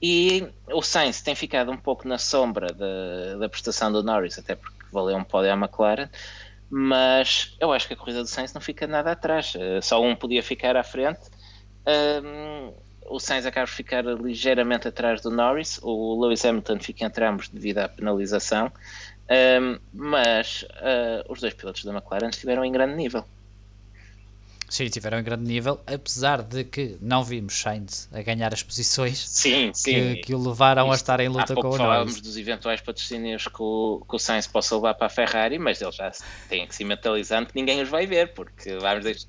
E 0.02 0.48
o 0.72 0.82
Sainz 0.82 1.22
tem 1.22 1.36
ficado 1.36 1.72
um 1.72 1.78
pouco 1.78 2.07
na 2.07 2.18
sombra 2.18 2.68
da, 2.73 3.38
da 3.38 3.49
prestação 3.49 3.91
do 3.91 4.02
Norris, 4.02 4.40
até 4.40 4.56
porque 4.56 4.78
valeu 4.91 5.15
um 5.15 5.23
pódio 5.23 5.52
à 5.52 5.56
McLaren 5.56 6.10
mas 6.73 7.53
eu 7.60 7.73
acho 7.73 7.86
que 7.86 7.94
a 7.94 7.98
corrida 7.98 8.22
do 8.22 8.28
Sainz 8.28 8.53
não 8.53 8.61
fica 8.61 8.88
nada 8.88 9.11
atrás, 9.11 9.53
eh, 9.57 9.82
só 9.82 10.02
um 10.02 10.15
podia 10.15 10.41
ficar 10.41 10.78
à 10.78 10.84
frente. 10.84 11.19
Um, 11.86 12.73
o 13.10 13.19
Sainz 13.19 13.45
acaba 13.45 13.65
de 13.65 13.73
ficar 13.73 14.06
ligeiramente 14.06 14.88
atrás 14.88 15.19
do 15.19 15.30
Norris, 15.30 15.82
o 15.84 16.18
Lewis 16.22 16.45
Hamilton 16.45 16.80
fica 16.80 17.03
entre 17.03 17.26
ambos 17.26 17.49
devido 17.49 17.80
à 17.80 17.90
penalização, 17.90 18.72
um, 19.61 19.78
mas 19.94 20.61
uh, 20.78 21.30
os 21.30 21.41
dois 21.41 21.53
pilotos 21.53 21.84
da 21.84 21.91
McLaren 21.91 22.30
estiveram 22.30 22.64
em 22.64 22.72
grande 22.72 22.95
nível. 22.95 23.26
Sim, 24.72 24.88
tiveram 24.88 25.19
em 25.19 25.23
grande 25.23 25.43
nível, 25.43 25.81
apesar 25.85 26.41
de 26.41 26.64
que 26.64 26.98
não 27.02 27.26
vimos 27.26 27.60
Sainz 27.60 28.07
a 28.10 28.22
ganhar 28.22 28.53
as 28.53 28.64
posições 28.64 29.27
sim, 29.27 29.69
sim. 29.73 29.91
Que, 29.91 30.22
que, 30.22 30.34
o 30.34 30.41
levaram 30.41 30.84
Isto, 30.84 30.93
a 30.93 30.95
estar 30.95 31.19
em 31.19 31.27
luta 31.27 31.53
com 31.53 31.68
o 31.68 31.73
falávamos 31.73 32.22
dos 32.22 32.38
eventuais 32.38 32.80
patrocínios 32.80 33.49
que 33.49 33.61
o, 33.61 34.02
que 34.10 34.15
o 34.15 34.18
Sainz 34.18 34.48
possa 34.48 34.73
levar 34.76 34.93
para 34.93 35.07
a 35.07 35.10
Ferrari, 35.10 35.60
mas 35.60 35.81
eles 35.81 35.93
já 35.93 36.10
têm 36.48 36.65
que 36.65 36.73
se 36.73 36.85
mentalizando 36.85 37.49
que 37.49 37.56
ninguém 37.56 37.81
os 37.81 37.89
vai 37.89 38.07
ver, 38.07 38.34
porque 38.34 38.77
vamos, 38.77 39.03
deix 39.03 39.27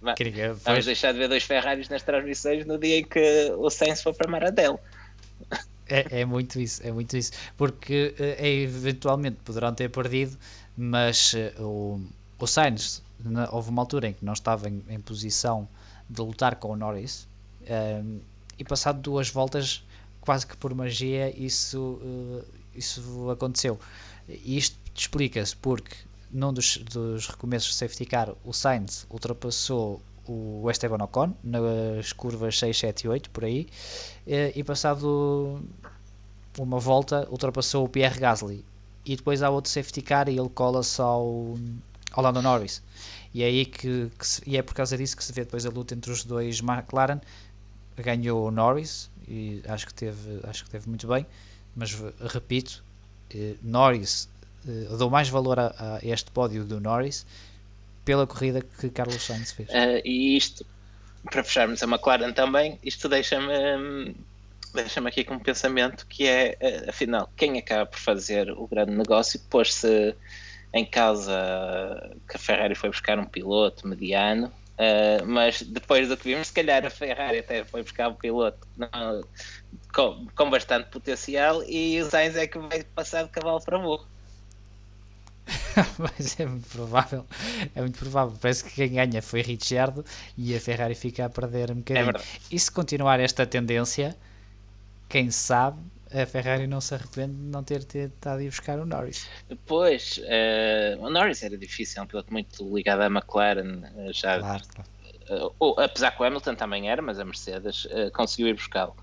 vamos 0.64 0.84
deixar 0.84 1.10
de 1.10 1.18
ver 1.18 1.26
dois 1.26 1.42
Ferraris 1.42 1.88
nas 1.88 2.04
transmissões 2.04 2.64
no 2.64 2.78
dia 2.78 3.00
em 3.00 3.04
que 3.04 3.52
o 3.58 3.68
Sainz 3.68 4.00
for 4.00 4.14
para 4.14 4.30
Maradel. 4.30 4.78
É, 5.88 6.20
é 6.20 6.24
muito 6.24 6.60
isso, 6.60 6.86
é 6.86 6.92
muito 6.92 7.16
isso, 7.16 7.32
porque 7.56 8.14
é, 8.16 8.48
eventualmente 8.48 9.38
poderão 9.44 9.74
ter 9.74 9.90
perdido, 9.90 10.38
mas 10.76 11.34
eh, 11.34 11.52
o, 11.58 12.00
o 12.38 12.46
Sainz 12.46 13.02
na, 13.28 13.50
houve 13.50 13.70
uma 13.70 13.82
altura 13.82 14.08
em 14.08 14.12
que 14.12 14.24
não 14.24 14.32
estava 14.32 14.68
em, 14.68 14.82
em 14.88 15.00
posição 15.00 15.68
de 16.08 16.20
lutar 16.20 16.56
com 16.56 16.68
o 16.68 16.76
Norris 16.76 17.26
um, 17.62 17.66
ehm, 17.66 18.20
e 18.58 18.64
passado 18.64 19.00
duas 19.00 19.28
voltas 19.30 19.84
quase 20.20 20.46
que 20.46 20.56
por 20.56 20.74
magia 20.74 21.36
isso, 21.36 22.00
uh, 22.02 22.44
isso 22.74 23.30
aconteceu. 23.30 23.78
E 24.28 24.56
isto 24.56 24.76
explica-se 24.94 25.56
porque 25.56 25.94
num 26.30 26.52
dos, 26.52 26.78
dos 26.78 27.26
recomeços 27.26 27.70
de 27.70 27.76
safety 27.76 28.06
car 28.06 28.32
o 28.44 28.52
Sainz 28.52 29.06
ultrapassou 29.10 30.00
o 30.26 30.70
Esteban 30.70 31.02
Ocon 31.02 31.34
nas 31.42 32.12
curvas 32.12 32.58
6, 32.58 32.78
7 32.78 33.04
e 33.04 33.08
8 33.08 33.30
por 33.30 33.44
aí 33.44 33.68
eh, 34.26 34.52
e 34.54 34.62
passado 34.62 35.60
uma 36.58 36.78
volta 36.78 37.28
ultrapassou 37.30 37.84
o 37.84 37.88
Pierre 37.88 38.20
Gasly. 38.20 38.64
E 39.04 39.16
depois 39.16 39.42
há 39.42 39.50
outro 39.50 39.70
safety 39.70 40.00
car 40.00 40.28
e 40.28 40.38
ele 40.38 40.48
cola-se 40.48 41.00
ao, 41.00 41.56
ao 42.12 42.22
Lando 42.22 42.42
Norris. 42.42 42.82
E 43.34 43.42
é, 43.42 43.46
aí 43.46 43.64
que, 43.64 44.10
que 44.18 44.26
se, 44.26 44.42
e 44.46 44.56
é 44.56 44.62
por 44.62 44.74
causa 44.74 44.96
disso 44.96 45.16
que 45.16 45.24
se 45.24 45.32
vê 45.32 45.44
depois 45.44 45.64
a 45.66 45.70
luta 45.70 45.94
entre 45.94 46.10
os 46.10 46.24
dois 46.24 46.60
McLaren. 46.60 47.20
Ganhou 47.96 48.46
o 48.46 48.50
Norris 48.50 49.10
e 49.28 49.62
acho 49.68 49.86
que 49.86 49.94
teve, 49.94 50.40
acho 50.44 50.64
que 50.64 50.70
teve 50.70 50.88
muito 50.88 51.06
bem 51.06 51.26
mas 51.74 51.92
repito 52.20 52.84
eh, 53.34 53.54
Norris 53.62 54.28
eh, 54.66 54.96
dou 54.96 55.10
mais 55.10 55.28
valor 55.28 55.58
a, 55.58 55.74
a, 55.78 55.98
este 56.02 56.30
pódio 56.30 56.64
do 56.64 56.80
Norris 56.80 57.26
pela 58.04 58.26
corrida 58.26 58.60
que 58.60 58.90
Carlos 58.90 59.22
Sainz 59.22 59.52
fez. 59.52 59.68
Uh, 59.68 60.02
e 60.04 60.36
isto 60.36 60.66
para 61.30 61.42
fecharmos 61.44 61.82
a 61.82 61.86
McLaren 61.86 62.32
também 62.32 62.78
isto 62.82 63.08
deixa-me 63.08 63.52
hum, 63.76 64.14
deixa-me 64.74 65.08
aqui 65.08 65.24
com 65.24 65.34
um 65.34 65.38
pensamento 65.38 66.06
que 66.08 66.26
é 66.26 66.56
uh, 66.60 66.90
afinal 66.90 67.30
quem 67.36 67.58
acaba 67.58 67.86
por 67.86 67.98
fazer 67.98 68.50
o 68.50 68.66
grande 68.66 68.92
negócio 68.92 69.40
pôs-se 69.48 70.14
em 70.72 70.84
causa 70.84 72.16
que 72.28 72.36
a 72.36 72.38
Ferrari 72.38 72.74
foi 72.74 72.90
buscar 72.90 73.18
um 73.18 73.24
piloto 73.24 73.86
mediano, 73.86 74.46
uh, 74.46 75.26
mas 75.26 75.62
depois 75.62 76.08
do 76.08 76.16
que 76.16 76.24
vimos, 76.24 76.48
se 76.48 76.52
calhar 76.52 76.84
a 76.84 76.90
Ferrari 76.90 77.40
até 77.40 77.64
foi 77.64 77.82
buscar 77.82 78.08
um 78.08 78.14
piloto 78.14 78.66
não, 78.76 78.88
com, 79.92 80.26
com, 80.34 80.50
bastante 80.50 80.88
potencial 80.88 81.62
e 81.64 82.00
o 82.00 82.08
Sainz 82.08 82.36
é 82.36 82.46
que 82.46 82.58
vai 82.58 82.82
passar 82.82 83.24
de 83.24 83.30
cavalo 83.30 83.60
para 83.60 83.78
burro. 83.78 84.06
mas 85.98 86.38
é 86.38 86.46
muito 86.46 86.68
provável, 86.68 87.26
é 87.74 87.80
muito 87.80 87.98
provável. 87.98 88.36
Parece 88.40 88.64
que 88.64 88.70
quem 88.70 88.92
ganha 88.92 89.20
foi 89.20 89.42
Ricciardo 89.42 90.04
e 90.38 90.54
a 90.54 90.60
Ferrari 90.60 90.94
fica 90.94 91.26
a 91.26 91.28
perder 91.28 91.70
um 91.70 91.76
bocadinho. 91.76 92.16
É 92.16 92.22
e 92.50 92.58
se 92.58 92.70
continuar 92.70 93.20
esta 93.20 93.44
tendência, 93.44 94.16
quem 95.08 95.30
sabe 95.30 95.78
a 96.14 96.26
Ferrari 96.26 96.66
não 96.66 96.80
se 96.80 96.94
arrepende 96.94 97.34
de 97.34 97.46
não 97.50 97.64
ter 97.64 97.84
tentado 97.84 98.42
ir 98.42 98.48
buscar 98.48 98.78
o 98.78 98.86
Norris. 98.86 99.28
Pois, 99.66 100.18
uh, 100.18 101.00
o 101.00 101.10
Norris 101.10 101.42
era 101.42 101.56
difícil, 101.56 102.00
é 102.00 102.04
um 102.04 102.06
piloto 102.06 102.32
muito 102.32 102.74
ligado 102.74 103.00
à 103.00 103.06
McLaren, 103.06 103.82
eh, 103.96 104.12
já. 104.12 104.38
Claro, 104.38 104.62
claro. 104.68 104.90
Uh, 105.58 105.80
apesar 105.80 106.10
que 106.10 106.22
o 106.22 106.26
Hamilton 106.26 106.54
também 106.54 106.90
era, 106.90 107.00
mas 107.00 107.18
a 107.18 107.24
Mercedes 107.24 107.86
uh, 107.86 108.10
conseguiu 108.12 108.48
ir 108.48 108.54
buscá-lo. 108.54 108.94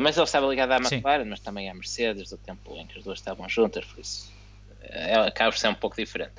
mas 0.00 0.16
ele 0.16 0.24
estava 0.24 0.46
ligado 0.46 0.72
à 0.72 0.76
McLaren, 0.76 1.24
Sim. 1.24 1.30
mas 1.30 1.40
também 1.40 1.68
à 1.68 1.74
Mercedes, 1.74 2.30
do 2.30 2.38
tempo 2.38 2.74
em 2.76 2.86
que 2.86 2.98
as 2.98 3.04
duas 3.04 3.18
estavam 3.18 3.48
juntas, 3.48 3.84
por 3.84 4.00
isso 4.00 4.31
acaba 5.26 5.50
por 5.50 5.58
ser 5.58 5.68
um 5.68 5.74
pouco 5.74 5.96
diferente. 5.96 6.32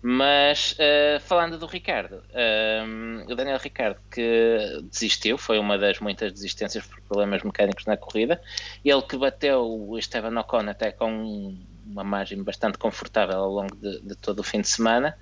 Mas 0.00 0.72
uh, 0.72 1.20
falando 1.20 1.58
do 1.58 1.66
Ricardo, 1.66 2.22
uh, 2.30 3.32
o 3.32 3.34
Daniel 3.34 3.58
Ricardo 3.58 4.00
que 4.10 4.80
desistiu, 4.90 5.36
foi 5.36 5.58
uma 5.58 5.76
das 5.76 5.98
muitas 5.98 6.32
desistências 6.32 6.86
por 6.86 7.00
problemas 7.02 7.42
mecânicos 7.42 7.84
na 7.86 7.96
corrida, 7.96 8.40
ele 8.84 9.02
que 9.02 9.16
bateu 9.16 9.62
o 9.62 9.98
Esteban 9.98 10.38
Ocon 10.40 10.68
até 10.68 10.92
com 10.92 11.56
uma 11.84 12.04
margem 12.04 12.42
bastante 12.42 12.78
confortável 12.78 13.38
ao 13.38 13.50
longo 13.50 13.74
de, 13.74 14.00
de 14.00 14.14
todo 14.14 14.40
o 14.40 14.44
fim 14.44 14.60
de 14.60 14.68
semana, 14.68 15.16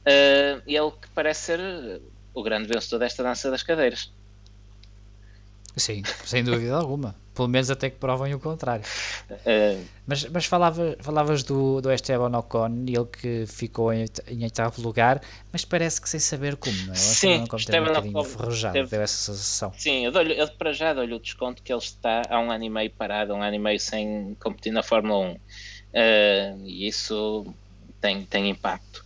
uh, 0.00 0.62
ele 0.66 0.90
que 0.92 1.08
parece 1.14 1.40
ser 1.42 2.02
o 2.32 2.42
grande 2.42 2.68
vencedor 2.68 2.98
desta 3.00 3.22
dança 3.22 3.50
das 3.50 3.62
cadeiras. 3.62 4.10
Sim, 5.76 6.02
sem 6.24 6.44
dúvida 6.44 6.74
alguma. 6.74 7.21
Pelo 7.34 7.48
menos 7.48 7.70
até 7.70 7.88
que 7.88 7.96
provem 7.96 8.34
o 8.34 8.38
contrário. 8.38 8.84
Uh, 9.30 9.82
mas 10.06 10.24
mas 10.26 10.44
falava, 10.44 10.96
falavas 11.00 11.42
do, 11.42 11.80
do 11.80 11.90
Esteban 11.90 12.36
Ocon, 12.38 12.84
ele 12.86 13.06
que 13.06 13.46
ficou 13.46 13.92
em, 13.92 14.04
em 14.28 14.42
oitavo 14.44 14.82
lugar, 14.82 15.20
mas 15.50 15.64
parece 15.64 16.00
que 16.00 16.08
sem 16.08 16.20
saber 16.20 16.56
como, 16.56 16.76
não 16.86 16.92
é? 16.92 16.96
Sim, 16.96 17.44
o 17.50 17.56
Esteban 17.56 17.98
Ocon 17.98 18.18
um 18.18 18.20
enferrujado, 18.20 18.74
teve, 18.74 18.90
deu 18.90 19.02
essa 19.02 19.32
sensação. 19.32 19.72
Sim, 19.76 20.04
eu, 20.04 20.12
dou 20.12 20.22
eu 20.22 20.48
para 20.48 20.72
já 20.72 20.92
dou-lhe 20.92 21.14
o 21.14 21.18
desconto 21.18 21.62
que 21.62 21.72
ele 21.72 21.80
está 21.80 22.22
há 22.28 22.38
um 22.38 22.50
ano 22.50 22.64
e 22.64 22.70
meio 22.70 22.90
parado, 22.90 23.32
um 23.32 23.42
ano 23.42 23.54
e 23.54 23.58
meio 23.58 23.80
sem 23.80 24.36
competir 24.38 24.72
na 24.72 24.82
Fórmula 24.82 25.26
1. 25.26 25.32
Uh, 25.32 25.38
e 26.66 26.86
isso 26.86 27.46
tem, 28.00 28.24
tem 28.24 28.50
impacto. 28.50 29.01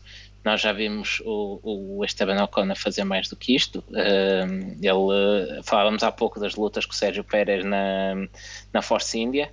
Nós 0.47 0.61
já 0.61 0.73
vimos 0.73 1.21
o, 1.27 1.59
o 1.99 2.05
Esteban 2.05 2.41
Ocon 2.45 2.71
a 2.71 2.77
fazer 2.77 3.03
mais 3.03 3.29
do 3.29 3.35
que 3.35 3.57
isto. 3.57 3.83
Ele, 3.91 5.61
falávamos 5.65 6.05
há 6.05 6.13
pouco 6.13 6.39
das 6.39 6.55
lutas 6.55 6.87
com 6.87 6.93
o 6.93 6.95
Sérgio 6.95 7.25
Pérez 7.25 7.65
na, 7.65 8.15
na 8.73 8.81
Force 8.81 9.19
India. 9.19 9.51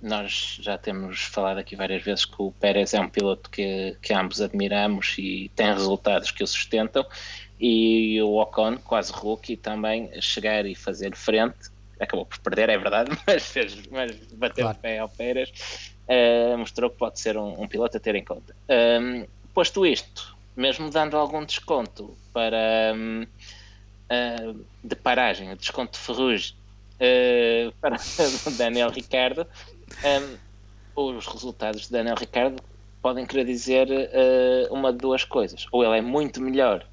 Nós 0.00 0.60
já 0.62 0.78
temos 0.78 1.22
falado 1.24 1.58
aqui 1.58 1.74
várias 1.74 2.00
vezes 2.00 2.24
que 2.24 2.36
o 2.38 2.52
Pérez 2.52 2.94
é 2.94 3.00
um 3.00 3.08
piloto 3.08 3.50
que, 3.50 3.96
que 4.00 4.14
ambos 4.14 4.40
admiramos 4.40 5.16
e 5.18 5.50
tem 5.56 5.66
resultados 5.74 6.30
que 6.30 6.44
o 6.44 6.46
sustentam. 6.46 7.04
E 7.58 8.22
o 8.22 8.40
Ocon, 8.40 8.78
quase 8.78 9.12
rookie, 9.12 9.56
também 9.56 10.12
chegar 10.22 10.64
e 10.64 10.76
fazer 10.76 11.16
frente 11.16 11.70
acabou 11.98 12.24
por 12.24 12.38
perder, 12.38 12.68
é 12.68 12.78
verdade, 12.78 13.10
mas, 13.26 13.46
fez, 13.46 13.76
mas 13.90 14.16
bateu 14.32 14.64
claro. 14.64 14.78
o 14.78 14.80
pé 14.80 14.98
ao 15.00 15.08
Pérez, 15.08 15.92
uh, 16.08 16.56
mostrou 16.56 16.88
que 16.88 16.96
pode 16.96 17.20
ser 17.20 17.36
um, 17.36 17.60
um, 17.60 17.68
piloto 17.68 17.98
a 17.98 18.00
ter 18.00 18.14
em 18.14 18.24
conta. 18.24 18.56
Um, 18.70 19.26
Posto 19.54 19.84
isto, 19.84 20.36
mesmo 20.56 20.90
dando 20.90 21.16
algum 21.16 21.44
desconto 21.44 22.16
para 22.32 22.94
uh, 22.94 24.64
de 24.82 24.96
paragem, 24.96 25.54
desconto 25.56 25.92
de 25.92 25.98
ferrugem 25.98 26.54
uh, 26.96 27.72
para 27.80 27.96
o 27.96 28.50
Daniel 28.56 28.90
Ricardo, 28.90 29.46
um, 30.04 30.36
os 30.94 31.26
resultados 31.26 31.82
de 31.82 31.92
Daniel 31.92 32.16
Ricardo 32.16 32.62
podem 33.02 33.26
querer 33.26 33.44
dizer 33.44 33.88
uh, 33.90 34.72
uma 34.72 34.92
de 34.92 34.98
duas 34.98 35.24
coisas. 35.24 35.66
Ou 35.72 35.84
ele 35.84 35.98
é 35.98 36.00
muito 36.02 36.40
melhor 36.40 36.86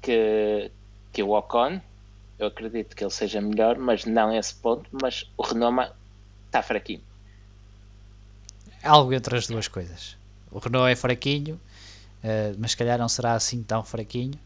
que, 0.00 0.70
que 1.12 1.22
o 1.22 1.30
Ocon, 1.30 1.80
eu 2.38 2.48
acredito 2.48 2.96
que 2.96 3.04
ele 3.04 3.10
seja 3.10 3.40
melhor, 3.40 3.78
mas 3.78 4.04
não 4.04 4.30
a 4.30 4.36
esse 4.36 4.54
ponto, 4.54 4.88
mas 4.90 5.30
o 5.36 5.42
Renault 5.42 5.92
está 6.46 6.62
fraquinho. 6.62 7.02
Algo 8.82 9.12
entre 9.12 9.36
as 9.36 9.46
duas 9.46 9.68
coisas. 9.68 10.16
O 10.50 10.58
Renault 10.58 10.90
é 10.90 10.96
fraquinho 10.96 11.60
uh, 12.24 12.56
mas 12.58 12.72
se 12.72 12.76
calhar 12.76 12.98
não 12.98 13.08
será 13.08 13.34
assim 13.34 13.62
tão 13.62 13.84
fraquinho. 13.84 14.38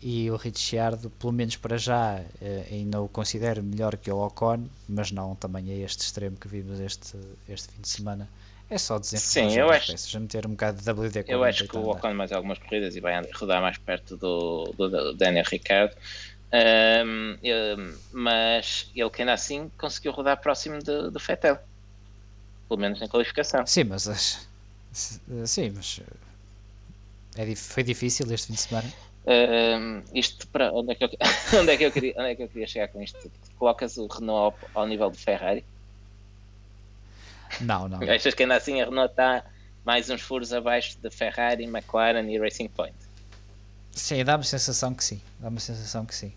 E 0.00 0.30
o 0.30 0.36
Ricciardo, 0.36 1.10
pelo 1.10 1.32
menos 1.32 1.56
para 1.56 1.76
já, 1.76 2.20
uh, 2.20 2.72
ainda 2.72 3.00
o 3.00 3.08
considero 3.08 3.62
melhor 3.62 3.96
que 3.96 4.10
o 4.10 4.18
Ocon, 4.24 4.64
mas 4.88 5.10
não 5.10 5.34
também 5.34 5.70
a 5.72 5.76
este 5.84 6.02
extremo 6.02 6.36
que 6.36 6.46
vimos 6.48 6.78
este, 6.80 7.16
este 7.48 7.72
fim 7.72 7.80
de 7.82 7.88
semana. 7.88 8.28
É 8.70 8.78
só 8.78 8.98
desenvolver 8.98 9.50
Sim, 9.50 9.58
eu 9.58 9.70
acho, 9.70 9.92
peças, 9.92 10.14
a 10.14 10.20
meter 10.20 10.46
um 10.46 10.50
bocado 10.50 10.80
de 10.80 10.90
WD 10.90 11.24
Eu 11.26 11.42
acho 11.42 11.66
que 11.66 11.76
o 11.76 11.88
Ocon 11.88 12.14
mais 12.14 12.30
algumas 12.32 12.58
corridas 12.58 12.94
e 12.94 13.00
vai 13.00 13.20
rodar 13.34 13.62
mais 13.62 13.78
perto 13.78 14.16
do, 14.16 14.74
do, 14.76 14.88
do 14.88 15.14
Daniel 15.14 15.44
Ricciardo. 15.50 15.94
Um, 16.52 17.36
um, 17.42 17.98
mas 18.12 18.90
ele 18.94 19.10
que 19.10 19.22
ainda 19.22 19.32
assim 19.34 19.70
conseguiu 19.76 20.12
rodar 20.12 20.40
próximo 20.40 20.82
do, 20.82 21.10
do 21.10 21.20
Fettel, 21.20 21.58
pelo 22.68 22.80
menos 22.80 23.00
na 23.00 23.08
qualificação. 23.08 23.66
Sim, 23.66 23.84
mas 23.84 24.08
as- 24.08 24.48
sim, 24.92 25.70
mas 25.74 26.00
é, 27.38 27.54
foi 27.54 27.84
difícil 27.84 28.30
este 28.32 28.48
fim 28.48 28.54
de 28.54 28.60
semana. 28.60 28.92
Um, 29.24 30.02
isto 30.12 30.48
para 30.48 30.72
onde 30.72 30.92
é, 30.92 30.94
que 30.96 31.04
eu, 31.04 31.10
onde, 31.60 31.70
é 31.70 31.76
que 31.76 31.84
eu 31.84 31.92
queria, 31.92 32.14
onde 32.16 32.30
é 32.30 32.34
que 32.34 32.42
eu 32.42 32.48
queria 32.48 32.66
chegar 32.66 32.88
com 32.88 33.00
isto? 33.00 33.30
Colocas 33.56 33.96
o 33.96 34.06
Renault 34.08 34.56
ao, 34.74 34.82
ao 34.82 34.88
nível 34.88 35.08
do 35.08 35.16
Ferrari? 35.16 35.64
Não, 37.60 37.88
não. 37.88 38.00
Achas 38.10 38.34
que 38.34 38.42
ainda 38.42 38.56
assim 38.56 38.80
a 38.80 38.86
Renault 38.86 39.10
está 39.10 39.44
mais 39.84 40.10
uns 40.10 40.20
furos 40.20 40.52
abaixo 40.52 40.98
de 41.00 41.10
Ferrari, 41.10 41.64
McLaren 41.64 42.28
e 42.28 42.38
Racing 42.38 42.68
Point? 42.68 42.96
Sim, 43.92 44.24
dá-me 44.24 44.42
a 44.42 44.46
sensação 44.46 44.92
que 44.92 45.04
sim. 45.04 45.20
Dá-me 45.38 45.58
a 45.58 45.60
sensação 45.60 46.04
que 46.04 46.14
sim. 46.14 46.32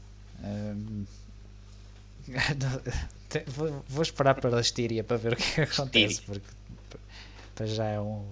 Te- 3.30 3.44
vou, 3.50 3.84
vou 3.88 4.04
esperar 4.04 4.36
para 4.36 4.56
a 4.56 4.62
Estíria 4.62 5.04
para 5.04 5.18
ver 5.18 5.34
o 5.34 5.36
que 5.36 5.62
acontece. 5.62 6.22
Porque 6.22 6.48
para 7.56 7.66
já 7.66 7.86
é 7.86 8.00
um. 8.00 8.26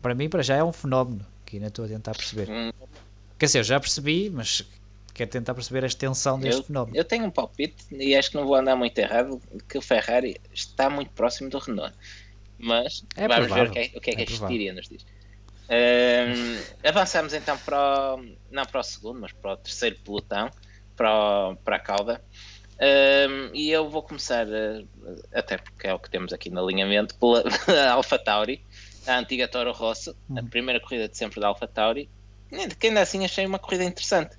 Para 0.00 0.14
mim, 0.14 0.28
para 0.28 0.42
já 0.42 0.56
é 0.56 0.62
um 0.62 0.72
fenómeno 0.72 1.24
que 1.48 1.56
ainda 1.56 1.68
estou 1.68 1.84
a 1.84 1.88
tentar 1.88 2.14
perceber. 2.14 2.48
Hum, 2.48 2.70
Quer 3.38 3.46
dizer, 3.46 3.58
eu 3.60 3.64
já 3.64 3.80
percebi, 3.80 4.30
mas 4.30 4.64
quero 5.14 5.30
tentar 5.30 5.54
perceber 5.54 5.84
a 5.84 5.86
extensão 5.88 6.40
deste 6.40 6.62
Eu, 6.62 6.66
fenómeno. 6.66 6.98
eu 6.98 7.04
tenho 7.04 7.24
um 7.26 7.30
palpite 7.30 7.84
e 7.92 8.14
acho 8.16 8.30
que 8.30 8.36
não 8.36 8.46
vou 8.46 8.54
andar 8.56 8.76
muito 8.76 8.98
errado 8.98 9.40
que 9.68 9.78
o 9.78 9.82
Ferrari 9.82 10.40
está 10.52 10.88
muito 10.90 11.12
próximo 11.12 11.50
do 11.50 11.58
Renault. 11.58 11.94
Mas 12.58 13.04
É 13.16 13.28
vamos 13.28 13.46
provável, 13.46 13.64
ver 13.64 13.70
o 13.70 13.72
que 13.72 13.78
é, 13.80 13.92
o 13.96 14.00
que, 14.00 14.10
é 14.10 14.14
que 14.14 14.22
é 14.22 14.24
a 14.24 14.24
provável. 14.24 14.58
Estiria 14.58 14.72
nos 14.72 14.88
diz. 14.88 15.04
Ahm, 15.70 16.64
avançamos 16.84 17.34
então 17.34 17.58
para 17.58 18.16
o, 18.16 18.22
não 18.50 18.66
para 18.66 18.80
o 18.80 18.82
segundo, 18.84 19.20
mas 19.20 19.32
para 19.34 19.52
o 19.54 19.56
terceiro 19.58 19.96
pelotão, 20.04 20.50
para, 20.96 21.50
o- 21.52 21.56
para 21.58 21.76
a 21.76 21.80
cauda. 21.80 22.24
Ahm, 22.80 23.50
e 23.54 23.70
eu 23.70 23.90
vou 23.90 24.02
começar, 24.04 24.46
eh, 24.48 24.84
até 25.32 25.58
porque 25.58 25.86
é 25.88 25.94
o 25.94 26.00
que 26.00 26.10
temos 26.10 26.32
aqui 26.32 26.50
no 26.50 26.62
alinhamento, 26.64 27.16
pela 27.18 27.42
Alpha 27.94 28.18
Tauri, 28.18 28.64
a 29.08 29.18
antiga 29.18 29.48
Toro 29.48 29.72
Rosso, 29.72 30.16
a 30.36 30.42
Uhum. 30.42 30.48
primeira 30.48 30.80
corrida 30.80 31.08
de 31.08 31.16
sempre 31.16 31.40
da 31.40 31.48
Alpha 31.48 31.66
Tauri, 31.68 32.10
que 32.78 32.86
ainda 32.88 33.02
assim 33.02 33.24
achei 33.24 33.46
uma 33.46 33.58
corrida 33.58 33.84
interessante. 33.84 34.36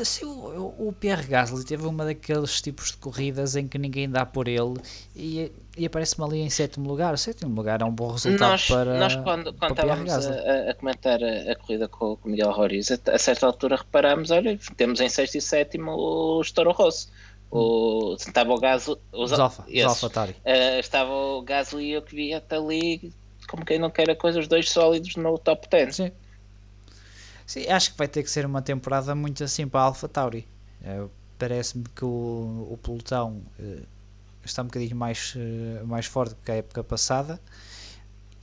Assim, 0.00 0.24
o, 0.24 0.88
o 0.88 0.92
Pierre 0.92 1.26
Gasly 1.26 1.64
teve 1.64 1.86
uma 1.86 2.04
daqueles 2.04 2.60
tipos 2.60 2.90
de 2.92 2.96
corridas 2.98 3.56
em 3.56 3.66
que 3.66 3.78
ninguém 3.78 4.08
dá 4.08 4.24
por 4.26 4.46
ele 4.48 4.74
e, 5.16 5.50
e 5.76 5.86
aparece-me 5.86 6.24
ali 6.26 6.38
em 6.40 6.50
sétimo 6.50 6.88
lugar. 6.88 7.16
Sétimo 7.18 7.54
lugar 7.54 7.80
é 7.80 7.84
um 7.84 7.90
bom 7.94 8.10
resultado 8.12 8.50
nós, 8.50 8.66
para, 8.66 8.92
nós 8.98 9.16
quando, 9.16 9.52
quando 9.54 9.72
estávamos 9.72 10.18
a- 10.18 10.70
a 10.70 10.74
comentar 10.74 11.22
a, 11.22 11.52
a 11.52 11.56
corrida 11.56 11.88
com, 11.88 12.16
com 12.16 12.28
o 12.28 12.30
Miguel 12.30 12.50
Roriz, 12.52 12.90
a, 12.90 12.98
a 13.14 13.18
certa 13.18 13.46
altura 13.46 13.76
reparámos, 13.76 14.30
olha, 14.30 14.58
temos 14.76 15.00
em 15.00 15.08
sexto 15.08 15.36
e 15.36 15.40
sétimo 15.40 15.92
os 16.38 16.52
Toro 16.52 16.72
Rosso. 16.72 17.08
O, 17.54 18.16
estava 18.18 18.54
o 18.54 18.64
Alfa, 18.64 18.98
os 19.12 19.30
esses. 19.30 19.84
Alfa 19.84 20.08
Tauri. 20.08 20.34
Eh, 20.42 20.80
estava 20.80 21.12
o 21.12 21.42
Gasly 21.42 21.84
e 21.84 21.92
eu 21.92 22.00
que 22.00 22.16
via 22.16 22.38
até 22.38 22.56
ali, 22.56 23.12
como 23.46 23.62
quem 23.62 23.78
não 23.78 23.90
quer 23.90 24.08
a 24.08 24.16
coisa, 24.16 24.40
os 24.40 24.48
dois 24.48 24.70
sólidos 24.70 25.16
no 25.16 25.36
top 25.38 25.68
10. 25.68 25.94
Sim. 25.94 26.12
Sim, 27.46 27.68
acho 27.68 27.92
que 27.92 27.98
vai 27.98 28.08
ter 28.08 28.22
que 28.22 28.30
ser 28.30 28.46
uma 28.46 28.62
temporada 28.62 29.14
muito 29.14 29.44
assim 29.44 29.68
para 29.68 29.80
a 29.80 29.84
Alpha 29.84 30.08
Tauri. 30.08 30.48
Eh, 30.82 31.04
Parece-me 31.38 31.84
que 31.94 32.04
o, 32.04 32.68
o 32.70 32.78
pelotão 32.82 33.42
eh, 33.58 33.82
está 34.44 34.62
um 34.62 34.66
bocadinho 34.66 34.96
mais, 34.96 35.34
mais 35.84 36.06
forte 36.06 36.36
que 36.44 36.52
a 36.52 36.54
época 36.54 36.84
passada 36.84 37.40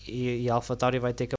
e, 0.05 0.43
e 0.43 0.49
a 0.49 0.53
Alpha 0.53 0.75
Tauri 0.75 0.99
vai 0.99 1.13
ter 1.13 1.27
que 1.27 1.38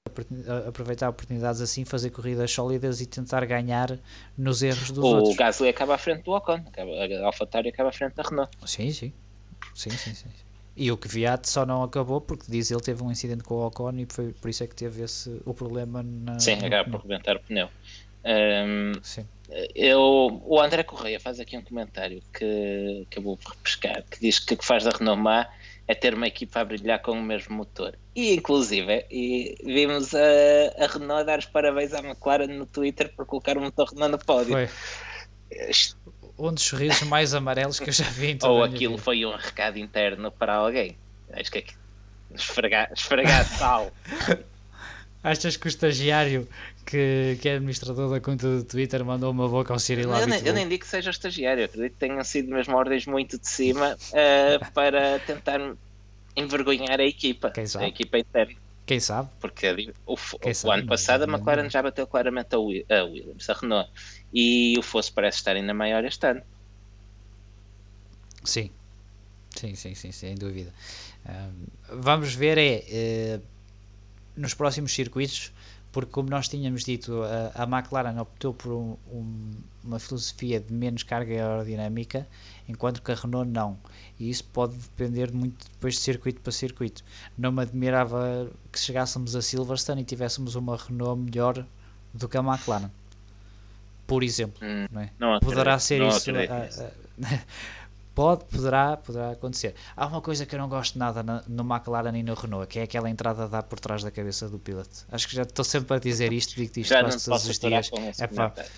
aproveitar 0.67 1.09
oportunidades 1.09 1.61
assim, 1.61 1.85
fazer 1.85 2.09
corridas 2.09 2.51
sólidas 2.51 3.01
e 3.01 3.05
tentar 3.05 3.45
ganhar 3.45 3.97
nos 4.37 4.61
erros 4.63 4.91
dos 4.91 5.11
O 5.11 5.15
outros. 5.15 5.35
Gasly 5.35 5.69
acaba 5.69 5.95
à 5.95 5.97
frente 5.97 6.23
do 6.23 6.31
Ocon, 6.31 6.63
acaba, 6.67 6.91
a 6.91 7.25
AlphaTauri 7.25 7.69
acaba 7.69 7.89
à 7.89 7.91
frente 7.91 8.15
da 8.15 8.23
Renault. 8.23 8.51
Sim, 8.65 8.91
sim. 8.91 9.13
Sim, 9.73 9.89
sim, 9.91 10.13
sim. 10.13 10.29
E 10.75 10.91
o 10.91 10.97
Kvyat 10.97 11.49
só 11.49 11.65
não 11.65 11.83
acabou 11.83 12.21
porque 12.21 12.45
diz 12.49 12.71
ele 12.71 12.81
teve 12.81 13.03
um 13.03 13.11
incidente 13.11 13.43
com 13.43 13.55
o 13.55 13.65
Ocon 13.67 13.91
e 13.97 14.07
foi 14.09 14.31
por 14.33 14.49
isso 14.49 14.63
é 14.63 14.67
que 14.67 14.75
teve 14.75 15.03
esse, 15.03 15.41
o 15.45 15.53
problema 15.53 16.01
na, 16.01 16.39
Sim, 16.39 16.55
no 16.55 16.65
acaba 16.65 16.83
pneu. 16.85 16.99
por 16.99 17.07
rebentar 17.07 17.35
o 17.35 17.39
pneu. 17.39 17.69
Ahm, 18.23 18.93
Sim. 19.03 19.25
Eu, 19.75 20.41
o 20.45 20.61
André 20.61 20.83
Correia 20.83 21.19
faz 21.19 21.39
aqui 21.39 21.57
um 21.57 21.61
comentário 21.61 22.21
que, 22.33 23.05
que 23.09 23.19
eu 23.19 23.23
vou 23.23 23.37
repescar, 23.45 24.01
que 24.09 24.19
diz 24.21 24.39
que 24.39 24.53
o 24.53 24.57
que 24.57 24.65
faz 24.65 24.85
da 24.85 24.91
Renault 24.91 25.21
má 25.21 25.45
é 25.91 25.95
ter 25.95 26.13
uma 26.13 26.27
equipa 26.27 26.61
a 26.61 26.65
brilhar 26.65 27.01
com 27.01 27.11
o 27.11 27.21
mesmo 27.21 27.53
motor. 27.53 27.97
E 28.15 28.33
inclusive, 28.33 29.05
e 29.11 29.57
vimos 29.63 30.15
a, 30.15 30.83
a 30.83 30.87
Renault 30.87 31.25
dar 31.25 31.39
os 31.39 31.45
parabéns 31.45 31.93
à 31.93 31.99
McLaren 31.99 32.47
no 32.47 32.65
Twitter 32.65 33.13
por 33.13 33.25
colocar 33.25 33.57
o 33.57 33.61
motor 33.61 33.89
Renault 33.89 34.11
no 34.11 34.19
pódio. 34.19 34.53
Foi 34.53 34.69
um 36.39 36.53
dos 36.53 36.63
sorrisos 36.63 37.01
mais 37.03 37.33
amarelos 37.33 37.77
que 37.77 37.89
eu 37.89 37.93
já 37.93 38.05
vi 38.05 38.31
em 38.31 38.37
toda 38.37 38.53
Ou 38.53 38.63
a 38.63 38.67
minha 38.67 38.75
aquilo 38.77 38.93
vida. 38.93 39.03
foi 39.03 39.25
um 39.25 39.35
recado 39.35 39.77
interno 39.77 40.31
para 40.31 40.55
alguém. 40.55 40.97
Acho 41.33 41.51
que 41.51 41.57
é 41.57 41.61
que 41.61 41.73
esfregar, 42.33 42.89
esfregar 42.93 43.45
sal. 43.45 43.91
Achas 45.23 45.55
que 45.57 45.67
o 45.67 45.69
estagiário 45.75 46.47
que, 46.85 47.37
que 47.41 47.49
é 47.49 47.55
administrador 47.55 48.09
da 48.09 48.19
conta 48.19 48.47
do 48.57 48.63
Twitter 48.63 49.05
mandou 49.05 49.31
uma 49.31 49.47
boca 49.47 49.71
ao 49.73 49.79
Cyril 49.79 50.11
Eu 50.19 50.27
nem, 50.27 50.41
eu 50.45 50.53
nem 50.53 50.67
digo 50.67 50.81
que 50.83 50.87
seja 50.87 51.09
estagiário, 51.09 51.65
acredito 51.65 51.93
que 51.93 51.97
tenham 51.99 52.23
sido 52.23 52.49
mesmo 52.53 52.75
ordens 52.77 53.05
muito 53.05 53.39
de 53.39 53.47
cima 53.47 53.97
eh, 54.13 54.59
para 54.73 55.19
tentar 55.19 55.59
envergonhar 56.37 56.99
a 57.01 57.05
equipa, 57.05 57.53
Quem 57.53 57.67
sabe? 57.67 57.85
a 57.85 57.87
equipa 57.87 58.19
interna. 58.19 58.55
Quem 58.85 58.99
sabe? 58.99 59.29
Porque 59.39 59.73
di- 59.75 59.93
o, 60.05 60.15
o 60.15 60.53
sabe, 60.53 60.71
ano 60.71 60.85
passado 60.85 61.23
a 61.25 61.27
McLaren 61.27 61.69
já 61.69 61.81
bateu 61.83 62.07
claramente 62.07 62.55
a, 62.55 62.59
Wi- 62.59 62.85
a 62.89 63.03
Williams, 63.05 63.49
a 63.49 63.53
Renault, 63.55 63.91
e 64.33 64.75
o 64.79 64.83
fosso 64.83 65.13
parece 65.13 65.39
estar 65.39 65.55
ainda 65.57 65.73
maior 65.73 66.05
este 66.05 66.27
ano. 66.27 66.43
Sim. 68.43 68.69
Sim, 69.55 69.75
sim, 69.75 69.95
sim, 69.95 70.11
sem 70.11 70.35
dúvida. 70.35 70.73
Ahm, 71.25 71.65
vamos 72.03 72.33
ver 72.35 72.57
é 72.57 72.83
eh, 72.89 73.41
nos 74.35 74.53
próximos 74.53 74.93
circuitos, 74.93 75.51
porque 75.91 76.11
como 76.11 76.29
nós 76.29 76.47
tínhamos 76.47 76.83
dito, 76.85 77.21
a, 77.23 77.63
a 77.63 77.65
McLaren 77.65 78.17
optou 78.19 78.53
por 78.53 78.71
um- 78.71 78.97
um- 79.11 79.51
uma 79.83 79.99
filosofia 79.99 80.59
de 80.59 80.73
menos 80.73 81.03
carga 81.03 81.33
aerodinâmica, 81.33 82.25
enquanto 82.67 83.01
que 83.01 83.11
a 83.11 83.15
Renault 83.15 83.49
não. 83.49 83.77
E 84.19 84.29
isso 84.29 84.43
pode 84.45 84.73
depender 84.75 85.31
muito 85.33 85.65
depois 85.69 85.95
de 85.95 85.99
circuito 85.99 86.39
para 86.41 86.51
circuito. 86.53 87.03
Não 87.37 87.51
me 87.51 87.61
admirava 87.61 88.49
que 88.71 88.79
chegássemos 88.79 89.35
a 89.35 89.41
Silverstone 89.41 90.01
e 90.01 90.05
tivéssemos 90.05 90.55
uma 90.55 90.77
Renault 90.77 91.19
melhor 91.21 91.65
do 92.13 92.29
que 92.29 92.37
a 92.37 92.41
McLaren. 92.41 92.89
Por 94.07 94.23
exemplo. 94.23 94.61
Hum, 94.65 94.87
não 94.91 95.01
é? 95.01 95.09
não 95.19 95.39
poderá 95.39 95.77
ser 95.79 95.99
não 95.99 96.07
isso. 96.09 96.29
pode, 98.21 98.45
poderá, 98.45 98.97
poderá 98.97 99.31
acontecer. 99.31 99.73
Há 99.95 100.05
uma 100.05 100.21
coisa 100.21 100.45
que 100.45 100.53
eu 100.53 100.59
não 100.59 100.69
gosto 100.69 100.99
nada 100.99 101.23
na- 101.23 101.43
no 101.47 101.63
McLaren 101.63 102.15
e 102.15 102.21
no 102.21 102.35
Renault, 102.35 102.67
que 102.67 102.77
é 102.77 102.83
aquela 102.83 103.09
entrada 103.09 103.45
a 103.45 103.47
dar 103.47 103.63
por 103.63 103.79
trás 103.79 104.03
da 104.03 104.11
cabeça 104.11 104.47
do 104.47 104.59
piloto. 104.59 105.05
Acho 105.11 105.27
que 105.27 105.35
já 105.35 105.41
estou 105.41 105.65
sempre 105.65 105.95
a 105.97 105.99
dizer 105.99 106.31
isto, 106.31 106.55
digo 106.55 106.71
isto 106.79 106.89
Já 106.89 107.01
quase 107.01 107.25
todos 107.25 107.47
os 107.49 107.57
dias. 107.57 107.87
Epá, 108.19 108.27
comentário. 108.27 108.71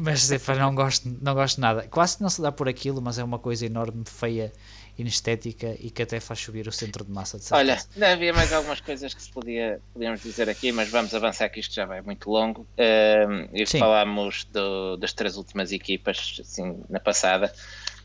mas 0.00 0.30
epá, 0.32 0.54
não 0.54 0.74
gosto, 0.74 1.14
não 1.20 1.34
gosto 1.34 1.60
nada. 1.60 1.86
Quase 1.88 2.22
não 2.22 2.30
se 2.30 2.40
dá 2.40 2.50
por 2.50 2.68
aquilo, 2.70 3.02
mas 3.02 3.18
é 3.18 3.22
uma 3.24 3.38
coisa 3.38 3.66
enorme, 3.66 4.02
feia, 4.06 4.50
inestética 4.98 5.76
e 5.78 5.90
que 5.90 6.02
até 6.02 6.18
faz 6.18 6.40
subir 6.40 6.66
o 6.66 6.72
centro 6.72 7.04
de 7.04 7.12
massa 7.12 7.38
de 7.38 7.44
Olha, 7.52 7.76
certeza. 7.76 7.88
ainda 7.94 8.12
havia 8.12 8.32
mais 8.32 8.52
algumas 8.52 8.80
coisas 8.80 9.12
que 9.14 9.22
se 9.22 9.30
podia, 9.30 9.80
podíamos 9.92 10.22
dizer 10.22 10.48
aqui, 10.48 10.72
mas 10.72 10.88
vamos 10.88 11.14
avançar 11.14 11.48
que 11.50 11.60
isto 11.60 11.74
já 11.74 11.84
vai 11.86 12.00
muito 12.02 12.28
longo. 12.30 12.66
Um, 12.78 13.48
e 13.52 13.64
Sim. 13.66 13.78
falámos 13.78 14.44
do- 14.50 14.96
das 14.96 15.12
três 15.12 15.36
últimas 15.36 15.70
equipas, 15.70 16.36
assim, 16.40 16.82
na 16.88 16.98
passada. 16.98 17.52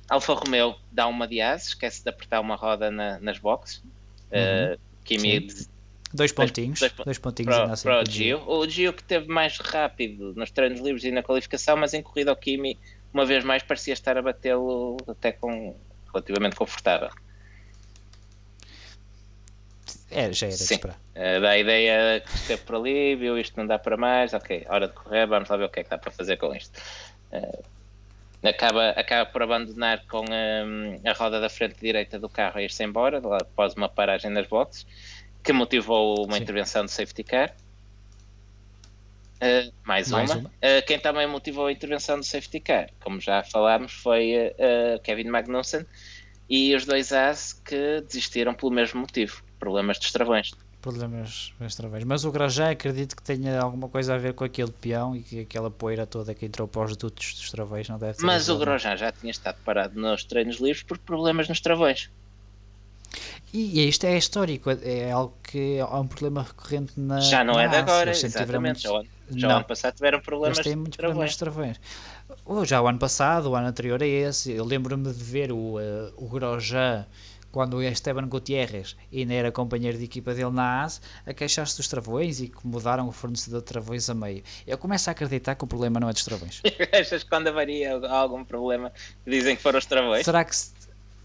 Alfa 0.09 0.33
Romeo 0.33 0.75
dá 0.91 1.07
uma 1.07 1.27
de 1.27 1.41
as, 1.41 1.67
esquece 1.67 2.03
de 2.03 2.09
apertar 2.09 2.39
uma 2.39 2.55
roda 2.55 2.91
na- 2.91 3.19
nas 3.19 3.39
boxes. 3.39 3.77
Uh, 4.31 4.77
Kimi 5.03 5.39
Uhum. 5.39 5.73
Dois 6.15 6.31
pontinhos, 6.31 6.79
dois 6.79 6.93
dois, 7.05 7.17
pon- 7.17 7.31
pontinhos 7.31 7.55
para, 7.55 8.01
assim. 8.01 8.11
Gio. 8.11 8.47
O 8.47 8.69
Gio 8.69 8.93
que 8.93 9.03
teve 9.03 9.27
mais 9.27 9.57
rápido 9.57 10.33
nos 10.35 10.51
treinos 10.51 10.79
livres 10.79 11.03
e 11.03 11.11
na 11.11 11.23
qualificação, 11.23 11.75
mas 11.75 11.95
em 11.95 12.03
corrida 12.03 12.29
ao 12.29 12.35
Kimi, 12.35 12.79
uma 13.11 13.25
vez 13.25 13.43
mais, 13.43 13.63
parecia 13.63 13.93
estar 13.93 14.15
a 14.15 14.21
batê-lo 14.21 14.97
até 15.07 15.31
com 15.31 15.75
relativamente 16.13 16.55
confortável. 16.55 17.09
É, 20.11 20.31
já 20.31 20.45
era 20.45 20.55
de 20.55 20.61
Sim. 20.63 20.75
esperar. 20.75 20.99
Uh, 21.15 21.41
dá 21.41 21.49
a 21.49 21.57
ideia 21.57 22.19
que 22.21 22.35
esteve 22.35 22.61
por 22.61 22.75
ali, 22.75 23.15
viu 23.15 23.39
isto 23.39 23.57
não 23.57 23.65
dá 23.65 23.79
para 23.79 23.97
mais, 23.97 24.33
ok, 24.35 24.65
hora 24.69 24.87
de 24.87 24.93
correr, 24.93 25.25
vamos 25.25 25.49
lá 25.49 25.57
ver 25.57 25.65
o 25.65 25.69
que 25.69 25.79
é 25.79 25.83
que 25.83 25.89
dá 25.89 25.97
para 25.97 26.11
fazer 26.11 26.37
com 26.37 26.53
isto. 26.53 26.79
Uh, 27.31 27.63
acaba, 28.43 28.89
acaba 28.89 29.29
por 29.29 29.41
abandonar 29.41 30.05
com 30.07 30.21
um, 30.21 31.01
a 31.07 31.13
roda 31.13 31.39
da 31.39 31.49
frente 31.49 31.79
direita 31.79 32.19
do 32.19 32.29
carro 32.29 32.57
a 32.57 32.63
ir-se 32.63 32.83
embora, 32.83 33.19
lá 33.25 33.37
após 33.41 33.73
uma 33.73 33.89
paragem 33.89 34.29
nas 34.31 34.47
boxes, 34.47 34.85
que 35.43 35.53
motivou 35.53 36.25
uma 36.25 36.37
Sim. 36.37 36.43
intervenção 36.43 36.85
de 36.85 36.91
safety 36.91 37.23
car. 37.23 37.55
Uh, 39.41 39.73
mais, 39.83 40.09
Mais 40.09 40.31
uma. 40.31 40.39
uma. 40.39 40.49
Uh, 40.49 40.85
quem 40.85 40.99
também 40.99 41.27
motivou 41.27 41.67
a 41.67 41.71
intervenção 41.71 42.17
do 42.17 42.25
safety 42.25 42.59
car, 42.59 42.89
como 43.01 43.19
já 43.19 43.43
falámos, 43.43 43.91
foi 43.91 44.35
uh, 44.37 45.01
Kevin 45.01 45.25
Magnussen 45.29 45.85
e 46.49 46.75
os 46.75 46.85
dois 46.85 47.11
As 47.11 47.53
que 47.53 48.01
desistiram 48.01 48.53
pelo 48.53 48.71
mesmo 48.71 49.01
motivo, 49.01 49.43
problemas 49.59 49.99
de 49.99 50.11
travões. 50.11 50.51
Problemas 50.83 51.53
nos 51.59 51.73
travões. 51.75 52.03
Mas 52.03 52.25
o 52.25 52.31
Grosjean 52.31 52.69
acredito 52.71 53.15
que 53.15 53.23
tenha 53.23 53.59
alguma 53.59 53.87
coisa 53.89 54.13
a 54.13 54.17
ver 54.17 54.33
com 54.33 54.43
aquele 54.43 54.71
peão 54.71 55.15
e 55.15 55.23
que 55.23 55.39
aquela 55.39 55.71
poeira 55.71 56.05
toda 56.05 56.35
que 56.35 56.45
entrou 56.45 56.67
para 56.67 56.83
os 56.83 56.97
dutos 56.97 57.33
dos 57.35 57.49
travões 57.49 57.87
não 57.89 57.97
deve 57.97 58.17
ter 58.17 58.25
Mas 58.25 58.49
o. 58.49 58.57
Grosjean 58.59 58.97
já 58.97 59.11
tinha 59.11 59.31
estado 59.31 59.57
parado 59.65 59.99
nos 59.99 60.23
treinos 60.25 60.57
livres 60.57 60.83
por 60.83 60.97
problemas 60.99 61.47
nos 61.47 61.59
travões. 61.61 62.09
E, 63.53 63.87
isto 63.87 64.05
é 64.05 64.17
histórico, 64.17 64.71
é 64.71 65.11
algo 65.11 65.35
que 65.43 65.77
é 65.77 65.85
um 65.85 66.07
problema 66.07 66.41
recorrente 66.41 66.93
na 66.99 67.19
já 67.19 67.43
não 67.43 67.53
na 67.53 67.63
é 67.63 67.67
de 67.67 67.75
agora, 67.75 68.09
exatamente. 68.11 68.87
muitos- 68.87 69.09
Já, 69.29 69.47
o 69.47 69.51
ano- 69.57 69.65
passado 69.65 69.93
tiveram 69.95 70.19
problemas 70.19 70.57
Eles 70.57 70.67
têm 70.67 70.75
muitos 70.75 70.97
problemas 70.97 71.35
travões. 71.37 71.77
de 71.77 71.79
travões. 71.79 72.43
Oh, 72.45 72.65
já 72.65 72.81
o 72.81 72.87
ano 72.87 72.97
passado, 72.97 73.51
o 73.51 73.55
ano 73.55 73.67
anterior 73.67 74.01
a 74.01 74.07
esse, 74.07 74.51
eu 74.51 74.65
lembro-me 74.65 75.13
de 75.13 75.23
ver 75.23 75.51
o, 75.51 75.79
eh, 75.79 76.11
o 76.17 76.27
Grosjean 76.27 77.05
quando 77.53 77.75
o 77.75 77.83
Esteban 77.83 78.27
Gutierrez 78.27 78.97
ainda 79.13 79.33
era 79.35 79.51
companheiro 79.51 79.97
de 79.97 80.05
equipa 80.05 80.33
dele 80.33 80.49
na 80.49 80.83
AS, 80.83 80.99
a 81.25 81.33
queixar-se 81.33 81.77
dos 81.77 81.87
travões 81.87 82.41
e 82.41 82.47
que 82.49 82.65
mudaram 82.67 83.07
o 83.07 83.11
fornecedor 83.11 83.59
de 83.61 83.67
travões 83.67 84.09
a 84.09 84.15
meio. 84.15 84.43
Eu 84.65 84.77
começo 84.77 85.07
a 85.09 85.11
acreditar 85.11 85.53
que 85.55 85.63
o 85.63 85.67
problema 85.67 85.99
não 85.99 86.09
é 86.09 86.13
dos 86.13 86.23
travões. 86.25 86.61
Achas 86.91 87.23
que 87.23 87.29
quando 87.29 87.47
avaria 87.47 87.95
há 87.95 88.17
algum 88.17 88.43
problema 88.43 88.91
dizem 89.25 89.55
que 89.55 89.61
foram 89.61 89.77
os 89.77 89.85
travões? 89.85 90.25
Será 90.25 90.43
que 90.43 90.55
se- 90.55 90.73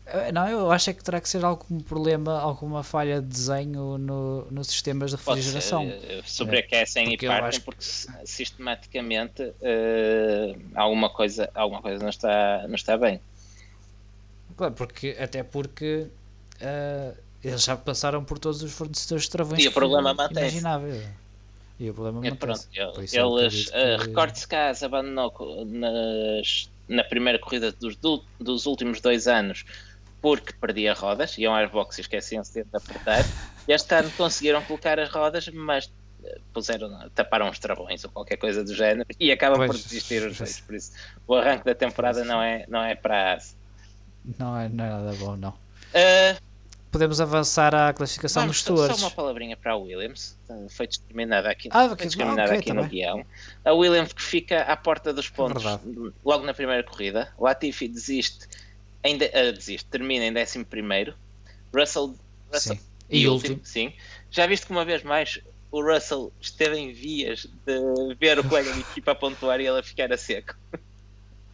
eh, 0.06 0.30
não, 0.32 0.46
eu 0.48 0.70
acho 0.70 0.90
é 0.90 0.92
que 0.92 1.02
terá 1.02 1.18
que 1.20 1.28
ser 1.28 1.42
algum 1.44 1.78
problema, 1.80 2.38
alguma 2.38 2.82
falha 2.82 3.22
de 3.22 3.28
desenho 3.28 3.96
no, 3.98 4.50
nos 4.50 4.66
sistemas 4.68 5.10
de 5.12 5.16
Pode 5.16 5.42
ser, 5.42 5.48
refrigeração. 5.48 5.82
eh, 5.84 6.20
sobreaquecem 6.26 7.04
Porque 7.10 7.24
e 7.24 7.28
partem 7.28 7.58
que- 7.60 7.64
porque 7.64 7.84
si- 7.84 8.08
sistematicamente 8.26 9.54
eh, 9.62 10.54
alguma, 10.74 11.08
coisa, 11.08 11.50
alguma 11.54 11.80
coisa 11.80 12.02
não 12.02 12.10
está, 12.10 12.66
não 12.68 12.74
está 12.74 12.98
bem. 12.98 13.18
Claro, 14.56 14.74
porque, 14.74 15.14
até 15.20 15.42
porque 15.42 16.08
eh, 16.60 17.14
eles 17.42 17.64
já 17.64 17.76
passaram 17.76 18.24
por 18.24 18.38
todos 18.38 18.62
os 18.62 18.72
fornecedores 18.72 19.24
de 19.24 19.30
travões 19.30 19.64
E 19.64 19.68
o 19.68 19.72
problema 19.72 20.14
mantém-se. 20.14 20.62
E 21.78 21.90
o 21.90 21.94
problema 21.94 22.26
É, 22.26 22.30
Por 22.34 22.50
isso 23.04 23.16
eu 23.16 23.38
eles, 23.38 23.70
eh, 23.72 23.96
que- 23.96 24.04
recorde-se 24.06 24.54
AS 24.54 24.82
abandonou 24.82 25.32
nas, 25.66 26.70
na 26.88 27.04
primeira 27.04 27.38
corrida 27.38 27.72
dos, 27.72 27.96
dos 28.40 28.66
últimos 28.66 29.00
dois 29.00 29.28
anos 29.28 29.64
porque 30.20 30.52
perdia 30.60 30.94
rodas, 30.94 31.38
iam 31.38 31.54
às 31.54 31.70
boxes 31.70 31.98
e 31.98 32.00
esqueciam-se 32.02 32.64
de 32.64 32.68
apertar. 32.72 33.24
Este 33.68 33.94
ano 33.94 34.10
conseguiram 34.16 34.62
colocar 34.64 34.98
as 34.98 35.08
rodas, 35.10 35.46
mas 35.48 35.88
eh, 36.24 36.40
puseram, 36.52 36.90
taparam 37.14 37.48
os 37.48 37.58
travões 37.60 38.02
ou 38.04 38.10
qualquer 38.10 38.36
coisa 38.36 38.64
do 38.64 38.74
género 38.74 39.06
e 39.20 39.30
acabam 39.30 39.58
por 39.58 39.68
Pois. 39.68 39.84
desistir 39.84 40.20
os 40.26 40.36
dois. 40.36 40.60
Por 40.60 40.74
isso, 40.74 40.90
o 41.26 41.36
arranque 41.36 41.64
da 41.64 41.74
temporada 41.76 42.24
não 42.24 42.42
é, 42.42 42.64
não 42.68 42.82
é 42.82 42.96
para 42.96 43.34
a. 43.34 43.38
Não 44.38 44.56
é, 44.58 44.68
não 44.68 44.84
é 44.84 44.88
nada 44.88 45.12
bom, 45.12 45.36
não. 45.36 45.54
Eh, 45.94 46.36
Podemos 46.90 47.20
avançar 47.20 47.74
à 47.74 47.92
classificação 47.92 48.42
Vamos, 48.44 48.56
dos 48.56 48.64
só- 48.64 48.68
só 48.76 48.82
stewards. 48.84 49.02
uma 49.02 49.10
palavrinha 49.10 49.56
para 49.56 49.72
a 49.72 49.76
Williams. 49.76 50.38
Uh, 50.48 50.68
Foi 50.70 50.86
discriminada 50.86 51.50
aqui, 51.50 51.68
Ah, 51.70 51.86
foi 51.94 52.06
discriminada 52.06 52.48
ok, 52.50 52.58
aqui 52.58 52.72
no 52.72 52.84
guião. 52.86 53.26
A 53.64 53.72
Williams 53.74 54.12
que 54.12 54.22
fica 54.22 54.62
à 54.62 54.76
porta 54.76 55.12
dos 55.12 55.28
pontos 55.28 55.62
verdade. 55.62 55.82
logo 56.24 56.46
na 56.46 56.54
primeira 56.54 56.82
corrida. 56.82 57.28
Latifi 57.38 57.88
desiste, 57.88 58.46
ainda, 59.04 59.26
uh, 59.26 59.52
desiste, 59.52 59.86
termina 59.90 60.24
em 60.24 60.32
11 60.42 60.64
primeiro. 60.64 61.14
Russell, 61.74 62.14
Russell 62.52 62.76
Sim. 62.76 62.80
E, 63.10 63.28
último. 63.28 63.60
sim. 63.64 63.92
Já 64.30 64.46
viste 64.46 64.64
que 64.66 64.72
uma 64.72 64.84
vez 64.84 65.02
mais 65.02 65.38
o 65.70 65.82
Russell 65.82 66.32
esteve 66.40 66.78
em 66.78 66.92
vias 66.92 67.46
de 67.66 68.14
ver 68.18 68.38
o 68.38 68.44
colega 68.48 68.72
de 68.72 68.80
equipa 68.80 69.12
a 69.12 69.14
pontuar 69.14 69.60
e 69.60 69.66
ele 69.66 69.78
a 69.78 69.82
ficar 69.82 70.10
a 70.10 70.16
seco. 70.16 70.54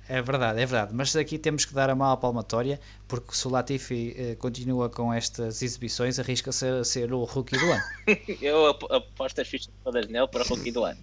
É 0.08 0.20
verdade, 0.20 0.60
é 0.60 0.66
verdade. 0.66 0.92
Mas 0.94 1.16
aqui 1.16 1.38
temos 1.38 1.64
que 1.64 1.72
dar 1.72 1.88
a 1.88 1.94
mala 1.94 2.16
palmatória, 2.16 2.78
porque 3.08 3.34
se 3.34 3.46
o 3.48 3.50
Latifi 3.50 4.14
eh, 4.18 4.34
continua 4.36 4.90
com 4.90 5.12
estas 5.12 5.62
exibições, 5.62 6.18
arrisca-se 6.18 6.66
a 6.66 6.84
ser 6.84 7.12
o 7.12 7.24
rookie 7.24 7.56
do 7.58 7.72
ano. 7.72 7.82
Eu 8.40 8.66
ap- 8.66 8.92
aposto 8.92 9.40
as 9.40 9.48
fichas 9.48 9.72
todas 9.82 10.06
nele 10.06 10.28
para 10.28 10.44
rookie 10.44 10.70
do 10.70 10.84
ano. 10.84 11.00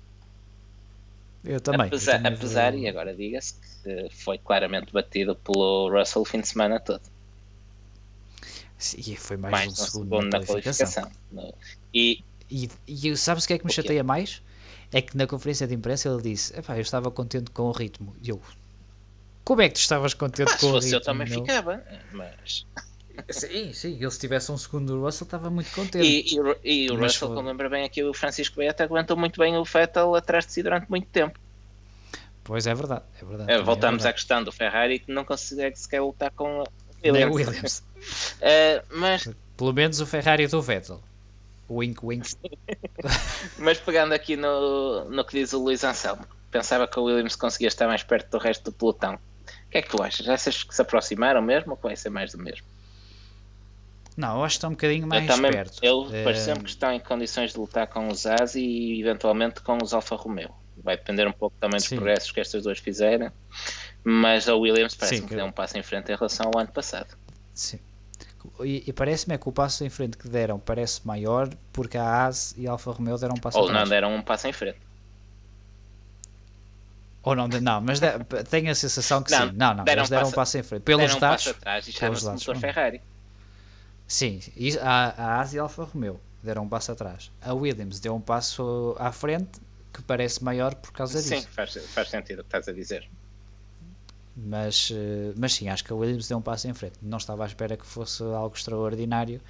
Eu 1.44 1.60
também. 1.60 1.82
eu 1.82 1.88
apesar, 1.88 2.18
também 2.18 2.34
apesar 2.34 2.72
vou- 2.74 2.82
e 2.82 2.88
agora 2.88 3.16
diga-se 3.16 3.56
que 3.84 4.08
foi 4.12 4.38
claramente 4.38 4.94
batido 4.94 5.36
pelo 5.36 5.90
Russell 5.90 6.22
o 6.22 6.26
fim 6.26 6.40
de 6.42 6.48
semana 6.48 6.80
todo. 6.80 7.02
E 8.98 9.16
foi 9.16 9.38
mais, 9.38 9.52
Mais 9.52 9.72
um 9.72 9.76
segundo, 9.76 10.04
segundo 10.06 10.24
na 10.26 10.46
qualificação. 10.46 11.04
qualificação. 11.04 11.12
No- 11.32 11.54
E 11.94 12.24
E, 12.50 12.70
e 12.88 13.16
sabes 13.18 13.46
o 13.46 13.48
que 13.48 13.54
é 13.54 13.58
que 13.58 13.66
me 13.66 13.72
chateia 13.72 14.04
mais? 14.04 14.42
É 14.92 15.02
que 15.02 15.16
na 15.16 15.26
conferência 15.26 15.66
de 15.66 15.74
imprensa 15.74 16.10
ele 16.10 16.22
disse: 16.22 16.54
eu 16.54 16.82
estava 16.82 17.10
contente 17.10 17.50
com 17.52 17.64
o 17.64 17.72
ritmo. 17.72 18.16
E 18.22 18.30
eu, 18.30 18.42
como 19.44 19.62
é 19.62 19.68
que 19.70 19.76
tu 19.76 19.80
estavas 19.82 20.14
contente 20.14 20.52
se 20.52 20.58
com 20.60 20.68
o 20.68 20.72
fosse 20.72 20.88
ritmo? 20.88 21.00
eu 21.00 21.04
também 21.04 21.28
meu?" 21.30 21.42
ficava. 21.42 21.84
Mas... 22.12 22.66
Sim, 23.30 23.74
sim, 23.74 23.98
ele 24.00 24.10
se 24.10 24.20
tivesse 24.20 24.52
um 24.52 24.58
segundo 24.58 24.94
do 24.94 25.02
Russell 25.02 25.26
estava 25.26 25.50
muito 25.50 25.70
contente. 25.72 26.06
E, 26.06 26.34
e, 26.36 26.40
o- 26.40 26.58
e 26.64 26.90
o 26.90 26.94
Mas 26.96 27.14
Russell, 27.14 27.28
foi- 27.28 27.38
como 27.38 27.50
lembra 27.50 27.70
bem 27.70 27.84
aqui, 27.84 28.04
o 28.04 28.14
Francisco 28.14 28.56
Beata 28.58 28.84
aguentou 28.84 29.18
muito 29.18 29.40
bem 29.40 29.58
o 29.58 29.64
Vettel 29.64 30.16
atrás 30.16 30.46
de 30.46 30.54
si 30.54 30.64
durante 30.64 30.90
muito 30.90 31.08
tempo. 31.10 31.38
Pois 32.44 32.66
é 32.66 32.74
verdade, 32.74 33.04
é 33.22 33.26
verdade. 33.26 33.52
Eh, 33.52 33.54
também 33.56 33.66
Voltamos 33.66 34.06
é 34.06 34.10
à 34.10 34.14
questão 34.14 34.44
do 34.44 34.52
Ferrari 34.52 35.00
que 35.00 35.12
não 35.12 35.24
consegue 35.24 35.78
sequer 35.78 36.02
lutar 36.02 36.32
com 36.32 36.62
o 36.62 36.64
verdade. 37.04 37.26
Williams. 37.32 37.48
É 37.48 37.50
Williams. 37.52 37.84
Eh, 38.42 38.84
mas, 38.96 39.30
Pelo 39.56 39.74
menos 39.74 40.00
o 40.00 40.06
Ferrari 40.08 40.48
do 40.48 40.60
Vettel. 40.62 41.00
Wink, 41.70 42.04
wink. 42.04 42.34
mas 43.60 43.78
pegando 43.80 44.14
aqui 44.14 44.36
no, 44.36 45.06
no 45.10 45.24
que 45.24 45.38
diz 45.40 45.54
o 45.54 45.60
Luís 45.62 45.84
Anselmo, 45.84 46.26
pensava 46.50 46.88
que 46.88 47.00
o 47.00 47.04
Williams 47.04 47.36
conseguia 47.36 47.68
estar 47.68 47.88
mais 47.88 48.02
perto 48.04 48.32
do 48.32 48.38
resto 48.40 48.64
do 48.66 48.72
pelotão. 48.72 49.20
O 49.72 49.72
que 49.72 49.78
é 49.78 49.82
que 49.82 49.88
tu 49.90 50.04
achas? 50.04 50.28
Achas 50.28 50.64
que 50.64 50.76
se 50.76 50.82
aproximaram 50.82 51.42
mesmo 51.42 51.72
ou 51.72 51.78
que 51.78 51.84
vai 51.84 51.96
ser 51.96 52.10
mais 52.10 52.34
do 52.34 52.38
mesmo? 52.38 52.68
Não, 54.18 54.36
eu 54.40 54.44
acho 54.44 54.56
que 54.56 54.58
está 54.58 54.68
um 54.68 54.72
bocadinho 54.72 55.08
mais 55.08 55.24
eu 55.24 55.34
também, 55.34 55.52
perto. 55.54 55.80
eu 55.82 56.10
Eh, 56.12 56.24
pareceu-me 56.26 56.62
que 56.62 56.70
estão 56.72 56.92
em 56.92 57.00
condições 57.00 57.54
de 57.54 57.58
lutar 57.58 57.88
com 57.88 58.10
os 58.10 58.26
As 58.26 58.56
e 58.56 59.00
eventualmente 59.00 59.62
com 59.62 59.78
os 59.82 59.94
Alfa 59.94 60.18
Romeo. 60.18 60.54
Vai 60.84 60.98
depender 60.98 61.26
um 61.26 61.32
pouco 61.32 61.56
também 61.58 61.78
dos 61.78 61.86
Sim. 61.88 61.96
progressos 61.96 62.30
que 62.34 62.42
estas 62.42 62.64
duas 62.64 62.80
fizerem, 62.80 63.32
mas 64.04 64.50
a 64.50 64.56
Williams 64.56 64.94
parece-me 64.94 65.22
que 65.22 65.28
que- 65.30 65.36
deu 65.36 65.46
um 65.46 65.52
passo 65.54 65.78
em 65.78 65.84
frente 65.84 66.12
em 66.12 66.16
relação 66.18 66.52
ao 66.54 66.60
ano 66.60 66.72
passado. 66.74 67.16
Sim. 67.54 67.80
E, 68.66 68.84
e 68.88 68.92
parece-me 68.92 69.36
é 69.36 69.38
que 69.38 69.48
o 69.48 69.54
passo 69.54 69.86
em 69.86 69.90
frente 69.90 70.18
que 70.18 70.28
deram 70.28 70.60
parece 70.60 71.08
maior 71.08 71.48
porque 71.72 71.98
a 71.98 72.04
Haas 72.04 72.54
e 72.58 72.68
a 72.68 72.72
Alfa 72.72 72.92
Romeo 72.92 73.18
deram 73.18 73.36
um 73.38 73.40
passo 73.40 73.58
Ou 73.58 73.72
não 73.72 73.88
deram 73.88 74.14
um 74.14 74.22
passo 74.22 74.48
em 74.50 74.52
frente. 74.54 74.80
Ou 77.24 77.36
não, 77.36 77.48
não 77.48 77.82
mas 77.82 78.00
de- 78.00 78.18
tenho 78.50 78.72
a 78.72 78.76
sensação 78.76 79.22
que 79.22 79.32
Não, 79.32 79.48
sim. 79.50 79.54
Não, 79.56 79.74
não, 79.76 79.84
deram 79.84 80.02
eles 80.02 80.10
deram 80.10 80.28
um 80.28 80.32
passo- 80.32 80.58
em 80.58 80.64
frente. 80.64 80.82
Pelos 80.84 81.14
um 81.16 81.20
dados, 81.20 81.44
passo 81.44 81.50
atrás 81.58 81.88
e 81.88 81.94
pelos 81.94 82.00
chama-se 82.20 82.26
dados, 82.26 82.48
motor. 82.48 82.60
Ferrari. 82.62 83.02
sim, 84.08 84.40
isso- 84.58 84.80
a, 84.80 85.10
a 85.10 85.36
Haas 85.38 85.54
e 85.54 85.60
a 85.60 85.62
Alfa 85.62 85.84
Romeo 85.84 86.20
deram 86.44 86.64
um 86.64 86.70
passo 86.70 86.92
atrás. 86.92 87.32
A 87.42 87.54
Williams 87.54 88.00
deu 88.00 88.16
um 88.16 88.22
passo 88.22 88.96
à 89.00 89.12
frente 89.12 89.60
que 89.94 90.02
parece 90.02 90.44
maior 90.44 90.74
por 90.74 90.92
causa 90.92 91.22
Sim, 91.22 91.36
disso. 91.36 91.48
faz, 91.52 91.74
faz 91.94 92.10
sentido 92.10 92.40
o 92.40 92.44
que 92.44 92.48
estás 92.48 92.68
a 92.68 92.74
dizer. 92.74 93.08
Mas, 94.36 94.90
eh, 94.92 95.34
mas 95.38 95.54
sim, 95.54 95.68
acho 95.68 95.84
que 95.84 95.92
a 95.92 95.96
Williams 95.96 96.28
deu 96.28 96.38
um 96.38 96.42
passo 96.42 96.68
em 96.68 96.74
frente. 96.74 96.94
Não 97.02 97.18
estava 97.18 97.44
à 97.44 97.46
espera 97.48 97.76
que 97.76 97.86
fosse 97.86 98.24
algo 98.24 98.56
extraordinário, 98.56 99.42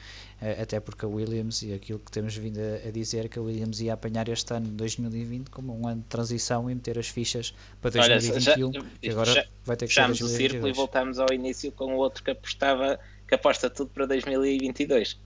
até 0.62 0.80
porque 0.80 1.06
a 1.06 1.08
Williams 1.08 1.62
e 1.62 1.72
aquilo 1.74 2.00
que 2.00 2.10
temos 2.12 2.36
vindo 2.36 2.60
a, 2.60 2.88
a 2.88 2.92
dizer 2.92 3.30
que 3.30 3.38
a 3.38 3.42
Williams 3.42 3.80
ia 3.80 3.94
apanhar 3.94 4.28
este 4.28 4.52
ano 4.54 4.68
2020 4.70 5.50
como 5.50 5.80
um 5.80 5.88
ano 5.88 6.02
de 6.02 6.08
transição 6.08 6.70
e 6.70 6.74
meter 6.74 6.98
as 6.98 7.08
fichas 7.08 7.54
para 7.82 7.92
Olha, 8.02 8.16
2021, 8.20 8.74
já- 8.74 8.82
que 9.02 9.10
agora 9.10 9.32
já- 9.34 9.46
vai 9.66 9.78
ter 9.78 9.88
que 9.88 9.94
ser 9.94 10.02
Fechamos 10.02 10.22
o 10.22 10.28
círculo 10.28 10.68
e 10.68 10.74
2022. 10.74 10.78
voltamos 10.78 11.20
ao 11.20 11.32
início 11.32 11.72
com 11.72 11.94
o 11.94 11.98
outro 11.98 12.24
que 12.24 12.32
apostava 12.32 13.00
que 13.28 13.36
aposta 13.36 13.70
tudo 13.70 13.92
para 13.94 14.06
2022. 14.08 15.18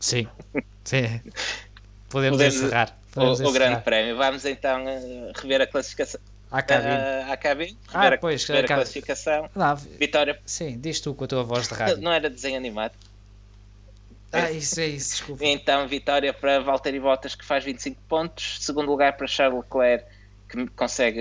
Sim, 0.00 0.26
sim. 0.84 1.20
Podemos, 2.08 2.38
Podemos- 2.38 2.54
encerrar. 2.56 2.88
O, 2.90 3.14
Podemos 3.14 3.40
o 3.40 3.42
encerrar. 3.44 3.54
grande 3.68 3.82
prémio. 3.82 4.16
Vamos 4.16 4.44
então 4.44 4.88
eh, 4.88 5.32
rever 5.36 5.60
a 5.62 5.66
classificação. 5.66 6.20
À 6.50 6.62
cabine. 6.62 6.90
Ah, 6.92 7.32
à 7.32 7.36
cabine, 7.36 7.76
Ah, 7.92 8.16
pois, 8.20 8.48
a 8.50 8.58
a 8.60 8.62
classificação. 8.64 9.50
Não, 9.54 9.74
Vitória, 9.76 10.38
sim, 10.46 10.78
diz 10.78 11.00
tu 11.00 11.12
com 11.14 11.24
a 11.24 11.26
tua 11.26 11.42
voz 11.42 11.66
de 11.68 11.74
rádio. 11.74 11.98
não 12.02 12.12
era 12.12 12.30
desenho 12.30 12.56
animado. 12.56 12.92
Ah, 14.32 14.50
isso 14.50 14.80
é 14.80 14.86
isso, 14.86 15.10
desculpa. 15.10 15.44
Então, 15.44 15.86
vitória 15.86 16.32
para 16.32 16.60
Valtteri 16.60 17.00
Bottas, 17.00 17.34
que 17.34 17.44
faz 17.44 17.64
25 17.64 18.00
pontos. 18.08 18.58
Segundo 18.60 18.88
lugar 18.88 19.16
para 19.16 19.26
Charles 19.26 19.62
Leclerc, 19.62 20.04
que 20.48 20.66
consegue 20.68 21.20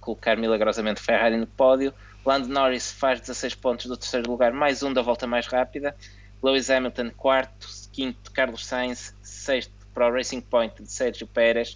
colocar 0.00 0.36
milagrosamente 0.36 1.00
Ferrari 1.00 1.36
no 1.36 1.46
pódio. 1.46 1.94
Lando 2.24 2.48
Norris 2.48 2.90
faz 2.90 3.20
16 3.20 3.54
pontos 3.54 3.86
do 3.86 3.96
terceiro 3.96 4.28
lugar, 4.28 4.52
mais 4.52 4.82
um 4.82 4.92
da 4.92 5.00
volta 5.00 5.26
mais 5.26 5.46
rápida. 5.46 5.94
Lewis 6.42 6.68
Hamilton, 6.70 7.10
quarto. 7.10 7.68
Quinto, 7.92 8.30
Carlos 8.32 8.66
Sainz. 8.66 9.14
Sexto 9.22 9.72
para 9.94 10.08
o 10.08 10.12
Racing 10.12 10.40
Point 10.40 10.82
de 10.82 10.90
Sérgio 10.90 11.26
Pérez. 11.26 11.74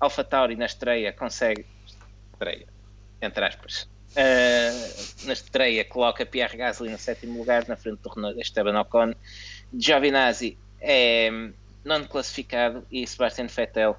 Alpha 0.00 0.24
Tauri 0.24 0.56
na 0.56 0.66
estreia 0.66 1.12
consegue. 1.12 1.66
Estreia, 2.32 2.66
entre 3.20 3.44
aspas. 3.44 3.88
Uh, 4.12 5.26
na 5.26 5.32
estreia 5.34 5.84
coloca 5.84 6.24
Pierre 6.24 6.56
Gasly 6.56 6.90
no 6.90 6.98
sétimo 6.98 7.38
lugar, 7.38 7.68
na 7.68 7.76
frente 7.76 8.00
do 8.02 8.08
Renault 8.08 8.40
Esteban 8.40 8.80
Ocon. 8.80 9.12
Giovinazzi 9.72 10.56
é 10.80 11.30
nono 11.84 12.06
classificado 12.06 12.86
e 12.90 13.06
Sebastian 13.06 13.46
Vettel 13.46 13.96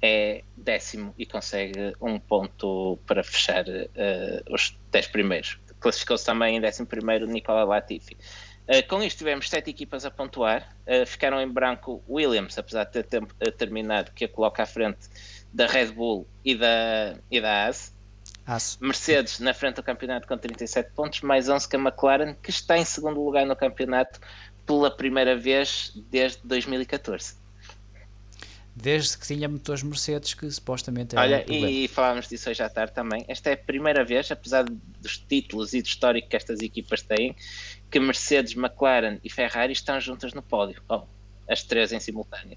é 0.00 0.42
décimo 0.56 1.14
e 1.16 1.24
consegue 1.24 1.94
um 2.00 2.18
ponto 2.18 2.98
para 3.06 3.22
fechar 3.22 3.64
uh, 3.68 4.54
os 4.54 4.76
10 4.90 5.06
primeiros. 5.08 5.58
Classificou-se 5.78 6.24
também 6.24 6.56
em 6.56 6.60
décimo 6.60 6.86
primeiro 6.86 7.26
Nicola 7.26 7.64
Latifi. 7.64 8.16
Uh, 8.68 8.86
com 8.88 9.02
isto 9.02 9.18
tivemos 9.18 9.48
sete 9.48 9.70
equipas 9.70 10.04
a 10.04 10.10
pontuar, 10.10 10.76
uh, 10.86 11.06
ficaram 11.06 11.40
em 11.40 11.48
branco 11.48 12.02
Williams, 12.08 12.58
apesar 12.58 12.84
de 12.84 12.92
ter 12.92 13.04
tempo, 13.04 13.34
terminado, 13.56 14.10
que 14.12 14.24
a 14.24 14.28
coloca 14.28 14.62
à 14.62 14.66
frente 14.66 15.08
da 15.52 15.66
Red 15.66 15.92
Bull 15.92 16.26
e 16.44 16.56
da, 16.56 17.16
e 17.30 17.40
da 17.40 17.66
AS. 17.66 17.94
Aço. 18.44 18.78
Mercedes 18.80 19.38
na 19.38 19.54
frente 19.54 19.76
do 19.76 19.84
campeonato 19.84 20.26
com 20.26 20.36
37 20.36 20.90
pontos, 20.94 21.20
mais 21.20 21.48
11 21.48 21.68
que 21.68 21.76
a 21.76 21.78
McLaren, 21.78 22.34
que 22.34 22.50
está 22.50 22.76
em 22.76 22.84
segundo 22.84 23.22
lugar 23.22 23.46
no 23.46 23.54
campeonato 23.54 24.20
pela 24.66 24.90
primeira 24.90 25.36
vez 25.36 25.92
desde 26.10 26.38
2014. 26.44 27.36
Desde 28.74 29.18
que 29.18 29.26
tinha 29.26 29.48
motores 29.48 29.82
Mercedes 29.82 30.32
que 30.32 30.50
supostamente 30.50 31.14
era 31.14 31.22
Olha, 31.22 31.44
problema. 31.44 31.70
e 31.70 31.86
falámos 31.88 32.26
disso 32.26 32.48
hoje 32.48 32.62
à 32.62 32.70
tarde 32.70 32.94
também. 32.94 33.22
Esta 33.28 33.50
é 33.50 33.52
a 33.52 33.56
primeira 33.56 34.02
vez, 34.02 34.30
apesar 34.30 34.64
dos 34.64 35.18
títulos 35.18 35.74
e 35.74 35.82
do 35.82 35.86
histórico 35.86 36.28
que 36.28 36.36
estas 36.36 36.60
equipas 36.60 37.02
têm, 37.02 37.36
que 37.90 38.00
Mercedes, 38.00 38.56
McLaren 38.56 39.18
e 39.22 39.28
Ferrari 39.28 39.74
estão 39.74 40.00
juntas 40.00 40.32
no 40.32 40.40
pódio. 40.40 40.82
Oh, 40.88 41.02
as 41.48 41.62
três 41.62 41.92
em 41.92 42.00
simultâneo. 42.00 42.56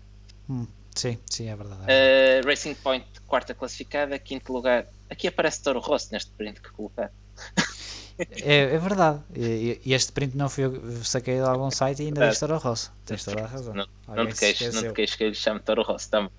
Hum, 0.50 0.66
sim, 0.96 1.20
sim, 1.30 1.50
é 1.50 1.56
verdade. 1.56 1.82
é 1.88 2.40
Uh, 2.42 2.48
Racing 2.48 2.76
Point, 2.76 3.06
quarta 3.28 3.54
classificada, 3.54 4.18
quinto 4.18 4.54
lugar. 4.54 4.88
Aqui 5.10 5.28
aparece 5.28 5.62
Toro 5.62 5.82
Rosso 5.82 6.14
neste 6.14 6.32
print 6.32 6.62
que 6.62 6.72
colocar. 6.72 7.12
É, 8.18 8.76
é 8.76 8.78
verdade. 8.78 9.22
E, 9.36 9.82
e 9.86 9.94
este 9.94 10.12
print 10.12 10.36
não 10.38 10.50
fui 10.50 10.66
eu 10.66 10.72
que 10.72 11.08
saquei 11.08 11.36
de 11.36 11.42
algum 11.42 11.70
site 11.70 12.02
e 12.02 12.06
ainda 12.08 12.20
Verdade. 12.20 12.32
diz 12.32 12.40
Toro 12.40 12.58
Rosso. 12.58 12.94
Tens 13.06 13.24
toda 13.24 13.44
a 13.44 13.48
razão. 13.48 13.74
Não, 13.74 13.88
Alguém 14.08 14.26
não 14.26 14.32
te 14.32 14.40
queixes, 14.40 14.74
não 14.74 14.84
te 14.84 14.94
queixes 14.94 15.16
que 15.16 15.24
eu 15.24 15.30
lhe 15.30 15.36
chamo 15.36 15.60
Toro 15.60 15.84
Rosso 15.84 16.10
também. 16.10 16.32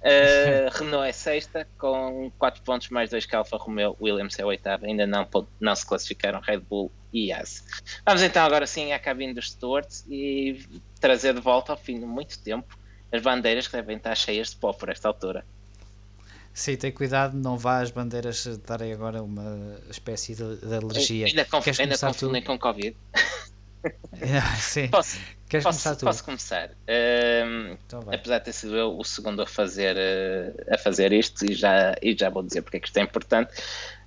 Uh, 0.00 0.70
Renault 0.72 1.06
é 1.06 1.12
sexta, 1.12 1.68
com 1.78 2.32
4 2.38 2.62
pontos 2.62 2.88
mais 2.88 3.10
2 3.10 3.26
que 3.26 3.36
Alfa 3.36 3.56
Romeo. 3.56 3.96
Williams 4.00 4.38
é 4.38 4.44
oitava, 4.44 4.86
ainda 4.86 5.06
não, 5.06 5.28
não 5.60 5.74
se 5.76 5.86
classificaram 5.86 6.40
Red 6.40 6.60
Bull 6.60 6.90
e 7.12 7.32
Haas. 7.32 7.64
Vamos 8.04 8.22
então 8.22 8.44
agora 8.44 8.66
sim 8.66 8.92
à 8.92 8.98
cabine 8.98 9.34
dos 9.34 9.50
stewards 9.50 10.04
e 10.08 10.66
trazer 11.00 11.34
de 11.34 11.40
volta 11.40 11.72
ao 11.72 11.78
fim 11.78 11.98
de 12.00 12.06
muito 12.06 12.38
tempo 12.38 12.78
as 13.12 13.20
bandeiras 13.20 13.66
que 13.66 13.76
devem 13.76 13.96
estar 13.96 14.14
cheias 14.14 14.50
de 14.50 14.56
pó 14.56 14.72
por 14.72 14.88
esta 14.88 15.08
altura. 15.08 15.44
Sim, 16.60 16.76
tem 16.76 16.92
cuidado, 16.92 17.34
não 17.38 17.56
vá 17.56 17.80
as 17.80 17.90
bandeiras 17.90 18.46
darem 18.66 18.92
agora 18.92 19.22
uma 19.22 19.80
espécie 19.88 20.34
de, 20.34 20.56
de 20.56 20.74
alergia. 20.74 21.24
Ainda, 21.24 21.46
conf 21.46 21.66
ainda 21.66 21.82
começar 21.84 22.08
confundem 22.08 22.42
com 22.42 22.58
Covid. 22.58 22.94
Sim, 24.60 24.88
Posso, 24.88 25.18
queres 25.48 25.64
começar 25.64 25.90
posso, 25.92 26.00
tu? 26.00 26.04
posso 26.04 26.22
começar. 26.22 26.68
Um, 26.86 27.78
Então 27.86 28.00
apesar 28.12 28.40
de 28.40 28.44
ter 28.44 28.52
sido 28.52 28.76
eu 28.76 28.94
o 28.94 29.02
segundo 29.02 29.40
a 29.40 29.46
fazer, 29.46 29.96
eh, 29.96 30.52
a 30.70 30.76
fazer 30.76 31.14
isto, 31.14 31.50
e 31.50 31.54
já, 31.54 31.96
e 32.02 32.14
já 32.14 32.28
vou 32.28 32.42
dizer 32.42 32.60
porque 32.60 32.76
é 32.76 32.80
que 32.80 32.88
isto 32.88 32.98
é 32.98 33.02
importante. 33.04 33.54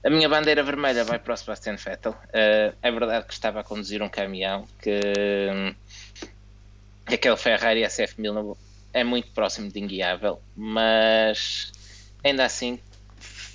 A 0.04 0.12
minha 0.12 0.30
bandeira 0.30 0.62
vermelha 0.62 1.04
vai 1.04 1.18
para 1.18 1.34
o 1.34 1.38
Sebastian 1.38 1.76
Vettel. 1.78 2.16
Eh, 2.32 2.72
é 2.84 2.92
verdade 2.92 3.26
que 3.26 3.34
estava 3.34 3.62
a 3.62 3.64
conduzir 3.64 4.04
um 4.04 4.10
caminhão 4.10 4.68
que, 4.80 5.02
que 7.08 7.16
aquele 7.16 7.36
Ferrari 7.38 7.82
SF1000 7.82 8.56
é 8.94 9.04
muito 9.04 9.32
próximo 9.32 9.72
de 9.72 9.80
inguiável, 9.80 10.40
mas 10.56 11.72
ainda 12.24 12.46
assim 12.46 12.80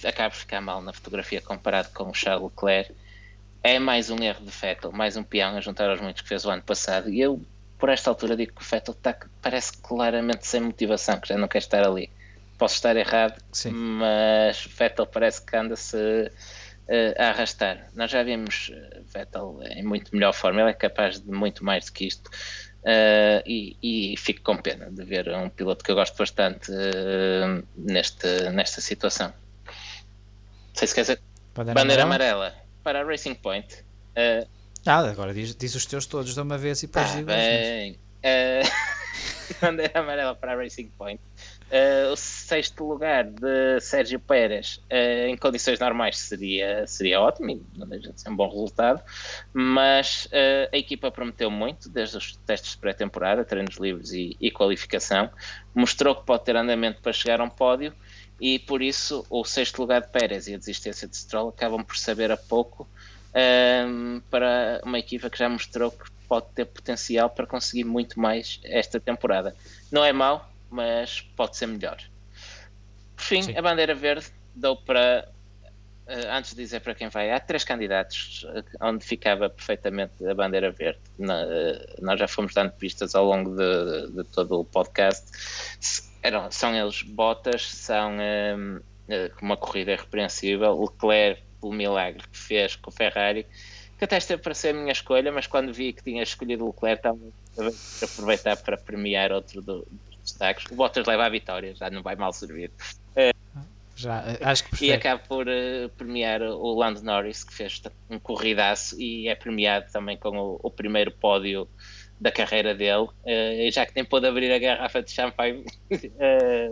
acaba 0.04 0.30
por 0.30 0.36
ficar 0.36 0.60
mal 0.60 0.80
na 0.82 0.92
fotografia 0.92 1.40
comparado 1.40 1.88
com 1.92 2.04
o 2.04 2.14
Charles 2.14 2.44
Leclerc. 2.44 2.94
É 3.62 3.78
mais 3.78 4.10
um 4.10 4.22
erro 4.22 4.44
de 4.44 4.50
Vettel, 4.50 4.92
mais 4.92 5.16
um 5.16 5.22
peão 5.22 5.56
a 5.56 5.60
juntar 5.60 5.90
aos 5.90 6.00
muitos 6.00 6.22
que 6.22 6.28
fez 6.28 6.44
o 6.44 6.50
ano 6.50 6.62
passado. 6.62 7.10
E 7.10 7.20
eu, 7.20 7.42
por 7.76 7.88
esta 7.88 8.08
altura, 8.10 8.36
digo 8.36 8.52
que 8.54 8.62
o 8.62 8.64
Vettel 8.64 8.94
está, 8.94 9.16
parece 9.42 9.72
claramente 9.78 10.46
sem 10.46 10.60
motivação, 10.60 11.18
que 11.20 11.28
já 11.28 11.36
não 11.36 11.48
quer 11.48 11.58
estar 11.58 11.84
ali. 11.84 12.10
Posso 12.56 12.74
estar 12.74 12.96
errado, 12.96 13.40
Sim. 13.52 13.70
mas 13.70 14.64
Vettel 14.66 15.06
parece 15.06 15.44
que 15.44 15.56
anda-se 15.56 16.30
eh, 16.88 17.14
a 17.18 17.30
arrastar. 17.30 17.88
Nós 17.94 18.10
já 18.10 18.22
vimos 18.22 18.70
eh, 18.72 19.00
Vettel 19.12 19.60
em 19.70 19.82
muito 19.82 20.14
melhor 20.14 20.32
forma, 20.32 20.60
ele 20.60 20.70
é 20.70 20.74
capaz 20.74 21.20
de 21.20 21.30
muito 21.30 21.64
mais 21.64 21.86
do 21.86 21.92
que 21.92 22.06
isto. 22.06 22.30
Eh, 22.84 23.42
e, 23.46 23.76
e 24.12 24.16
fico 24.16 24.40
com 24.42 24.56
pena 24.56 24.88
de 24.90 25.04
ver 25.04 25.28
um 25.34 25.48
piloto 25.48 25.84
que 25.84 25.90
eu 25.90 25.94
gosto 25.96 26.16
bastante 26.16 26.70
eh, 26.72 27.62
neste, 27.76 28.50
nesta 28.50 28.80
situação. 28.80 29.28
Não 29.66 30.74
sei 30.74 30.88
se 30.88 30.94
quer 30.94 31.00
dizer. 31.02 31.20
Bandeira, 31.54 31.80
Bandeira 31.80 32.02
amarela? 32.04 32.46
amarela 32.46 32.64
para 32.84 33.00
a 33.00 33.04
Racing 33.04 33.34
Point. 33.34 33.84
Eh, 34.14 34.46
Ah, 34.86 35.00
agora 35.00 35.34
diz, 35.34 35.54
diz 35.56 35.74
os 35.74 35.84
teus 35.86 36.06
todos 36.06 36.32
de 36.34 36.40
uma 36.40 36.56
vez 36.56 36.82
e 36.82 36.86
depois 36.86 37.08
Tá 37.10 37.14
digo 37.16 37.26
bem. 37.26 37.98
Bandeira 39.60 40.00
amarela 40.00 40.34
para 40.34 40.52
a 40.52 40.56
Racing 40.56 40.88
Point. 40.96 41.20
Eh, 41.70 42.08
o 42.10 42.16
sexto 42.16 42.82
lugar 42.82 43.24
de 43.24 43.78
Sérgio 43.80 44.18
Pérez 44.18 44.80
eh, 44.88 45.28
em 45.28 45.36
condições 45.36 45.78
normais 45.78 46.16
seria, 46.16 46.86
seria 46.86 47.20
ótimo, 47.20 47.62
não 47.76 47.86
deixa 47.86 48.10
de 48.10 48.18
ser 48.18 48.30
um 48.30 48.36
bom 48.36 48.48
resultado, 48.48 49.02
mas 49.52 50.26
eh, 50.32 50.70
a 50.72 50.76
equipa 50.78 51.10
prometeu 51.10 51.50
muito 51.50 51.90
desde 51.90 52.16
os 52.16 52.36
testes 52.38 52.72
de 52.72 52.78
pré-temporada, 52.78 53.44
treinos 53.44 53.76
livres 53.76 54.12
e, 54.12 54.34
e 54.40 54.50
qualificação, 54.50 55.30
mostrou 55.74 56.14
que 56.14 56.24
pode 56.24 56.42
ter 56.44 56.56
andamento 56.56 57.02
para 57.02 57.12
chegar 57.12 57.38
a 57.38 57.44
um 57.44 57.50
pódio 57.50 57.92
e 58.40 58.58
por 58.58 58.80
isso 58.80 59.26
o 59.28 59.44
sexto 59.44 59.80
lugar 59.80 60.00
de 60.00 60.08
Pérez 60.08 60.48
e 60.48 60.54
a 60.54 60.58
desistência 60.58 61.06
de 61.06 61.18
Stroll 61.18 61.50
acabam 61.50 61.84
por 61.84 61.98
saber 61.98 62.32
a 62.32 62.36
pouco 62.38 62.88
ehm, 63.34 64.20
para 64.30 64.80
uma 64.84 64.98
equipa 64.98 65.28
que 65.28 65.36
já 65.36 65.50
mostrou 65.50 65.90
que 65.90 66.10
pode 66.26 66.46
ter 66.54 66.64
potencial 66.64 67.28
para 67.28 67.46
conseguir 67.46 67.84
muito 67.84 68.18
mais 68.18 68.58
esta 68.64 68.98
temporada. 68.98 69.54
Não 69.90 70.04
é 70.04 70.12
mau, 70.12 70.48
mas 70.70 71.20
pode 71.36 71.56
ser 71.56 71.66
melhor. 71.66 71.98
Por 73.16 73.22
fim, 73.24 73.42
Sim. 73.42 73.56
a 73.56 73.62
bandeira 73.62 73.94
verde 73.94 74.26
dou 74.54 74.76
para. 74.76 75.28
eh, 76.06 76.28
antes 76.30 76.54
de 76.54 76.56
dizer 76.62 76.80
para 76.80 76.94
quem 76.94 77.08
vai, 77.08 77.30
há 77.32 77.40
três 77.40 77.64
candidatos 77.64 78.46
eh, 78.54 78.62
onde 78.80 79.04
ficava 79.04 79.50
perfeitamente 79.50 80.24
a 80.26 80.34
bandeira 80.34 80.70
verde. 80.70 81.00
Eh, 81.20 81.96
nós 82.00 82.18
já 82.18 82.28
fomos 82.28 82.54
dando 82.54 82.72
pistas 82.72 83.14
ao 83.14 83.24
longo 83.24 83.54
de, 83.56 84.12
de 84.12 84.24
todo 84.24 84.60
o 84.60 84.64
podcast. 84.64 85.26
Eram, 86.22 86.50
são 86.50 86.74
eles 86.74 87.02
Bottas, 87.02 87.62
são 87.70 88.16
eh, 88.20 88.56
eh, 89.08 89.30
uma 89.42 89.56
corrida 89.56 89.92
irrepreensível. 89.92 90.80
Leclerc, 90.80 91.42
pelo 91.60 91.72
milagre 91.72 92.22
que 92.30 92.38
fez 92.38 92.76
com 92.76 92.90
o 92.90 92.92
Ferrari, 92.92 93.44
que 93.98 94.04
até 94.04 94.16
esteve 94.16 94.40
para 94.40 94.54
ser 94.54 94.68
a 94.68 94.72
minha 94.74 94.92
escolha, 94.92 95.32
mas 95.32 95.46
quando 95.48 95.72
vi 95.72 95.92
que 95.92 96.04
tinha 96.04 96.22
escolhido 96.22 96.64
o 96.64 96.68
Leclerc, 96.68 96.98
estava 97.04 97.18
a 97.68 98.04
aproveitar 98.04 98.56
para 98.58 98.76
premiar 98.76 99.32
outro 99.32 99.60
do- 99.60 99.86
destaques. 100.28 100.64
O 100.70 100.76
Bottas 100.76 101.06
leva 101.06 101.26
a 101.26 101.30
vitória, 101.30 101.74
já 101.74 101.90
não 101.90 102.02
vai 102.02 102.16
mal 102.16 102.32
servir. 102.32 102.72
Já, 103.96 104.22
acho 104.42 104.62
que 104.62 104.68
E 104.70 104.92
prefere. 104.92 104.92
acaba 104.92 105.20
por 105.28 105.48
eh, 105.48 105.88
premiar 105.96 106.40
o 106.42 106.74
Lando 106.78 107.02
Norris, 107.02 107.42
que 107.42 107.52
fez 107.52 107.80
um 108.08 108.20
corridaço 108.20 108.94
e 109.00 109.26
é 109.28 109.34
premiado 109.34 109.86
também 109.92 110.16
com 110.16 110.30
o, 110.38 110.60
o 110.62 110.70
primeiro 110.70 111.10
pódio 111.20 111.68
da 112.20 112.30
carreira 112.30 112.74
dele. 112.76 113.08
E 113.26 113.70
já 113.72 113.84
que 113.84 113.92
nem 113.96 114.04
pôde 114.04 114.26
abrir 114.28 114.52
a 114.52 114.58
garrafa 114.60 115.02
de 115.02 115.10
champanhe, 115.10 115.64
eh, 116.20 116.70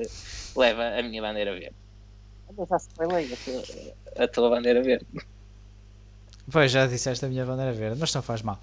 leva 0.56 0.98
a 0.98 1.02
minha 1.02 1.20
bandeira 1.20 1.52
verde. 1.52 1.74
Mas 2.56 2.68
já 2.68 2.78
se 2.78 2.88
foi 2.94 3.06
a 3.06 3.36
tua- 3.44 4.24
a 4.24 4.28
tua 4.28 4.50
bandeira 4.50 4.82
verde. 4.82 5.06
Pois, 6.52 6.70
já 6.70 6.86
disseste 6.86 7.24
a 7.24 7.28
minha 7.28 7.44
bandeira 7.44 7.72
verde, 7.72 7.98
mas 7.98 8.14
não 8.14 8.22
faz 8.22 8.40
mal. 8.42 8.58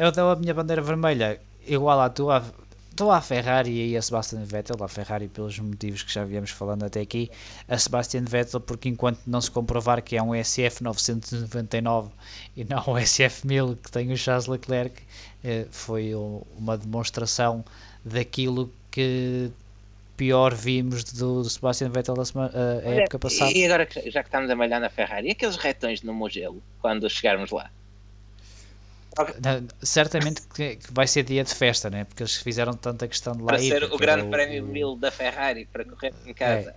Eu 0.00 0.10
dou 0.12 0.30
a 0.30 0.36
minha 0.36 0.54
bandeira 0.54 0.80
vermelha 0.80 1.38
igual 1.66 2.00
à 2.00 2.08
tua. 2.08 2.42
Estou 3.02 3.10
à 3.10 3.20
Ferrari 3.20 3.90
e 3.90 3.96
a 3.96 4.00
Sebastian 4.00 4.44
Vettel, 4.44 4.76
a 4.80 4.86
Ferrari 4.86 5.26
pelos 5.26 5.58
motivos 5.58 6.04
que 6.04 6.12
já 6.14 6.24
viemos 6.24 6.50
falando 6.50 6.84
até 6.84 7.00
aqui, 7.00 7.28
a 7.66 7.76
Sebastian 7.76 8.22
Vettel 8.24 8.60
porque 8.60 8.88
enquanto 8.88 9.18
não 9.26 9.40
se 9.40 9.50
comprovar 9.50 10.00
que 10.02 10.16
é 10.16 10.22
um 10.22 10.32
SF 10.32 10.84
999 10.84 12.10
e 12.56 12.62
não 12.62 12.78
um 12.86 12.96
SF 13.04 13.44
1000 13.44 13.76
que 13.82 13.90
tem 13.90 14.12
o 14.12 14.16
Charles 14.16 14.46
Leclerc, 14.46 15.02
eh, 15.42 15.66
foi 15.72 16.12
uma 16.56 16.78
demonstração 16.78 17.64
daquilo 18.04 18.72
que 18.88 19.50
pior 20.16 20.54
vimos 20.54 21.02
do, 21.02 21.42
Sebastian 21.42 21.88
Vettel 21.90 22.20
a, 22.20 22.24
sema- 22.24 22.52
a- 22.54 22.88
a 22.88 22.92
época 23.00 23.18
passada. 23.18 23.50
E 23.50 23.64
agora 23.64 23.88
já 24.06 24.22
que 24.22 24.28
estamos 24.28 24.48
a 24.48 24.54
malhar 24.54 24.80
na 24.80 24.88
Ferrari, 24.88 25.26
e 25.26 25.30
aqueles 25.32 25.56
retões 25.56 26.02
no 26.02 26.14
Mugello, 26.14 26.62
quando 26.80 27.10
chegarmos 27.10 27.50
lá? 27.50 27.68
Certamente 29.82 30.42
que, 30.54 30.78
vai 30.90 31.06
ser 31.06 31.22
dia 31.22 31.44
de 31.44 31.54
festa, 31.54 31.90
né? 31.90 32.04
Porque 32.04 32.22
eles 32.22 32.36
fizeram 32.36 32.72
tanta 32.74 33.06
questão 33.06 33.34
de 33.34 33.40
lá 33.42 33.46
Para 33.48 33.60
ir, 33.60 33.68
ser 33.70 33.84
o 33.84 33.96
grande 33.98 34.22
era 34.22 34.30
prémio 34.30 34.64
o- 34.64 34.68
É. 34.68 34.72
mil 34.72 34.96
da 34.96 35.10
Ferrari, 35.10 35.66
para 35.66 35.84
correr 35.84 36.12
em 36.26 36.34
casa. 36.34 36.74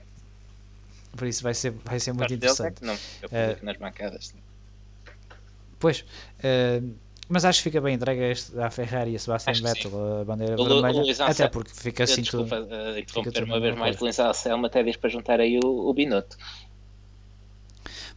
Por 1.16 1.28
isso 1.28 1.44
vai 1.44 1.54
ser, 1.54 1.72
vai 1.86 2.00
ser 2.00 2.12
muito 2.14 2.32
é 2.32 2.36
interessante. 2.36 2.80
que 2.82 2.86
não 2.86 2.96
fica 2.98 3.30
público 3.30 3.66
nas 3.66 3.78
bancadas. 3.78 4.34
Pois, 5.80 6.04
eh, 6.44 6.82
mas 7.30 7.46
acho 7.46 7.60
que 7.60 7.64
fica 7.70 7.80
bem 7.82 7.96
entregue 7.96 8.34
à 8.62 8.70
Ferrari 8.70 9.12
e 9.12 9.16
a 9.16 9.20
Sebastian 9.20 9.54
Vettel 9.54 10.22
a 10.22 10.26
bandeira 10.26 10.62
O 10.62 10.66
vermelha. 10.66 11.00
Luís 11.02 11.20
até 11.22 11.32
Anselmo- 11.32 11.52
porque 11.52 11.72
fica 11.74 12.04
assim 12.04 12.22
tudo. 12.24 12.44
Desculpa 12.44 12.60
uh, 12.60 13.00
interromper 13.00 13.44
uma 13.44 13.60
vez 13.60 13.76
mais, 13.76 13.96
coisa. 13.98 14.24
Luís 14.24 14.38
Anselmo 14.38 14.66
até 14.66 14.84
diz 14.84 14.98
para 14.98 15.10
juntar 15.10 15.40
aí 15.40 15.58
o, 15.64 15.68
o 15.90 15.94
Binotto. 15.94 16.38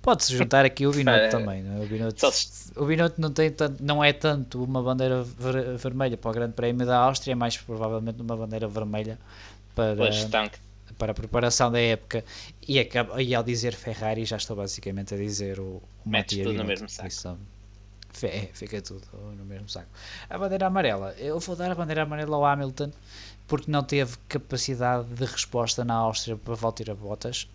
Pode-se 0.09 0.37
juntar 0.37 0.65
aqui 0.65 0.87
o 0.87 0.93
Binotto 0.93 1.27
É, 1.27 1.29
também. 1.29 1.63
Né? 1.63 1.81
O, 1.81 1.87
Binotto, 1.87 2.21
se- 2.21 2.73
o 2.77 2.85
Binotto 2.87 3.21
não, 3.21 3.31
tem 3.33 3.51
tanto, 3.51 3.83
não 3.83 4.03
é 4.03 4.13
tanto 4.13 4.63
uma 4.65 4.83
bandeira 4.83 5.23
ver- 5.23 5.77
vermelha 5.77 6.17
para 6.17 6.31
o 6.31 6.35
Grande 6.35 6.55
Prémio 6.55 6.87
da 6.87 6.99
Áustria, 6.99 7.33
é 7.33 7.35
mais 7.35 7.57
provavelmente 7.57 8.21
uma 8.23 8.37
bandeira 8.37 8.67
vermelha 8.69 9.19
para, 9.75 10.41
para 10.99 11.13
a 11.13 11.15
preparação 11.15 11.71
da 11.71 11.81
época. 11.81 12.25
E, 12.67 12.79
acaba, 12.79 13.23
e 13.23 13.35
ao 13.35 13.43
dizer 13.43 13.75
Ferrari, 13.75 14.25
já 14.25 14.37
estou 14.37 14.57
basicamente 14.57 15.15
a 15.15 15.17
dizer 15.19 15.61
o, 15.61 15.83
o 16.05 16.11
Metes 16.11 16.37
Mattia 16.37 16.43
tudo 16.43 16.57
no 16.59 16.65
Binotto, 16.65 16.65
mesmo 16.65 16.89
por 16.89 16.91
saco. 16.91 17.07
isso, 17.07 17.39
É, 18.23 18.49
fica 18.53 18.83
tudo 18.83 19.07
no 19.37 19.45
mesmo 19.45 19.69
saco. 19.69 19.89
A 20.29 20.37
bandeira 20.39 20.67
amarela, 20.67 21.15
eu 21.19 21.39
vou 21.41 21.55
dar 21.57 21.71
a 21.71 21.75
bandeira 21.75 22.03
amarela 22.03 22.37
ao 22.37 22.45
Hamilton 22.45 22.91
porque 23.47 23.71
não 23.71 23.83
teve 23.85 24.17
capacidade 24.29 25.09
de 25.15 25.25
resposta 25.25 25.85
na 25.85 25.95
Áustria 25.95 26.37
para 26.37 26.55
Valtteri 26.55 26.95
Bottas. 26.95 27.49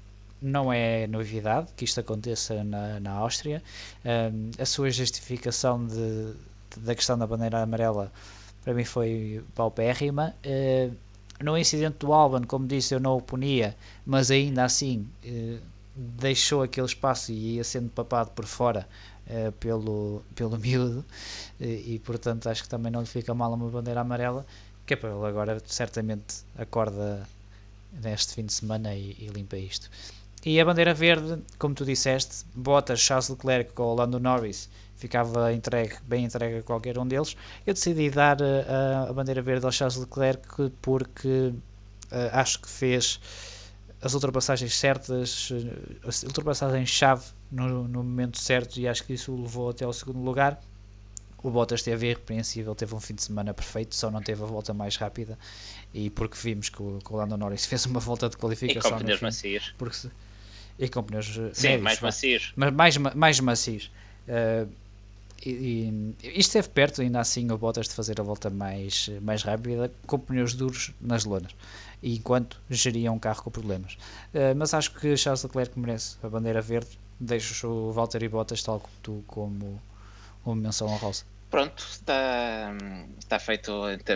Não 0.43 0.73
é 0.73 1.07
novidade 1.07 1.71
que 1.77 1.85
isto 1.85 2.01
aconteça 2.01 2.63
na, 2.65 2.99
na 2.99 3.11
Áustria. 3.11 3.63
Um, 4.03 4.51
a 4.61 4.65
sua 4.65 4.91
justificação 4.91 5.87
de, 5.87 6.33
de, 6.75 6.81
da 6.81 6.93
questão 6.93 7.17
da 7.17 7.25
bandeira 7.25 7.61
amarela 7.61 8.11
para 8.61 8.73
mim 8.73 8.83
foi 8.83 9.41
paupérrima. 9.55 10.35
Uh, 10.45 10.93
no 11.41 11.57
incidente 11.57 11.99
do 11.99 12.11
Alban, 12.11 12.41
como 12.43 12.67
disse, 12.67 12.93
eu 12.93 12.99
não 12.99 13.15
o 13.15 13.21
punia, 13.21 13.73
mas 14.05 14.29
ainda 14.31 14.65
assim 14.65 15.07
uh, 15.25 15.59
deixou 15.95 16.61
aquele 16.61 16.87
espaço 16.87 17.31
e 17.31 17.55
ia 17.55 17.63
sendo 17.63 17.89
papado 17.89 18.31
por 18.31 18.45
fora 18.45 18.85
uh, 19.27 19.51
pelo, 19.53 20.21
pelo 20.35 20.57
miúdo 20.59 21.05
e, 21.59 22.01
portanto 22.03 22.49
acho 22.49 22.63
que 22.63 22.69
também 22.69 22.91
não 22.91 22.99
lhe 22.99 23.07
fica 23.07 23.33
mal 23.33 23.53
uma 23.53 23.69
bandeira 23.69 24.01
amarela 24.01 24.45
que 24.85 24.93
é 24.95 24.97
para 24.97 25.09
ele 25.09 25.25
agora 25.25 25.61
certamente 25.65 26.43
acorda 26.57 27.25
neste 28.01 28.33
fim 28.33 28.45
de 28.45 28.53
semana 28.53 28.93
e, 28.93 29.15
e, 29.19 29.27
limpa 29.27 29.55
isto 29.55 29.89
e 30.45 30.59
a 30.59 30.65
bandeira 30.65 30.93
verde, 30.93 31.41
como 31.57 31.73
tu 31.73 31.85
disseste 31.85 32.45
Bottas, 32.53 32.99
Charles 32.99 33.29
Leclerc 33.29 33.71
ou 33.81 33.95
Lando 33.95 34.19
Norris 34.19 34.69
ficava 34.95 35.53
entregue, 35.53 35.95
bem 36.03 36.25
entregue 36.25 36.57
a 36.57 36.63
qualquer 36.63 36.97
um 36.97 37.07
deles 37.07 37.35
eu 37.65 37.73
decidi 37.73 38.09
dar 38.09 38.41
a, 38.41 38.45
eh, 38.45 39.09
a 39.09 39.13
bandeira 39.13 39.41
verde 39.41 39.65
ao 39.65 39.71
Charles 39.71 39.97
Leclerc 39.97 40.71
porque 40.81 41.53
uh, 42.13 42.29
acho 42.31 42.61
que 42.61 42.69
fez 42.69 43.19
as 44.03 44.13
ultrapassagens 44.13 44.75
certas, 44.75 45.49
eh, 45.51 46.07
as 46.07 46.23
ultrapassagens-chave 46.23 47.23
no, 47.49 47.87
no, 47.87 48.03
momento 48.03 48.37
certo 48.37 48.77
e 48.77 48.87
acho 48.87 49.05
que 49.05 49.13
isso 49.13 49.31
o 49.31 49.41
levou 49.41 49.69
até 49.69 49.85
ao 49.85 49.93
segundo 49.93 50.19
lugar. 50.19 50.59
O 51.41 51.49
Bottas 51.49 51.81
esteve 51.81 52.07
irrepreensível, 52.07 52.73
teve 52.75 52.95
um 52.95 52.99
fim 52.99 53.15
de 53.15 53.23
semana 53.23 53.53
perfeito, 53.53 53.95
só 53.95 54.09
não 54.11 54.21
teve 54.21 54.43
a 54.43 54.45
volta 54.45 54.73
mais 54.73 54.95
rápida 54.95 55.37
e 55.93 56.09
porque 56.09 56.37
vimos 56.37 56.69
que 56.69 56.81
o, 56.81 56.99
que 56.99 57.13
o 57.13 57.17
Lando 57.17 57.35
Norris 57.37 57.65
fez 57.65 57.85
uma 57.85 57.99
volta 57.99 58.29
de 58.29 58.37
qualificação. 58.37 58.91
E 58.91 58.93
com 58.93 58.99
pneus 58.99 59.21
macios. 59.21 59.73
Porque, 59.77 60.09
e 60.79 60.89
com 60.89 61.03
pneus 61.03 61.37
eh, 61.37 61.51
Sim, 61.53 61.67
médios, 61.67 61.83
mais 61.83 61.99
macios. 61.99 62.53
Mas 62.55 62.73
mais, 62.73 62.97
mais 62.97 63.39
macios. 63.39 63.91
Uh, 64.27 64.69
e, 65.45 65.49
e, 65.49 66.15
isto 66.23 66.49
esteve 66.49 66.69
perto, 66.69 67.01
ainda 67.01 67.19
assim, 67.19 67.51
o 67.51 67.57
Bottas 67.57 67.87
de 67.87 67.93
fazer 67.93 68.19
a 68.19 68.23
volta 68.23 68.49
mais, 68.49 69.09
mais 69.21 69.43
rápida 69.43 69.91
com 70.07 70.17
pneus 70.17 70.53
duros 70.53 70.91
nas 71.01 71.25
lonas 71.25 71.53
enquanto 72.03 72.59
geria 72.69 73.11
um 73.11 73.17
carro 73.17 73.43
com 73.43 73.49
problemas. 73.49 73.93
Uh, 74.33 74.53
mas 74.55 74.73
acho 74.73 74.93
que 74.93 75.15
Charles 75.15 75.43
Leclerc 75.43 75.79
merece 75.79 76.17
a 76.21 76.27
bandeira 76.27 76.61
verde. 76.61 76.99
Deixo 77.19 77.67
o 77.67 77.91
Valtteri 77.93 78.27
Bottas 78.27 78.61
tal 78.61 78.79
como 78.79 78.93
tu 79.01 79.23
como 79.27 79.81
uma 80.45 80.55
menção 80.55 80.87
honrosa. 80.87 81.23
Pronto, 81.53 81.85
está, 81.87 82.75
está 83.19 83.37
feito. 83.37 83.71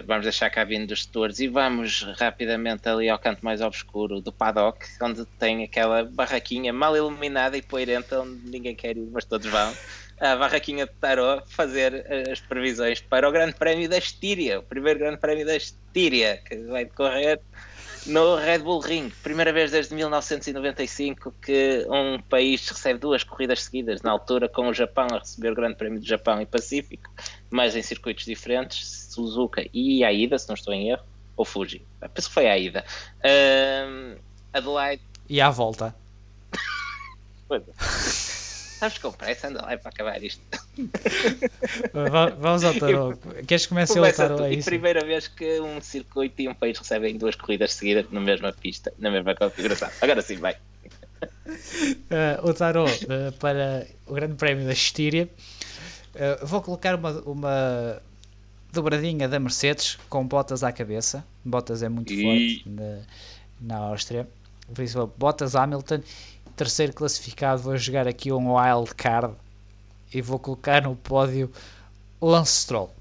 Vamos 0.07 0.23
deixar 0.23 0.47
a 0.47 0.49
cabine 0.49 0.87
dos 0.87 1.03
setores 1.03 1.37
e 1.39 1.47
vamos 1.47 2.01
rapidamente 2.17 2.89
ali 2.89 3.09
ao 3.09 3.19
canto 3.19 3.45
mais 3.45 3.61
obscuro 3.61 4.19
do 4.19 4.31
paddock, 4.31 4.83
onde 4.99 5.23
tem 5.37 5.63
aquela 5.63 6.03
barraquinha 6.03 6.73
mal 6.73 6.97
iluminada 6.97 7.55
e 7.55 7.61
poeirente, 7.61 8.15
onde 8.15 8.49
ninguém 8.49 8.73
quer 8.73 8.97
ir, 8.97 9.07
mas 9.11 9.23
todos 9.23 9.45
vão 9.45 9.71
a 10.19 10.35
barraquinha 10.35 10.87
de 10.87 10.93
Tarot 10.93 11.43
fazer 11.45 12.07
as 12.27 12.39
previsões 12.39 13.01
para 13.01 13.29
o 13.29 13.31
Grande 13.31 13.53
Prémio 13.53 13.87
da 13.87 13.99
Estíria, 13.99 14.59
o 14.59 14.63
primeiro 14.63 14.97
Grande 14.97 15.17
Prémio 15.17 15.45
da 15.45 15.55
Estíria, 15.55 16.41
que 16.43 16.55
vai 16.63 16.85
decorrer 16.85 17.39
no 18.05 18.35
Red 18.35 18.59
Bull 18.59 18.79
Ring. 18.79 19.11
Primeira 19.23 19.51
vez 19.51 19.71
desde 19.71 19.93
1995 19.95 21.33
que 21.41 21.85
um 21.89 22.21
país 22.21 22.67
recebe 22.67 22.99
duas 22.99 23.23
corridas 23.23 23.63
seguidas, 23.63 24.01
na 24.01 24.11
altura 24.11 24.47
com 24.47 24.67
o 24.69 24.73
Japão 24.73 25.07
a 25.11 25.19
receber 25.19 25.51
o 25.51 25.55
Grande 25.55 25.75
Prémio 25.75 25.99
do 25.99 26.05
Japão 26.05 26.41
e 26.41 26.45
Pacífico, 26.45 27.09
mas 27.49 27.75
em 27.75 27.81
circuitos 27.81 28.25
diferentes, 28.25 29.07
Suzuka 29.11 29.65
e 29.73 30.03
Aida, 30.03 30.37
se 30.37 30.47
não 30.47 30.55
estou 30.55 30.73
em 30.73 30.89
erro, 30.89 31.03
ou 31.35 31.45
Fuji. 31.45 31.85
Penso 32.13 32.27
que 32.27 32.33
foi 32.33 32.47
a 32.47 32.53
Aida. 32.53 32.85
Uh, 33.19 34.19
Adelaide. 34.53 35.03
E 35.29 35.41
à 35.41 35.49
volta. 35.49 35.95
Sabes 38.77 38.99
com 38.99 39.11
pressa, 39.11 39.47
anda 39.47 39.61
lá 39.61 39.75
para 39.75 39.89
acabar 39.89 40.23
isto. 40.23 40.41
Vamos 42.39 42.63
ao 42.63 42.75
tarot. 42.75 43.19
Queres 43.47 43.65
que 43.65 43.69
comece 43.69 43.99
o 43.99 44.13
tarot? 44.13 44.43
É 44.43 44.61
primeira 44.61 45.03
vez 45.03 45.27
que 45.27 45.59
um 45.59 45.81
circuito 45.81 46.43
e 46.43 46.47
um 46.47 46.53
país 46.53 46.77
recebem 46.77 47.17
duas 47.17 47.35
corridas 47.35 47.73
seguidas 47.73 48.05
na 48.11 48.19
mesma 48.19 48.53
pista, 48.53 48.93
na 48.99 49.09
mesma 49.09 49.33
configuração. 49.33 49.89
Agora 49.99 50.21
sim, 50.21 50.35
vai. 50.35 50.55
Uh, 51.47 52.47
o 52.47 52.53
tarot 52.53 53.05
uh, 53.05 53.31
para 53.39 53.87
o 54.05 54.13
Grande 54.13 54.35
Prémio 54.35 54.67
da 54.67 54.73
Estíria. 54.73 55.27
Uh, 56.13 56.45
vou 56.45 56.61
colocar 56.61 56.93
uma, 56.93 57.11
uma 57.21 58.01
dobradinha 58.71 59.27
da 59.27 59.39
Mercedes 59.39 59.97
com 60.07 60.23
botas 60.27 60.63
à 60.63 60.71
cabeça. 60.71 61.25
Botas 61.43 61.81
é 61.81 61.89
muito 61.89 62.13
e... 62.13 62.21
forte 62.21 62.69
na, 62.69 62.99
na 63.59 63.77
Áustria. 63.77 64.27
Por 64.71 64.83
isso, 64.83 65.11
botas 65.17 65.55
Hamilton 65.55 66.01
terceiro 66.57 66.91
classificado, 66.91 67.61
vou 67.61 67.77
jogar 67.77 68.07
aqui 68.07 68.31
um 68.31 68.55
wild 68.55 68.93
card 68.95 69.35
e 70.13 70.21
vou 70.21 70.39
colocar 70.39 70.81
no 70.81 70.95
pódio 70.95 71.51
Lance 72.21 72.61
Stroll. 72.61 72.91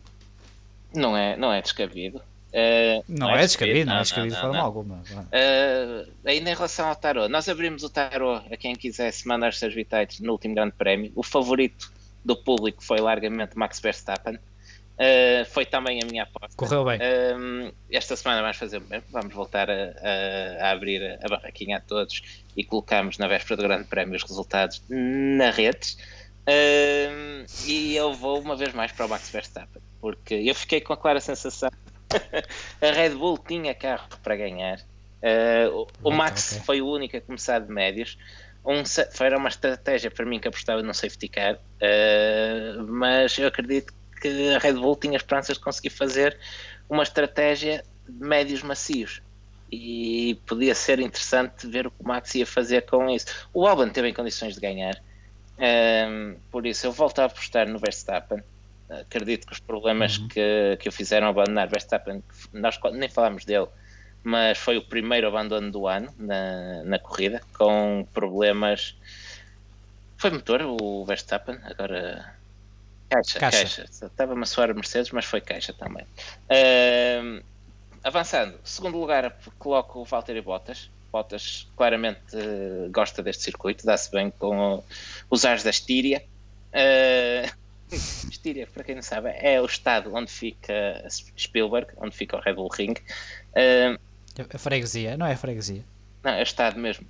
Não 0.94 1.16
é, 1.16 1.36
não 1.36 1.52
é 1.52 1.62
descabido. 1.62 2.18
Uh, 2.18 3.04
não, 3.08 3.28
não, 3.28 3.36
é 3.36 3.40
descabido, 3.40 3.90
não, 3.90 3.98
é 3.98 4.02
descabido 4.02 4.34
de 4.34 4.40
forma 4.40 4.58
alguma. 4.58 4.96
Uh, 4.96 6.08
ainda 6.24 6.50
em 6.50 6.54
relação 6.54 6.88
ao 6.88 6.96
tarot, 6.96 7.28
nós 7.28 7.48
abrimos 7.48 7.82
o 7.82 7.90
tarot 7.90 8.46
a 8.52 8.56
quem 8.56 8.74
quisesse 8.74 9.26
mandar 9.26 9.50
os 9.50 9.58
seus 9.58 9.74
vitais 9.74 10.20
no 10.20 10.32
último 10.32 10.54
grande 10.54 10.72
prémio. 10.72 11.12
O 11.14 11.22
favorito 11.22 11.92
do 12.24 12.36
público 12.36 12.82
foi 12.82 12.98
largamente 12.98 13.56
Max 13.58 13.80
Verstappen. 13.80 14.38
Uh, 14.96 15.44
foi 15.50 15.66
também 15.66 16.02
a 16.02 16.06
minha 16.06 16.22
aposta. 16.22 16.56
Correu 16.56 16.84
bem. 16.84 16.98
Uh, 16.98 17.74
esta 17.90 18.16
semana 18.16 18.40
vamos 18.40 18.56
fazer 18.56 18.78
o 18.78 18.80
mesmo. 18.80 19.04
Vamos 19.10 19.34
voltar 19.34 19.70
a, 19.70 19.74
a, 19.74 20.68
a, 20.68 20.70
abrir 20.70 21.18
a 21.22 21.28
barraquinha 21.28 21.76
a 21.76 21.80
todos 21.80 22.44
e 22.56 22.64
colocamos 22.64 23.18
na 23.18 23.28
véspera 23.28 23.58
do 23.58 23.62
Grande 23.64 23.84
Prémio 23.84 24.16
os 24.16 24.22
resultados 24.22 24.82
na 24.88 25.50
rede. 25.50 25.96
Uh, 26.48 27.44
e 27.66 27.94
eu 27.94 28.14
vou 28.14 28.40
uma 28.40 28.56
vez 28.56 28.72
mais 28.72 28.90
para 28.90 29.04
o 29.04 29.08
Max 29.08 29.28
Verstappen, 29.28 29.82
porque 30.00 30.34
eu 30.34 30.54
fiquei 30.54 30.80
com 30.80 30.94
a 30.94 30.96
clara 30.96 31.20
sensação 31.20 31.68
a 32.80 32.90
Red 32.92 33.10
Bull 33.10 33.36
tinha 33.36 33.74
carro 33.74 34.08
para 34.22 34.36
ganhar. 34.36 34.80
o, 35.72 35.86
o 36.04 36.10
Max 36.10 36.52
okay. 36.52 36.64
foi 36.64 36.80
o 36.80 36.88
único 36.88 37.16
a 37.16 37.20
começar 37.20 37.58
de 37.58 37.70
médios. 37.70 38.16
Um, 38.64 38.82
foi 39.12 39.28
uma 39.36 39.48
estratégia 39.48 40.10
para 40.10 40.24
mim 40.24 40.40
que 40.40 40.48
apostava 40.48 40.82
no 40.82 40.94
safety 40.94 41.28
car, 41.28 41.58
mas 42.88 43.36
eu 43.38 43.48
acredito 43.48 43.92
que 44.30 44.54
a 44.54 44.58
Red 44.58 44.74
Bull 44.74 44.96
tinha 44.96 45.16
esperanças 45.16 45.56
de 45.56 45.62
conseguir 45.62 45.90
fazer 45.90 46.38
uma 46.88 47.02
estratégia 47.02 47.84
de 48.08 48.26
médios 48.26 48.62
macios. 48.62 49.22
E 49.70 50.38
podia 50.46 50.74
ser 50.74 51.00
interessante 51.00 51.66
ver 51.66 51.86
o 51.86 51.90
que 51.90 52.02
o 52.02 52.06
Max 52.06 52.34
ia 52.34 52.46
fazer 52.46 52.82
com 52.82 53.10
isso. 53.10 53.26
O 53.52 53.66
Albon 53.66 53.88
teve 53.88 54.08
em 54.08 54.14
condições 54.14 54.54
de 54.54 54.60
ganhar, 54.60 54.96
um, 55.58 56.36
por 56.50 56.66
isso 56.66 56.86
eu 56.86 56.92
volto 56.92 57.20
a 57.20 57.24
apostar 57.24 57.68
no 57.68 57.78
Verstappen. 57.78 58.42
Acredito 58.88 59.46
que 59.46 59.52
os 59.52 59.58
problemas 59.58 60.18
uhum. 60.18 60.28
que, 60.28 60.76
que 60.78 60.88
o 60.88 60.92
fizeram 60.92 61.26
abandonar 61.26 61.68
Verstappen, 61.68 62.22
nós 62.52 62.78
nem 62.92 63.08
falámos 63.08 63.44
dele, 63.44 63.66
mas 64.22 64.58
foi 64.58 64.76
o 64.76 64.82
primeiro 64.82 65.26
abandono 65.26 65.70
do 65.70 65.88
ano 65.88 66.14
na, 66.16 66.84
na 66.84 66.98
corrida, 66.98 67.40
com 67.56 68.06
problemas. 68.12 68.96
Foi 70.16 70.30
motor 70.30 70.62
o 70.62 71.04
Verstappen, 71.04 71.58
agora 71.64 72.35
Caixa, 73.08 73.38
caixa. 73.38 73.58
caixa. 73.58 74.06
Estava-me 74.06 74.42
a 74.42 74.46
soar 74.46 74.74
Mercedes, 74.74 75.10
mas 75.12 75.24
foi 75.24 75.40
caixa 75.40 75.72
também. 75.72 76.04
Uh, 76.50 77.42
avançando, 78.02 78.58
segundo 78.64 78.98
lugar, 78.98 79.36
coloco 79.58 80.00
o 80.00 80.04
Valtteri 80.04 80.40
Bottas. 80.40 80.90
Bottas 81.12 81.68
claramente 81.76 82.20
uh, 82.34 82.90
gosta 82.90 83.22
deste 83.22 83.44
circuito, 83.44 83.86
dá-se 83.86 84.10
bem 84.10 84.30
com 84.30 84.76
o, 84.76 84.84
os 85.30 85.44
ares 85.44 85.62
da 85.62 85.70
Estíria. 85.70 86.22
Uh, 86.72 87.50
Estíria, 87.94 88.66
para 88.66 88.82
quem 88.82 88.96
não 88.96 89.02
sabe, 89.02 89.30
é 89.36 89.60
o 89.60 89.66
estado 89.66 90.12
onde 90.12 90.30
fica 90.30 91.06
Spielberg, 91.38 91.92
onde 91.98 92.16
fica 92.16 92.36
o 92.36 92.40
Red 92.40 92.54
Bull 92.54 92.68
Ring. 92.68 92.94
Uh, 93.52 93.98
a 94.52 94.58
freguesia, 94.58 95.16
não 95.16 95.26
é 95.26 95.32
a 95.32 95.36
freguesia? 95.36 95.84
Não, 96.22 96.32
é 96.32 96.40
o 96.40 96.42
estado 96.42 96.78
mesmo. 96.78 97.06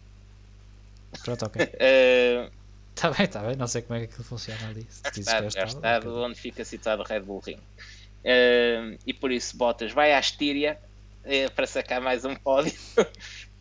Pronto, 1.25 1.47
ok. 1.47 1.65
uh, 1.65 2.51
Está 2.97 3.11
bem, 3.13 3.27
está 3.27 3.41
bem, 3.43 3.57
não 3.57 3.67
sei 3.67 3.83
como 3.83 3.99
é 3.99 4.07
que 4.07 4.13
aquilo 4.13 4.25
funciona 4.25 4.69
ali. 4.69 4.87
Se 4.89 5.21
está, 5.21 5.39
é 5.39 5.47
estado, 5.47 6.23
onde 6.23 6.35
fica 6.35 6.65
situado 6.65 7.03
o 7.03 7.05
Red 7.05 7.21
Bull 7.21 7.41
Ring. 7.41 7.59
Uh, 7.59 8.99
e 9.07 9.13
por 9.13 9.31
isso 9.31 9.57
Bottas 9.57 9.93
vai 9.93 10.15
à 10.15 10.19
Estíria 10.19 10.79
uh, 11.25 11.51
para 11.53 11.67
sacar 11.67 12.01
mais 12.01 12.25
um 12.25 12.35
pódio. 12.35 12.73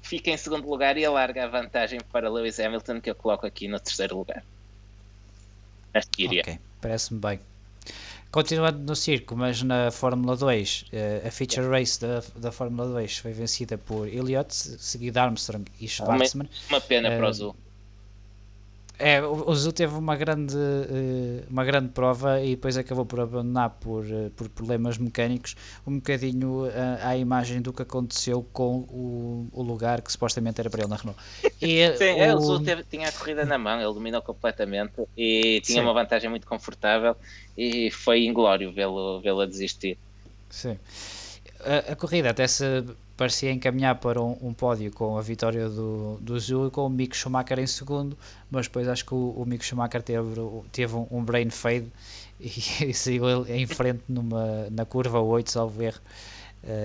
fica 0.02 0.32
em 0.32 0.38
segundo 0.38 0.70
lugar 0.70 0.98
e 0.98 1.04
alarga 1.04 1.44
a 1.44 1.48
vantagem 1.48 2.00
para 2.12 2.30
Lewis 2.30 2.60
Hamilton, 2.60 3.02
que 3.02 3.10
eu 3.10 3.16
coloco 3.16 3.46
aqui 3.46 3.68
no 3.68 3.80
terceiro 3.80 4.18
lugar. 4.18 4.44
A 5.94 6.00
Estíria. 6.00 6.42
Ok, 6.42 6.58
parece-me 6.80 7.20
bem. 7.20 7.40
Continuando 8.32 8.80
no 8.80 8.96
circo, 8.96 9.36
mas 9.36 9.62
na 9.62 9.92
Fórmula 9.92 10.36
2, 10.36 10.86
uh, 10.94 11.28
a 11.28 11.32
feature 11.32 11.68
race 11.68 12.00
da, 12.00 12.24
da 12.38 12.52
Fórmula 12.54 12.88
2 12.88 13.18
foi 13.18 13.34
vencida 13.34 13.78
por 13.78 14.08
Elliott, 14.08 14.54
seguido 14.54 15.20
Armstrong 15.20 15.66
e 15.80 15.88
Schwarzman. 15.88 16.50
Uma, 16.70 16.78
uma 16.78 16.82
pena 16.82 17.10
para 17.10 17.30
o 17.30 17.34
Zul 17.34 17.56
É, 18.98 19.22
o 19.22 19.54
Zul 19.54 19.74
teve 19.74 19.94
uma 19.94 20.16
grande, 20.16 20.56
eh, 20.56 21.44
uma 21.50 21.66
grande 21.66 21.90
prova 21.90 22.42
e 22.42 22.52
depois 22.52 22.78
acabou 22.78 23.06
por 23.06 23.20
abandonar 23.20 23.72
por, 23.72 24.06
eh, 24.06 24.30
por 24.36 24.48
problemas 24.50 24.98
mecânicos, 24.98 25.56
um 25.86 25.96
bocadinho 25.98 26.66
eh, 26.68 27.00
à 27.02 27.18
imagem 27.18 27.62
do 27.62 27.74
que 27.74 27.82
aconteceu 27.82 28.42
com 28.54 28.86
o, 28.90 29.50
o 29.52 29.62
lugar 29.62 30.02
que 30.02 30.12
supostamente 30.12 30.62
era 30.62 30.70
para 30.70 30.82
ele 30.82 30.90
na 30.90 30.96
Renault. 30.96 31.22
E, 31.62 31.92
Sim, 31.98 32.20
é, 32.20 32.34
o, 32.34 32.38
o 32.38 32.40
Zul 32.40 32.60
teve, 32.62 32.84
tinha 32.84 33.10
a 33.10 33.12
corrida 33.12 33.46
na 33.46 33.58
mão, 33.58 33.82
ele 33.82 33.94
dominou 33.94 34.22
completamente 34.22 34.94
e 35.16 35.62
tinha 35.66 35.82
Sim. 35.82 35.82
uma 35.82 35.94
vantagem 35.94 36.30
muito 36.30 36.48
confortável 36.48 37.18
e 37.58 37.92
foi 37.92 38.24
inglório 38.26 38.72
vê-lo 38.74 39.22
vê 39.22 39.30
a 39.30 39.46
desistir. 39.46 40.00
Sim. 40.50 40.80
A, 41.60 41.92
a 41.94 41.96
corrida 41.96 42.30
até 42.30 42.48
se 42.48 42.64
parecia 43.18 43.52
encaminhar 43.52 43.96
para 43.96 44.22
um, 44.22 44.38
um, 44.42 44.54
pódio 44.54 44.92
com 44.92 45.18
a 45.18 45.22
vitória 45.22 45.70
do, 45.70 46.18
do 46.22 46.40
Zul 46.40 46.68
e 46.68 46.72
com 46.72 46.86
o 46.86 46.90
Mick 46.90 47.16
Schumacher 47.16 47.60
em 47.60 47.68
segundo, 47.68 48.18
mas 48.52 48.68
depois 48.68 48.88
acho 48.88 49.06
que 49.06 49.14
o, 49.14 49.32
o 49.32 49.46
Mick 49.46 49.64
Schumacher 49.64 50.02
teve, 50.02 50.42
teve 50.72 50.96
um, 50.96 51.08
um 51.10 51.24
brain 51.24 51.50
fade 51.50 51.92
e, 52.40 52.50
e 52.90 52.94
saiu 52.94 53.46
em 53.48 53.66
frente 53.66 54.04
numa, 54.08 54.70
na 54.70 54.86
curva 54.86 55.20
8, 55.20 55.50
salvo 55.50 55.82
erro, 55.82 56.00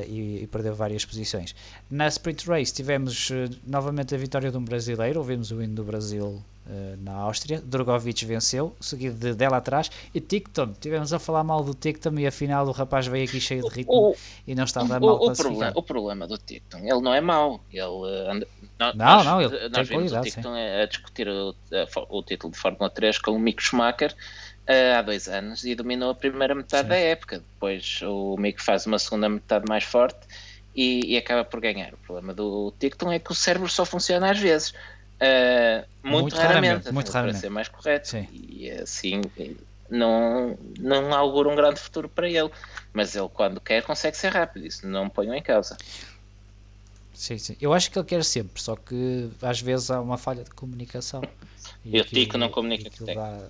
e, 0.07 0.43
e, 0.43 0.47
perdeu 0.47 0.75
várias 0.75 1.05
posições. 1.05 1.55
Na 1.91 2.07
Sprint 2.09 2.47
Race 2.47 2.73
tivemos 2.73 3.31
uh, 3.31 3.35
novamente 3.67 4.15
a 4.15 4.19
vitória 4.19 4.51
de 4.51 4.57
um 4.57 4.65
brasileiro, 4.65 5.19
ouvimos 5.19 5.51
o 5.51 5.63
hino 5.63 5.75
do 5.75 5.85
Brasil 5.85 6.27
uh, 6.27 6.97
na 7.03 7.15
Áustria, 7.15 7.61
Drogovic 7.61 8.25
venceu, 8.25 8.75
seguido 8.81 9.17
de 9.17 9.35
dela 9.35 9.57
atrás, 9.57 9.91
e 10.15 10.21
Ticton, 10.21 10.75
tivemos 10.81 11.13
a 11.13 11.19
falar 11.19 11.45
mal 11.45 11.65
do 11.65 11.75
Ticton 11.75 12.19
e 12.19 12.27
afinal 12.27 12.67
o 12.67 12.73
rapaz 12.73 13.07
veio 13.07 13.25
aqui 13.25 13.41
cheio 13.41 13.63
de 13.63 13.69
ritmo 13.69 14.11
o, 14.11 14.17
e 14.47 14.55
não 14.55 14.65
estava 14.65 14.99
o, 14.99 15.01
mal 15.01 15.17
o, 15.17 15.33
problema, 15.33 15.73
o 15.75 15.83
problema 15.83 16.27
do 16.27 16.37
Ticton, 16.37 16.79
ele 16.79 17.01
não 17.01 17.15
é 17.15 17.21
mau, 17.21 17.61
ele 17.73 17.81
anda, 18.29 18.49
não, 18.79 18.95
nós, 18.95 19.25
não, 19.25 19.41
ele 19.41 19.69
nós 19.71 19.89
vimos 19.89 20.13
o 20.13 20.21
Ticton 20.21 20.55
a, 20.55 20.83
a 20.83 20.87
discutir 20.87 21.29
o, 21.29 21.55
a, 21.73 22.07
o 22.09 22.23
título 22.23 22.53
de 22.53 22.59
Fórmula 22.59 22.91
3 22.91 23.19
com 23.19 23.33
o 23.33 23.39
Mick 23.39 23.63
Schumacher, 23.63 24.15
uh, 24.71 24.99
há 24.99 25.03
dois 25.03 25.29
anos 25.29 25.65
e 25.65 25.75
dominou 25.75 26.11
a 26.11 26.15
primeira 26.15 26.55
metade 26.55 26.85
Sim. 26.85 26.89
da 26.89 26.97
época. 26.97 27.39
Depois 27.39 28.01
o 28.03 28.37
Mick 28.39 28.63
faz 28.63 28.87
uma 28.87 28.99
segunda 28.99 29.29
metade 29.29 29.65
mais 29.69 29.85
forte 29.85 30.21
e, 30.75 31.15
e 31.15 31.17
acaba 31.19 31.45
por 31.45 31.61
ganhar. 31.61 31.93
O 31.93 31.99
problema 31.99 32.33
do 32.33 32.73
Ticton 32.79 33.13
é 33.13 33.19
que 33.19 33.33
o 33.33 33.35
cérebro 33.35 33.69
só 33.69 33.85
funciona 33.85 34.31
às 34.31 34.39
vezes. 34.39 34.71
Uh, 34.71 35.85
muito, 36.03 36.23
muito, 36.23 36.37
raramente, 36.37 36.67
raramente 36.67 36.93
muito 36.93 37.11
para 37.11 37.21
raramente. 37.21 37.41
ser 37.41 37.51
mais 37.51 37.69
correto. 37.69 38.09
Sim. 38.09 38.27
E 38.33 38.71
assim 38.71 39.21
não, 39.91 40.57
não 40.79 41.13
augura 41.13 41.49
um 41.49 41.57
grande 41.57 41.81
futuro 41.81 42.09
para 42.09 42.29
ele. 42.29 42.51
Mas 42.93 43.15
ele, 43.15 43.29
quando 43.29 43.61
quer, 43.61 43.83
consegue 43.83 44.17
ser 44.17 44.33
rápido. 44.33 44.67
Isso 44.67 44.87
não 44.87 45.09
ponho 45.09 45.35
em 45.35 45.43
causa. 45.43 45.77
Sim, 47.13 47.37
sim. 47.37 47.57
Eu 47.61 47.75
acho 47.75 47.91
que 47.91 47.99
ele 47.99 48.07
quer 48.07 48.25
sempre, 48.25 48.63
só 48.63 48.75
que 48.75 49.29
às 49.43 49.61
vezes 49.61 49.91
há 49.91 50.01
uma 50.01 50.17
falha 50.17 50.43
de 50.43 50.51
comunicação. 50.53 51.23
E, 51.85 51.99
e 51.99 52.01
o 52.01 52.05
Tico 52.05 52.39
não 52.39 52.49
comunica 52.49 52.89
com 52.89 53.05
o 53.05 53.15
dá, 53.15 53.47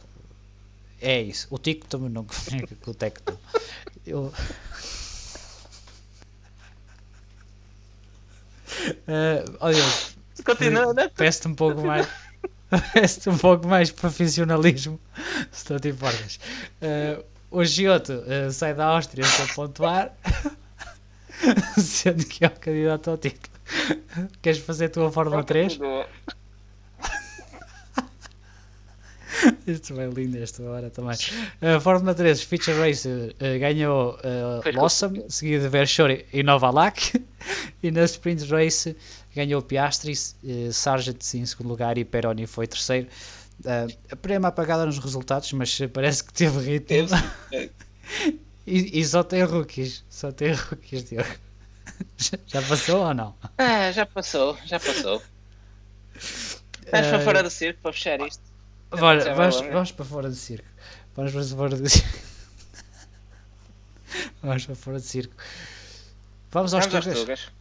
é 1.01 1.23
isso. 1.23 1.47
O 1.51 1.59
Tico 1.59 1.87
também 1.87 2.09
não 2.11 2.25
comunica 2.47 2.77
com 2.83 2.91
o 2.91 2.95
Tecno. 2.95 3.39
Eu. 4.07 4.33
Uh, 9.09 9.57
olha, 9.61 9.83
Continua, 10.43 10.93
né? 10.95 11.11
Peço-te 11.15 11.49
um 11.49 11.55
pouco 11.55 11.83
mais. 11.83 12.09
Peço-te 12.93 13.31
um 13.31 13.39
pouco 13.39 13.67
mais 13.67 13.91
profissionalismo, 13.91 14.99
se 15.51 15.65
tu 15.65 15.79
te 15.81 15.89
importas. 15.89 16.39
Uh, 16.81 17.25
o 17.51 17.65
Giotto 17.65 18.13
uh, 18.13 18.51
sai 18.51 18.75
da 18.75 18.87
Áustria 18.87 19.25
para 19.27 19.55
pontuar, 19.55 20.13
sendo 21.79 22.25
que 22.25 22.45
é 22.45 22.49
o 22.49 22.51
candidato 22.53 23.11
ao 23.11 23.19
título. 23.19 23.51
Queres 24.41 24.61
fazer 24.61 24.87
a 24.87 24.91
tua 24.91 25.13
Fórmula 25.13 25.43
3? 25.43 25.79
Isto 29.67 29.95
vai 29.95 30.09
lindo 30.09 30.39
esta 30.39 30.63
hora 30.63 30.91
também. 30.91 31.17
Uh, 31.63 31.81
Fórmula 31.81 32.15
3, 32.15 32.43
Feature 32.43 32.79
Race 32.79 33.09
uh, 33.09 33.59
ganhou 33.59 34.15
uh, 34.17 34.77
Lawson, 34.77 35.25
seguido 35.29 35.65
de 35.65 35.69
Verschori 35.69 36.27
e 36.33 36.43
Novalak. 36.43 37.23
e 37.83 37.91
na 37.91 38.05
Sprint 38.05 38.45
Race 38.51 38.97
ganhou 39.35 39.63
Piastri, 39.63 40.13
uh, 40.13 40.73
Sargent 40.73 41.35
em 41.35 41.47
segundo 41.47 41.69
lugar 41.69 41.99
e 41.99 42.05
Peroni 42.05 42.47
foi 42.47 42.67
terceiro. 42.67 43.09
Uh, 43.61 43.95
a 44.11 44.17
prema 44.17 44.49
apagada 44.49 44.87
nos 44.87 44.99
resultados, 44.99 45.53
mas 45.53 45.79
parece 45.93 46.25
que 46.25 46.33
teve 46.33 46.59
ritmo. 46.79 47.17
e, 48.67 49.01
e, 49.01 49.05
só 49.05 49.23
tem 49.23 49.43
rookies. 49.43 50.05
Só 50.09 50.33
tem 50.33 50.53
rookies, 50.53 51.05
Diogo. 51.05 51.29
já 52.47 52.63
passou 52.63 53.07
ou 53.07 53.15
não? 53.15 53.35
Ah, 53.59 53.93
já 53.93 54.07
passou, 54.07 54.57
já 54.65 54.81
passou. 54.81 55.23
Vamos 56.91 57.09
para 57.09 57.21
fora 57.21 57.43
do 57.43 57.51
circo 57.51 57.81
para 57.83 57.93
fechar 57.93 58.21
isto. 58.21 58.50
Olha, 58.93 59.35
vamos, 59.35 59.61
vamos 59.61 59.93
para 59.93 60.05
fora 60.05 60.29
do 60.29 60.35
circo. 60.35 60.67
Vamos 61.15 61.33
para 61.33 61.45
fora 61.45 61.77
do 61.77 61.89
circo. 61.89 62.19
vamos 64.43 64.67
para 64.67 64.75
fora 64.75 64.99
do 64.99 65.05
circo. 65.05 65.35
Vamos 66.51 66.75
aos 66.75 66.87
tugas. 66.87 67.53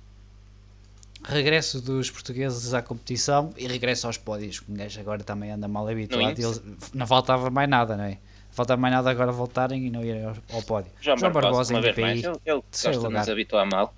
Regresso 1.23 1.81
dos 1.81 2.09
portugueses 2.09 2.73
à 2.73 2.81
competição 2.81 3.53
e 3.57 3.67
regresso 3.67 4.07
aos 4.07 4.17
pódios. 4.17 4.61
O 4.67 4.73
gajo 4.73 4.99
agora 4.99 5.23
também 5.23 5.51
anda 5.51 5.67
mal 5.67 5.87
habituado. 5.87 6.39
Eles, 6.39 6.61
não 6.93 7.05
faltava 7.05 7.49
mais 7.49 7.69
nada, 7.69 7.95
não 7.95 8.05
é? 8.05 8.17
Faltava 8.51 8.81
mais 8.81 8.93
nada 8.93 9.11
agora 9.11 9.31
voltarem 9.31 9.85
e 9.85 9.89
não 9.89 10.03
irem 10.03 10.25
ao, 10.25 10.35
ao 10.51 10.63
pódio. 10.63 10.91
João, 10.99 11.17
João 11.17 11.31
Barbosa, 11.31 11.75
ainda 11.75 11.93
para 11.93 12.11
Ele, 12.11 12.25
ele 12.45 12.63
gosta 12.71 12.91
de 12.91 13.09
nos 13.09 13.29
habituar 13.29 13.69
mal. 13.69 13.93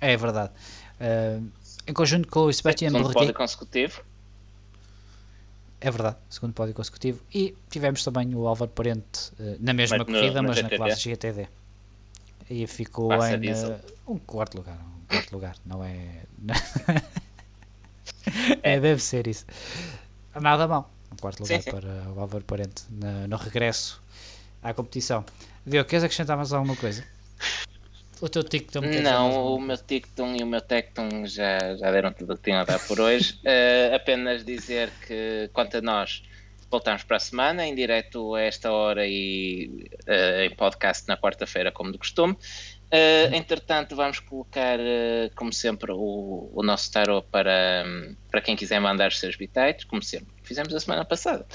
É 0.00 0.16
verdade. 0.16 0.52
Uh, 1.00 1.48
em 1.86 1.92
conjunto 1.92 2.28
com 2.28 2.40
o 2.40 2.52
Sebastian 2.52 2.90
Segundo 2.90 3.12
pódio 3.12 3.32
consecutivo. 3.32 4.02
É 5.80 5.90
verdade, 5.90 6.16
segundo 6.28 6.52
pódio 6.52 6.74
consecutivo. 6.74 7.22
E 7.32 7.56
tivemos 7.70 8.02
também 8.02 8.34
o 8.34 8.46
Álvaro 8.46 8.70
Parente 8.70 9.32
uh, 9.38 9.56
na 9.60 9.72
mesma 9.72 9.98
mas 9.98 10.06
corrida, 10.06 10.42
no, 10.42 10.48
mas 10.48 10.62
na 10.62 10.68
classe 10.68 11.00
GTD. 11.00 11.48
E 12.50 12.66
ficou 12.66 13.08
Passa 13.08 13.36
em 13.36 13.52
uh, 13.52 13.80
um 14.06 14.18
quarto 14.18 14.56
lugar. 14.56 14.78
Um 14.78 15.06
quarto 15.06 15.32
lugar, 15.32 15.56
não 15.64 15.84
é. 15.84 16.22
é, 18.62 18.80
deve 18.80 19.00
ser 19.00 19.28
isso. 19.28 19.46
Nada 20.34 20.66
mal. 20.66 20.90
Um 21.12 21.16
quarto 21.16 21.40
lugar 21.40 21.62
sim, 21.62 21.62
sim. 21.62 21.70
para 21.70 22.10
o 22.10 22.20
Álvaro 22.20 22.44
Parente 22.44 22.82
no, 22.90 23.28
no 23.28 23.36
regresso 23.36 24.02
à 24.62 24.74
competição. 24.74 25.24
Diogo, 25.64 25.88
queres 25.88 26.04
acrescentar 26.04 26.36
mais 26.36 26.52
alguma 26.52 26.76
coisa? 26.76 27.04
O 28.20 28.28
teu 28.28 28.42
Ticton 28.42 28.80
Não, 28.80 29.54
o 29.54 29.60
meu 29.60 29.76
Ticton 29.76 30.34
e 30.34 30.42
o 30.42 30.46
meu 30.46 30.60
Tecton 30.60 31.24
já, 31.26 31.76
já 31.76 31.90
deram 31.90 32.12
tudo 32.12 32.32
o 32.32 32.36
que 32.36 32.44
tinham 32.44 32.60
a 32.60 32.64
dar 32.64 32.78
por 32.86 33.00
hoje. 33.00 33.34
uh, 33.44 33.94
apenas 33.96 34.44
dizer 34.44 34.90
que, 35.06 35.48
quanto 35.52 35.76
a 35.76 35.80
nós, 35.80 36.22
voltamos 36.70 37.02
para 37.04 37.16
a 37.16 37.20
semana, 37.20 37.66
em 37.66 37.74
direto 37.74 38.34
a 38.34 38.42
esta 38.42 38.72
hora 38.72 39.06
e 39.06 39.88
uh, 40.06 40.42
em 40.42 40.54
podcast 40.54 41.06
na 41.06 41.16
quarta-feira, 41.16 41.72
como 41.72 41.92
de 41.92 41.98
costume. 41.98 42.34
Uh, 42.34 43.34
entretanto, 43.34 43.94
vamos 43.94 44.18
colocar, 44.18 44.78
uh, 44.80 45.30
como 45.34 45.52
sempre, 45.52 45.92
o, 45.92 46.50
o, 46.52 46.62
nosso 46.62 46.90
tarot 46.90 47.26
para, 47.30 47.84
um, 47.86 48.16
para 48.30 48.40
quem 48.40 48.56
quiser 48.56 48.80
mandar 48.80 49.08
os 49.08 49.18
seus 49.18 49.36
bitites, 49.36 49.84
como 49.84 50.02
sempre. 50.02 50.34
Fizemos 50.42 50.74
a 50.74 50.80
semana 50.80 51.04
passada. 51.04 51.46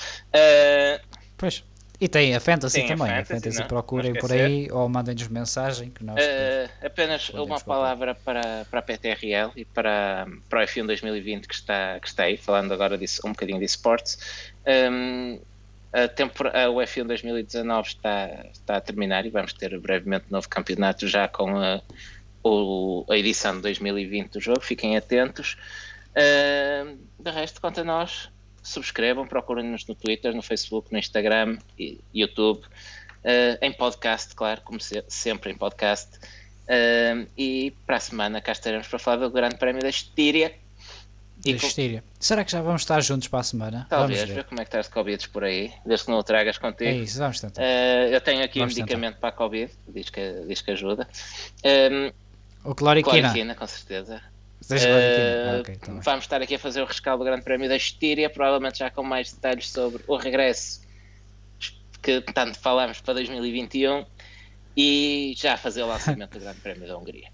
Pois. 1.38 1.64
E 2.04 2.08
tem 2.10 2.36
a 2.36 2.40
Fantasy 2.42 2.80
tem 2.82 2.88
também. 2.88 3.08
A 3.08 3.24
Fantasy, 3.24 3.34
a 3.34 3.52
fantasy 3.52 3.64
procurem 3.70 4.14
por 4.14 4.30
aí 4.30 4.68
ou 4.70 4.90
mandem-nos 4.90 5.30
mensagem 5.30 5.90
que 5.90 6.04
nós. 6.04 6.22
Uh, 6.22 6.86
apenas 6.86 7.30
uma 7.30 7.58
palavra 7.62 8.14
para, 8.14 8.66
para 8.70 8.80
a 8.80 8.82
PTRL 8.82 9.54
e 9.56 9.64
para, 9.64 10.28
para 10.50 10.60
o 10.60 10.64
F1 10.66 10.86
2020 10.86 11.48
que 11.48 11.54
está, 11.54 11.98
que 12.02 12.08
está 12.10 12.24
aí, 12.24 12.36
falando 12.36 12.74
agora 12.74 12.98
disso, 12.98 13.22
um 13.26 13.30
bocadinho 13.30 13.58
de 13.58 13.64
esportes. 13.64 14.52
Um, 14.68 15.40
a 15.94 16.70
o 16.70 16.76
F1 16.76 17.06
2019 17.06 17.88
está, 17.88 18.48
está 18.52 18.76
a 18.76 18.82
terminar 18.82 19.26
e 19.26 19.30
vamos 19.30 19.54
ter 19.54 19.80
brevemente 19.80 20.26
novo 20.30 20.50
campeonato 20.50 21.08
já 21.08 21.30
com 21.30 21.58
a, 21.58 21.82
o, 22.44 23.06
a 23.10 23.18
edição 23.18 23.56
de 23.56 23.62
2020 23.62 24.32
do 24.32 24.42
jogo. 24.42 24.60
Fiquem 24.60 24.98
atentos. 24.98 25.56
Uh, 26.12 26.98
de 27.18 27.32
resto, 27.32 27.62
quanto 27.62 27.80
a 27.80 27.84
nós, 27.86 28.30
subscrevam, 28.64 29.28
procurem-nos 29.28 29.86
no 29.86 29.94
Twitter, 29.94 30.34
no 30.34 30.42
Facebook, 30.42 30.92
no 30.92 30.98
Instagram 30.98 31.58
e 31.78 32.00
YouTube, 32.14 32.64
uh, 32.64 33.58
em 33.62 33.72
podcast, 33.72 34.34
claro, 34.34 34.62
como 34.62 34.80
se, 34.80 35.04
sempre 35.08 35.52
em 35.52 35.56
podcast. 35.56 36.18
Uh, 36.64 37.28
e 37.38 37.76
para 37.86 37.98
a 37.98 38.00
semana 38.00 38.42
cá 38.42 38.54
estaremos 38.54 38.88
para 38.88 38.98
falar 38.98 39.18
do 39.18 39.30
Grande 39.30 39.58
Prémio 39.58 39.82
da 39.82 39.90
Estíria. 39.90 40.56
Da 41.46 41.52
Estíria. 41.52 42.02
Com... 42.02 42.08
Será 42.22 42.46
que 42.46 42.52
já 42.52 42.62
vamos 42.62 42.84
estar 42.84 43.02
juntos 43.02 43.28
para 43.28 43.40
a 43.40 43.44
semana? 43.44 43.86
Talvez, 43.90 44.20
vamos 44.20 44.34
ver. 44.34 44.42
ver 44.42 44.44
como 44.46 44.62
é 44.62 44.64
que 44.64 44.70
estás 44.70 44.86
de 44.86 44.94
Covid 44.94 45.30
por 45.30 45.44
aí, 45.44 45.74
desde 45.86 46.06
que 46.06 46.12
não 46.12 46.20
o 46.20 46.24
tragas 46.24 46.58
contigo. 46.58 46.90
É 46.90 46.96
isso, 46.96 47.20
vamos 47.20 47.40
tentar. 47.42 47.62
Uh, 47.62 48.08
eu 48.12 48.22
tenho 48.22 48.44
aqui 48.44 48.60
vamos 48.60 48.74
um 48.74 48.78
medicamento 48.78 49.16
tentar. 49.16 49.20
para 49.20 49.30
a 49.30 49.38
Covid, 49.38 49.72
diz 49.90 50.10
que, 50.10 50.46
diz 50.48 50.62
que 50.62 50.72
ajuda. 50.72 51.08
Um, 51.66 52.12
o 52.64 52.74
cloriquina. 52.74 53.20
Cloriquina, 53.20 53.56
com 53.56 53.68
certeza. 53.68 54.22
Uh, 54.72 55.62
okay, 55.62 55.76
tá 55.76 55.94
vamos 56.02 56.26
estar 56.26 56.42
aqui 56.42 56.56
a 56.56 56.60
fazer 56.60 56.82
o 56.82 56.86
rescaldo 56.86 57.24
do 57.24 57.28
Grande 57.28 57.44
Prémio 57.44 57.68
da 57.68 57.76
Estíria, 57.76 58.30
provavelmente 58.30 58.80
já 58.80 58.90
com 58.90 59.04
mais 59.04 59.32
detalhes 59.32 59.70
sobre 59.70 60.04
o 60.08 60.16
regresso 60.16 60.82
que 62.02 62.22
tanto 62.22 62.60
falamos 62.60 63.00
para 63.00 63.16
2021 63.16 64.06
e 64.76 65.34
já 65.38 65.56
fazer 65.56 65.84
o 65.84 65.88
lançamento 65.88 66.34
do 66.34 66.40
Grande 66.40 66.60
Prémio 66.60 66.88
da 66.88 66.98
Hungria. 66.98 67.32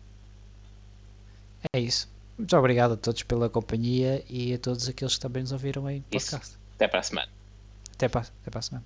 É 1.73 1.79
isso. 1.79 2.09
Muito 2.37 2.55
obrigado 2.55 2.93
a 2.93 2.97
todos 2.97 3.23
pela 3.23 3.49
companhia 3.49 4.23
e 4.29 4.53
a 4.53 4.57
todos 4.57 4.87
aqueles 4.87 5.15
que 5.15 5.19
também 5.19 5.41
nos 5.41 5.51
ouviram 5.51 5.89
em 5.89 6.05
Isso. 6.11 6.31
podcast. 6.31 6.57
Até 6.75 6.87
para 6.87 6.99
a 6.99 7.03
semana. 7.03 7.29
Até 7.93 8.07
para, 8.07 8.21
até 8.21 8.49
para 8.49 8.59
a 8.59 8.61
semana. 8.61 8.85